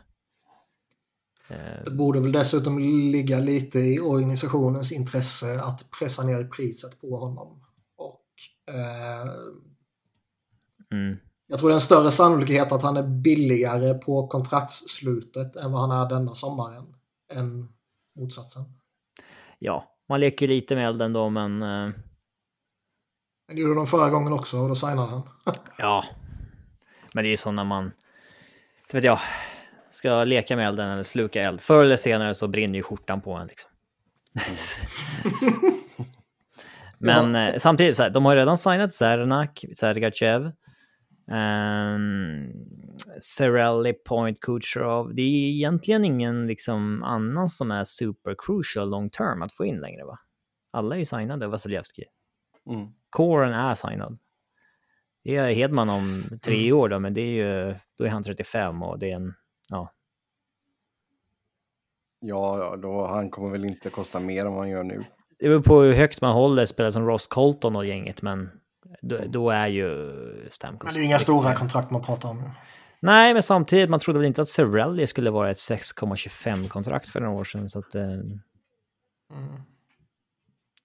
Eh, 1.50 1.84
Det 1.86 1.92
borde 1.92 2.20
väl 2.20 2.32
dessutom 2.32 2.80
ligga 3.12 3.40
lite 3.40 3.80
i 3.80 4.00
organisationens 4.00 4.92
intresse 4.92 5.62
att 5.62 5.92
pressa 6.00 6.24
ner 6.24 6.44
priset 6.44 7.02
på 7.02 7.18
honom. 7.18 7.61
Eh, 8.74 9.22
mm. 10.92 11.18
jag 11.48 11.60
tror 11.60 11.70
det 11.70 11.74
är 11.74 11.76
en 11.76 11.82
större 11.82 12.12
sannolikhet 12.12 12.72
att 12.72 12.84
han 12.84 12.98
är 12.98 13.04
billigare 13.04 13.94
på 13.94 14.28
kontraktsslutet 14.28 15.56
än 15.56 15.72
vad 15.72 15.82
han 15.82 15.92
är 15.92 16.10
denna 16.10 16.36
sommaren. 16.36 16.96
Än 17.34 17.68
motsatsen. 18.16 18.64
ja, 19.60 19.88
man 20.10 20.20
leker 20.20 20.48
lite 20.48 20.76
med 20.76 20.88
elden 20.88 21.14
då, 21.14 21.30
men... 21.30 21.62
eh, 21.64 21.90
Det 23.48 23.60
gjorde 23.62 23.76
de 23.76 23.88
förra 23.88 24.10
gången 24.10 24.34
också 24.34 24.58
och 24.60 24.68
då 24.70 24.76
signade 24.76 25.10
han. 25.10 25.22
Ja. 25.78 26.06
Men 27.14 27.24
det 27.24 27.30
är 27.30 27.36
så 27.36 27.52
när 27.52 27.64
man, 27.64 27.84
inte 28.82 28.98
vet 28.98 29.04
jag, 29.04 29.20
ska 29.92 30.24
leka 30.24 30.56
med 30.56 30.68
elden 30.68 30.90
eller 30.90 31.04
sluka 31.04 31.42
eld. 31.42 31.62
Förr 31.62 31.84
eller 31.84 31.96
senare 31.96 32.34
så 32.34 32.48
brinner 32.48 32.76
ju 32.76 32.84
skjortan 32.84 33.22
på 33.22 33.34
en 33.34 33.48
liksom. 33.48 33.72
Men 37.02 37.36
eh, 37.36 37.58
samtidigt, 37.58 37.96
så 37.96 38.04
här, 38.04 38.10
de 38.10 38.26
har 38.26 38.36
redan 38.36 38.58
signat 38.58 38.94
Zernak, 38.94 39.66
Sergachev, 39.76 40.52
um, 41.32 42.52
Cirelli, 43.20 43.94
Point, 43.94 44.40
Kucherov. 44.40 45.16
Det 45.16 45.22
är 45.22 45.50
egentligen 45.50 46.06
ingen 46.06 46.48
liksom 46.48 47.04
annan 47.04 47.50
som 47.50 47.72
är 47.72 47.84
super 47.84 48.36
crucial 48.38 48.90
long 48.90 49.10
term 49.10 49.42
att 49.42 49.54
få 49.54 49.66
in 49.66 49.80
längre 49.80 50.06
va? 50.06 50.20
Alla 50.74 50.96
är 50.96 51.00
ju 51.00 51.06
signade, 51.06 51.48
Vasiljevski. 51.48 52.04
Mm. 52.70 52.88
Coren 53.10 53.54
är 53.54 53.76
signad. 53.76 54.18
Det 55.24 55.36
är 55.36 55.54
Hedman 55.54 55.90
om 55.90 56.24
tre 56.42 56.72
år 56.72 56.90
då, 56.90 57.00
men 57.00 57.14
det 57.14 57.22
är 57.22 57.32
ju, 57.32 57.76
då 57.98 58.04
är 58.04 58.10
han 58.10 58.24
35 58.24 58.84
och 58.84 59.00
det 59.00 59.12
är 59.12 59.16
en, 59.16 59.34
ja, 59.70 59.94
Ja, 62.24 62.58
ja, 62.60 62.76
då, 62.76 63.06
han 63.06 63.30
kommer 63.30 63.50
väl 63.50 63.66
inte 63.66 63.90
kosta 63.90 64.20
mer 64.20 64.46
än 64.46 64.52
vad 64.52 64.60
han 64.60 64.70
gör 64.70 64.84
nu. 64.84 65.06
Det 65.42 65.48
beror 65.48 65.62
på 65.62 65.82
hur 65.82 65.94
högt 65.94 66.22
man 66.22 66.34
håller 66.34 66.66
spelare 66.66 66.92
som 66.92 67.06
Ross 67.06 67.28
Colton 67.28 67.76
och 67.76 67.86
gänget, 67.86 68.22
men 68.22 68.50
då, 69.02 69.18
då 69.28 69.50
är 69.50 69.68
ju 69.68 70.12
Stamkos... 70.52 70.86
Men 70.86 70.94
det 70.94 70.98
är 70.98 71.02
ju 71.02 71.08
inga 71.08 71.20
stora 71.20 71.56
kontrakt 71.56 71.92
man 71.92 72.02
pratar 72.02 72.30
om. 72.30 72.50
Nej, 73.00 73.34
men 73.34 73.44
samtidigt, 73.44 73.90
man 73.90 74.00
trodde 74.00 74.20
väl 74.20 74.28
inte 74.28 74.42
att 74.42 74.48
Cirelli 74.48 75.08
skulle 75.08 75.30
vara 75.30 75.50
ett 75.50 75.58
6,25-kontrakt 75.58 77.10
för 77.10 77.20
några 77.20 77.34
år 77.34 77.44
sedan, 77.44 77.70
så 77.70 77.80
att... 77.80 77.96
Eh, 77.96 78.04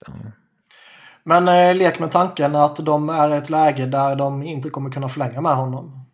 ja. 0.06 0.12
Men 1.24 1.48
eh, 1.48 1.74
lek 1.76 1.98
med 1.98 2.10
tanken 2.10 2.54
att 2.54 2.76
de 2.76 3.08
är 3.08 3.28
i 3.28 3.36
ett 3.36 3.50
läge 3.50 3.86
där 3.86 4.16
de 4.16 4.42
inte 4.42 4.70
kommer 4.70 4.90
kunna 4.90 5.08
förlänga 5.08 5.40
med 5.40 5.56
honom. 5.56 6.06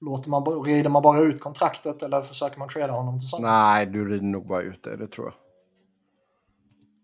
Låter 0.00 0.30
man, 0.30 0.64
rider 0.64 0.90
man 0.90 1.02
bara 1.02 1.20
ut 1.20 1.40
kontraktet 1.40 2.02
eller 2.02 2.20
försöker 2.20 2.58
man 2.58 2.68
trada 2.68 2.92
honom 2.92 3.18
till 3.18 3.28
sommaren? 3.28 3.54
Nej, 3.54 3.86
du 3.86 4.08
rider 4.08 4.26
nog 4.26 4.46
bara 4.46 4.62
ut 4.62 4.82
det, 4.82 4.96
det 4.96 5.06
tror 5.06 5.26
jag. 5.26 5.34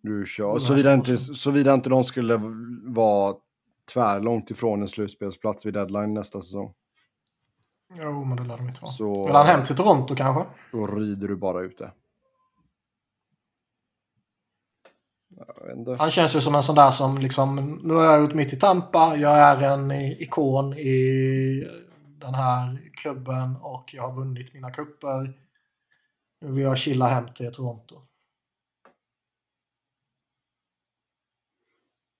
Mm, 0.06 0.60
Såvida 0.60 0.94
inte, 0.94 1.16
såvida 1.16 1.74
inte 1.74 1.90
de 1.90 2.04
skulle 2.04 2.40
vara 2.84 3.34
tvärlångt 3.92 4.50
ifrån 4.50 4.82
en 4.82 4.88
slutspelsplats 4.88 5.66
vid 5.66 5.74
deadline 5.74 6.14
nästa 6.14 6.40
säsong. 6.42 6.72
Jo, 8.02 8.24
men 8.24 8.36
det 8.36 8.44
lär 8.44 8.56
de 8.56 8.68
inte 8.68 8.80
vara. 8.80 8.90
Så 8.90 9.26
Vill 9.26 9.34
han 9.34 9.46
hem 9.46 9.64
till 9.64 9.76
Toronto 9.76 10.14
kanske? 10.14 10.44
då 10.72 10.86
rider 10.86 11.28
du 11.28 11.36
bara 11.36 11.60
ut 11.62 11.78
det. 11.78 11.92
Han 15.98 16.10
känns 16.10 16.36
ju 16.36 16.40
som 16.40 16.54
en 16.54 16.62
sån 16.62 16.74
där 16.76 16.90
som 16.90 17.18
liksom, 17.18 17.80
nu 17.84 17.94
har 17.94 18.04
jag 18.04 18.20
gjort 18.22 18.34
mitt 18.34 18.52
i 18.52 18.56
Tampa, 18.56 19.16
jag 19.16 19.38
är 19.38 19.68
en 19.68 19.90
ikon 19.92 20.74
i 20.74 21.68
den 22.18 22.34
här 22.34 22.90
klubben 22.92 23.56
och 23.56 23.90
jag 23.94 24.02
har 24.02 24.14
vunnit 24.14 24.54
mina 24.54 24.70
kupper. 24.70 25.32
Nu 26.40 26.52
vill 26.52 26.62
jag 26.64 26.78
chilla 26.78 27.06
hem 27.06 27.34
till 27.34 27.52
Toronto. 27.52 28.02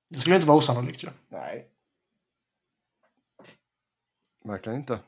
Det 0.09 0.20
skulle 0.20 0.37
inte 0.37 0.49
vara 0.49 0.59
osannolikt 0.59 1.05
ju. 1.05 1.11
Nej. 1.28 1.70
Verkligen 4.45 4.78
inte. 4.78 5.01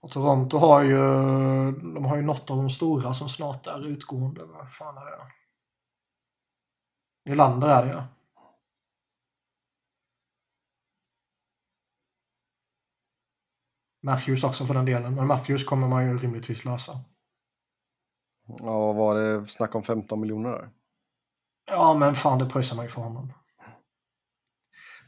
Och 0.00 0.12
Toronto 0.12 0.58
har 0.58 0.82
ju, 0.82 0.98
de 1.94 2.04
har 2.04 2.16
ju 2.16 2.22
något 2.22 2.50
av 2.50 2.56
de 2.56 2.70
stora 2.70 3.14
som 3.14 3.28
snart 3.28 3.66
är 3.66 3.86
utgående. 3.86 4.44
Vad 4.44 4.72
fan 4.72 4.96
är 4.96 5.04
det? 5.04 5.32
Nylander 7.24 7.68
är 7.68 7.84
det 7.84 7.92
ja. 7.92 8.06
Matthews 14.02 14.44
också 14.44 14.66
för 14.66 14.74
den 14.74 14.84
delen, 14.84 15.14
men 15.14 15.26
Matthews 15.26 15.64
kommer 15.64 15.88
man 15.88 16.06
ju 16.06 16.18
rimligtvis 16.18 16.64
lösa. 16.64 16.92
Ja, 18.46 18.78
vad 18.78 18.96
var 18.96 19.14
det 19.14 19.46
snack 19.46 19.74
om 19.74 19.82
15 19.82 20.20
miljoner 20.20 20.50
där? 20.50 20.70
Ja, 21.64 21.96
men 22.00 22.14
fan 22.14 22.38
det 22.38 22.46
pröjsar 22.46 22.76
man 22.76 22.84
ju 22.84 22.88
för 22.88 23.02
honom. 23.02 23.32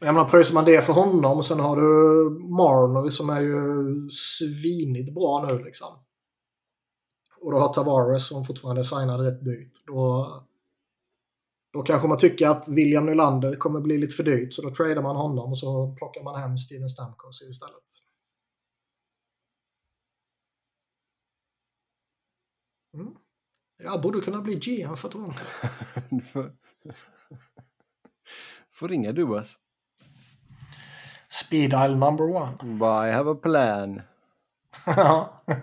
Jag 0.00 0.14
menar, 0.14 0.28
pröjsar 0.28 0.54
man 0.54 0.64
det 0.64 0.84
för 0.84 0.92
honom 0.92 1.38
och 1.38 1.44
sen 1.44 1.60
har 1.60 1.76
du 1.76 2.30
Marner 2.30 3.10
som 3.10 3.30
är 3.30 3.40
ju 3.40 4.10
svinigt 4.10 5.14
bra 5.14 5.46
nu 5.48 5.64
liksom. 5.64 5.88
Och 7.40 7.52
då 7.52 7.58
har 7.58 7.72
Tavares 7.72 8.26
som 8.28 8.44
fortfarande 8.44 8.80
är 8.80 8.82
signad 8.82 9.20
rätt 9.20 9.44
dyrt. 9.44 9.72
Då, 9.86 10.26
då 11.72 11.82
kanske 11.82 12.08
man 12.08 12.18
tycker 12.18 12.48
att 12.48 12.68
William 12.68 13.06
Nylander 13.06 13.56
kommer 13.56 13.80
bli 13.80 13.98
lite 13.98 14.14
för 14.14 14.24
dyrt 14.24 14.54
så 14.54 14.62
då 14.62 14.74
tradar 14.74 15.02
man 15.02 15.16
honom 15.16 15.50
och 15.50 15.58
så 15.58 15.94
plockar 15.98 16.22
man 16.22 16.40
hem 16.40 16.58
Steven 16.58 16.88
Stamkos 16.88 17.42
istället. 17.42 18.08
Mm. 22.94 23.14
Jag 23.82 24.02
borde 24.02 24.20
kunna 24.20 24.40
bli 24.40 24.54
GM 24.54 24.96
för 24.96 25.08
Toronto. 25.08 25.44
Får, 26.32 26.56
får 28.70 28.88
ringa 28.88 29.12
Dubas. 29.12 29.58
Speed 31.30 31.70
dial 31.70 31.96
number 31.96 32.26
one. 32.30 32.54
I 33.06 33.12
have 33.12 33.30
a 33.30 33.34
plan. 33.34 34.02
Ja. 34.86 35.42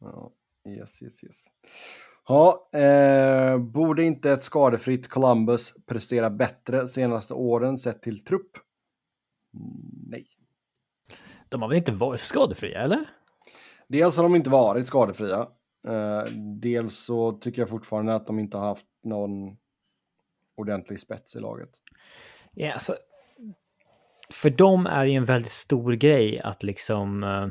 Ja, 0.00 0.32
yes, 0.68 1.02
yes, 1.02 1.24
yes. 1.24 1.44
Ja, 2.28 2.68
eh, 2.72 3.58
borde 3.58 4.04
inte 4.04 4.30
ett 4.30 4.42
skadefritt 4.42 5.08
Columbus 5.08 5.74
prestera 5.86 6.30
bättre 6.30 6.88
senaste 6.88 7.34
åren 7.34 7.78
sett 7.78 8.02
till 8.02 8.24
trupp? 8.24 8.56
Mm, 9.54 10.06
Nej. 10.06 10.26
De 11.48 11.62
har 11.62 11.68
väl 11.68 11.78
inte 11.78 11.92
varit 11.92 12.20
skadefria, 12.20 12.82
eller? 12.82 13.04
Dels 13.88 14.16
har 14.16 14.22
de 14.22 14.36
inte 14.36 14.50
varit 14.50 14.86
skadefria. 14.86 15.48
Eh, 15.86 16.24
dels 16.60 16.98
så 17.04 17.32
tycker 17.32 17.62
jag 17.62 17.68
fortfarande 17.68 18.14
att 18.14 18.26
de 18.26 18.38
inte 18.38 18.56
har 18.56 18.66
haft 18.66 18.86
någon 19.02 19.56
ordentlig 20.56 21.00
spets 21.00 21.36
i 21.36 21.38
laget. 21.38 21.70
Ja, 22.52 22.72
alltså, 22.72 22.96
för 24.34 24.50
dem 24.50 24.86
är 24.86 25.04
det 25.04 25.10
ju 25.10 25.16
en 25.16 25.24
väldigt 25.24 25.52
stor 25.52 25.92
grej 25.92 26.40
att 26.40 26.62
liksom... 26.62 27.22
eh, 27.24 27.48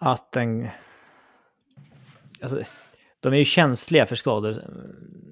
att 0.00 0.32
den... 0.32 0.68
Alltså, 2.40 2.62
de 3.20 3.32
är 3.32 3.36
ju 3.36 3.44
känsliga 3.44 4.06
för 4.06 4.16
skador, 4.16 4.50
eh, 4.50 4.64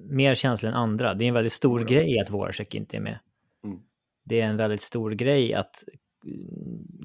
mer 0.09 0.35
känsliga 0.35 0.71
än 0.71 0.77
andra. 0.77 1.13
Det 1.13 1.25
är 1.25 1.27
en 1.27 1.33
väldigt 1.33 1.53
stor 1.53 1.81
Ja. 1.81 1.87
grej 1.87 2.19
att 2.19 2.29
Voracek 2.29 2.75
inte 2.75 2.97
är 2.97 3.01
med. 3.01 3.19
Mm. 3.63 3.79
Det 4.25 4.41
är 4.41 4.45
en 4.45 4.57
väldigt 4.57 4.81
stor 4.81 5.11
grej 5.11 5.53
att 5.53 5.83
mm, 6.25 6.37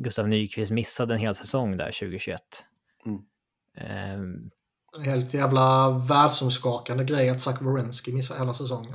Gustav 0.02 0.28
Nyqvist 0.28 0.70
missade 0.70 1.14
en 1.14 1.20
hel 1.20 1.34
säsong 1.34 1.76
där 1.76 1.86
2021. 1.86 2.40
Mm. 3.06 3.20
En 4.96 5.02
helt 5.04 5.34
jävla 5.34 5.90
världsomskakande 6.08 7.04
grej 7.04 7.28
att 7.30 7.42
Zach 7.42 7.62
Werenski 7.62 8.12
missar 8.12 8.38
hela 8.38 8.54
säsongen. 8.54 8.94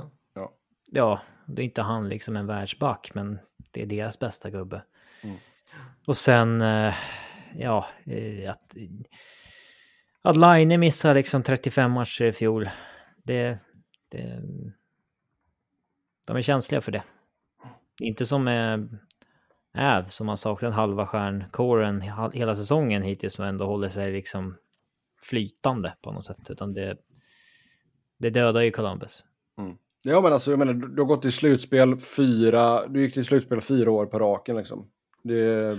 ja, 0.92 1.20
det 1.46 1.62
är 1.62 1.64
inte 1.64 1.82
han 1.82 2.08
liksom 2.08 2.36
en 2.36 2.46
världsback, 2.46 3.10
men 3.14 3.38
det 3.70 3.82
är 3.82 3.86
deras 3.86 4.18
bästa 4.18 4.50
gubbe. 4.50 4.82
Mm. 5.22 5.36
Och 6.06 6.16
sen, 6.16 6.60
eh, 6.60 6.94
ja, 7.56 7.86
eh, 8.04 8.50
att, 8.50 8.76
att 10.22 10.36
Line 10.36 10.80
missar 10.80 11.14
liksom 11.14 11.42
35 11.42 11.90
matcher 11.90 12.24
i 12.24 12.32
fjol. 12.32 12.68
Det, 13.24 13.58
det, 14.08 14.42
de 16.26 16.36
är 16.36 16.42
känsliga 16.42 16.80
för 16.80 16.92
det. 16.92 17.02
Inte 18.00 18.26
som 18.26 18.44
med 18.44 18.98
Äv 19.78 20.04
som 20.06 20.28
har 20.28 20.36
saknat 20.36 20.74
halva 20.74 21.06
stjärnkåren 21.06 22.00
hela 22.32 22.54
säsongen 22.54 23.02
hittills 23.02 23.34
som 23.34 23.44
ändå 23.44 23.66
håller 23.66 23.88
sig 23.88 24.12
liksom 24.12 24.56
flytande 25.22 25.96
på 26.02 26.12
något 26.12 26.24
sätt. 26.24 26.50
Utan 26.50 26.74
det, 26.74 26.96
det 28.18 28.30
dödar 28.30 28.60
ju 28.60 28.70
Columbus. 28.70 29.24
Ja, 30.08 30.20
men 30.20 30.32
alltså, 30.32 30.50
jag 30.50 30.58
menar, 30.58 30.72
du 30.74 31.02
har 31.02 31.06
gått 31.08 31.22
till 31.22 31.32
slutspel 31.32 31.98
fyra, 31.98 32.86
du 32.86 33.02
gick 33.02 33.14
till 33.14 33.24
slutspel 33.24 33.60
fyra 33.60 33.90
år 33.90 34.06
på 34.06 34.18
raken 34.18 34.56
liksom. 34.56 34.86
Det, 35.22 35.70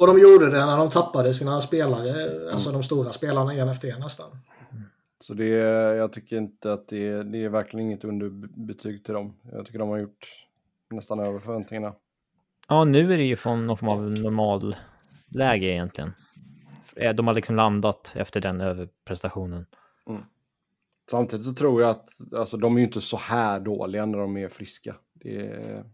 Och 0.00 0.06
de 0.06 0.18
gjorde 0.20 0.50
det 0.50 0.66
när 0.66 0.76
de 0.76 0.90
tappade 0.90 1.34
sina 1.34 1.60
spelare, 1.60 2.12
alltså 2.52 2.72
de 2.72 2.82
stora 2.82 3.10
spelarna 3.12 3.54
en 3.54 3.68
efter 3.68 3.88
en 3.92 4.00
nästan. 4.00 4.30
så 5.20 5.34
det, 5.34 5.46
jag 5.96 6.12
tycker 6.12 6.36
inte 6.36 6.72
att 6.72 6.88
det, 6.88 7.22
det 7.22 7.44
är 7.44 7.48
verkligen 7.48 7.86
inget 7.86 8.04
underbetyg 8.04 9.04
till 9.04 9.14
dem. 9.14 9.34
Jag 9.52 9.66
tycker 9.66 9.78
de 9.78 9.88
har 9.88 9.98
gjort 9.98 10.26
nästan 10.90 11.20
över 11.20 11.38
förväntningarna. 11.38 11.94
Ja, 12.68 12.84
nu 12.84 13.12
är 13.12 13.18
det 13.18 13.24
ju 13.24 13.36
från 13.36 13.66
någon 13.66 13.76
form 13.76 13.88
av 13.88 14.10
normalläge 14.10 15.66
egentligen. 15.66 16.12
Eh, 16.96 17.14
De 17.14 17.26
har 17.26 17.34
liksom 17.34 17.56
landat 17.56 18.14
efter 18.16 18.40
den 18.40 18.60
överprestationen. 18.60 19.66
Samtidigt 21.12 21.46
så 21.46 21.52
tror 21.52 21.82
jag 21.82 21.90
att 21.90 22.08
alltså, 22.36 22.56
de 22.56 22.76
är 22.76 22.80
ju 22.80 22.86
inte 22.86 23.00
så 23.00 23.16
här 23.16 23.60
dåliga 23.60 24.06
när 24.06 24.18
de 24.18 24.36
är 24.36 24.48
friska. 24.48 24.96
Är, 25.20 25.84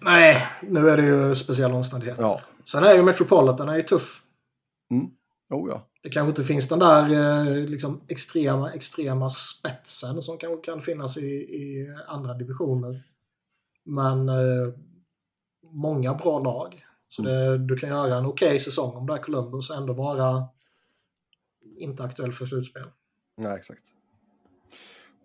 Nej, 0.00 0.46
nu 0.62 0.88
är 0.88 0.96
det 0.96 1.06
ju 1.06 1.34
speciella 1.34 1.74
omständigheter. 1.74 2.22
ja, 2.22 2.40
Sen 2.64 2.84
är 2.84 2.94
ju 2.94 3.02
Metropolitan 3.02 3.68
är 3.68 3.76
ju 3.76 3.82
tuff. 3.82 4.22
Mm. 4.90 5.06
Oh 5.50 5.70
ja. 5.70 5.88
Det 6.02 6.10
kanske 6.10 6.28
inte 6.28 6.44
finns 6.44 6.68
den 6.68 6.78
där 6.78 7.02
eh, 7.02 7.68
liksom, 7.68 8.00
extrema, 8.08 8.72
extrema 8.72 9.30
spetsen 9.30 10.22
som 10.22 10.38
kanske 10.38 10.64
kan 10.64 10.80
finnas 10.80 11.16
i, 11.18 11.30
i 11.36 11.94
andra 12.06 12.34
divisioner. 12.34 13.02
Men 13.84 14.28
eh, 14.28 14.72
många 15.70 16.14
bra 16.14 16.38
lag. 16.38 16.84
Så 17.08 17.22
det, 17.22 17.58
du 17.58 17.76
kan 17.76 17.88
göra 17.88 18.14
en 18.14 18.26
okej 18.26 18.58
säsong 18.58 18.96
om 18.96 19.06
det 19.06 19.12
är 19.12 19.18
Columbus 19.18 19.70
och 19.70 19.76
ändå 19.76 19.92
vara 19.92 20.48
inte 21.78 22.04
aktuell 22.04 22.32
för 22.32 22.46
slutspel. 22.46 22.86
Nej, 23.36 23.56
exakt. 23.56 23.95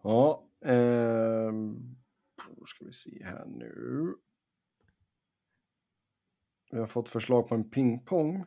Ja, 0.04 0.44
eh, 0.66 1.52
ska 2.66 2.86
vi 2.86 2.92
se 2.92 3.24
här 3.24 3.46
nu. 3.46 4.16
Vi 6.72 6.80
har 6.80 6.88
fått 6.88 7.10
förslag 7.10 7.48
på 7.48 7.56
en 7.56 7.70
pingpong. 7.70 8.46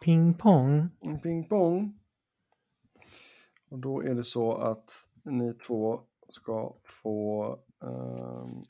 Ping 0.00 0.34
pong. 0.34 0.88
En 1.00 1.20
pingpong. 1.20 2.00
Och 3.68 3.78
då 3.78 4.02
är 4.02 4.14
det 4.14 4.24
så 4.24 4.52
att 4.52 5.08
ni 5.22 5.54
två 5.54 6.00
ska 6.28 6.76
få... 6.84 7.44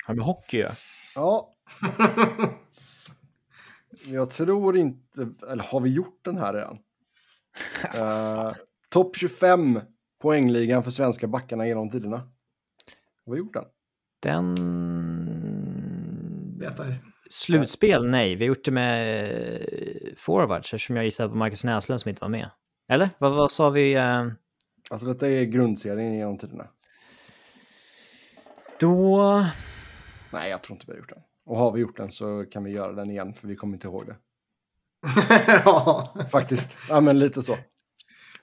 Har 0.06 0.14
med 0.14 0.24
hockey 0.24 0.58
ja. 0.58 0.74
ja. 1.14 1.54
Jag 4.06 4.30
tror 4.30 4.76
inte... 4.76 5.28
Eller 5.50 5.64
har 5.64 5.80
vi 5.80 5.94
gjort 5.94 6.24
den 6.24 6.38
här 6.38 6.54
redan? 6.54 6.78
Uh, 7.94 8.56
Topp 8.88 9.16
25 9.16 9.80
poängligan 10.22 10.82
för 10.82 10.90
svenska 10.90 11.26
backarna 11.26 11.66
genom 11.66 11.90
tiderna. 11.90 12.16
Har 13.26 13.32
vi 13.32 13.38
gjort 13.38 13.54
den? 13.54 13.64
Jag. 16.60 16.94
Slutspel? 17.30 18.06
Nej, 18.08 18.36
vi 18.36 18.44
har 18.44 18.48
gjort 18.48 18.64
det 18.64 18.70
med 18.70 19.24
eh, 19.24 20.14
forwards 20.16 20.74
eftersom 20.74 20.96
jag 20.96 21.04
gissade 21.04 21.28
på 21.28 21.34
Marcus 21.36 21.64
Näslund 21.64 22.00
som 22.00 22.08
inte 22.08 22.20
var 22.22 22.28
med. 22.28 22.50
Eller? 22.88 23.10
Vad, 23.18 23.32
vad 23.32 23.52
sa 23.52 23.70
vi? 23.70 23.94
eh, 23.94 24.26
Alltså 24.90 25.06
detta 25.06 25.28
är 25.28 25.44
grundserien 25.44 26.14
genom 26.14 26.38
tiderna. 26.38 26.68
Då... 28.80 29.46
Nej, 30.32 30.50
jag 30.50 30.62
tror 30.62 30.74
inte 30.76 30.86
vi 30.86 30.92
har 30.92 30.98
gjort 30.98 31.08
den. 31.08 31.18
Och 31.44 31.56
har 31.58 31.72
vi 31.72 31.80
gjort 31.80 31.96
den 31.96 32.10
så 32.10 32.44
kan 32.44 32.64
vi 32.64 32.70
göra 32.70 32.92
den 32.92 33.10
igen 33.10 33.34
för 33.34 33.48
vi 33.48 33.56
kommer 33.56 33.74
inte 33.74 33.86
ihåg 33.86 34.06
det. 34.06 34.16
ja. 35.64 36.04
Faktiskt. 36.30 36.78
Ja, 36.88 37.00
men 37.00 37.18
lite 37.18 37.42
så. 37.42 37.56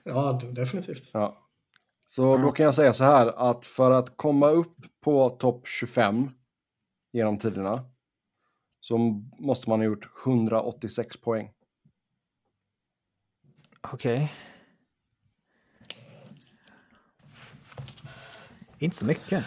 ja, 0.04 0.40
definitivt. 0.52 1.10
Ja. 1.12 1.43
Så 2.14 2.36
då 2.36 2.52
kan 2.52 2.64
jag 2.64 2.74
säga 2.74 2.92
så 2.92 3.04
här 3.04 3.50
att 3.50 3.66
för 3.66 3.90
att 3.90 4.16
komma 4.16 4.48
upp 4.48 4.76
på 5.00 5.30
topp 5.30 5.68
25 5.68 6.30
genom 7.12 7.38
tiderna 7.38 7.84
så 8.80 8.98
måste 9.38 9.70
man 9.70 9.80
ha 9.80 9.84
gjort 9.84 10.08
186 10.26 11.16
poäng. 11.16 11.50
Okej. 13.92 14.32
Inte 18.78 18.96
så 18.96 19.06
mycket. 19.06 19.44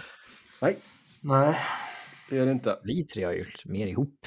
Nej, 0.61 0.77
Nej. 1.21 1.57
det 2.29 2.37
är 2.37 2.45
det 2.45 2.51
inte. 2.51 2.79
Vi 2.83 3.05
tre 3.05 3.23
har 3.23 3.33
gjort 3.33 3.65
mer 3.65 3.87
ihop. 3.87 4.25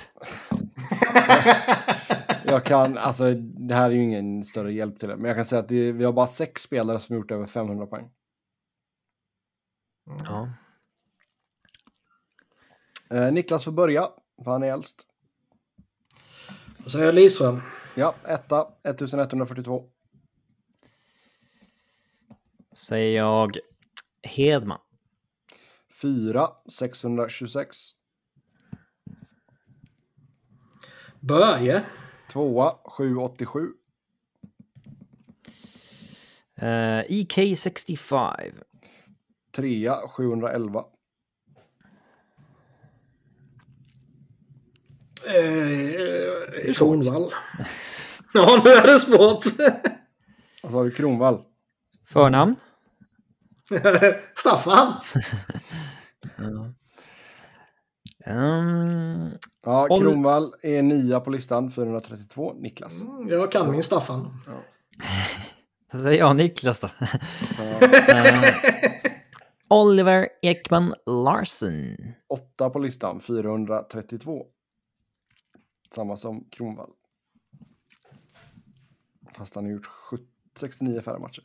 Jag 2.45 2.65
kan, 2.65 2.99
alltså 2.99 3.35
det 3.69 3.75
här 3.75 3.91
är 3.91 3.95
ju 3.95 4.03
ingen 4.03 4.45
större 4.45 4.73
hjälp 4.73 4.99
till 4.99 5.09
det, 5.09 5.17
men 5.17 5.25
jag 5.25 5.37
kan 5.37 5.45
säga 5.45 5.61
att 5.61 5.69
det, 5.69 5.93
vi 5.93 6.05
har 6.05 6.12
bara 6.12 6.27
sex 6.27 6.62
spelare 6.62 6.99
som 6.99 7.17
gjort 7.17 7.31
över 7.31 7.47
500 7.47 7.87
poäng. 7.87 8.11
Ja. 10.05 10.49
Eh, 13.11 13.33
Niklas 13.33 13.65
får 13.65 13.73
börja, 13.73 14.09
för 14.45 14.51
han 14.51 14.63
är 14.63 14.73
äldst. 14.73 15.07
Och 16.85 16.91
så 16.91 16.99
är 16.99 17.05
jag 17.05 17.15
Lidström. 17.15 17.63
Ja, 17.95 18.15
etta, 18.25 18.69
1142. 18.83 19.91
Säger 22.73 23.17
jag 23.17 23.59
Hedman. 24.23 24.81
Fyra, 26.03 26.49
626. 26.73 27.77
Börje. 31.21 31.85
Tvåa, 32.33 32.79
787. 32.85 33.73
Uh, 36.63 36.67
EK65. 37.09 38.53
Trea, 39.61 39.95
711. 40.09 40.85
Eh, 45.27 46.73
Kronvall. 46.74 47.32
ja, 48.35 48.62
nu 48.65 48.70
är 48.70 48.87
det 48.87 48.99
svårt. 48.99 49.45
Så 50.61 50.69
har 50.69 50.85
du 50.85 50.91
Kronvall. 50.91 51.43
Förnamn? 52.09 52.55
Staffan. 54.35 54.93
Um, 58.27 59.32
Ja, 59.65 59.87
Kronvall 60.01 60.55
är 60.62 60.82
nia 60.82 61.20
på 61.20 61.31
listan, 61.31 61.70
432. 61.70 62.55
Niklas. 62.61 63.03
Mm, 63.03 63.28
Jag 63.28 63.53
kan 63.53 63.70
min 63.70 63.82
Staffan. 63.82 64.41
så 65.93 65.99
säger 66.03 66.19
jag 66.19 66.37
Niklas 66.37 66.81
då. 66.81 66.89
Eh, 66.89 67.91
Oliver 69.71 70.29
Ekman 70.43 70.95
Larsen. 71.07 71.97
Åtta 72.29 72.71
på 72.71 72.79
listan, 72.79 73.21
432. 73.21 74.47
Samma 75.95 76.17
som 76.17 76.45
Kronvall. 76.51 76.91
Fast 79.37 79.55
han 79.55 79.65
har 79.65 79.73
gjort 79.73 79.87
70, 79.87 80.25
69 80.59 81.01
färre 81.01 81.19
matcher. 81.19 81.43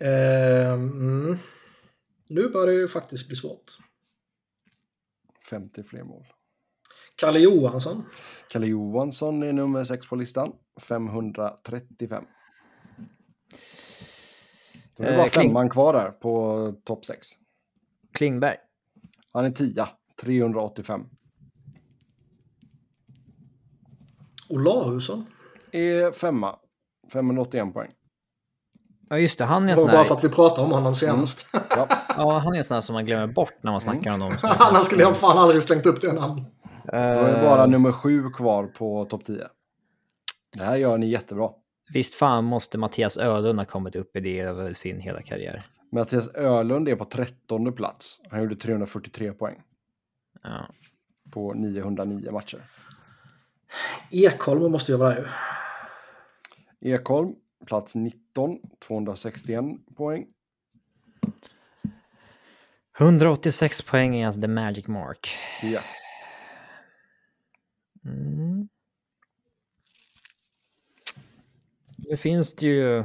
Eh, 0.00 0.72
mm. 0.72 1.38
Nu 2.30 2.48
börjar 2.48 2.66
det 2.66 2.80
ju 2.80 2.88
faktiskt 2.88 3.26
bli 3.26 3.36
svårt. 3.36 3.78
50 5.50 5.82
fler 5.82 6.04
mål. 6.04 6.26
Kalle 7.16 7.38
Johansson. 7.38 8.04
Kalle 8.48 8.66
Johansson 8.66 9.42
är 9.42 9.52
nummer 9.52 9.84
sex 9.84 10.08
på 10.08 10.16
listan, 10.16 10.52
535. 10.80 12.24
Så 14.98 15.02
det 15.04 15.08
är 15.08 15.12
Eh, 15.12 15.18
bara 15.18 15.28
Kling- 15.28 15.48
femman 15.48 15.70
kvar 15.70 15.92
där 15.92 16.10
på 16.10 16.72
topp 16.84 17.04
sex. 17.04 17.28
Klingberg. 18.14 18.56
Han 19.32 19.44
är 19.44 19.50
tia, 19.50 19.88
385. 20.22 21.04
Olausson. 24.48 25.26
Är 25.72 26.12
femma, 26.12 26.56
581 27.12 27.74
poäng. 27.74 27.90
Ja 29.10 29.18
just 29.18 29.38
det, 29.38 29.44
han 29.44 29.68
är 29.68 29.72
en 29.72 29.76
sån 29.78 29.86
bara 29.86 29.96
här, 29.96 30.04
för 30.04 30.14
att 30.14 30.24
vi 30.24 30.28
pratade 30.28 30.66
om 30.66 30.72
honom 30.72 30.94
senast. 30.94 31.46
Ja, 31.52 31.86
ja, 32.08 32.38
han 32.38 32.54
är 32.54 32.58
en 32.58 32.64
sån 32.64 32.74
här 32.74 32.80
som 32.80 32.92
man 32.94 33.06
glömmer 33.06 33.26
bort 33.26 33.54
när 33.62 33.70
man 33.72 33.80
snackar 33.80 34.12
om 34.12 34.20
dem. 34.20 34.32
Annars 34.42 34.84
skulle 34.84 35.02
jag 35.02 35.16
fan 35.16 35.38
aldrig 35.38 35.62
slängt 35.62 35.86
upp 35.86 36.00
det 36.00 36.12
namn. 36.12 36.44
då 36.84 36.92
är 36.96 37.32
det 37.36 37.42
bara 37.48 37.66
nummer 37.66 37.92
sju 37.92 38.30
kvar 38.30 38.66
på 38.66 39.04
topp 39.04 39.24
10. 39.24 39.46
Det 40.56 40.64
här 40.64 40.76
gör 40.76 40.98
ni 40.98 41.06
jättebra. 41.06 41.50
Visst 41.92 42.14
fan 42.14 42.44
måste 42.44 42.78
Mattias 42.78 43.16
Ödlund 43.16 43.58
ha 43.58 43.66
kommit 43.66 43.96
upp 43.96 44.16
i 44.16 44.20
det 44.20 44.40
över 44.40 44.72
sin 44.72 45.00
hela 45.00 45.22
karriär. 45.22 45.62
Mattias 45.92 46.28
Ölund 46.28 46.88
är 46.88 46.96
på 46.96 47.04
trettonde 47.04 47.72
plats. 47.72 48.20
Han 48.30 48.40
gjorde 48.40 48.56
343 48.56 49.32
poäng 49.32 49.62
Ja. 50.42 50.68
på 51.30 51.52
909 51.54 52.32
matcher. 52.32 52.58
Ekholm 54.10 54.72
måste 54.72 54.92
ju 54.92 54.98
vara 54.98 55.16
ju. 55.16 55.24
Ekholm, 56.94 57.34
plats 57.66 57.94
19, 57.94 58.58
261 58.86 59.64
poäng. 59.96 60.26
186 62.98 63.82
poäng 63.82 64.16
är 64.16 64.26
alltså 64.26 64.40
the 64.40 64.48
magic 64.48 64.86
mark. 64.86 65.28
Yes. 65.64 65.94
Mm. 68.04 68.47
Det 72.10 72.16
finns 72.16 72.54
det 72.54 72.66
ju... 72.66 73.04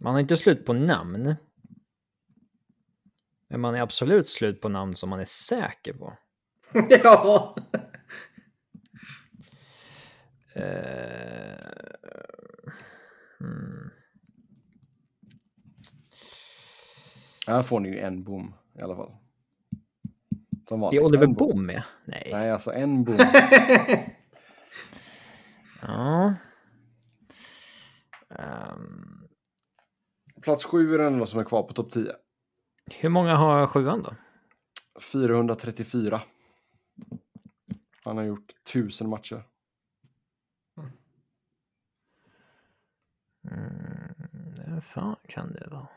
Man 0.00 0.12
har 0.12 0.20
inte 0.20 0.36
slut 0.36 0.66
på 0.66 0.72
namn. 0.72 1.34
Men 3.48 3.60
man 3.60 3.74
är 3.74 3.80
absolut 3.80 4.28
slut 4.28 4.60
på 4.60 4.68
namn 4.68 4.94
som 4.94 5.10
man 5.10 5.20
är 5.20 5.24
säker 5.24 5.92
på. 5.92 6.16
ja. 7.02 7.56
Eh, 10.54 11.58
hmm. 13.38 13.90
Här 17.46 17.62
får 17.62 17.80
ni 17.80 17.88
ju 17.88 17.98
en 17.98 18.24
bom 18.24 18.54
i 18.78 18.82
alla 18.82 18.96
fall. 18.96 19.12
Som 20.68 20.80
Är 20.80 20.84
vanligt. 20.84 21.02
Oliver 21.02 21.24
En 21.24 21.34
bom. 21.34 21.48
Bohm 21.48 21.66
med? 21.66 21.82
Nej. 22.04 22.28
Nej, 22.32 22.50
alltså 22.50 22.72
en 22.72 23.04
bom. 23.04 23.16
Ja. 25.82 26.34
Um... 28.40 29.28
Plats 30.42 30.64
sju 30.64 30.94
är 30.94 30.98
den 30.98 31.12
enda 31.12 31.26
som 31.26 31.40
är 31.40 31.44
kvar 31.44 31.62
på 31.62 31.72
topp 31.72 31.92
10. 31.92 32.12
Hur 32.90 33.08
många 33.08 33.36
har 33.36 33.66
sjuan 33.66 34.02
då? 34.02 34.14
434. 35.12 36.20
Han 38.04 38.16
har 38.16 38.24
gjort 38.24 38.52
tusen 38.72 39.08
matcher. 39.08 39.42
Mm, 43.50 44.14
hur 44.66 44.80
fan 44.80 45.16
kan 45.28 45.52
det 45.52 45.68
vara? 45.70 45.88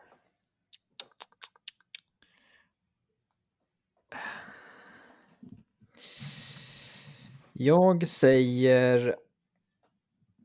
Jag 7.53 8.07
säger... 8.07 9.15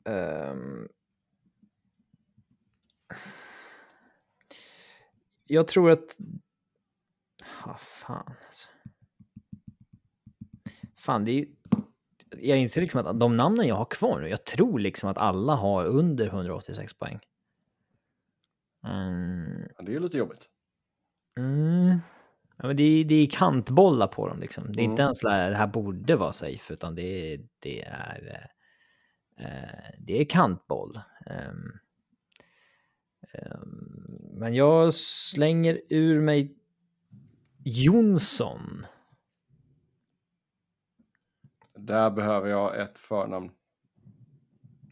Um, 0.05 0.89
jag 5.49 5.69
tror 5.69 5.91
att... 5.91 6.17
Ha, 7.65 7.77
fan 7.79 8.35
alltså. 8.47 8.69
Fan, 10.97 11.25
det 11.25 11.31
är 11.31 11.35
ju... 11.35 11.47
Jag 12.41 12.59
inser 12.59 12.81
liksom 12.81 13.07
att 13.07 13.21
de 13.21 13.37
namnen 13.37 13.67
jag 13.67 13.75
har 13.75 13.85
kvar 13.85 14.21
nu, 14.21 14.29
jag 14.29 14.45
tror 14.45 14.79
liksom 14.79 15.11
att 15.11 15.19
alla 15.19 15.55
har 15.55 15.85
under 15.85 16.27
186 16.27 16.95
poäng. 16.95 17.19
Mm, 18.87 19.69
Ja, 19.77 19.85
det 19.85 19.91
är 19.91 19.95
ju 19.95 20.01
lite 20.01 20.19
jobbigt. 20.19 20.49
Mm. 21.39 21.99
Ja, 22.57 22.67
men 22.67 22.77
det, 22.77 22.83
är, 22.83 23.05
det 23.05 23.15
är 23.15 23.27
kantbollar 23.31 24.07
på 24.07 24.29
dem 24.29 24.41
liksom. 24.41 24.73
Det 24.73 24.81
är 24.81 24.85
inte 24.85 25.03
Mm. 25.03 25.07
ens 25.07 25.21
där 25.21 25.51
det 25.51 25.57
här 25.57 25.67
borde 25.67 26.17
vara 26.17 26.33
safe, 26.33 26.73
utan 26.73 26.95
det 26.95 27.03
är, 27.33 27.41
det 27.59 27.83
är, 27.85 28.49
eh, 29.39 29.95
det 29.99 30.21
är 30.21 30.25
kantboll. 30.25 31.01
Ehm, 31.27 31.73
men 34.33 34.55
jag 34.55 34.95
slänger 34.95 35.81
ur 35.89 36.21
mig 36.21 36.55
Jonsson. 37.65 38.87
Där 41.77 42.11
behöver 42.11 42.49
jag 42.49 42.81
ett 42.81 42.99
förnamn. 42.99 43.51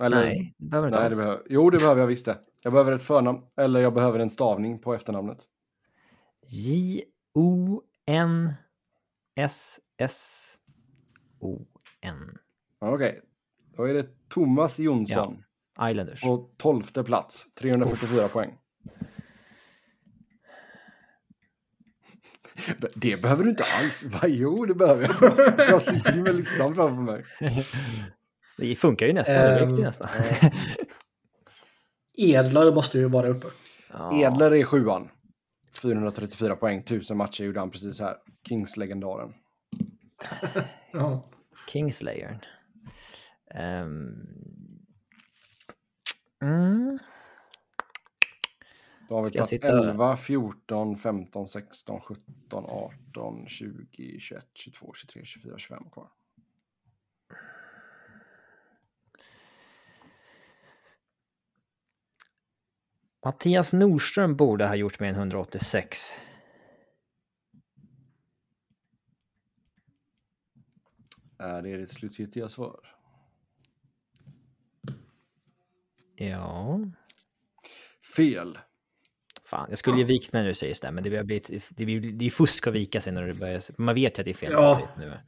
Eller, 0.01 0.17
Nej, 0.17 0.55
det 0.59 0.65
behöver 0.65 0.89
inte 0.89 0.99
nej, 0.99 1.07
alls. 1.07 1.17
det 1.17 1.23
behöver, 1.23 1.43
jo, 1.49 1.71
det 1.71 1.79
behöver 1.79 2.01
jag 2.01 2.09
visst 2.09 2.27
det. 2.27 2.39
Jag 2.63 2.73
behöver 2.73 2.93
ett 2.93 3.03
förnamn, 3.03 3.43
eller 3.57 3.81
jag 3.81 3.95
behöver 3.95 4.19
en 4.19 4.31
stavning 4.31 4.79
på 4.79 4.95
efternamnet. 4.95 5.45
J-O-N-S-S-O-N. 6.47 7.39
Okej, 12.79 13.23
då 13.77 13.83
är 13.85 13.95
det 13.95 14.29
Thomas 14.29 14.79
Jonsson 14.79 15.43
Islanders. 15.91 16.21
på 16.21 16.51
tolfte 16.57 17.05
plats, 17.05 17.55
344 17.55 18.29
poäng. 18.29 18.55
Det 22.95 23.23
behöver 23.23 23.45
du 23.45 23.51
inte 23.51 23.65
alls. 23.65 24.05
Va? 24.05 24.21
Jo, 24.29 24.67
det 24.67 24.75
behöver 24.75 25.03
jag. 25.21 25.69
Jag 25.71 25.83
sitter 25.83 26.23
med 26.23 26.35
listan 26.35 26.75
framför 26.75 27.03
mig. 27.03 27.25
Det 28.59 28.77
funkar 28.77 29.07
ju 29.07 29.13
nästan, 29.13 29.37
Ehm, 29.37 29.69
nästan. 29.69 30.09
Edler 32.19 32.75
måste 32.75 32.99
ju 32.99 33.09
vara 33.09 33.29
uppe. 33.29 33.47
Ja. 33.93 34.21
Edler 34.23 34.55
är 34.55 34.65
sjuan. 34.65 35.09
434 35.83 36.57
poäng, 36.57 36.79
1000 36.79 37.17
matcher 37.17 37.45
gjorde 37.45 37.61
han 37.61 37.71
precis 37.71 38.01
här. 38.01 38.15
Kings-legendaren. 38.49 39.33
Ja. 40.93 41.31
Kingslayern. 41.73 42.39
Ehm. 43.55 44.15
Mm. 46.43 46.99
Då 49.09 49.15
har 49.17 49.23
vi 49.23 49.29
Ska 49.29 49.39
plats 49.39 49.51
sitta- 49.51 49.69
11, 49.69 50.17
14, 50.17 50.97
15, 50.97 51.49
16, 51.49 52.01
17, 52.01 52.65
18, 52.69 53.47
20, 53.47 54.21
21, 54.21 54.47
22, 54.55 54.93
23, 54.95 55.25
24, 55.25 55.59
25 55.59 55.91
kvar. 55.91 56.09
Mattias 63.25 63.73
Nordström 63.73 64.37
borde 64.37 64.67
ha 64.67 64.75
gjort 64.75 65.01
mer 65.01 65.09
än 65.09 65.15
186. 65.15 65.99
Är 71.39 71.63
det 71.63 71.77
ditt 71.77 71.93
slutgiltiga 71.93 72.49
svar? 72.49 72.96
Ja. 76.29 76.81
Fel. 78.17 78.59
Fan, 79.45 79.67
jag 79.69 79.79
skulle 79.79 79.99
ju 79.99 80.05
vikt 80.05 80.33
mig 80.33 80.43
när 80.43 80.49
du 80.49 80.55
säger 80.55 80.75
sådär, 80.75 80.93
men 80.93 81.05
det 81.05 81.11
blir, 81.11 81.25
det 81.71 81.85
blir, 81.85 82.13
det 82.13 82.27
är 82.27 82.31
fusk 82.31 82.67
att 82.67 82.75
vika 82.75 83.01
sig 83.01 83.13
när 83.13 83.27
du 83.27 83.35
börjar... 83.35 83.63
Man 83.83 83.95
vet 83.95 84.19
ju 84.19 84.21
att 84.21 84.25
det 84.25 84.31
är 84.31 84.35
fel. 84.35 84.53
Ja. 84.53 84.81
Nu. 84.99 85.21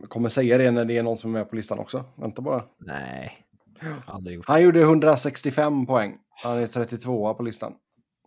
Jag 0.00 0.10
kommer 0.10 0.28
säga 0.28 0.58
det 0.58 0.70
när 0.70 0.84
det 0.84 0.96
är 0.96 1.02
någon 1.02 1.16
som 1.16 1.34
är 1.34 1.38
med 1.38 1.50
på 1.50 1.56
listan 1.56 1.78
också. 1.78 2.04
Vänta 2.16 2.42
bara. 2.42 2.64
Nej, 2.78 3.46
aldrig 4.06 4.36
gjort. 4.36 4.48
Han 4.48 4.62
gjorde 4.62 4.80
165 4.80 5.86
poäng. 5.86 6.18
Han 6.42 6.58
är 6.58 6.66
32 6.66 7.34
på 7.34 7.42
listan. 7.42 7.74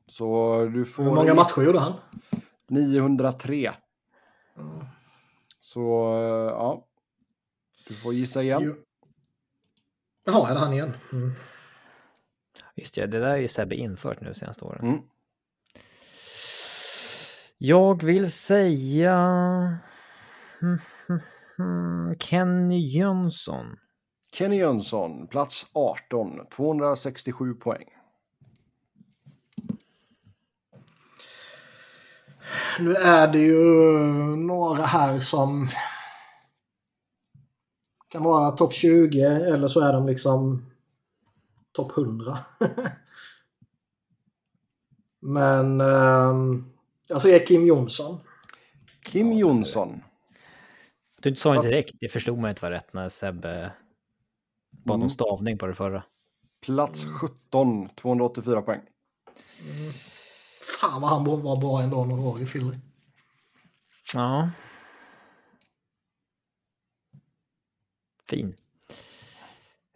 Så 0.08 0.66
du 0.66 0.86
får... 0.86 1.04
Hur 1.04 1.12
många 1.12 1.36
matcher 1.36 1.62
gjorde 1.62 1.80
han? 1.80 1.94
903. 2.70 3.72
Mm. 4.58 4.86
Så 5.60 5.82
ja. 6.52 6.88
Du 7.88 7.94
får 7.94 8.14
gissa 8.14 8.44
igen. 8.44 8.76
Jaha, 10.26 10.50
är 10.50 10.54
det 10.54 10.60
han 10.60 10.74
igen? 10.74 10.94
Mm. 11.12 11.32
Just 12.76 12.96
det, 12.96 13.08
det 13.08 13.20
där 13.20 13.30
är 13.30 13.38
ju 13.38 13.48
Sebbe 13.48 13.76
infört 13.76 14.22
nu 14.22 14.34
senaste 14.34 14.66
åren. 14.66 14.86
Mm. 14.86 15.02
Jag 17.58 18.04
vill 18.04 18.32
säga... 18.32 19.78
Kenny 22.20 22.80
Jönsson. 22.80 23.78
Kenny 24.34 24.58
Jönsson, 24.58 25.28
plats 25.28 25.66
18, 25.74 26.48
267 26.56 27.54
poäng. 27.54 27.86
Nu 32.80 32.96
är 32.96 33.28
det 33.28 33.40
ju 33.40 33.56
några 34.36 34.84
här 34.84 35.20
som 35.20 35.70
kan 38.16 38.24
vara 38.24 38.52
topp 38.52 38.74
20 38.74 39.22
eller 39.22 39.68
så 39.68 39.80
är 39.80 39.94
de 39.94 40.08
liksom 40.08 40.66
topp 41.72 41.98
100. 41.98 42.38
Men 45.22 45.82
ehm, 45.82 46.66
jag 47.08 47.22
säger 47.22 47.46
Kim 47.46 47.66
Jonsson. 47.68 48.20
Kim 49.06 49.32
Jonsson, 49.34 50.02
Du 51.22 51.36
sa 51.36 51.50
det 51.54 51.60
Plats- 51.60 51.70
direkt, 51.70 51.96
det 52.00 52.10
förstod 52.10 52.38
man 52.40 52.50
inte 52.50 52.62
var 52.62 52.72
rätt 52.72 52.94
när 52.94 53.10
Sebbe 53.10 53.72
bad 54.72 54.96
om 54.96 55.02
Mm. 55.02 55.10
stavning 55.10 55.58
på 55.58 55.68
det 55.68 55.76
förra. 55.76 56.04
plats 56.62 57.06
17, 57.06 57.90
284 57.96 58.62
poäng. 58.62 58.82
Fan 60.82 61.02
vad 61.02 61.10
han 61.10 61.24
var 61.24 61.56
bra 61.62 61.82
ändå 61.82 62.06
några 62.06 62.22
år 62.22 62.42
i 62.42 62.46
Philly. 62.46 62.74
Ja. 64.14 64.50
Fin. 68.30 68.56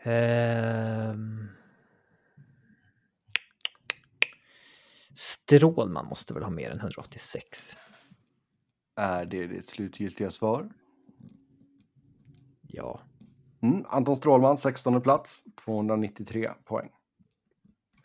Ehm. 0.04 1.48
Strålman 5.14 6.06
måste 6.06 6.34
väl 6.34 6.44
ha 6.44 6.50
mer 6.50 6.72
än 6.72 6.80
186? 6.80 7.78
Är 8.96 9.26
det 9.26 9.48
ditt 9.48 9.68
slutgiltiga 9.68 10.32
svar? 10.32 10.70
Ja. 12.62 13.02
Mm. 13.62 13.86
Anton 13.90 14.16
Strålman, 14.16 14.58
16 14.58 15.02
plats, 15.02 15.44
293 15.66 16.50
poäng. 16.66 16.90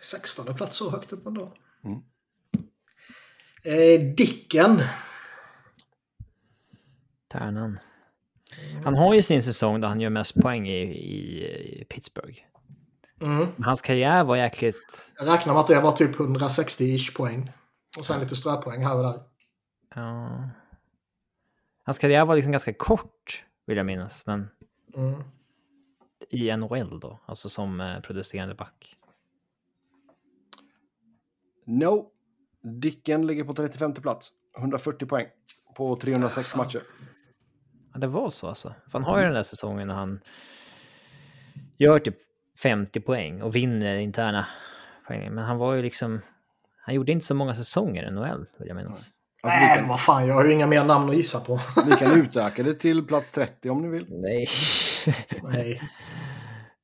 16 0.01 0.55
plats 0.55 0.77
så 0.77 0.91
högt 0.91 1.13
upp 1.13 1.27
ändå. 1.27 1.53
Mm. 1.85 2.03
Eh, 3.65 4.15
Dicken. 4.17 4.83
Tärnan. 7.29 7.79
Han 8.85 8.95
har 8.95 9.15
ju 9.15 9.23
sin 9.23 9.43
säsong 9.43 9.81
där 9.81 9.89
han 9.89 10.01
gör 10.01 10.11
mest 10.11 10.35
poäng 10.35 10.69
i, 10.69 10.81
i, 10.83 11.85
Pittsburgh. 11.89 12.39
Mm. 13.21 13.47
Men 13.57 13.65
hans 13.65 13.81
karriär 13.81 14.25
var 14.25 14.37
jäkligt... 14.37 15.13
Jag 15.19 15.27
räknar 15.27 15.53
med 15.53 15.61
att 15.61 15.67
det 15.67 15.81
var 15.81 15.93
typ 15.93 16.17
160-ish 16.17 17.17
poäng. 17.17 17.53
Och 17.99 18.07
sen 18.07 18.21
lite 18.21 18.37
ströpoäng 18.37 18.85
här 18.85 18.97
och 18.97 19.03
där. 19.03 19.21
Ja. 19.95 20.51
Hans 21.85 21.99
karriär 21.99 22.25
var 22.25 22.35
liksom 22.35 22.53
ganska 22.53 22.73
kort, 22.73 23.45
vill 23.67 23.77
jag 23.77 23.87
minnas. 23.87 24.27
Men 24.27 24.49
Mm. 24.97 25.23
i 26.31 26.57
NHL 26.57 27.01
då, 27.01 27.21
alltså 27.27 27.49
som 27.49 27.81
eh, 27.81 28.01
producerande 28.01 28.55
back. 28.55 28.95
No. 31.67 32.11
Dicken 32.63 33.27
ligger 33.27 33.45
på 33.45 33.55
35 33.55 33.95
plats, 33.95 34.33
140 34.59 35.07
poäng 35.07 35.27
på 35.77 35.97
306 35.97 36.57
matcher. 36.57 36.83
Ja, 37.95 38.01
det 38.01 38.07
var 38.07 38.31
så 38.31 38.49
alltså. 38.49 38.69
För 38.85 38.93
han 38.93 39.05
har 39.05 39.19
ju 39.19 39.25
den 39.25 39.35
där 39.35 39.43
säsongen 39.43 39.89
när 39.89 39.95
han 39.95 40.21
gör 41.79 41.99
typ 41.99 42.17
50 42.63 43.01
poäng 43.01 43.43
och 43.43 43.57
vinner 43.57 43.97
interna 43.97 44.47
poäng. 45.07 45.35
Men 45.35 45.45
han 45.45 45.59
var 45.59 45.75
ju 45.75 45.83
liksom... 45.83 46.21
Han 46.87 46.95
gjorde 46.95 47.13
inte 47.13 47.27
så 47.27 47.35
många 47.35 47.55
säsonger 47.55 48.09
i 48.09 48.11
NHL, 48.11 48.47
vill 48.59 48.69
jag 48.69 48.77
minnas. 48.77 48.93
Alltså, 48.93 49.11
Nej, 49.45 49.81
men 49.81 49.89
vad 49.89 50.01
fan, 50.01 50.27
jag 50.27 50.35
har 50.35 50.45
ju 50.45 50.53
inga 50.53 50.67
mer 50.67 50.85
namn 50.85 51.11
att 51.11 51.17
gissa 51.17 51.41
på. 51.41 51.61
vi 51.87 51.93
kan 51.93 52.21
utöka 52.21 52.63
det 52.63 52.75
till 52.75 53.07
plats 53.07 53.33
30 53.33 53.71
om 53.71 53.83
ni 53.83 53.89
vill. 53.89 54.07
Nej. 54.09 54.47
Nej. 55.43 55.81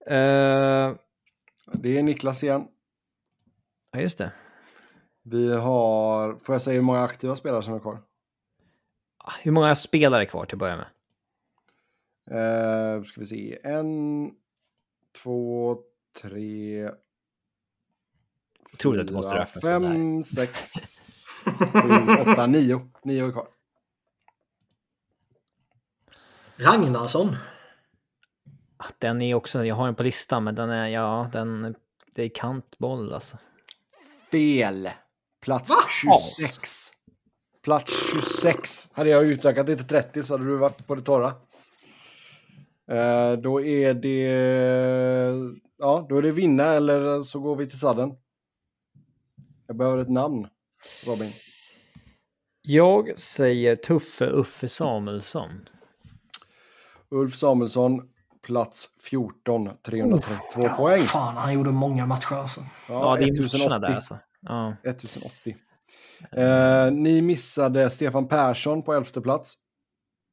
Eh, 0.06 0.94
Det 1.72 1.98
är 1.98 2.02
Niklas 2.02 2.42
igen. 2.42 2.66
Ja, 3.92 4.00
just 4.00 4.18
det. 4.18 4.32
Vi 5.22 5.52
har, 5.56 6.36
får 6.44 6.54
jag 6.54 6.62
säga 6.62 6.74
hur 6.74 6.82
många 6.82 7.02
aktiva 7.02 7.36
spelare 7.36 7.62
som 7.62 7.74
är 7.74 7.78
kvar? 7.78 7.98
Ah, 9.24 9.32
Hur 9.42 9.50
många 9.52 9.74
spelare 9.74 10.22
är 10.22 10.26
kvar 10.26 10.44
till 10.44 10.54
att 10.54 10.58
börja 10.58 10.76
med? 10.76 10.86
Eh, 12.30 13.02
ska 13.02 13.20
vi 13.20 13.26
se, 13.26 13.58
en, 13.62 14.30
två, 15.22 15.78
tre, 16.22 16.78
Jag 18.70 18.78
tror 18.78 19.00
att 19.00 19.06
du 19.06 19.12
måste 19.12 19.34
räkna 19.34 19.60
sådär. 19.60 19.80
fem, 19.80 20.22
sex, 20.36 20.74
sju, 21.44 22.30
åtta, 22.32 22.46
nio. 22.46 22.88
Nio 23.04 23.26
är 23.26 23.32
kvar. 23.32 23.48
Ragnarsson. 26.56 27.36
Ah, 28.76 28.86
Den 28.98 29.22
är 29.22 29.34
också, 29.34 29.64
jag 29.64 29.74
har 29.74 29.84
den 29.86 29.94
på 29.94 30.02
listan, 30.02 30.44
men 30.44 30.54
den 30.54 30.70
är, 30.70 30.86
ja, 30.88 31.30
den, 31.32 31.74
det 32.14 32.22
är 32.22 32.28
kantboll 32.28 33.12
alltså. 33.12 33.38
Fel. 34.30 34.90
Plats 35.40 35.70
Va? 35.70 35.76
26. 36.02 36.92
Plats 37.62 38.10
26. 38.12 38.88
Hade 38.92 39.10
jag 39.10 39.24
utökat 39.26 39.66
det 39.66 39.76
till 39.76 39.86
30 39.86 40.22
så 40.22 40.34
hade 40.34 40.44
du 40.44 40.56
varit 40.56 40.86
på 40.86 40.94
det 40.94 41.02
torra. 41.02 41.34
Eh, 42.90 43.32
då 43.32 43.62
är 43.62 43.94
det... 43.94 44.26
Ja, 45.78 46.06
då 46.08 46.16
är 46.16 46.22
det 46.22 46.30
vinna 46.30 46.64
eller 46.64 47.22
så 47.22 47.40
går 47.40 47.56
vi 47.56 47.68
till 47.68 47.78
sadden. 47.78 48.12
Jag 49.66 49.76
behöver 49.76 49.98
ett 50.02 50.10
namn, 50.10 50.46
Robin. 51.06 51.30
Jag 52.62 53.18
säger 53.18 53.76
Tuffe 53.76 54.26
Uffe 54.26 54.68
Samuelsson. 54.68 55.68
Ulf 57.10 57.34
Samuelsson, 57.34 58.02
plats 58.46 58.88
14, 59.10 59.70
332 59.82 60.68
poäng. 60.76 60.98
Fan, 61.00 61.36
han 61.36 61.54
gjorde 61.54 61.70
många 61.70 62.06
matcher 62.06 62.34
alltså. 62.34 62.60
Ja, 62.88 63.16
det 63.16 63.24
är 63.24 63.32
1080. 63.32 63.68
matcherna 63.68 63.88
där 63.88 63.94
alltså. 63.94 64.18
Ja. 64.40 64.76
1080. 64.84 65.56
Eh, 66.32 66.92
ni 66.92 67.22
missade 67.22 67.90
Stefan 67.90 68.28
Persson 68.28 68.82
på 68.82 68.94
elfte 68.94 69.20
plats. 69.20 69.54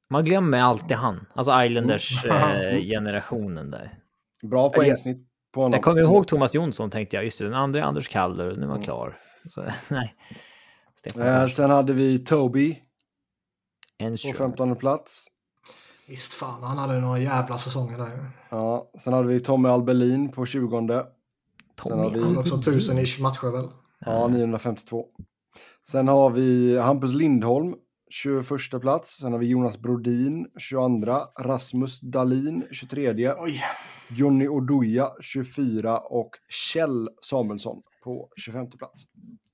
Man 0.10 0.26
glömmer 0.26 0.60
alltid 0.62 0.98
han. 0.98 1.26
Alltså 1.36 1.52
Mm. 1.52 1.66
Islanders-generationen 1.72 3.72
där. 3.72 3.98
Bra 4.44 4.70
poängsnitt 4.70 5.28
på 5.54 5.62
honom. 5.62 5.74
Jag 5.74 5.84
kommer 5.84 6.02
ihåg 6.02 6.28
Thomas 6.28 6.56
Jonsson 6.56 6.90
tänkte 6.90 7.16
jag, 7.16 7.24
just 7.26 7.40
det, 7.40 7.46
den 7.46 7.54
andra 7.54 7.80
är 7.80 7.84
Anders 7.84 8.10
Kallur, 8.10 8.56
nu 8.56 8.66
var 8.66 8.74
han 8.74 8.84
klar. 8.84 9.18
Så, 9.50 9.64
nej. 9.88 10.16
Eh, 11.20 11.48
sen 11.48 11.70
hade 11.70 11.94
vi 11.94 12.20
Toby 12.20 12.74
på 14.00 14.04
Enström. 14.04 14.34
15 14.34 14.76
plats. 14.76 15.28
Visst 16.08 16.34
fan, 16.34 16.64
han 16.64 16.78
hade 16.78 17.02
några 17.02 17.20
jävla 17.20 17.58
säsonger 17.58 17.98
där. 17.98 18.30
Ja, 18.50 18.92
sen 19.00 19.14
hade 19.14 19.28
vi 19.28 19.40
Tommy 19.40 19.70
Albelin 19.70 20.32
på 20.32 20.46
20. 20.46 20.70
Sen 20.78 20.90
har 20.90 21.06
Tommy 21.76 22.10
vi- 22.14 22.20
Han 22.20 22.28
hade 22.36 22.40
också 22.40 22.62
tusen 22.62 22.98
ish 22.98 23.22
matcher 23.22 23.52
väl. 23.52 23.70
Ja, 24.00 24.28
952. 24.28 25.06
Sen 25.88 26.08
har 26.08 26.30
vi 26.30 26.78
Hampus 26.80 27.14
Lindholm, 27.14 27.76
21 28.10 28.82
plats. 28.82 29.18
Sen 29.18 29.32
har 29.32 29.40
vi 29.40 29.48
Jonas 29.48 29.78
Brodin, 29.78 30.48
22. 30.58 31.18
Rasmus 31.40 32.02
Dahlin, 32.02 32.64
23. 32.72 33.34
Oj. 33.38 33.64
Jonny 34.10 34.48
Oduya, 34.48 35.10
24. 35.22 35.98
Och 35.98 36.30
Kjell 36.50 37.10
Samuelsson 37.22 37.82
på 38.04 38.30
25 38.36 38.70
plats. 38.70 39.04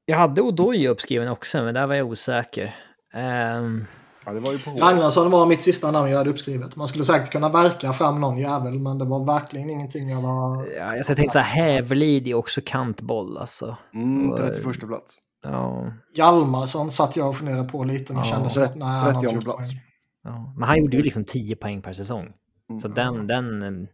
Jag 0.06 0.18
hade 0.18 0.42
Odoy 0.42 0.88
uppskriven 0.88 1.28
också, 1.28 1.64
men 1.64 1.74
där 1.74 1.88
var 1.88 1.96
jag 1.96 2.08
osäker. 2.08 2.76
Ehm, 3.14 3.86
Ja, 4.26 4.34
det 4.34 4.40
var 4.40 4.52
ju 4.52 4.60
på. 4.60 4.72
Ragnarsson 4.72 5.32
var 5.32 5.46
mitt 5.46 5.62
sista 5.62 5.92
namn 5.92 6.10
jag 6.10 6.18
hade 6.18 6.30
uppskrivet. 6.30 6.76
Man 6.76 6.88
skulle 6.88 7.04
säkert 7.06 7.32
kunna 7.32 7.50
verka 7.50 7.94
fram 7.94 8.22
någon 8.22 8.38
jävel, 8.38 8.80
men 8.80 8.98
det 8.98 9.06
var 9.06 9.26
verkligen 9.26 9.70
ingenting 9.70 10.10
jag 10.10 10.22
var... 10.22 10.68
ja, 10.78 10.96
jag 10.96 11.06
tänkte 11.06 11.30
så 11.30 11.40
här, 11.40 11.64
Hävelid 11.64 12.28
är 12.28 12.34
också 12.34 12.62
kantboll 12.66 13.38
alltså. 13.38 13.78
Mm, 13.94 14.36
31 14.38 14.80
plats. 14.80 15.16
Ja, 15.44 15.94
Hjalmarsson 16.14 16.92
satt 16.92 17.16
jag 17.16 17.30
och 17.30 17.36
funderade 17.38 17.70
på 17.70 17.84
lite, 17.84 18.14
men 18.14 18.24
Ja, 18.24 18.30
kände 18.32 18.50
så 18.50 18.64
att 18.64 18.76
nej, 18.76 18.88
han 18.88 19.00
har 19.02 19.10
inte 19.10 19.20
30 19.22 19.36
gjort 19.36 19.44
plats. 19.44 19.72
poäng. 19.72 19.82
ja. 20.24 20.54
Men 20.58 20.68
han 20.68 20.78
gjorde 20.78 20.98
ju 20.98 21.04
liksom 21.04 21.26
10 21.26 21.56
poäng 21.56 21.82
per 21.82 21.94
säsong. 21.94 22.34
Så 22.82 22.88
Mm. 22.88 22.96
den, 22.96 23.28
den... 23.28 23.62
ehm, 23.64 23.88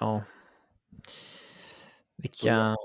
Ja. 0.00 0.22
Vilka... 2.16 2.76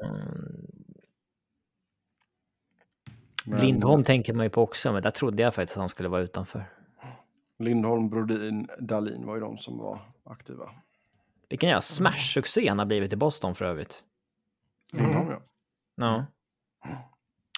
Men 3.45 3.60
Lindholm 3.60 4.03
tänker 4.03 4.34
man 4.34 4.45
ju 4.45 4.49
på 4.49 4.61
också, 4.61 4.93
men 4.93 5.03
där 5.03 5.11
trodde 5.11 5.43
jag 5.43 5.56
faktiskt 5.56 5.77
att 5.77 5.81
han 5.81 5.89
skulle 5.89 6.10
vara 6.10 6.22
utanför. 6.22 6.65
Lindholm, 7.60 8.10
Brodin, 8.10 8.69
Dahlin 8.80 9.26
var 9.26 9.35
ju 9.35 9.41
de 9.41 9.57
som 9.57 9.77
var 9.77 9.99
aktiva. 10.23 10.69
Vilken 11.49 11.69
jävla 11.69 11.81
smash-succé 11.81 12.69
han 12.69 12.80
har 12.80 12.85
blivit 12.85 13.14
i 13.14 13.15
Boston 13.15 13.56
för 13.56 13.65
övrigt. 13.65 14.03
Lindholm, 14.93 15.30
ja. 15.30 15.41
Ja. 15.95 16.26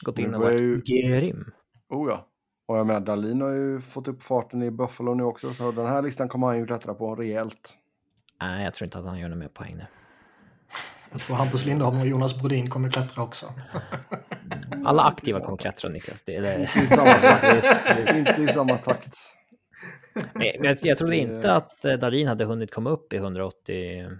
Gått 0.02 0.20
in 0.20 0.36
och 0.36 0.42
varit 0.42 0.86
grym. 0.86 1.52
Oh 1.90 2.10
ja. 2.10 2.28
Och 2.66 2.78
jag 2.78 2.88
menar, 2.88 3.00
Dahlin 3.00 3.42
har 3.42 3.50
ju 3.50 3.82
fått 3.82 4.08
upp 4.08 4.24
farten 4.24 4.64
i 4.64 4.72
Buffalo 4.72 5.14
nu 5.14 5.24
också, 5.24 5.54
så 5.54 5.72
den 5.72 5.88
här 5.88 6.02
listan 6.02 6.30
kommer 6.30 6.48
han 6.48 6.58
ju 6.58 6.66
klättra 6.66 6.94
på 6.94 7.16
rejält. 7.16 7.78
Nej, 8.42 8.64
jag 8.64 8.74
tror 8.74 8.86
inte 8.86 9.00
att 9.00 9.06
han 9.06 9.20
gör 9.20 9.28
några 9.28 9.40
mer 9.40 9.48
poäng 9.48 9.76
nu. 9.78 9.86
Jag 11.12 11.22
tror 11.22 11.36
Hampus 11.36 11.66
Lindholm 11.66 12.00
och 12.00 12.08
Jonas 12.08 12.40
Brodin 12.42 12.70
kommer 12.70 12.92
klättra 12.92 13.24
också. 13.24 13.46
Alla 14.86 15.04
aktiva 15.04 15.40
kommer 15.40 15.58
klättra, 15.58 15.90
Niklas. 15.90 16.24
Det 16.24 16.36
är 16.36 16.42
det. 16.42 16.62
Inte 16.62 16.80
i 16.80 16.88
samma 16.88 17.14
takt. 17.14 18.16
Inte 18.16 18.42
i 18.42 18.48
samma 18.48 18.78
takt. 18.78 19.18
Men 20.34 20.64
jag, 20.64 20.78
jag 20.82 20.98
trodde 20.98 21.16
inte 21.16 21.54
att 21.54 21.86
eh, 21.86 21.94
Dahlin 21.94 22.28
hade 22.28 22.46
hunnit 22.46 22.74
komma 22.74 22.90
upp 22.90 23.14
i 23.14 23.16
180. 23.16 24.00
Eh, 24.00 24.12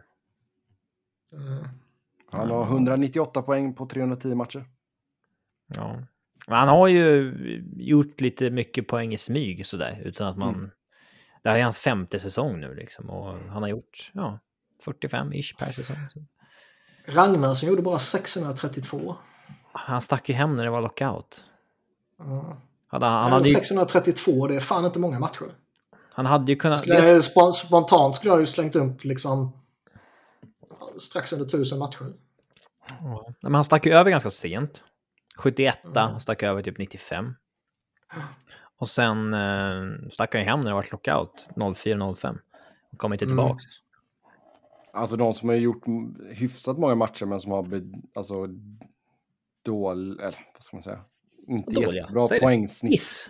Han 2.32 2.50
har 2.50 2.64
198 2.64 3.42
poäng 3.42 3.74
på 3.74 3.86
310 3.86 4.36
matcher. 4.36 4.66
Ja. 5.76 6.00
Men 6.48 6.58
han 6.58 6.68
har 6.68 6.88
ju 6.88 7.34
gjort 7.78 8.22
lite 8.22 8.50
mycket 8.50 8.88
poäng 8.88 9.14
i 9.14 9.18
smyg 9.18 9.66
sådär, 9.66 10.02
utan 10.06 10.28
att 10.28 10.38
man... 10.38 10.54
Mm. 10.56 10.70
Det 11.44 11.50
här 11.50 11.58
är 11.58 11.64
hans 11.64 11.80
femte 11.80 12.20
säsong 12.20 12.60
nu 12.60 12.76
liksom 12.76 13.10
och 13.10 13.38
han 13.40 13.64
har 13.64 13.70
gjort 13.70 14.12
ja, 14.14 14.40
45-ish 14.86 15.58
per 15.58 15.72
säsong. 15.72 15.98
Ragnarsson 17.06 17.70
gjorde 17.70 17.82
bara 17.82 18.00
632. 18.00 19.16
Han 19.72 20.02
stack 20.02 20.30
ju 20.30 20.36
hem 20.36 20.56
när 20.56 20.64
det 20.64 20.70
var 20.70 20.82
lockout. 20.82 21.44
Uh, 22.22 22.54
Hade, 22.88 23.06
han, 23.06 23.32
hade 23.32 23.48
ju, 23.48 23.54
632, 23.56 24.48
det 24.48 24.56
är 24.56 24.60
fan 24.60 24.86
inte 24.86 25.00
många 25.00 25.20
matcher. 25.20 25.46
han 26.12 26.26
hade 26.26 26.52
ju 26.52 26.56
kunnat... 26.56 26.80
Skulle 26.80 26.96
jag, 26.96 27.22
sp- 27.22 27.52
spontant 27.52 28.16
skulle 28.16 28.32
jag 28.32 28.40
ju 28.40 28.46
slängt 28.46 28.76
upp 28.76 29.04
liksom 29.04 29.52
strax 31.00 31.34
under 31.34 31.46
tusen 31.46 31.80
matcher. 31.80 32.14
Ja, 33.00 33.34
Men 33.42 33.56
han 33.56 33.64
stack 33.64 33.86
ju 33.86 33.92
över 33.92 34.12
ganska 34.12 34.30
sent. 34.30 34.84
71 35.38 35.80
Mm. 35.98 36.20
stack 36.20 36.44
över 36.44 36.62
typ 36.62 36.78
95. 36.78 37.34
Och 38.80 38.88
sen 38.90 39.34
eh, 39.34 40.10
stack 40.12 40.34
han 40.34 40.42
ju 40.42 40.48
hem 40.50 40.60
när 40.60 40.68
det 40.68 40.74
var 40.74 40.86
lockout 40.92 41.48
04-05. 41.56 42.38
Och 42.92 42.98
kom 42.98 43.14
inte 43.14 43.26
Mm. 43.26 43.38
tillbaks. 43.38 43.64
Alltså 44.94 45.16
de 45.16 45.34
som 45.34 45.50
har 45.50 45.56
gjort 45.56 45.84
hyfsat 46.34 46.78
många 46.78 46.96
matcher 46.96 47.26
men 47.26 47.40
som 47.40 47.52
har 47.52 47.64
be, 47.64 47.82
alltså 48.16 48.48
dålig, 49.66 50.22
eller 50.22 50.40
vad 50.54 50.64
ska 50.64 50.76
man 50.76 50.82
säga? 50.84 51.00
Inte 51.48 51.72
Dåliga, 51.76 51.94
jättebra 52.02 52.28
säg 52.28 52.40
det. 52.40 52.46
poängsnitt. 52.46 52.92
Miss! 52.92 53.28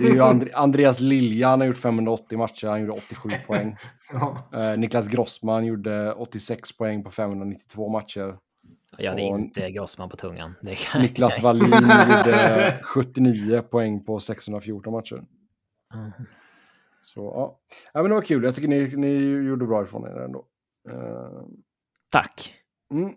Det 0.00 0.08
är 0.08 0.12
ju 0.14 0.20
And 0.20 0.48
Andreas 0.54 1.00
Lilja, 1.00 1.48
han 1.48 1.60
har 1.60 1.66
gjort 1.66 1.76
580 1.76 2.38
matcher, 2.38 2.66
han 2.68 2.80
gjorde 2.80 2.92
87 2.92 3.28
poäng. 3.46 3.76
Ja. 4.12 4.48
Eh, 4.54 4.78
Niklas 4.78 5.08
Grossman 5.08 5.64
gjorde 5.64 6.12
86 6.12 6.76
poäng 6.76 7.04
på 7.04 7.10
592 7.10 7.88
matcher. 7.88 8.36
Jag 8.98 9.10
hade 9.10 9.22
Och- 9.22 9.38
inte 9.38 9.70
Grossman 9.70 10.08
på 10.08 10.16
tungan. 10.16 10.54
Niklas 11.00 11.42
Wallin 11.42 11.64
gjorde 11.70 12.78
79 12.82 13.62
poäng 13.62 14.04
på 14.04 14.20
614 14.20 14.92
matcher. 14.92 15.22
Mm. 15.94 16.10
Så 17.02 17.20
ja, 17.20 17.58
ja 17.92 18.02
men 18.02 18.08
det 18.10 18.14
var 18.14 18.22
kul. 18.22 18.44
Jag 18.44 18.54
tycker 18.54 18.68
ni, 18.68 18.96
ni 18.96 19.08
gjorde 19.48 19.66
bra 19.66 19.82
ifrån 19.82 20.04
er 20.04 20.20
ändå. 20.24 20.44
Eh, 20.90 21.42
Tack. 22.10 22.54
Mm. 22.92 23.14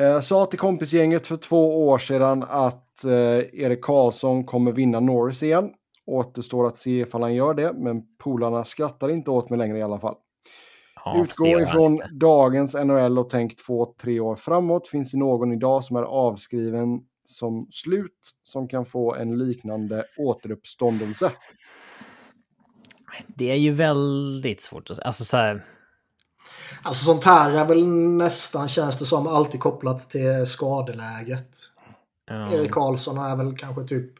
Eh, 0.00 0.20
sa 0.20 0.46
till 0.46 0.58
kompisgänget 0.58 1.26
för 1.26 1.36
två 1.36 1.88
år 1.88 1.98
sedan 1.98 2.42
att 2.48 3.04
eh, 3.04 3.12
Erik 3.60 3.82
Karlsson 3.84 4.44
kommer 4.44 4.72
vinna 4.72 5.00
Norris 5.00 5.42
igen. 5.42 5.70
Återstår 6.06 6.66
att 6.66 6.76
se 6.76 6.90
ifall 7.00 7.22
han 7.22 7.34
gör 7.34 7.54
det, 7.54 7.72
men 7.72 8.02
polarna 8.18 8.64
skrattar 8.64 9.08
inte 9.08 9.30
åt 9.30 9.50
mig 9.50 9.58
längre 9.58 9.78
i 9.78 9.82
alla 9.82 9.98
fall. 9.98 10.14
Ja, 11.04 11.22
Utgå 11.22 11.60
ifrån 11.60 11.98
dagens 12.12 12.74
NHL 12.74 13.18
och 13.18 13.30
tänk 13.30 13.56
två, 13.56 13.94
tre 14.00 14.20
år 14.20 14.36
framåt. 14.36 14.88
Finns 14.88 15.12
det 15.12 15.18
någon 15.18 15.52
idag 15.52 15.84
som 15.84 15.96
är 15.96 16.02
avskriven 16.02 17.00
som 17.24 17.66
slut 17.70 18.18
som 18.42 18.68
kan 18.68 18.84
få 18.84 19.14
en 19.14 19.38
liknande 19.38 20.04
återuppståndelse? 20.18 21.32
Det 23.26 23.50
är 23.50 23.56
ju 23.56 23.72
väldigt 23.72 24.62
svårt 24.62 24.90
att 24.90 24.96
säga. 24.96 25.06
Alltså 25.06 25.24
så 25.24 25.36
här, 25.36 25.64
Alltså 26.82 27.04
sånt 27.04 27.24
här 27.24 27.50
är 27.50 27.64
väl 27.64 27.86
nästan, 28.16 28.68
känns 28.68 28.98
det 28.98 29.04
som, 29.04 29.26
alltid 29.26 29.60
kopplat 29.60 30.10
till 30.10 30.46
skadeläget. 30.46 31.56
ja, 32.26 32.52
Erik 32.52 32.70
Karlsson 32.70 33.18
är 33.18 33.36
väl 33.36 33.56
kanske 33.56 33.84
typ 33.84 34.12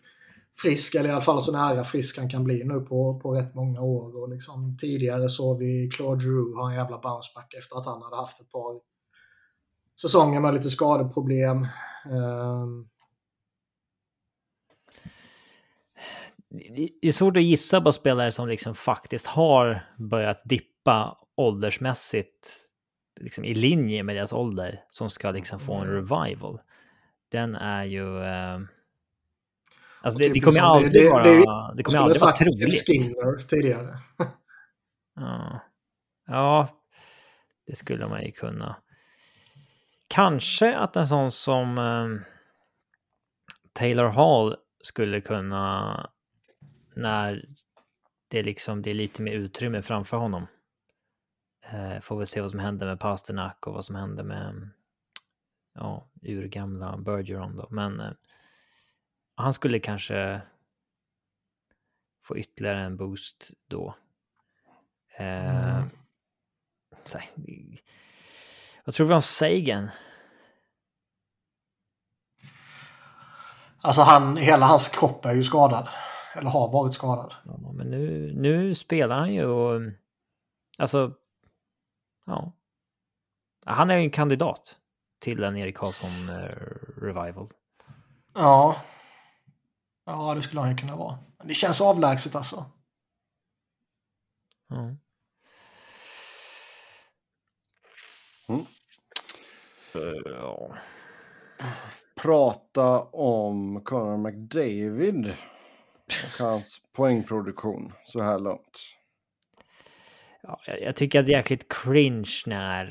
frisk, 0.62 0.94
eller 0.94 1.08
i 1.08 1.12
alla 1.12 1.20
fall 1.20 1.42
så 1.42 1.52
nära 1.52 1.84
frisk 1.84 2.18
han 2.18 2.30
kan 2.30 2.44
bli 2.44 2.64
nu 2.64 2.80
på, 2.80 3.20
på 3.20 3.32
rätt 3.34 3.54
många 3.54 3.80
år. 3.80 4.22
Och 4.22 4.28
liksom, 4.28 4.76
tidigare 4.80 5.28
såg 5.28 5.58
vi 5.58 5.90
Claude 5.90 6.24
Giroux 6.24 6.56
ha 6.56 6.70
en 6.70 6.76
jävla 6.76 6.98
bounceback 6.98 7.54
efter 7.54 7.76
att 7.76 7.86
han 7.86 8.02
hade 8.02 8.16
haft 8.16 8.40
ett 8.40 8.50
par 8.50 8.80
säsongen 10.00 10.42
med 10.42 10.54
lite 10.54 10.70
skadeproblem. 10.70 11.66
Um, 12.10 12.88
det 17.00 17.08
är 17.08 17.12
svårt 17.12 17.36
att 17.36 17.42
gissa 17.42 17.80
på 17.80 17.92
spelare 17.92 18.32
som 18.32 18.48
liksom 18.48 18.74
faktiskt 18.74 19.26
har 19.26 19.86
börjat 19.98 20.40
dippa 20.44 21.18
åldersmässigt 21.36 22.50
liksom 23.20 23.44
i 23.44 23.54
linje 23.54 24.02
med 24.02 24.16
deras 24.16 24.32
ålder 24.32 24.84
som 24.88 25.10
ska 25.10 25.30
liksom 25.30 25.60
få 25.60 25.74
en 25.74 25.88
Mm. 25.88 25.94
revival. 25.94 26.60
Den 27.30 27.54
är 27.54 27.84
ju... 27.84 28.24
Eh, 28.24 28.58
alltså 30.04 30.18
det, 30.18 30.24
typ 30.24 30.34
det 30.34 30.40
kommer 30.40 30.52
liksom, 30.52 30.70
aldrig 30.70 30.92
det- 31.04 31.10
vara... 31.10 31.22
det- 31.22 31.76
Det, 31.76 31.82
kommer 31.82 31.98
aldrig 31.98 32.20
vara 32.20 32.32
troligt. 32.32 32.86
Skinner 32.86 33.38
tidigare. 33.46 33.98
Ja. 35.16 35.60
ja, 36.26 36.68
det 37.66 37.76
skulle 37.76 38.08
man 38.08 38.24
ju 38.24 38.32
kunna. 38.32 38.76
Kanske 40.08 40.76
att 40.76 40.96
en 40.96 41.06
sån 41.06 41.30
som 41.30 41.78
eh, 41.78 42.26
Taylor 43.72 44.08
Hall 44.08 44.56
skulle 44.80 45.20
kunna 45.20 46.10
när 46.96 47.44
det 48.28 48.42
liksom 48.42 48.82
det 48.82 48.90
är 48.90 48.94
lite 48.94 49.22
mer 49.22 49.32
utrymme 49.32 49.82
framför 49.82 50.16
honom. 50.16 50.46
Eh, 51.72 52.00
får 52.00 52.18
vi 52.18 52.26
se 52.26 52.40
vad 52.40 52.50
som 52.50 52.60
händer 52.60 52.86
med 52.86 53.00
Pasternak 53.00 53.66
och 53.66 53.74
vad 53.74 53.84
som 53.84 53.94
händer 53.96 54.24
med 54.24 54.70
ja, 55.74 56.08
urgamla 56.22 56.96
Bergeron 56.98 57.56
då. 57.56 57.66
Men 57.70 58.00
eh, 58.00 58.10
han 59.34 59.52
skulle 59.52 59.78
kanske 59.80 60.40
få 62.24 62.38
ytterligare 62.38 62.80
en 62.80 62.96
boost 62.96 63.50
då. 63.68 63.94
Eh, 65.16 65.76
Mm. 65.76 65.90
så 67.04 67.18
här, 67.18 67.28
vad 68.84 68.94
tror 68.94 69.06
vi 69.06 69.14
om 69.14 69.22
Sagan? 69.22 69.90
Alltså 73.80 74.02
han, 74.02 74.36
hela 74.36 74.66
hans 74.66 74.88
kropp 74.88 75.24
är 75.24 75.34
ju 75.34 75.42
skadad. 75.42 75.88
Eller 76.34 76.50
har 76.50 76.72
varit 76.72 76.94
skadad. 76.94 77.34
Ja, 77.44 77.72
men 77.72 77.90
nu, 77.90 78.32
nu 78.36 78.74
spelar 78.74 79.18
han 79.18 79.34
ju 79.34 79.44
och... 79.44 79.80
Alltså... 80.78 81.12
Ja. 82.26 82.52
Han 83.66 83.90
är 83.90 83.96
ju 83.96 84.04
en 84.04 84.10
kandidat 84.10 84.76
till 85.20 85.42
en 85.44 85.56
Erik 85.56 85.76
Karlsson 85.76 86.28
eh, 86.28 86.48
revival. 87.02 87.50
Ja. 88.34 88.76
Ja, 90.04 90.34
det 90.34 90.42
skulle 90.42 90.60
han 90.60 90.70
ju 90.70 90.76
kunna 90.76 90.96
vara. 90.96 91.18
Men 91.38 91.48
det 91.48 91.54
känns 91.54 91.80
avlägset 91.80 92.34
alltså. 92.34 92.64
Mm. 94.70 94.96
Eh, 99.94 100.22
Ja. 100.24 100.74
Prata 102.16 103.00
om 103.02 103.80
Conor 103.84 104.16
McDavid 104.16 105.28
och 106.08 106.44
hans 106.46 106.80
poängproduktion 106.92 107.92
så 108.04 108.22
här 108.22 108.38
långt. 108.38 108.80
Ja, 110.42 110.60
jag, 110.66 110.82
jag 110.82 110.96
tycker 110.96 111.20
att 111.20 111.26
det 111.26 111.32
är 111.32 111.36
jäkligt 111.36 111.72
cringe 111.72 112.42
när... 112.46 112.84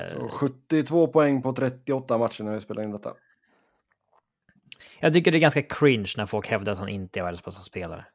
Eh, 0.00 0.06
Så 0.06 0.28
72 0.28 1.06
poäng 1.06 1.42
på 1.42 1.52
38 1.52 2.18
matcher 2.18 2.44
när 2.44 2.52
vi 2.52 2.60
spelar 2.60 2.82
in 2.82 2.90
detta. 2.90 3.14
Jag 5.00 5.12
tycker 5.12 5.30
det 5.32 5.38
är 5.38 5.40
ganska 5.40 5.62
cringe 5.62 6.12
när 6.16 6.26
folk 6.26 6.46
hävdar 6.48 6.72
att 6.72 6.78
han 6.78 6.88
inte 6.88 7.20
är 7.20 7.24
världens 7.24 7.44
bästa 7.44 7.60
spelare. 7.62 8.06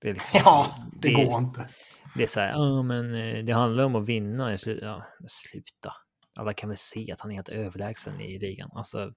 Det 0.00 0.08
är 0.08 0.14
liksom, 0.14 0.40
Ja, 0.44 0.66
det 1.00 1.12
går 1.12 1.38
inte. 1.38 1.68
Det 2.16 2.22
är 2.22 2.26
så 2.26 2.40
här, 2.40 2.48
ja 2.48 2.82
men 2.82 3.14
eh, 3.14 3.44
det 3.44 3.52
handlar 3.52 3.84
om 3.84 3.94
att 3.96 4.06
vinna. 4.06 4.52
i 4.52 4.58
slut- 4.58 4.78
Ja, 4.82 5.06
sluta. 5.28 5.92
Alla 6.34 6.52
kan 6.52 6.68
väl 6.68 6.78
se 6.78 7.12
att 7.12 7.20
han 7.20 7.30
är 7.30 7.34
helt 7.34 7.48
överlägsen 7.48 8.20
i 8.20 8.38
ligan. 8.38 8.70
Alltså, 8.72 9.12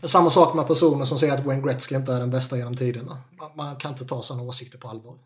Det 0.00 0.06
är 0.06 0.08
samma 0.08 0.30
sak 0.30 0.54
med 0.54 0.66
personer 0.66 1.04
som 1.04 1.18
säger 1.18 1.34
att 1.38 1.44
Wayne 1.44 1.62
Gretzky 1.62 1.94
inte 1.94 2.12
är 2.14 2.20
den 2.20 2.30
bästa 2.30 2.56
genom 2.56 2.76
tiderna. 2.76 3.22
Man- 3.38 3.56
Man 3.56 3.76
kan 3.76 3.90
inte 3.92 4.04
ta 4.04 4.22
sådana 4.22 4.42
åsikter 4.42 4.78
på 4.78 4.88
allvar. 4.88 5.18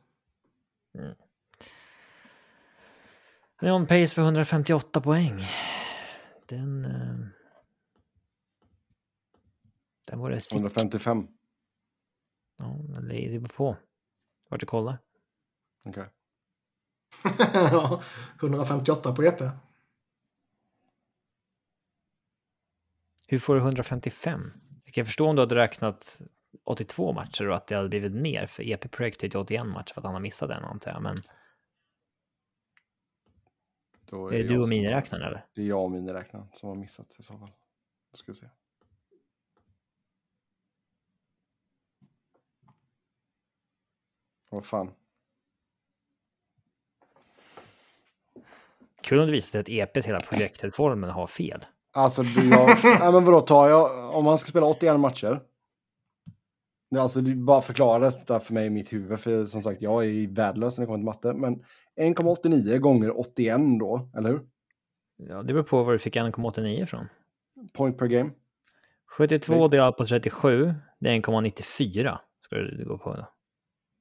han 3.57 3.69
är 3.69 3.73
on 3.73 3.87
pace 3.87 4.15
för 4.15 4.23
158 4.23 5.01
poäng. 5.01 5.43
Den... 6.49 6.85
Eh, 6.85 7.10
den 10.11 10.19
var 10.19 10.31
det 10.31 10.41
sick. 10.41 10.57
155. 10.57 11.27
Ja, 12.59 12.77
men 12.89 13.09
det 13.09 13.27
är 13.27 13.41
på. 13.41 13.77
Vart 14.49 14.61
du 14.61 14.67
kollar. 14.67 14.99
Okej. 15.85 16.09
158 18.41 19.15
på 19.15 19.25
EP. 19.25 19.41
Hur 23.27 23.39
får 23.39 23.55
du 23.55 23.61
155? 23.61 24.53
Jag 24.85 24.95
kan 24.95 25.07
förstå 25.07 25.29
om 25.29 25.37
du 25.37 25.43
hade 25.43 25.55
räknat 25.55 26.23
82 26.65 27.13
matcher 27.13 27.49
och 27.49 27.57
att 27.57 27.67
det 27.67 27.77
hade 27.77 27.89
blivit 27.89 28.13
mer, 28.13 28.47
för 28.47 28.63
EP 28.63 28.91
Projekt 28.91 29.25
är 29.25 29.29
till 29.29 29.39
81 29.39 29.67
matcher 29.67 29.95
för 29.95 30.01
att 30.01 30.05
han 30.05 30.15
har 30.15 30.21
missat 30.21 30.51
en 30.51 30.65
antar 30.65 30.91
jag. 30.91 31.03
Men 31.03 31.17
Då 34.05 34.29
är 34.29 34.39
det 34.39 34.49
du 34.49 34.59
och 34.61 34.69
miniräknaren 34.69 35.25
eller? 35.25 35.47
Det 35.55 35.63
är 35.63 35.67
jag 35.67 35.85
och 35.85 35.91
miniräknaren 35.91 36.49
som 36.53 36.69
har 36.69 36.77
missat 36.77 37.17
i 37.19 37.23
så 37.23 37.39
fall. 37.39 37.53
Då 38.11 38.17
ska 38.17 38.33
vi 38.33 38.37
se. 38.37 38.47
Vad 44.51 44.65
fan. 44.65 44.91
Kul 49.03 49.21
om 49.21 49.27
det 49.27 49.33
visar 49.33 49.63
sig 49.63 49.81
att 49.81 49.97
EPs 49.97 50.07
hela 50.07 50.21
projektformen 50.21 51.11
har 51.11 51.27
fel. 51.27 51.65
Alltså, 51.93 52.23
jag, 52.23 52.69
nej, 52.85 53.13
men 53.13 53.25
vadå, 53.25 53.41
tar 53.41 53.69
jag, 53.69 54.15
om 54.17 54.25
man 54.25 54.39
ska 54.39 54.49
spela 54.49 54.67
81 54.67 55.01
matcher. 55.01 55.41
Alltså, 56.99 57.21
du 57.21 57.35
bara 57.35 57.61
förklara 57.61 57.99
detta 57.99 58.41
för 58.41 58.55
mig 58.55 58.67
i 58.67 58.71
mitt 58.71 58.93
huvud, 58.93 59.21
för 59.21 59.45
som 59.45 59.63
sagt, 59.63 59.83
jag 59.83 60.05
är 60.05 60.35
värdelös 60.35 60.79
när 60.79 60.83
det 60.83 60.87
kommer 60.87 60.99
till 60.99 61.05
matte. 61.05 61.33
Men 61.33 61.65
1,89 62.01 62.79
gånger 62.79 63.21
81 63.21 63.61
då, 63.81 64.11
eller 64.17 64.29
hur? 64.29 64.41
Ja, 65.17 65.43
det 65.43 65.53
beror 65.53 65.63
på 65.63 65.83
var 65.83 65.93
du 65.93 65.99
fick 65.99 66.17
1,89 66.17 66.83
ifrån. 66.83 67.09
Point 67.73 67.99
per 67.99 68.07
game. 68.07 68.31
72 69.17 69.69
delat 69.69 69.97
på 69.97 70.05
37, 70.05 70.75
det 70.99 71.11
är 71.11 71.15
1,94 71.15 72.19
ska 72.41 72.57
du 72.57 72.85
gå 72.85 72.99
på. 72.99 73.15
Då. 73.15 73.27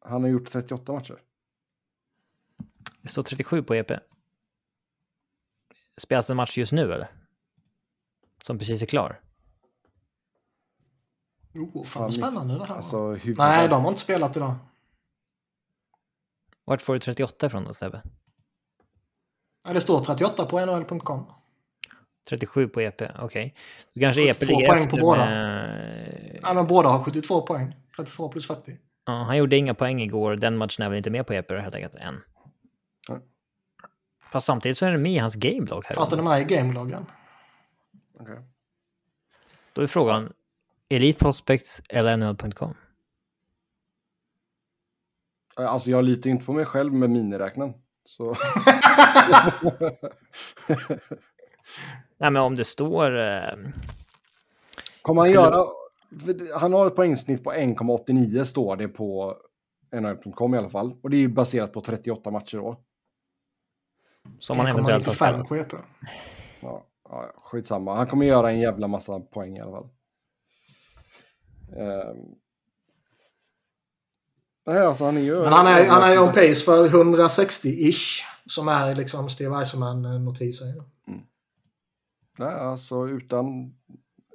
Han 0.01 0.23
har 0.23 0.29
gjort 0.29 0.51
38 0.51 0.91
matcher. 0.93 1.21
Det 3.01 3.09
står 3.09 3.23
37 3.23 3.63
på 3.63 3.75
EP. 3.75 3.91
Spelas 5.97 6.29
en 6.29 6.37
match 6.37 6.57
just 6.57 6.71
nu 6.71 6.93
eller? 6.93 7.11
Som 8.43 8.57
precis 8.57 8.81
är 8.81 8.85
klar. 8.85 9.21
Oh, 11.53 11.73
fan 11.73 11.85
Fan, 11.85 12.01
vad 12.01 12.13
spännande 12.13 12.57
det 12.57 12.65
här. 12.65 12.75
Alltså. 12.75 13.17
Nej, 13.37 13.69
de 13.69 13.81
har 13.81 13.89
inte 13.89 14.01
spelat 14.01 14.37
idag. 14.37 14.55
Vart 16.65 16.81
får 16.81 16.93
du 16.93 16.99
38 16.99 17.45
ifrån 17.45 17.63
då, 17.63 17.73
Stebbe? 17.73 18.01
Ja, 19.67 19.73
det 19.73 19.81
står 19.81 20.03
38 20.03 20.45
på 20.45 20.65
nhl.com. 20.65 21.25
37 22.29 22.67
på 22.67 22.81
EP, 22.81 23.01
okej. 23.19 23.55
Då 23.93 24.01
kanske 24.01 24.21
EP 24.21 24.37
72 24.37 24.53
ligger 24.53 24.67
poäng 24.67 24.79
på 24.79 24.83
efter 24.83 25.01
båda. 25.01 25.25
med... 25.25 26.39
Ja, 26.41 26.53
men 26.53 26.67
båda 26.67 26.89
har 26.89 27.03
72 27.03 27.41
poäng. 27.41 27.75
32 27.95 28.29
plus 28.29 28.47
40. 28.47 28.77
Ja, 29.09 29.23
han 29.23 29.37
gjorde 29.37 29.57
inga 29.57 29.73
poäng 29.73 30.01
igår. 30.01 30.35
Den 30.35 30.57
matchen 30.57 30.85
är 30.85 30.89
väl 30.89 30.97
inte 30.97 31.09
med 31.09 31.27
på 31.27 31.33
EP 31.33 31.51
helt 31.51 31.75
enkelt 31.75 31.95
än. 31.95 32.21
Nej. 33.09 33.19
Fast 34.31 34.45
samtidigt 34.45 34.77
så 34.77 34.85
är 34.85 34.91
den 34.91 35.01
med 35.01 35.11
i 35.11 35.17
hans 35.17 35.35
gameblog 35.35 35.85
här. 35.85 35.95
Fast 35.95 36.11
den 36.11 36.19
är 36.19 36.23
med 36.23 36.41
i 36.41 36.43
gameloggen. 36.55 37.05
Okej. 38.19 38.39
Då 39.73 39.81
är 39.81 39.87
frågan 39.87 40.33
Elite 40.89 41.19
Prospects 41.19 41.81
eller 41.89 42.17
NHL.com? 42.17 42.73
Alltså, 45.55 45.89
jag 45.89 46.03
litar 46.03 46.29
inte 46.29 46.45
på 46.45 46.53
mig 46.53 46.65
själv 46.65 46.93
med 46.93 47.09
miniräknaren. 47.09 47.73
Så... 48.05 48.35
Nej, 52.17 52.31
men 52.31 52.37
om 52.37 52.55
det 52.55 52.65
står... 52.65 53.19
Eh, 53.19 53.53
Kommer 55.01 55.21
han 55.21 55.31
Skulle- 55.31 55.45
göra... 55.45 55.65
Han 56.55 56.73
har 56.73 56.87
ett 56.87 56.95
poängsnitt 56.95 57.43
på 57.43 57.51
1,89 57.51 58.43
står 58.43 58.75
det 58.75 58.87
på 58.87 59.37
NHL.com 59.93 60.55
i 60.55 60.57
alla 60.57 60.69
fall. 60.69 60.95
Och 61.01 61.09
det 61.09 61.17
är 61.17 61.21
ju 61.21 61.27
baserat 61.27 61.73
på 61.73 61.81
38 61.81 62.31
matcher 62.31 62.57
då. 62.57 62.81
som 64.39 64.59
han 64.59 64.67
eventuellt 64.67 65.05
har 65.05 65.13
1,95 65.13 65.45
spelat. 65.45 65.85
Ja, 66.61 66.85
ja, 67.09 67.31
skitsamma. 67.35 67.95
Han 67.95 68.07
kommer 68.07 68.25
göra 68.25 68.51
en 68.51 68.59
jävla 68.59 68.87
massa 68.87 69.19
poäng 69.19 69.57
i 69.57 69.61
alla 69.61 69.71
fall. 69.71 69.89
Ehm. 71.77 72.17
Nej, 74.65 74.79
alltså 74.79 75.05
han 75.05 75.17
är 75.17 75.21
ju... 75.21 75.35
Men 75.35 75.53
han 75.53 75.67
är, 75.67 75.87
han 75.87 76.11
är 76.11 76.19
on 76.19 76.27
pace 76.27 76.55
för 76.55 76.89
160-ish. 76.89 78.23
Som 78.45 78.67
är 78.67 78.95
liksom 78.95 79.29
Steve 79.29 79.55
Eisenman-notisen. 79.55 80.83
Nej, 82.37 82.53
alltså 82.53 83.07
utan... 83.07 83.75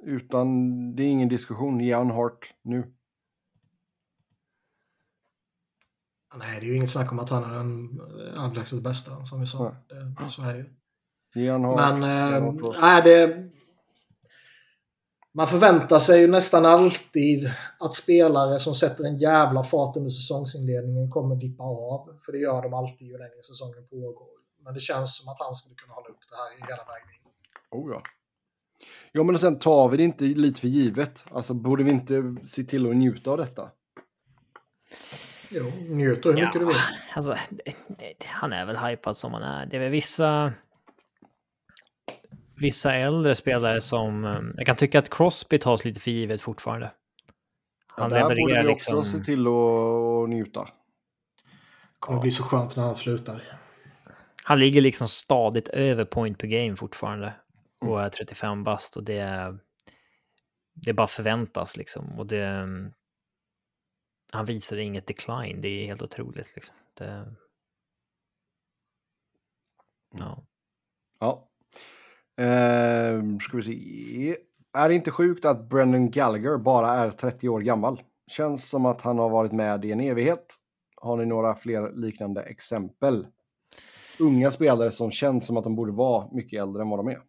Utan... 0.05 0.95
Det 0.95 1.03
är 1.03 1.07
ingen 1.07 1.29
diskussion. 1.29 1.79
Ge 1.79 1.93
han 1.93 2.11
Hart 2.11 2.53
nu. 2.61 2.91
Nej, 6.35 6.59
det 6.59 6.65
är 6.65 6.69
ju 6.69 6.75
inget 6.75 6.89
snack 6.89 7.11
om 7.11 7.19
att 7.19 7.29
han 7.29 7.43
är 7.43 7.55
den 7.55 7.99
överlägset 8.45 8.83
bästa, 8.83 9.25
som 9.25 9.39
vi 9.39 9.47
sa. 9.47 9.75
Det, 9.89 10.29
så 10.29 10.41
är 10.41 10.53
det 10.53 10.59
ju. 10.59 10.65
Ge 11.35 11.51
han 11.51 11.63
hårt. 11.63 11.77
Men 11.77 12.03
eh, 12.03 12.53
nej, 12.81 13.01
det... 13.01 13.51
Man 15.31 15.47
förväntar 15.47 15.99
sig 15.99 16.21
ju 16.21 16.27
nästan 16.27 16.65
alltid 16.65 17.51
att 17.79 17.93
spelare 17.93 18.59
som 18.59 18.75
sätter 18.75 19.03
en 19.03 19.17
jävla 19.17 19.63
fart 19.63 19.97
under 19.97 20.09
säsongsinledningen 20.09 21.11
kommer 21.11 21.35
dippa 21.35 21.63
av. 21.63 22.17
För 22.25 22.31
det 22.31 22.37
gör 22.37 22.61
de 22.61 22.73
alltid 22.73 23.07
ju 23.07 23.17
längre 23.17 23.43
säsongen 23.43 23.87
pågår. 23.89 24.27
Men 24.63 24.73
det 24.73 24.79
känns 24.79 25.17
som 25.17 25.31
att 25.31 25.39
han 25.39 25.55
skulle 25.55 25.75
kunna 25.75 25.93
hålla 25.93 26.07
upp 26.07 26.19
det 26.29 26.35
här 26.35 26.57
i 26.57 26.61
hela 26.61 26.83
vägen 26.91 27.09
in. 27.15 27.31
Oh, 27.71 27.91
ja. 27.93 28.01
Ja, 29.15 29.23
men 29.23 29.37
sen 29.39 29.59
tar 29.59 29.89
vi 29.89 29.97
det 29.97 30.03
inte 30.03 30.23
lite 30.23 30.61
för 30.61 30.67
givet. 30.67 31.25
Alltså, 31.31 31.53
borde 31.53 31.83
vi 31.83 31.91
inte 31.91 32.35
se 32.43 32.63
till 32.63 32.89
att 32.89 32.95
njuta 32.95 33.31
av 33.31 33.37
detta? 33.37 33.69
Jo, 35.49 35.71
njut 35.89 36.25
hur 36.25 36.33
mycket 36.33 36.53
du 36.53 36.65
vill. 36.65 36.75
Alltså, 37.15 37.35
han 38.25 38.53
är 38.53 38.65
väl 38.65 38.77
hypad 38.77 39.17
som 39.17 39.33
han 39.33 39.43
är. 39.43 39.65
Det 39.65 39.75
är 39.75 39.79
väl 39.79 39.91
vissa... 39.91 40.53
Vissa 42.57 42.93
äldre 42.93 43.35
spelare 43.35 43.81
som... 43.81 44.25
eh, 44.25 44.39
Jag 44.57 44.65
kan 44.65 44.75
tycka 44.75 44.99
att 44.99 45.09
Crosby 45.09 45.57
tas 45.59 45.85
lite 45.85 45.99
för 45.99 46.11
givet 46.11 46.41
fortfarande. 46.41 46.91
Han 47.87 48.11
ja, 48.11 48.17
där 48.17 48.23
borde 48.23 48.35
levererar 48.35 48.63
vi 48.63 48.67
liksom... 48.67 48.97
också 48.97 49.11
se 49.11 49.23
till 49.23 49.47
att, 49.47 50.29
njuta. 50.29 50.67
kommer 51.99 52.21
bli 52.21 52.31
så 52.31 52.43
skönt 52.43 52.75
när 52.75 52.83
han 52.83 52.95
slutar. 52.95 53.41
Han 54.43 54.59
ligger 54.59 54.81
liksom 54.81 55.07
stadigt 55.07 55.67
över 55.67 56.05
point 56.05 56.37
per 56.37 56.47
game 56.47 56.75
fortfarande. 56.75 57.33
Och 57.79 58.01
är 58.01 58.09
35 58.09 58.63
bast 58.63 58.97
och 58.97 59.03
det... 59.03 59.57
Det 60.73 60.93
bara 60.93 61.07
förväntas 61.07 61.77
liksom. 61.77 62.19
Och 62.19 62.27
det... 62.27 62.67
Han 64.31 64.45
visar 64.45 64.77
inget 64.77 65.07
decline. 65.07 65.61
Det 65.61 65.67
är 65.67 65.85
helt 65.85 66.01
otroligt 66.01 66.55
liksom. 66.55 66.75
Det... 66.93 67.35
Ja. 70.17 70.43
Ja. 71.19 71.49
Eh, 72.43 73.37
ska 73.41 73.57
vi 73.57 73.63
se. 73.63 74.35
Är 74.73 74.89
det 74.89 74.95
inte 74.95 75.11
sjukt 75.11 75.45
att 75.45 75.69
Brendan 75.69 76.11
Gallagher 76.11 76.57
bara 76.57 76.91
är 76.91 77.09
30 77.09 77.49
år 77.49 77.61
gammal? 77.61 78.01
Känns 78.31 78.69
som 78.69 78.85
att 78.85 79.01
han 79.01 79.19
har 79.19 79.29
varit 79.29 79.51
med 79.51 79.85
i 79.85 79.91
en 79.91 79.99
evighet. 79.99 80.55
Har 80.95 81.17
ni 81.17 81.25
några 81.25 81.55
fler 81.55 81.91
liknande 81.91 82.41
exempel? 82.41 83.27
Unga 84.19 84.51
spelare 84.51 84.91
som 84.91 85.11
känns 85.11 85.45
som 85.45 85.57
att 85.57 85.63
de 85.63 85.75
borde 85.75 85.91
vara 85.91 86.29
mycket 86.31 86.61
äldre 86.61 86.81
än 86.81 86.89
vad 86.89 86.99
de 86.99 87.07
är. 87.07 87.21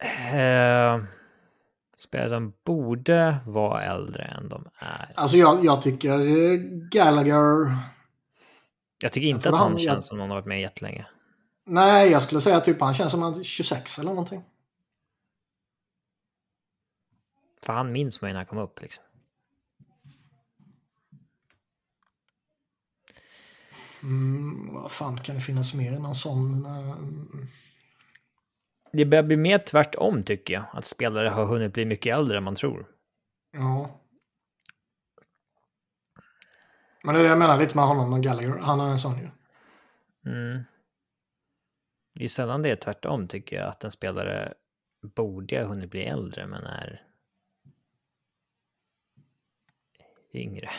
Eh, 0.00 1.04
spelare 1.96 2.28
som 2.28 2.52
borde 2.64 3.36
vara 3.46 3.82
äldre 3.84 4.22
än 4.22 4.48
de 4.48 4.68
är. 4.78 5.12
Alltså 5.14 5.36
jag, 5.36 5.64
jag 5.64 5.82
tycker 5.82 6.10
eh, 6.20 6.58
Gallagher... 6.90 7.76
Jag 9.02 9.12
tycker 9.12 9.28
inte 9.28 9.42
tror 9.42 9.52
att 9.52 9.58
han, 9.58 9.68
han- 9.70 9.78
känns 9.78 9.86
jag- 9.94 10.02
som 10.04 10.18
någon 10.18 10.30
har 10.30 10.36
varit 10.36 10.46
med 10.46 10.60
jättelänge. 10.60 11.06
Nej, 11.64 12.10
jag 12.10 12.22
skulle 12.22 12.40
säga 12.40 12.60
typ 12.60 12.80
han 12.80 12.94
känns 12.94 13.10
som 13.12 13.22
han 13.22 13.38
är 13.40 13.42
26 13.42 13.98
eller 13.98 14.10
någonting. 14.10 14.42
För 17.62 17.72
han 17.72 17.92
minns 17.92 18.22
ju 18.22 18.26
när 18.26 18.34
han 18.34 18.46
kom 18.46 18.58
upp 18.58 18.82
liksom. 18.82 19.04
Mm, 24.02 24.74
vad 24.74 24.90
fan 24.92 25.20
kan 25.20 25.34
det 25.34 25.40
finnas 25.40 25.74
mer 25.74 25.98
någon 25.98 26.14
sån? 26.14 26.66
eh, 26.66 26.96
Det 28.92 29.04
börjar 29.04 29.22
bli 29.22 29.36
mer 29.36 29.58
tvärtom 29.58 30.22
tycker 30.22 30.54
jag. 30.54 30.64
Att 30.72 30.84
spelare 30.84 31.28
har 31.28 31.46
hunnit 31.46 31.72
bli 31.72 31.84
mycket 31.84 32.14
äldre 32.14 32.36
än 32.36 32.44
man 32.44 32.54
tror. 32.54 32.86
Ja. 33.52 34.00
Men 37.04 37.14
det 37.14 37.20
är 37.20 37.22
det 37.22 37.28
jag 37.28 37.38
menar 37.38 37.58
lite 37.58 37.76
med 37.76 37.86
honom 37.86 38.12
och 38.12 38.22
Gallagher. 38.22 38.58
Han 38.62 38.80
är 38.80 38.90
en 38.90 38.98
sån 38.98 39.18
ju. 39.18 39.28
Mm. 40.26 40.62
Det 42.14 42.24
är 42.24 42.28
sällan 42.28 42.62
det 42.62 42.70
är 42.70 42.76
tvärtom 42.76 43.28
tycker 43.28 43.56
jag. 43.56 43.68
Att 43.68 43.84
en 43.84 43.90
spelare 43.90 44.54
borde 45.16 45.60
ha 45.60 45.66
hunnit 45.66 45.90
bli 45.90 46.04
äldre 46.04 46.46
men 46.46 46.64
är 46.64 47.02
yngre. 50.32 50.70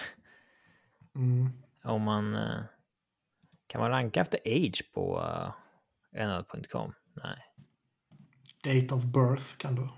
Mm. 1.16 1.50
Om 1.84 2.02
man... 2.02 2.36
eh, 2.36 2.62
Kan 3.68 3.82
man 3.82 3.90
ranka 3.90 4.22
efter 4.22 4.40
age 4.46 4.92
på 4.94 5.20
uh, 5.20 5.54
NHL.com? 6.28 6.94
Nej. 7.24 7.49
Date 8.64 8.96
of 8.96 9.06
birth 9.06 9.58
kan 9.58 9.76
du. 9.76 9.90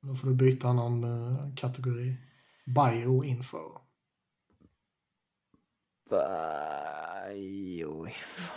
Då 0.00 0.14
får 0.14 0.28
du 0.28 0.34
byta 0.34 0.72
någon 0.72 1.04
eh, 1.04 1.54
kategori. 1.56 2.16
Bioinfo. 2.66 3.58
Bioinfo. 7.26 8.52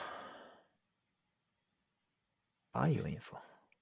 Bioinfo. 2.74 3.36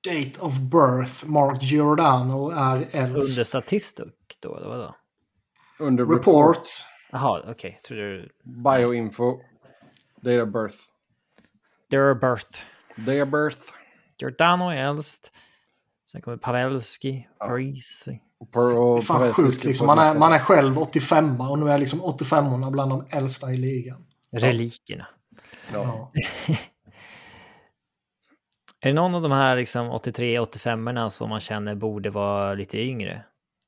Date 0.03 0.39
of 0.39 0.59
birth. 0.59 1.25
Mark 1.25 1.61
Giordano 1.63 2.49
är 2.49 2.75
Under 2.77 2.97
äldst. 3.19 3.47
statistik 3.47 4.37
då, 4.39 4.55
eller 4.57 4.67
vadå? 4.67 4.95
Under 5.79 6.05
Report. 6.05 6.67
Jaha, 7.11 7.43
okej. 7.47 7.79
Du... 7.87 8.29
Bioinfo. 8.43 9.39
Date 10.21 10.41
of 10.41 10.49
birth. 10.49 10.77
Their 11.91 12.13
birth. 12.15 12.61
Day 13.05 13.21
of 13.21 13.29
birth. 13.29 13.59
Giordano 14.21 14.69
är 14.69 14.75
äldst. 14.75 15.31
Sen 16.05 16.21
kommer 16.21 16.37
Pavelski. 16.37 17.27
Per, 18.53 18.77
och 18.77 18.95
Det 18.95 18.99
är 18.99 19.01
fan 19.01 19.33
sjukt 19.33 19.63
liksom. 19.63 19.87
Man 19.87 19.99
är, 19.99 20.15
man 20.15 20.33
är 20.33 20.39
själv 20.39 20.79
85 20.79 21.41
och 21.41 21.59
nu 21.59 21.69
är 21.71 21.77
liksom 21.77 22.03
85 22.03 22.71
bland 22.71 22.91
de 22.91 23.05
äldsta 23.09 23.51
i 23.51 23.57
ligan. 23.57 24.05
Relikerna. 24.31 25.07
Ja. 25.73 26.11
Ja. 26.47 26.55
Är 28.81 28.89
det 28.89 28.93
någon 28.93 29.15
av 29.15 29.21
de 29.21 29.31
här 29.31 29.55
liksom 29.55 29.87
83-85erna 29.91 31.09
som 31.09 31.29
man 31.29 31.39
känner 31.39 31.75
borde 31.75 32.09
vara 32.09 32.53
lite 32.53 32.77
yngre? 32.79 33.23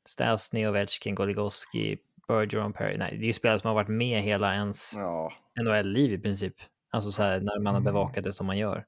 Stasny, 0.06 0.68
Ovechkin, 0.68 1.16
Goligoski, 1.16 1.98
Bergeron, 2.28 2.74
Perry. 2.74 2.98
Nej, 2.98 3.18
det 3.18 3.24
är 3.24 3.28
ju 3.28 3.34
spelare 3.34 3.60
som 3.60 3.68
har 3.68 3.76
varit 3.76 3.88
med 3.88 4.22
hela 4.22 4.54
ens 4.54 4.94
ja. 4.96 5.32
NHL-liv 5.62 6.14
i 6.14 6.18
princip. 6.18 6.54
Alltså 6.92 7.12
så 7.12 7.24
här 7.24 7.40
när 7.40 7.60
man 7.60 7.74
har 7.74 7.82
Mm. 7.82 7.94
bevakat 7.94 8.24
det 8.24 8.34
som 8.34 8.48
man 8.48 8.58
gör. 8.58 8.86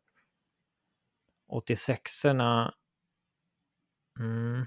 86erna... 1.51 2.71
Mm. 4.19 4.65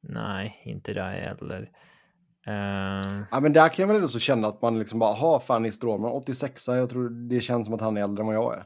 Nej, 0.00 0.62
inte 0.64 0.92
där 0.92 1.12
heller. 1.12 1.70
Ehm, 2.46 3.24
Ja, 3.30 3.40
men 3.40 3.52
där 3.52 3.68
kan 3.68 3.82
jag 3.82 3.86
väl 3.86 3.96
ändå 3.96 4.08
så 4.08 4.18
känna 4.18 4.48
att 4.48 4.62
man 4.62 4.78
liksom 4.78 4.98
bara, 4.98 5.12
ha 5.12 5.40
fan 5.40 5.66
i 5.66 5.72
Strålman, 5.72 6.10
86 6.12 6.68
jag 6.68 6.90
tror 6.90 7.08
det 7.28 7.40
känns 7.40 7.66
som 7.66 7.74
att 7.74 7.80
han 7.80 7.96
är 7.96 8.02
äldre 8.02 8.22
än 8.22 8.26
vad 8.26 8.36
jag 8.36 8.58
är. 8.58 8.64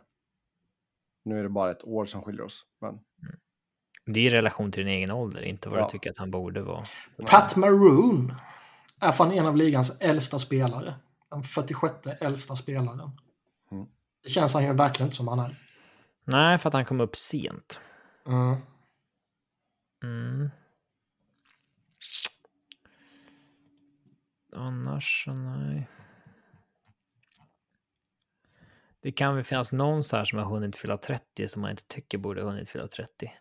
Nu 1.25 1.39
är 1.39 1.43
det 1.43 1.49
bara 1.49 1.71
ett 1.71 1.85
år 1.85 2.05
som 2.05 2.23
skiljer 2.23 2.43
oss. 2.45 2.63
Men 2.81 2.99
det 4.07 4.21
är 4.21 4.25
i 4.25 4.31
relation 4.31 4.73
till 4.73 4.85
din 4.85 4.95
egen 4.95 5.11
ålder, 5.11 5.43
inte 5.43 5.69
vad 5.69 5.79
Ja. 5.79 5.85
du 5.85 5.91
tycker 5.91 6.11
att 6.11 6.19
han 6.19 6.31
borde 6.31 6.63
vara. 6.63 6.85
Pat 7.31 7.57
Maroon 7.57 8.35
är 9.01 9.13
fan 9.13 9.33
en 9.33 9.47
av 9.47 9.57
ligans 9.57 10.01
äldsta 10.01 10.39
spelare. 10.39 10.95
Den 11.31 11.43
46 11.43 11.95
äldsta 12.21 12.57
spelaren. 12.57 13.01
Mm. 13.71 13.87
Det 14.23 14.29
känns 14.29 14.55
han 14.55 14.65
ju 14.65 14.73
verkligen 14.73 15.07
inte 15.07 15.17
som 15.17 15.29
han 15.29 15.39
är. 15.39 15.57
Nej, 16.25 16.59
för 16.59 16.69
att 16.69 16.75
han 16.75 16.85
kom 16.85 17.01
upp 17.01 17.17
sent. 17.17 17.81
Mm. 18.27 18.57
Mm. 20.05 20.51
Annars 24.57 25.25
så 25.25 25.33
nej. 25.33 25.89
Det 29.01 29.13
kan 29.13 29.35
väl 29.35 29.45
finnas 29.45 29.73
någon 29.73 30.03
så 30.03 30.17
här 30.17 30.25
som 30.25 30.39
har 30.39 30.47
hunnit 30.47 30.77
fylla 30.77 30.97
30 30.97 31.49
som 31.49 31.63
man 31.63 31.71
inte 31.71 31.85
tycker 31.89 32.19
borde 32.19 32.43
ha 32.43 32.51
hunnit 32.51 32.71
fylla 32.71 32.89
30. 32.89 33.33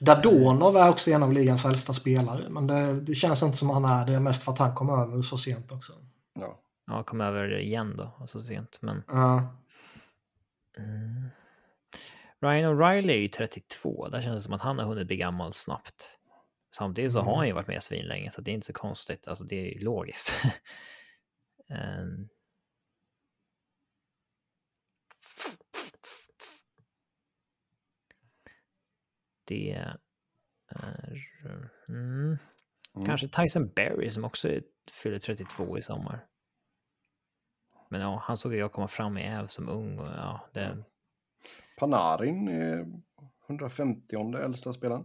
Dadonov 0.00 0.76
är 0.76 0.88
också 0.90 1.10
en 1.10 1.22
av 1.22 1.32
ligans 1.32 1.64
äldsta 1.64 1.92
spelare. 1.92 2.48
Men 2.48 2.66
det, 2.66 3.00
det 3.00 3.14
känns 3.14 3.42
inte 3.42 3.56
som 3.56 3.70
han 3.70 3.84
är 3.84 4.06
det. 4.06 4.20
Mest 4.20 4.42
för 4.42 4.52
att 4.52 4.58
han 4.58 4.74
kom 4.74 4.90
över 4.90 5.22
så 5.22 5.38
sent 5.38 5.72
också. 5.72 5.92
ja. 6.34 6.58
Ja, 6.86 7.02
kom 7.02 7.20
över 7.20 7.58
igen 7.58 7.96
då, 7.96 8.10
och 8.18 8.30
så 8.30 8.40
sent. 8.40 8.78
Men 8.82 9.02
Ja. 9.08 9.56
mm. 10.78 11.28
Ryan 12.42 12.74
O'Reilly 12.74 13.10
är 13.10 13.16
ju 13.16 13.28
32. 13.28 14.08
Där 14.08 14.22
känns 14.22 14.36
det 14.36 14.42
som 14.42 14.52
att 14.52 14.62
han 14.62 14.78
har 14.78 14.86
hunnit 14.86 15.06
bli 15.06 15.16
gammal 15.16 15.52
snabbt. 15.52 16.18
Samtidigt 16.74 17.12
så 17.12 17.20
har 17.20 17.36
han 17.36 17.46
ju 17.46 17.52
varit 17.52 17.68
med 17.68 17.82
svinlänge, 17.82 18.30
så 18.30 18.40
det 18.40 18.50
är 18.50 18.54
inte 18.54 18.66
så 18.66 18.72
konstigt. 18.72 19.28
Alltså 19.28 19.44
det 19.44 19.74
är 19.74 19.80
logiskt. 19.80 20.42
Ehm. 21.68 22.28
Det 29.44 29.72
är... 29.72 29.98
Mm. 31.88 32.38
Mm. 32.94 33.06
Kanske 33.06 33.28
Tyson 33.28 33.68
Berry 33.68 34.10
som 34.10 34.24
också 34.24 34.60
fyller 34.92 35.18
32 35.18 35.78
i 35.78 35.82
sommar. 35.82 36.26
Men 37.88 38.00
ja, 38.00 38.22
han 38.24 38.36
såg 38.36 38.52
ju 38.52 38.58
jag 38.58 38.72
komma 38.72 38.88
fram 38.88 39.18
i 39.18 39.22
Äv 39.22 39.46
som 39.46 39.68
ung 39.68 39.98
och 39.98 40.06
ja, 40.06 40.48
det... 40.52 40.84
Panarin 41.78 42.48
är 42.48 42.86
150 43.48 44.36
äldsta 44.36 44.72
spelaren. 44.72 45.04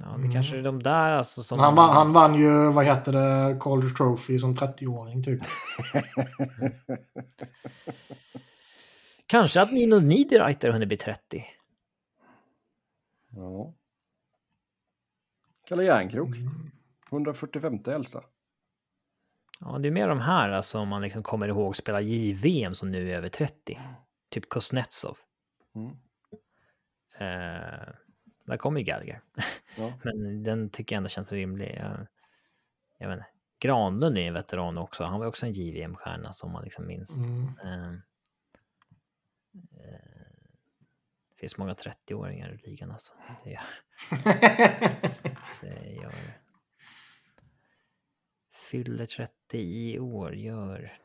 Ja, 0.00 0.06
det 0.06 0.32
kanske 0.32 0.58
är 0.58 0.62
de 0.62 0.82
där 0.82 1.10
alltså 1.10 1.42
som... 1.42 1.58
Han, 1.58 1.74
vann- 1.74 1.94
han 1.94 2.12
vann 2.12 2.34
ju, 2.34 2.72
vad 2.72 2.84
heter 2.84 3.12
det, 3.12 3.56
College 3.58 3.94
Trophy 3.94 4.38
som 4.38 4.54
30-åring 4.54 5.22
typ. 5.22 5.40
Kanske 9.26 9.62
att 9.62 9.72
Nino 9.72 9.96
Niederreiter 9.98 10.70
hunnit 10.70 10.88
bli 10.88 10.96
30. 10.96 11.44
Ja. 13.30 13.74
Kalle 15.68 15.84
Järnkrok. 15.84 16.28
145 17.10 17.78
äldsta. 17.86 18.22
Ja, 19.60 19.78
det 19.78 19.88
är 19.88 19.92
mer 19.92 20.08
de 20.08 20.20
här 20.20 20.50
alltså, 20.50 20.78
om 20.78 20.88
man 20.88 21.02
liksom 21.02 21.22
kommer 21.22 21.48
ihåg 21.48 21.76
spela 21.76 22.00
JVM 22.00 22.74
som 22.74 22.90
nu 22.90 23.10
är 23.10 23.16
över 23.16 23.28
30. 23.28 23.80
Typ 24.30 24.48
Kuznetsov. 24.48 25.18
Mm. 25.74 25.90
Eh, 27.18 27.88
där 28.46 28.56
kommer 28.56 28.80
ju 28.80 28.84
Gallagher. 28.84 29.22
Ja. 29.76 29.92
Men 30.02 30.42
den 30.42 30.70
tycker 30.70 30.96
jag 30.96 30.98
ändå 30.98 31.08
känns 31.08 31.32
rimlig. 31.32 31.78
Jag, 31.80 32.06
jag 32.98 33.08
vet 33.08 33.18
inte. 33.18 33.30
Granlund 33.60 34.18
är 34.18 34.22
en 34.22 34.34
veteran 34.34 34.78
också. 34.78 35.04
Han 35.04 35.20
var 35.20 35.26
också 35.26 35.46
en 35.46 35.52
JVM-stjärna 35.52 36.32
som 36.32 36.52
man 36.52 36.64
liksom 36.64 36.86
minns. 36.86 37.26
Mm. 37.26 37.44
Eh, 37.64 37.90
eh, 39.54 40.00
det 41.30 41.40
finns 41.40 41.56
många 41.56 41.74
30-åringar 41.74 42.52
i 42.54 42.68
ligan 42.68 42.90
alltså. 42.90 43.12
Det 43.44 43.50
gör, 43.50 43.62
det 45.60 45.90
gör 45.90 46.10
det. 46.10 46.47
Fyller 48.68 49.06
30 49.06 49.58
i 49.58 49.98
år, 49.98 50.34
gör 50.34 50.98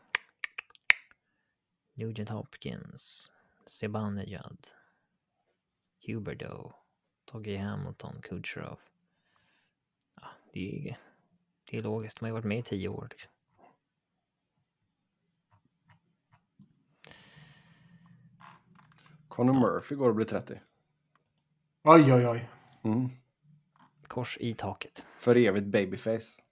Nugent 1.94 2.30
Hopkins, 2.30 3.32
Zibanejad, 3.66 4.68
Huberdo, 6.08 6.74
Toggy 7.26 7.58
Hamilton, 7.58 8.22
Kucherov. 8.22 8.80
Ja, 10.16 10.28
det 10.54 10.90
är, 10.90 11.00
det 11.64 11.78
är 11.78 11.82
logiskt, 11.82 12.20
de 12.20 12.26
har 12.26 12.30
ju 12.30 12.34
varit 12.34 12.46
med 12.46 12.60
i 12.60 12.64
tio 12.64 12.88
år. 12.88 13.08
Liksom. 13.12 13.32
Conor 19.28 19.54
Murphy 19.54 19.96
går 19.96 20.10
att 20.10 20.16
bli 20.16 20.26
30. 20.26 20.62
Oj, 21.84 22.14
oj, 22.14 22.28
oj. 22.28 22.50
Mm. 22.84 23.10
Kors 24.08 24.38
i 24.38 24.54
taket. 24.54 25.06
För 25.18 25.38
evigt 25.38 25.66
babyface. 25.68 26.43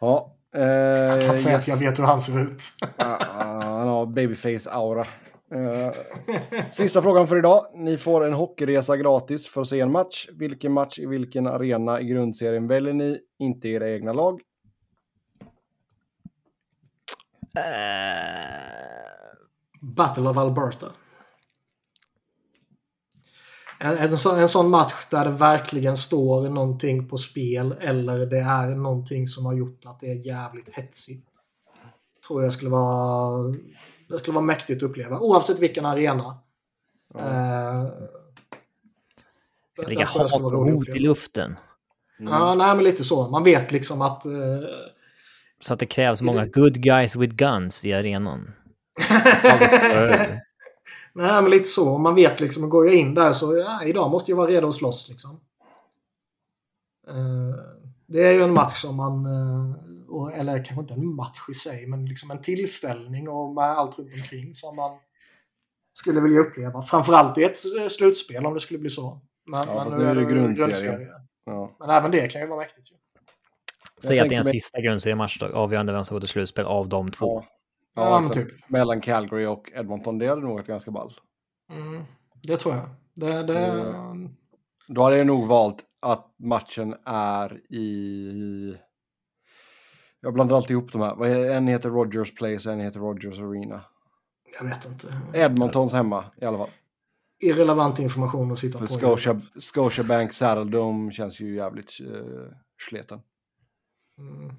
Ja. 0.00 0.34
Eh, 0.54 0.62
Jag 0.62 1.20
kan 1.20 1.30
inte 1.30 1.38
säga 1.38 1.54
yes. 1.54 1.68
att 1.68 1.80
jag 1.80 1.88
vet 1.90 1.98
hur 1.98 2.04
han 2.04 2.20
ser 2.20 2.40
ut. 2.40 2.62
Han 2.96 3.88
har 3.88 4.06
babyface-aura. 4.06 5.04
Eh, 5.54 5.92
sista 6.70 7.02
frågan 7.02 7.26
för 7.26 7.38
idag. 7.38 7.60
Ni 7.74 7.98
får 7.98 8.26
en 8.26 8.32
hockeyresa 8.32 8.96
gratis 8.96 9.46
för 9.46 9.60
att 9.60 9.66
se 9.68 9.80
en 9.80 9.92
match. 9.92 10.28
Vilken 10.32 10.72
match 10.72 10.98
i 10.98 11.06
vilken 11.06 11.46
arena 11.46 12.00
i 12.00 12.04
grundserien 12.04 12.66
väljer 12.66 12.94
ni? 12.94 13.18
Inte 13.38 13.68
era 13.68 13.90
egna 13.90 14.12
lag. 14.12 14.40
Eh, 17.56 17.62
Battle 19.80 20.28
of 20.28 20.36
Alberta. 20.36 20.86
En, 23.80 23.96
en, 23.98 24.18
sån, 24.18 24.38
en 24.38 24.48
sån 24.48 24.70
match 24.70 25.06
där 25.10 25.24
det 25.24 25.30
verkligen 25.30 25.96
står 25.96 26.48
någonting 26.50 27.08
på 27.08 27.16
spel 27.18 27.74
eller 27.80 28.26
det 28.26 28.38
är 28.38 28.66
någonting 28.66 29.26
som 29.28 29.46
har 29.46 29.54
gjort 29.54 29.80
att 29.86 30.00
det 30.00 30.06
är 30.06 30.26
jävligt 30.26 30.68
hetsigt. 30.72 31.28
Tror 32.26 32.44
jag 32.44 32.52
skulle 32.52 32.70
vara, 32.70 33.54
det 34.08 34.18
skulle 34.18 34.34
vara 34.34 34.44
mäktigt 34.44 34.82
att 34.82 34.90
uppleva 34.90 35.18
oavsett 35.18 35.58
vilken 35.58 35.84
arena. 35.86 36.38
Eh, 37.14 37.82
det- 39.76 39.88
Ligga 39.88 40.04
hat 40.06 40.32
och 40.32 40.50
hot 40.52 40.88
i 40.88 40.98
luften. 40.98 41.56
Ja, 42.18 42.54
nej 42.54 42.74
men 42.74 42.84
lite 42.84 43.04
så. 43.04 43.30
Man 43.30 43.44
vet 43.44 43.72
liksom 43.72 44.02
att... 44.02 44.26
eh, 44.26 44.32
Så 45.60 45.72
att 45.74 45.80
det 45.80 45.86
krävs 45.86 46.22
många 46.22 46.46
good 46.46 46.74
guys 46.82 47.16
with 47.16 47.34
guns 47.34 47.84
i 47.86 47.92
arenan. 47.92 48.50
Nej, 51.18 51.42
men 51.42 51.50
lite 51.50 51.68
så. 51.68 51.98
Man 51.98 52.14
vet 52.14 52.40
liksom, 52.40 52.70
går 52.70 52.86
jag 52.86 52.94
in 52.94 53.14
där 53.14 53.32
så 53.32 53.56
ja, 53.56 53.84
idag 53.84 54.10
måste 54.10 54.30
jag 54.32 54.36
vara 54.36 54.50
redo 54.50 54.68
att 54.68 54.74
slåss 54.74 55.08
liksom. 55.08 55.40
Eh, 57.08 57.54
det 58.06 58.26
är 58.28 58.32
ju 58.32 58.42
en 58.42 58.52
match 58.54 58.76
som 58.82 58.96
man, 58.96 59.26
eh, 59.26 60.40
eller 60.40 60.64
kanske 60.64 60.80
inte 60.80 60.94
en 60.94 61.14
match 61.14 61.38
i 61.50 61.54
sig, 61.54 61.86
men 61.86 62.04
liksom 62.06 62.30
en 62.30 62.42
tillställning 62.42 63.28
och 63.28 63.54
med 63.54 63.64
allt 63.64 63.98
runt 63.98 64.14
omkring 64.14 64.54
som 64.54 64.76
man 64.76 64.98
skulle 65.92 66.20
vilja 66.20 66.40
uppleva. 66.40 66.82
Framförallt 66.82 67.38
i 67.38 67.44
ett 67.44 67.58
eh, 67.80 67.88
slutspel 67.88 68.46
om 68.46 68.54
det 68.54 68.60
skulle 68.60 68.78
bli 68.78 68.90
så. 68.90 69.20
Men, 69.46 69.64
Ja, 69.66 69.84
fast 69.84 69.98
nu 69.98 70.04
är 70.04 70.14
det 70.14 70.24
grundserie. 70.24 71.08
Ja. 71.44 71.76
Men 71.78 71.90
även 71.90 72.10
det 72.10 72.28
kan 72.28 72.40
ju 72.40 72.46
vara 72.46 72.58
mäktigt. 72.58 72.90
Ju. 72.92 72.96
Säg 74.02 74.20
att 74.20 74.28
det 74.28 74.34
är 74.34 74.38
en 74.38 74.44
mig- 74.44 74.52
sista 74.52 74.80
grundseriematch 74.80 75.38
då, 75.38 75.46
avgörande 75.46 75.92
vem 75.92 76.04
som 76.04 76.14
går 76.14 76.20
till 76.20 76.28
slutspel 76.28 76.64
av 76.64 76.88
de 76.88 77.10
två. 77.10 77.42
Ja. 77.44 77.57
Ja, 77.94 78.22
Ja, 78.22 78.28
typ. 78.28 78.70
Mellan 78.70 79.00
Calgary 79.00 79.46
och 79.46 79.72
Edmonton. 79.74 80.18
Det 80.18 80.26
hade 80.26 80.40
nog 80.40 80.52
varit 80.52 80.66
ganska 80.66 80.90
ball. 80.90 81.14
Mm, 81.70 82.04
det 82.42 82.56
tror 82.56 82.74
jag. 82.74 82.88
Det, 83.14 83.42
det, 83.42 83.58
Mm. 83.68 84.28
Då 84.88 85.02
hade 85.02 85.16
jag 85.16 85.26
nog 85.26 85.46
valt 85.46 85.84
att 86.00 86.34
matchen 86.36 86.94
är 87.04 87.72
i... 87.72 88.76
Jag 90.20 90.34
blandar 90.34 90.56
alltid 90.56 90.70
ihop 90.70 90.92
de 90.92 91.02
här. 91.02 91.24
En 91.50 91.66
heter 91.66 91.90
Rogers 91.90 92.34
Place 92.34 92.68
och 92.68 92.74
en 92.74 92.80
heter 92.80 93.00
Rogers 93.00 93.38
Arena. 93.38 93.84
Jag 94.60 94.68
vet 94.68 94.86
inte. 94.86 95.20
Edmontons 95.34 95.92
hemma 95.92 96.24
i 96.40 96.44
alla 96.44 96.58
fall. 96.58 96.70
Irrelevant 97.40 97.98
information 97.98 98.52
att 98.52 98.58
sitta 98.58 98.78
För 98.78 98.86
på. 98.86 98.92
Scotia, 98.92 99.40
Scotiabank 99.60 100.32
Saddledome 100.32 101.12
känns 101.12 101.40
ju 101.40 101.54
jävligt 101.54 102.00
uh, 102.00 102.50
sleten. 102.88 103.20
Mm. 104.18 104.54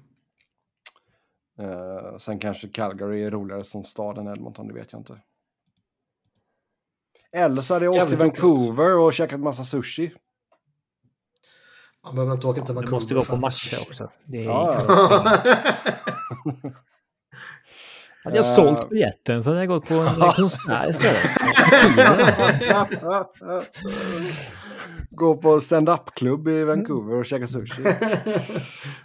Eh, 1.60 2.16
sen 2.18 2.38
kanske 2.38 2.68
Calgary 2.68 3.22
är 3.24 3.30
roligare 3.30 3.64
som 3.64 3.84
stad 3.84 4.18
än 4.18 4.26
Edmonton, 4.28 4.68
det 4.68 4.74
vet 4.74 4.92
jag 4.92 5.00
inte. 5.00 5.18
Eller 7.32 7.62
så 7.62 7.74
hade 7.74 7.84
jag 7.86 7.94
åkt 7.94 8.08
till 8.08 8.18
Vancouver 8.18 8.98
och 8.98 9.12
käkat 9.12 9.40
massa 9.40 9.64
sushi. 9.64 10.12
Man 12.04 12.14
behöver 12.14 12.32
inte 12.34 12.46
åka 12.46 12.60
till 12.60 12.66
Du 12.68 12.72
Vancouver. 12.74 12.96
måste 12.96 13.14
gå 13.14 13.22
på 13.24 13.36
matcher 13.36 13.76
också. 13.88 14.10
Det 14.24 14.38
är... 14.38 14.44
Ja, 14.44 14.74
Hade 18.24 18.36
jag 18.36 18.44
sålt 18.44 18.88
biljetten 18.88 19.42
så 19.42 19.50
hade 19.50 19.60
jag 19.60 19.68
gått 19.68 19.88
på 19.88 19.94
en 19.94 20.20
konsert 20.36 20.90
istället. 20.90 21.22
Gå 25.10 25.36
på 25.36 25.60
stand-up-klubb 25.60 26.48
i 26.48 26.64
Vancouver 26.64 27.16
och 27.16 27.24
käka 27.24 27.46
sushi. 27.46 27.82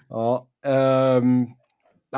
Ja. 0.10 0.48
ehm, 0.66 1.46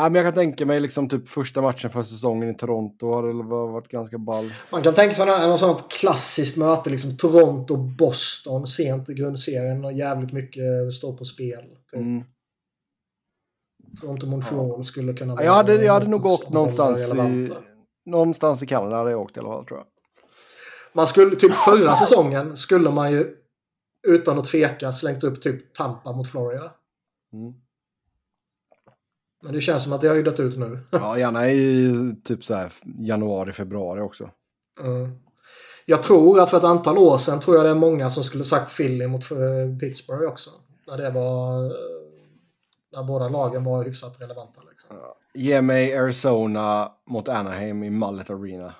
nej, 0.02 0.10
men 0.10 0.16
jag 0.16 0.26
kan 0.26 0.34
tänka 0.34 0.66
mig 0.66 0.80
liksom 0.80 1.10
typ 1.10 1.30
första 1.30 1.62
matchen 1.62 1.90
för 1.90 2.04
säsongen 2.04 2.50
i 2.50 2.54
Toronto 2.54 3.16
hade 3.16 3.28
väl 3.28 3.44
varit 3.44 3.88
ganska 3.88 4.18
ball. 4.18 4.54
Man 4.72 4.84
kan 4.84 4.94
tänka 4.94 5.16
sig 5.16 5.26
något, 5.26 5.60
sånt 5.60 5.90
klassiskt 5.90 6.58
möte, 6.58 6.90
liksom 6.90 7.18
Toronto-Boston 7.18 8.68
sent 8.68 9.10
i 9.10 9.14
grundserien 9.14 9.86
och 9.86 9.94
jävligt 9.94 10.34
mycket 10.34 10.94
står 10.94 11.18
på 11.18 11.26
spel. 11.26 11.64
Typ. 11.92 12.00
Mm. 12.00 12.24
Toronto-Montreal 14.02 14.84
skulle 14.84 15.14
kunna 15.14 15.34
Ja, 15.34 15.44
Jag 15.44 15.54
hade, 15.54 15.74
jag 15.74 15.94
hade 15.94 16.08
nog 16.08 16.26
åkt 16.26 16.50
någonstans 16.50 17.14
i, 17.14 17.50
någonstans 18.06 18.64
i 18.64 18.68
Kanada 18.68 18.96
hade 18.96 19.12
jag 19.12 19.22
åkt 19.22 19.38
i 19.38 19.40
alla 19.40 19.50
fall 19.50 19.66
tror 19.66 19.80
jag. 19.80 19.88
Man 20.94 21.08
skulle, 21.08 21.36
typ 21.36 21.54
förra 21.54 21.96
säsongen 21.96 22.58
skulle 22.58 22.90
man 22.90 23.12
ju 23.12 23.36
utan 24.08 24.40
att 24.40 24.46
tveka 24.46 24.92
slängt 24.92 25.24
upp 25.24 25.42
typ 25.42 25.74
Tampa 25.74 26.12
mot 26.12 26.32
Florida. 26.32 26.72
Mm. 27.34 27.54
Men 29.44 29.54
det 29.54 29.62
känns 29.62 29.84
som 29.84 29.94
att 29.94 30.02
det 30.02 30.08
har 30.08 30.16
ju 30.16 30.24
dött 30.24 30.40
ut 30.40 30.58
nu. 30.58 30.80
Ja, 30.92 31.20
gärna 31.20 31.50
i 31.50 31.92
typ 32.24 32.44
så 32.44 32.54
här 32.56 32.72
januari, 33.00 33.52
februari 33.52 34.02
också. 34.02 34.30
Mm. 34.80 35.12
Jag 35.86 36.04
tror 36.04 36.40
att 36.40 36.50
för 36.50 36.58
ett 36.58 36.64
antal 36.64 36.98
år 36.98 37.18
sedan 37.18 37.40
tror 37.40 37.56
jag 37.56 37.66
det 37.66 37.70
är 37.70 37.76
många 37.76 38.10
som 38.10 38.24
skulle 38.24 38.44
sagt 38.44 38.78
Philly 38.78 39.08
mot 39.08 39.32
eh, 39.32 39.38
Pittsburgh 39.80 40.32
också. 40.32 40.50
När 40.88 40.98
det 40.98 41.10
var... 41.10 41.66
eh, 41.66 41.72
När 42.92 43.04
båda 43.04 43.30
lagen 43.30 43.64
var 43.64 43.84
hyfsat 43.84 44.22
relevanta. 44.22 44.62
Liksom. 44.70 44.98
Ge 45.34 45.62
mig 45.62 45.98
Arizona 45.98 46.92
mot 47.10 47.28
Anaheim 47.30 47.84
i 47.84 47.90
Mullet 47.90 48.30
Arena. 48.30 48.74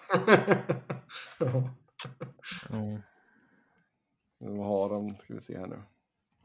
Mm. 2.70 3.02
Vad 4.40 4.68
har 4.68 4.90
de? 4.90 5.16
Ska 5.16 5.34
vi 5.34 5.40
se 5.40 5.58
här 5.58 5.68
nu. 5.68 5.76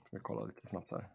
Ska 0.07 0.17
vi 0.17 0.21
kolla 0.23 0.45
lite 0.45 0.67
snabbt 0.67 0.91
här. 0.91 1.09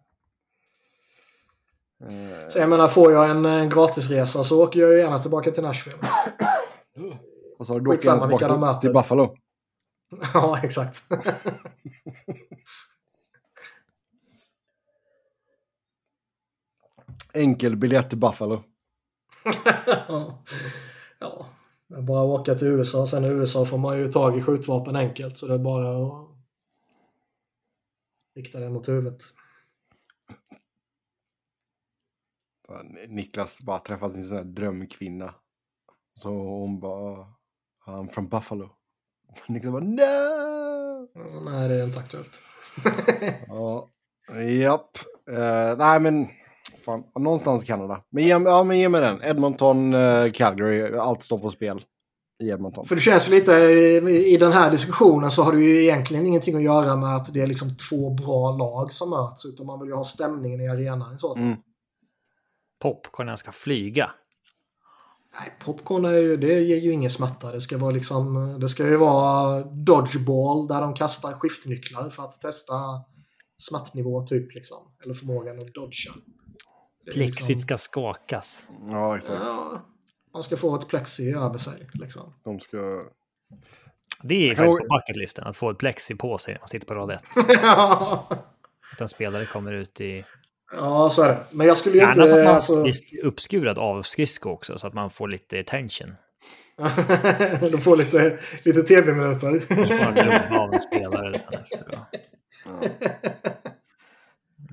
Eh, 2.04 2.50
Så 2.50 2.60
jag 2.60 2.70
menar, 2.70 2.88
får 2.88 3.12
jag 3.12 3.30
en, 3.30 3.46
en 3.46 3.70
gratisresa 3.70 4.44
så 4.44 4.64
åker 4.64 4.80
jag 4.80 4.92
ju 4.92 4.98
gärna 5.00 5.20
tillbaka 5.22 5.52
till 5.52 5.64
Nashville. 5.64 5.98
och 7.58 7.68
så 7.68 7.74
har 7.74 7.80
du 7.80 7.90
åkt 7.92 8.02
tillbaka 8.02 8.58
möter. 8.58 8.82
till 8.82 8.94
Buffalo. 8.94 9.36
ja, 10.34 10.60
exakt. 10.64 11.04
Enkel 17.34 17.76
biljett 17.76 18.10
till 18.10 18.18
Buffalo. 18.20 18.64
ja. 20.08 20.44
ja. 21.20 21.46
Det 21.88 21.96
är 21.96 22.02
bara 22.02 22.22
att 22.22 22.40
åka 22.40 22.56
till 22.56 22.68
USA. 22.68 23.08
Sen 23.08 23.26
i 23.26 23.28
USA 23.28 23.66
får 23.66 23.78
man 23.78 23.98
ju 24.00 24.08
tag 24.08 24.38
i 24.38 24.42
skjutvapen 24.42 24.96
enkelt. 24.96 25.38
Så 25.38 25.48
det 25.48 25.54
är 25.54 25.58
bara 25.58 26.06
att 26.08 26.28
Rikta 28.36 28.60
den 28.60 28.74
mot 28.74 28.90
huvudet. 28.90 29.22
Niklas 33.08 33.62
bara 33.62 33.80
träffar 33.80 34.10
sin 34.10 34.24
sån 34.24 34.38
här 34.38 34.44
drömkvinna. 34.44 35.34
Så 36.14 36.30
hon 36.30 36.80
bara, 36.80 37.28
I'm 37.88 38.10
from 38.10 38.30
Buffalo. 38.30 38.70
Niklas 39.48 39.72
bara, 39.72 39.84
no! 39.84 41.08
Nej, 41.52 41.68
det 41.68 41.76
är 41.76 41.84
inte 41.84 42.00
aktuellt. 42.00 42.42
ja, 43.48 43.90
japp. 44.62 44.98
Uh, 45.32 45.78
nej, 45.78 46.00
men 46.00 46.28
fan, 46.86 47.04
någonstans 47.20 47.64
i 47.64 47.66
Kanada. 47.66 48.02
Men 48.10 48.24
ge, 48.24 48.30
ja, 48.30 48.64
men 48.64 48.80
ge 48.80 48.90
mig 48.90 49.02
den. 49.02 49.22
Edmonton, 49.24 49.94
uh, 49.94 50.32
Calgary, 50.32 50.98
allt 50.98 51.24
står 51.24 51.40
på 51.40 51.50
spel 51.50 51.82
i 52.44 52.50
Edmonton. 52.50 52.86
För 52.86 52.96
det 52.96 53.02
känns 53.02 53.28
ju 53.28 53.32
lite, 53.32 53.52
i, 53.52 54.34
i 54.34 54.38
den 54.38 54.52
här 54.52 54.72
diskussionen 54.72 55.32
så 55.32 55.44
har 55.44 55.52
det 55.52 55.60
ju 55.60 55.84
egentligen 55.84 56.26
ingenting 56.26 56.56
att 56.56 56.62
göra 56.62 56.96
med 56.96 57.16
att 57.16 57.34
det 57.34 57.42
är 57.42 57.48
liksom 57.48 57.68
två 57.90 58.10
bra 58.10 58.52
lag 58.52 58.94
som 58.94 59.10
möts, 59.10 59.46
utan 59.46 59.66
man 59.66 59.80
vill 59.80 59.90
ju 59.90 59.96
ha 59.96 60.04
stämningen 60.04 60.62
i 60.62 60.68
arenan 60.68 61.16
i 61.16 61.18
så 61.18 61.36
fall. 61.36 61.44
Mm. 61.44 61.58
Popcornen 62.80 63.38
ska 63.38 63.52
flyga. 63.52 64.12
Nej, 65.40 65.54
popcorn 65.60 66.06
är 66.06 66.12
ju, 66.12 66.38
det 66.38 66.62
ger 66.62 66.78
ju 66.78 66.92
ingen 66.92 67.10
smärta. 67.10 67.52
Det 67.52 67.62
ska, 67.62 67.78
vara 67.78 67.92
liksom, 67.92 68.58
det 68.60 68.70
ska 68.70 68.88
ju 68.88 68.98
vara 68.98 69.64
dodgeball 69.64 70.68
där 70.68 70.82
de 70.82 70.94
kastar 70.94 71.34
skiftnycklar 71.34 72.10
för 72.10 72.24
att 72.24 72.42
testa 72.42 72.76
smattnivå 73.58 74.28
typ. 74.28 74.56
Liksom. 74.56 74.78
Eller 75.04 75.14
förmågan 75.14 75.60
att 75.60 75.74
dodga. 75.74 76.14
Plexit 77.14 77.48
liksom... 77.48 77.62
ska 77.62 77.78
skakas. 77.78 78.68
Ja, 78.88 79.18
exakt. 79.18 79.42
Ja, 79.46 79.82
man 80.34 80.44
ska 80.44 80.58
få 80.58 80.76
ett 80.76 80.88
plexi 80.88 81.32
över 81.32 81.58
sig. 81.58 81.88
Liksom. 81.94 82.34
De 82.44 82.60
ska... 82.60 82.78
Det 84.24 84.50
är 84.50 84.56
faktiskt 84.56 84.90
på 84.90 84.96
bucketlisten, 84.96 85.48
att 85.48 85.58
få 85.58 85.70
ett 85.70 85.78
plexi 85.78 86.16
på 86.16 86.38
sig 86.38 86.54
när 86.54 86.60
man 86.60 86.68
sitter 86.68 86.86
på 86.88 86.94
rad 86.94 87.12
1. 87.12 87.24
ja. 87.48 88.28
Att 88.94 89.02
en 89.02 89.08
spelare 89.08 89.46
kommer 89.46 89.74
ut 89.74 90.02
i 90.02 90.26
Ja, 90.72 91.10
så 91.10 91.22
är 91.22 91.28
det. 91.28 91.44
Men 91.52 91.68
jag 91.68 91.78
skulle 91.78 91.98
ju 91.98 92.04
inte... 92.04 92.20
Gärna 92.20 92.28
så 92.28 92.38
att 92.38 92.46
man 92.46 92.56
alltså... 92.56 92.86
uppskurad 93.24 93.80
av 93.80 94.02
skridsko 94.02 94.50
också, 94.50 94.78
så 94.78 94.88
att 94.88 94.94
man 94.94 95.10
får 95.10 95.28
lite 95.28 95.64
tension. 95.64 96.16
De 97.72 97.78
får 97.82 97.98
lite, 97.98 98.40
lite 98.64 98.84
tv-minuter. 98.84 99.64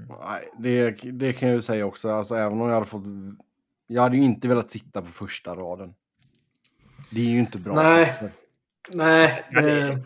Nej, 0.09 0.51
det, 0.59 0.91
det 1.13 1.33
kan 1.33 1.49
jag 1.49 1.57
ju 1.57 1.63
säga 1.63 1.87
också. 1.87 2.11
Alltså, 2.11 2.35
även 2.35 2.61
om 2.61 2.69
jag 2.69 2.75
hade 2.75 2.87
fått... 2.87 3.03
Jag 3.87 4.03
hade 4.03 4.17
ju 4.17 4.23
inte 4.23 4.49
velat 4.49 4.71
sitta 4.71 5.01
på 5.01 5.07
första 5.07 5.55
raden. 5.55 5.95
Det 7.11 7.21
är 7.21 7.31
ju 7.31 7.39
inte 7.39 7.59
bra. 7.59 7.75
Nej. 7.75 8.13
Nej. 8.89 9.45
Det... 9.53 9.99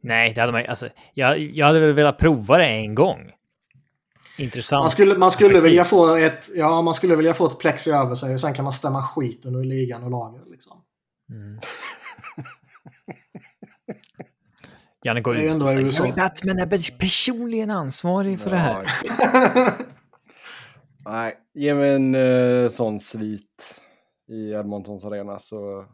Nej, 0.00 0.32
det 0.34 0.40
hade 0.40 0.52
man 0.52 0.66
alltså, 0.66 0.88
jag, 1.14 1.38
jag 1.38 1.66
hade 1.66 1.80
väl 1.80 1.92
velat 1.92 2.18
prova 2.18 2.58
det 2.58 2.66
en 2.66 2.94
gång 2.94 3.32
intressant. 4.38 4.82
Man 4.82 4.90
skulle, 4.90 5.18
man 5.18 5.30
skulle 5.30 5.60
vilja 5.60 5.84
få 5.84 6.16
ett, 6.16 6.50
ja, 6.54 6.82
man 6.82 6.94
skulle 6.94 7.16
vilja 7.16 7.34
få 7.34 7.46
ett 7.46 7.58
plexi 7.58 7.90
över 7.90 8.14
sig 8.14 8.34
och 8.34 8.40
sen 8.40 8.54
kan 8.54 8.64
man 8.64 8.72
stämma 8.72 9.02
skiten 9.02 9.54
ur 9.54 9.64
ligan 9.64 10.04
och 10.04 10.10
laget. 10.10 10.42
Liksom. 10.50 10.78
Mm. 11.30 11.60
Janne 15.04 15.20
går 15.20 15.36
ut 15.36 15.62
och 15.62 15.94
säger 15.94 16.14
Batman 16.14 16.58
är 16.58 16.98
personligen 16.98 17.70
ansvarig 17.70 18.40
för 18.40 18.50
ja. 18.50 18.56
det 18.56 18.62
här. 18.62 19.72
Nej, 21.04 21.34
ge 21.54 21.74
mig 21.74 21.94
en 21.94 22.14
uh, 22.14 22.68
sån 22.68 23.00
svit 23.00 23.80
i 24.28 24.50
Edmontons 24.52 25.04
arena 25.04 25.38
så... 25.38 25.86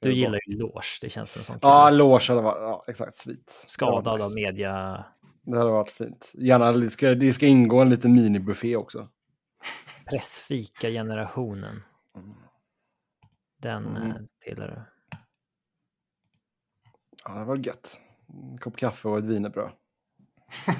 Du 0.00 0.12
gillar 0.12 0.38
ju 0.46 0.58
loge, 0.58 0.98
det 1.00 1.08
känns 1.08 1.30
som 1.30 1.40
en 1.40 1.44
sån 1.44 1.58
Ja, 1.62 1.90
loge 1.90 2.24
hade 2.28 2.40
varit, 2.40 2.62
ja 2.62 2.84
exakt, 2.88 3.14
svit. 3.14 3.62
Skadad 3.66 4.22
av 4.22 4.34
media 4.34 5.04
det 5.50 5.58
hade 5.58 5.70
varit 5.70 5.90
fint. 5.90 6.32
Gärna, 6.34 6.72
det 6.72 6.90
ska, 6.90 7.14
det 7.14 7.32
ska 7.32 7.46
ingå 7.46 7.80
en 7.80 7.90
liten 7.90 8.14
minibuffé 8.14 8.76
också. 8.76 9.08
Pressfika-generationen. 10.10 11.82
Den 13.62 13.86
mm. 13.86 14.10
Eh, 14.10 14.16
tillhör 14.44 14.68
du. 14.68 14.82
Ja, 17.24 17.38
det 17.38 17.44
var 17.44 17.56
gött. 17.56 18.00
En 18.28 18.58
kopp 18.58 18.76
kaffe 18.76 19.08
och 19.08 19.18
ett 19.18 19.24
wienerbröd. 19.24 19.70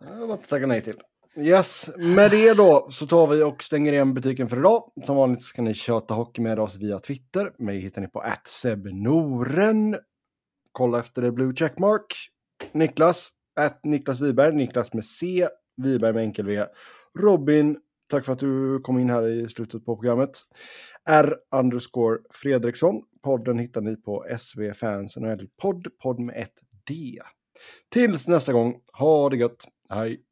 det 0.00 0.26
var 0.26 0.34
inte 0.34 0.48
tacka 0.48 0.66
nej 0.66 0.80
till. 0.80 1.00
Yes, 1.36 1.90
med 1.96 2.30
det 2.30 2.54
då 2.54 2.86
så 2.90 3.06
tar 3.06 3.26
vi 3.26 3.42
och 3.42 3.62
stänger 3.62 3.92
igen 3.92 4.14
butiken 4.14 4.48
för 4.48 4.56
idag. 4.56 4.92
Som 5.02 5.16
vanligt 5.16 5.42
så 5.42 5.54
kan 5.54 5.64
ni 5.64 5.74
köta 5.74 6.14
hockey 6.14 6.42
med 6.42 6.58
oss 6.58 6.76
via 6.76 6.98
Twitter. 6.98 7.52
Mig 7.58 7.78
hittar 7.78 8.02
ni 8.02 8.08
på 8.08 8.24
@sebnoren. 8.44 9.96
Kolla 10.72 11.00
efter 11.00 11.22
det 11.22 11.32
blue 11.32 11.54
checkmark. 11.54 12.33
Niklas, 12.72 13.28
att 13.60 13.84
Niklas 13.84 14.20
Wiberg, 14.20 14.54
Niklas 14.54 14.92
med 14.92 15.04
C, 15.04 15.48
Wiberg 15.76 16.14
med 16.14 16.22
enkel 16.22 16.46
V. 16.46 16.64
Robin, 17.18 17.78
tack 18.10 18.24
för 18.24 18.32
att 18.32 18.38
du 18.38 18.80
kom 18.80 18.98
in 18.98 19.10
här 19.10 19.26
i 19.26 19.48
slutet 19.48 19.84
på 19.84 19.96
programmet. 19.96 20.30
R 21.08 21.34
underscore 21.56 22.18
Fredriksson. 22.30 23.02
Podden 23.22 23.58
hittar 23.58 23.80
ni 23.80 23.96
på 23.96 24.24
SV 24.38 24.72
Fans 24.72 25.16
NHL 25.16 25.48
podd, 25.62 25.86
podd 26.02 26.20
med 26.20 26.36
ett 26.36 26.54
D. 26.88 27.20
Tills 27.90 28.28
nästa 28.28 28.52
gång, 28.52 28.80
ha 28.98 29.30
det 29.30 29.36
gött. 29.36 29.64
Hej! 29.88 30.23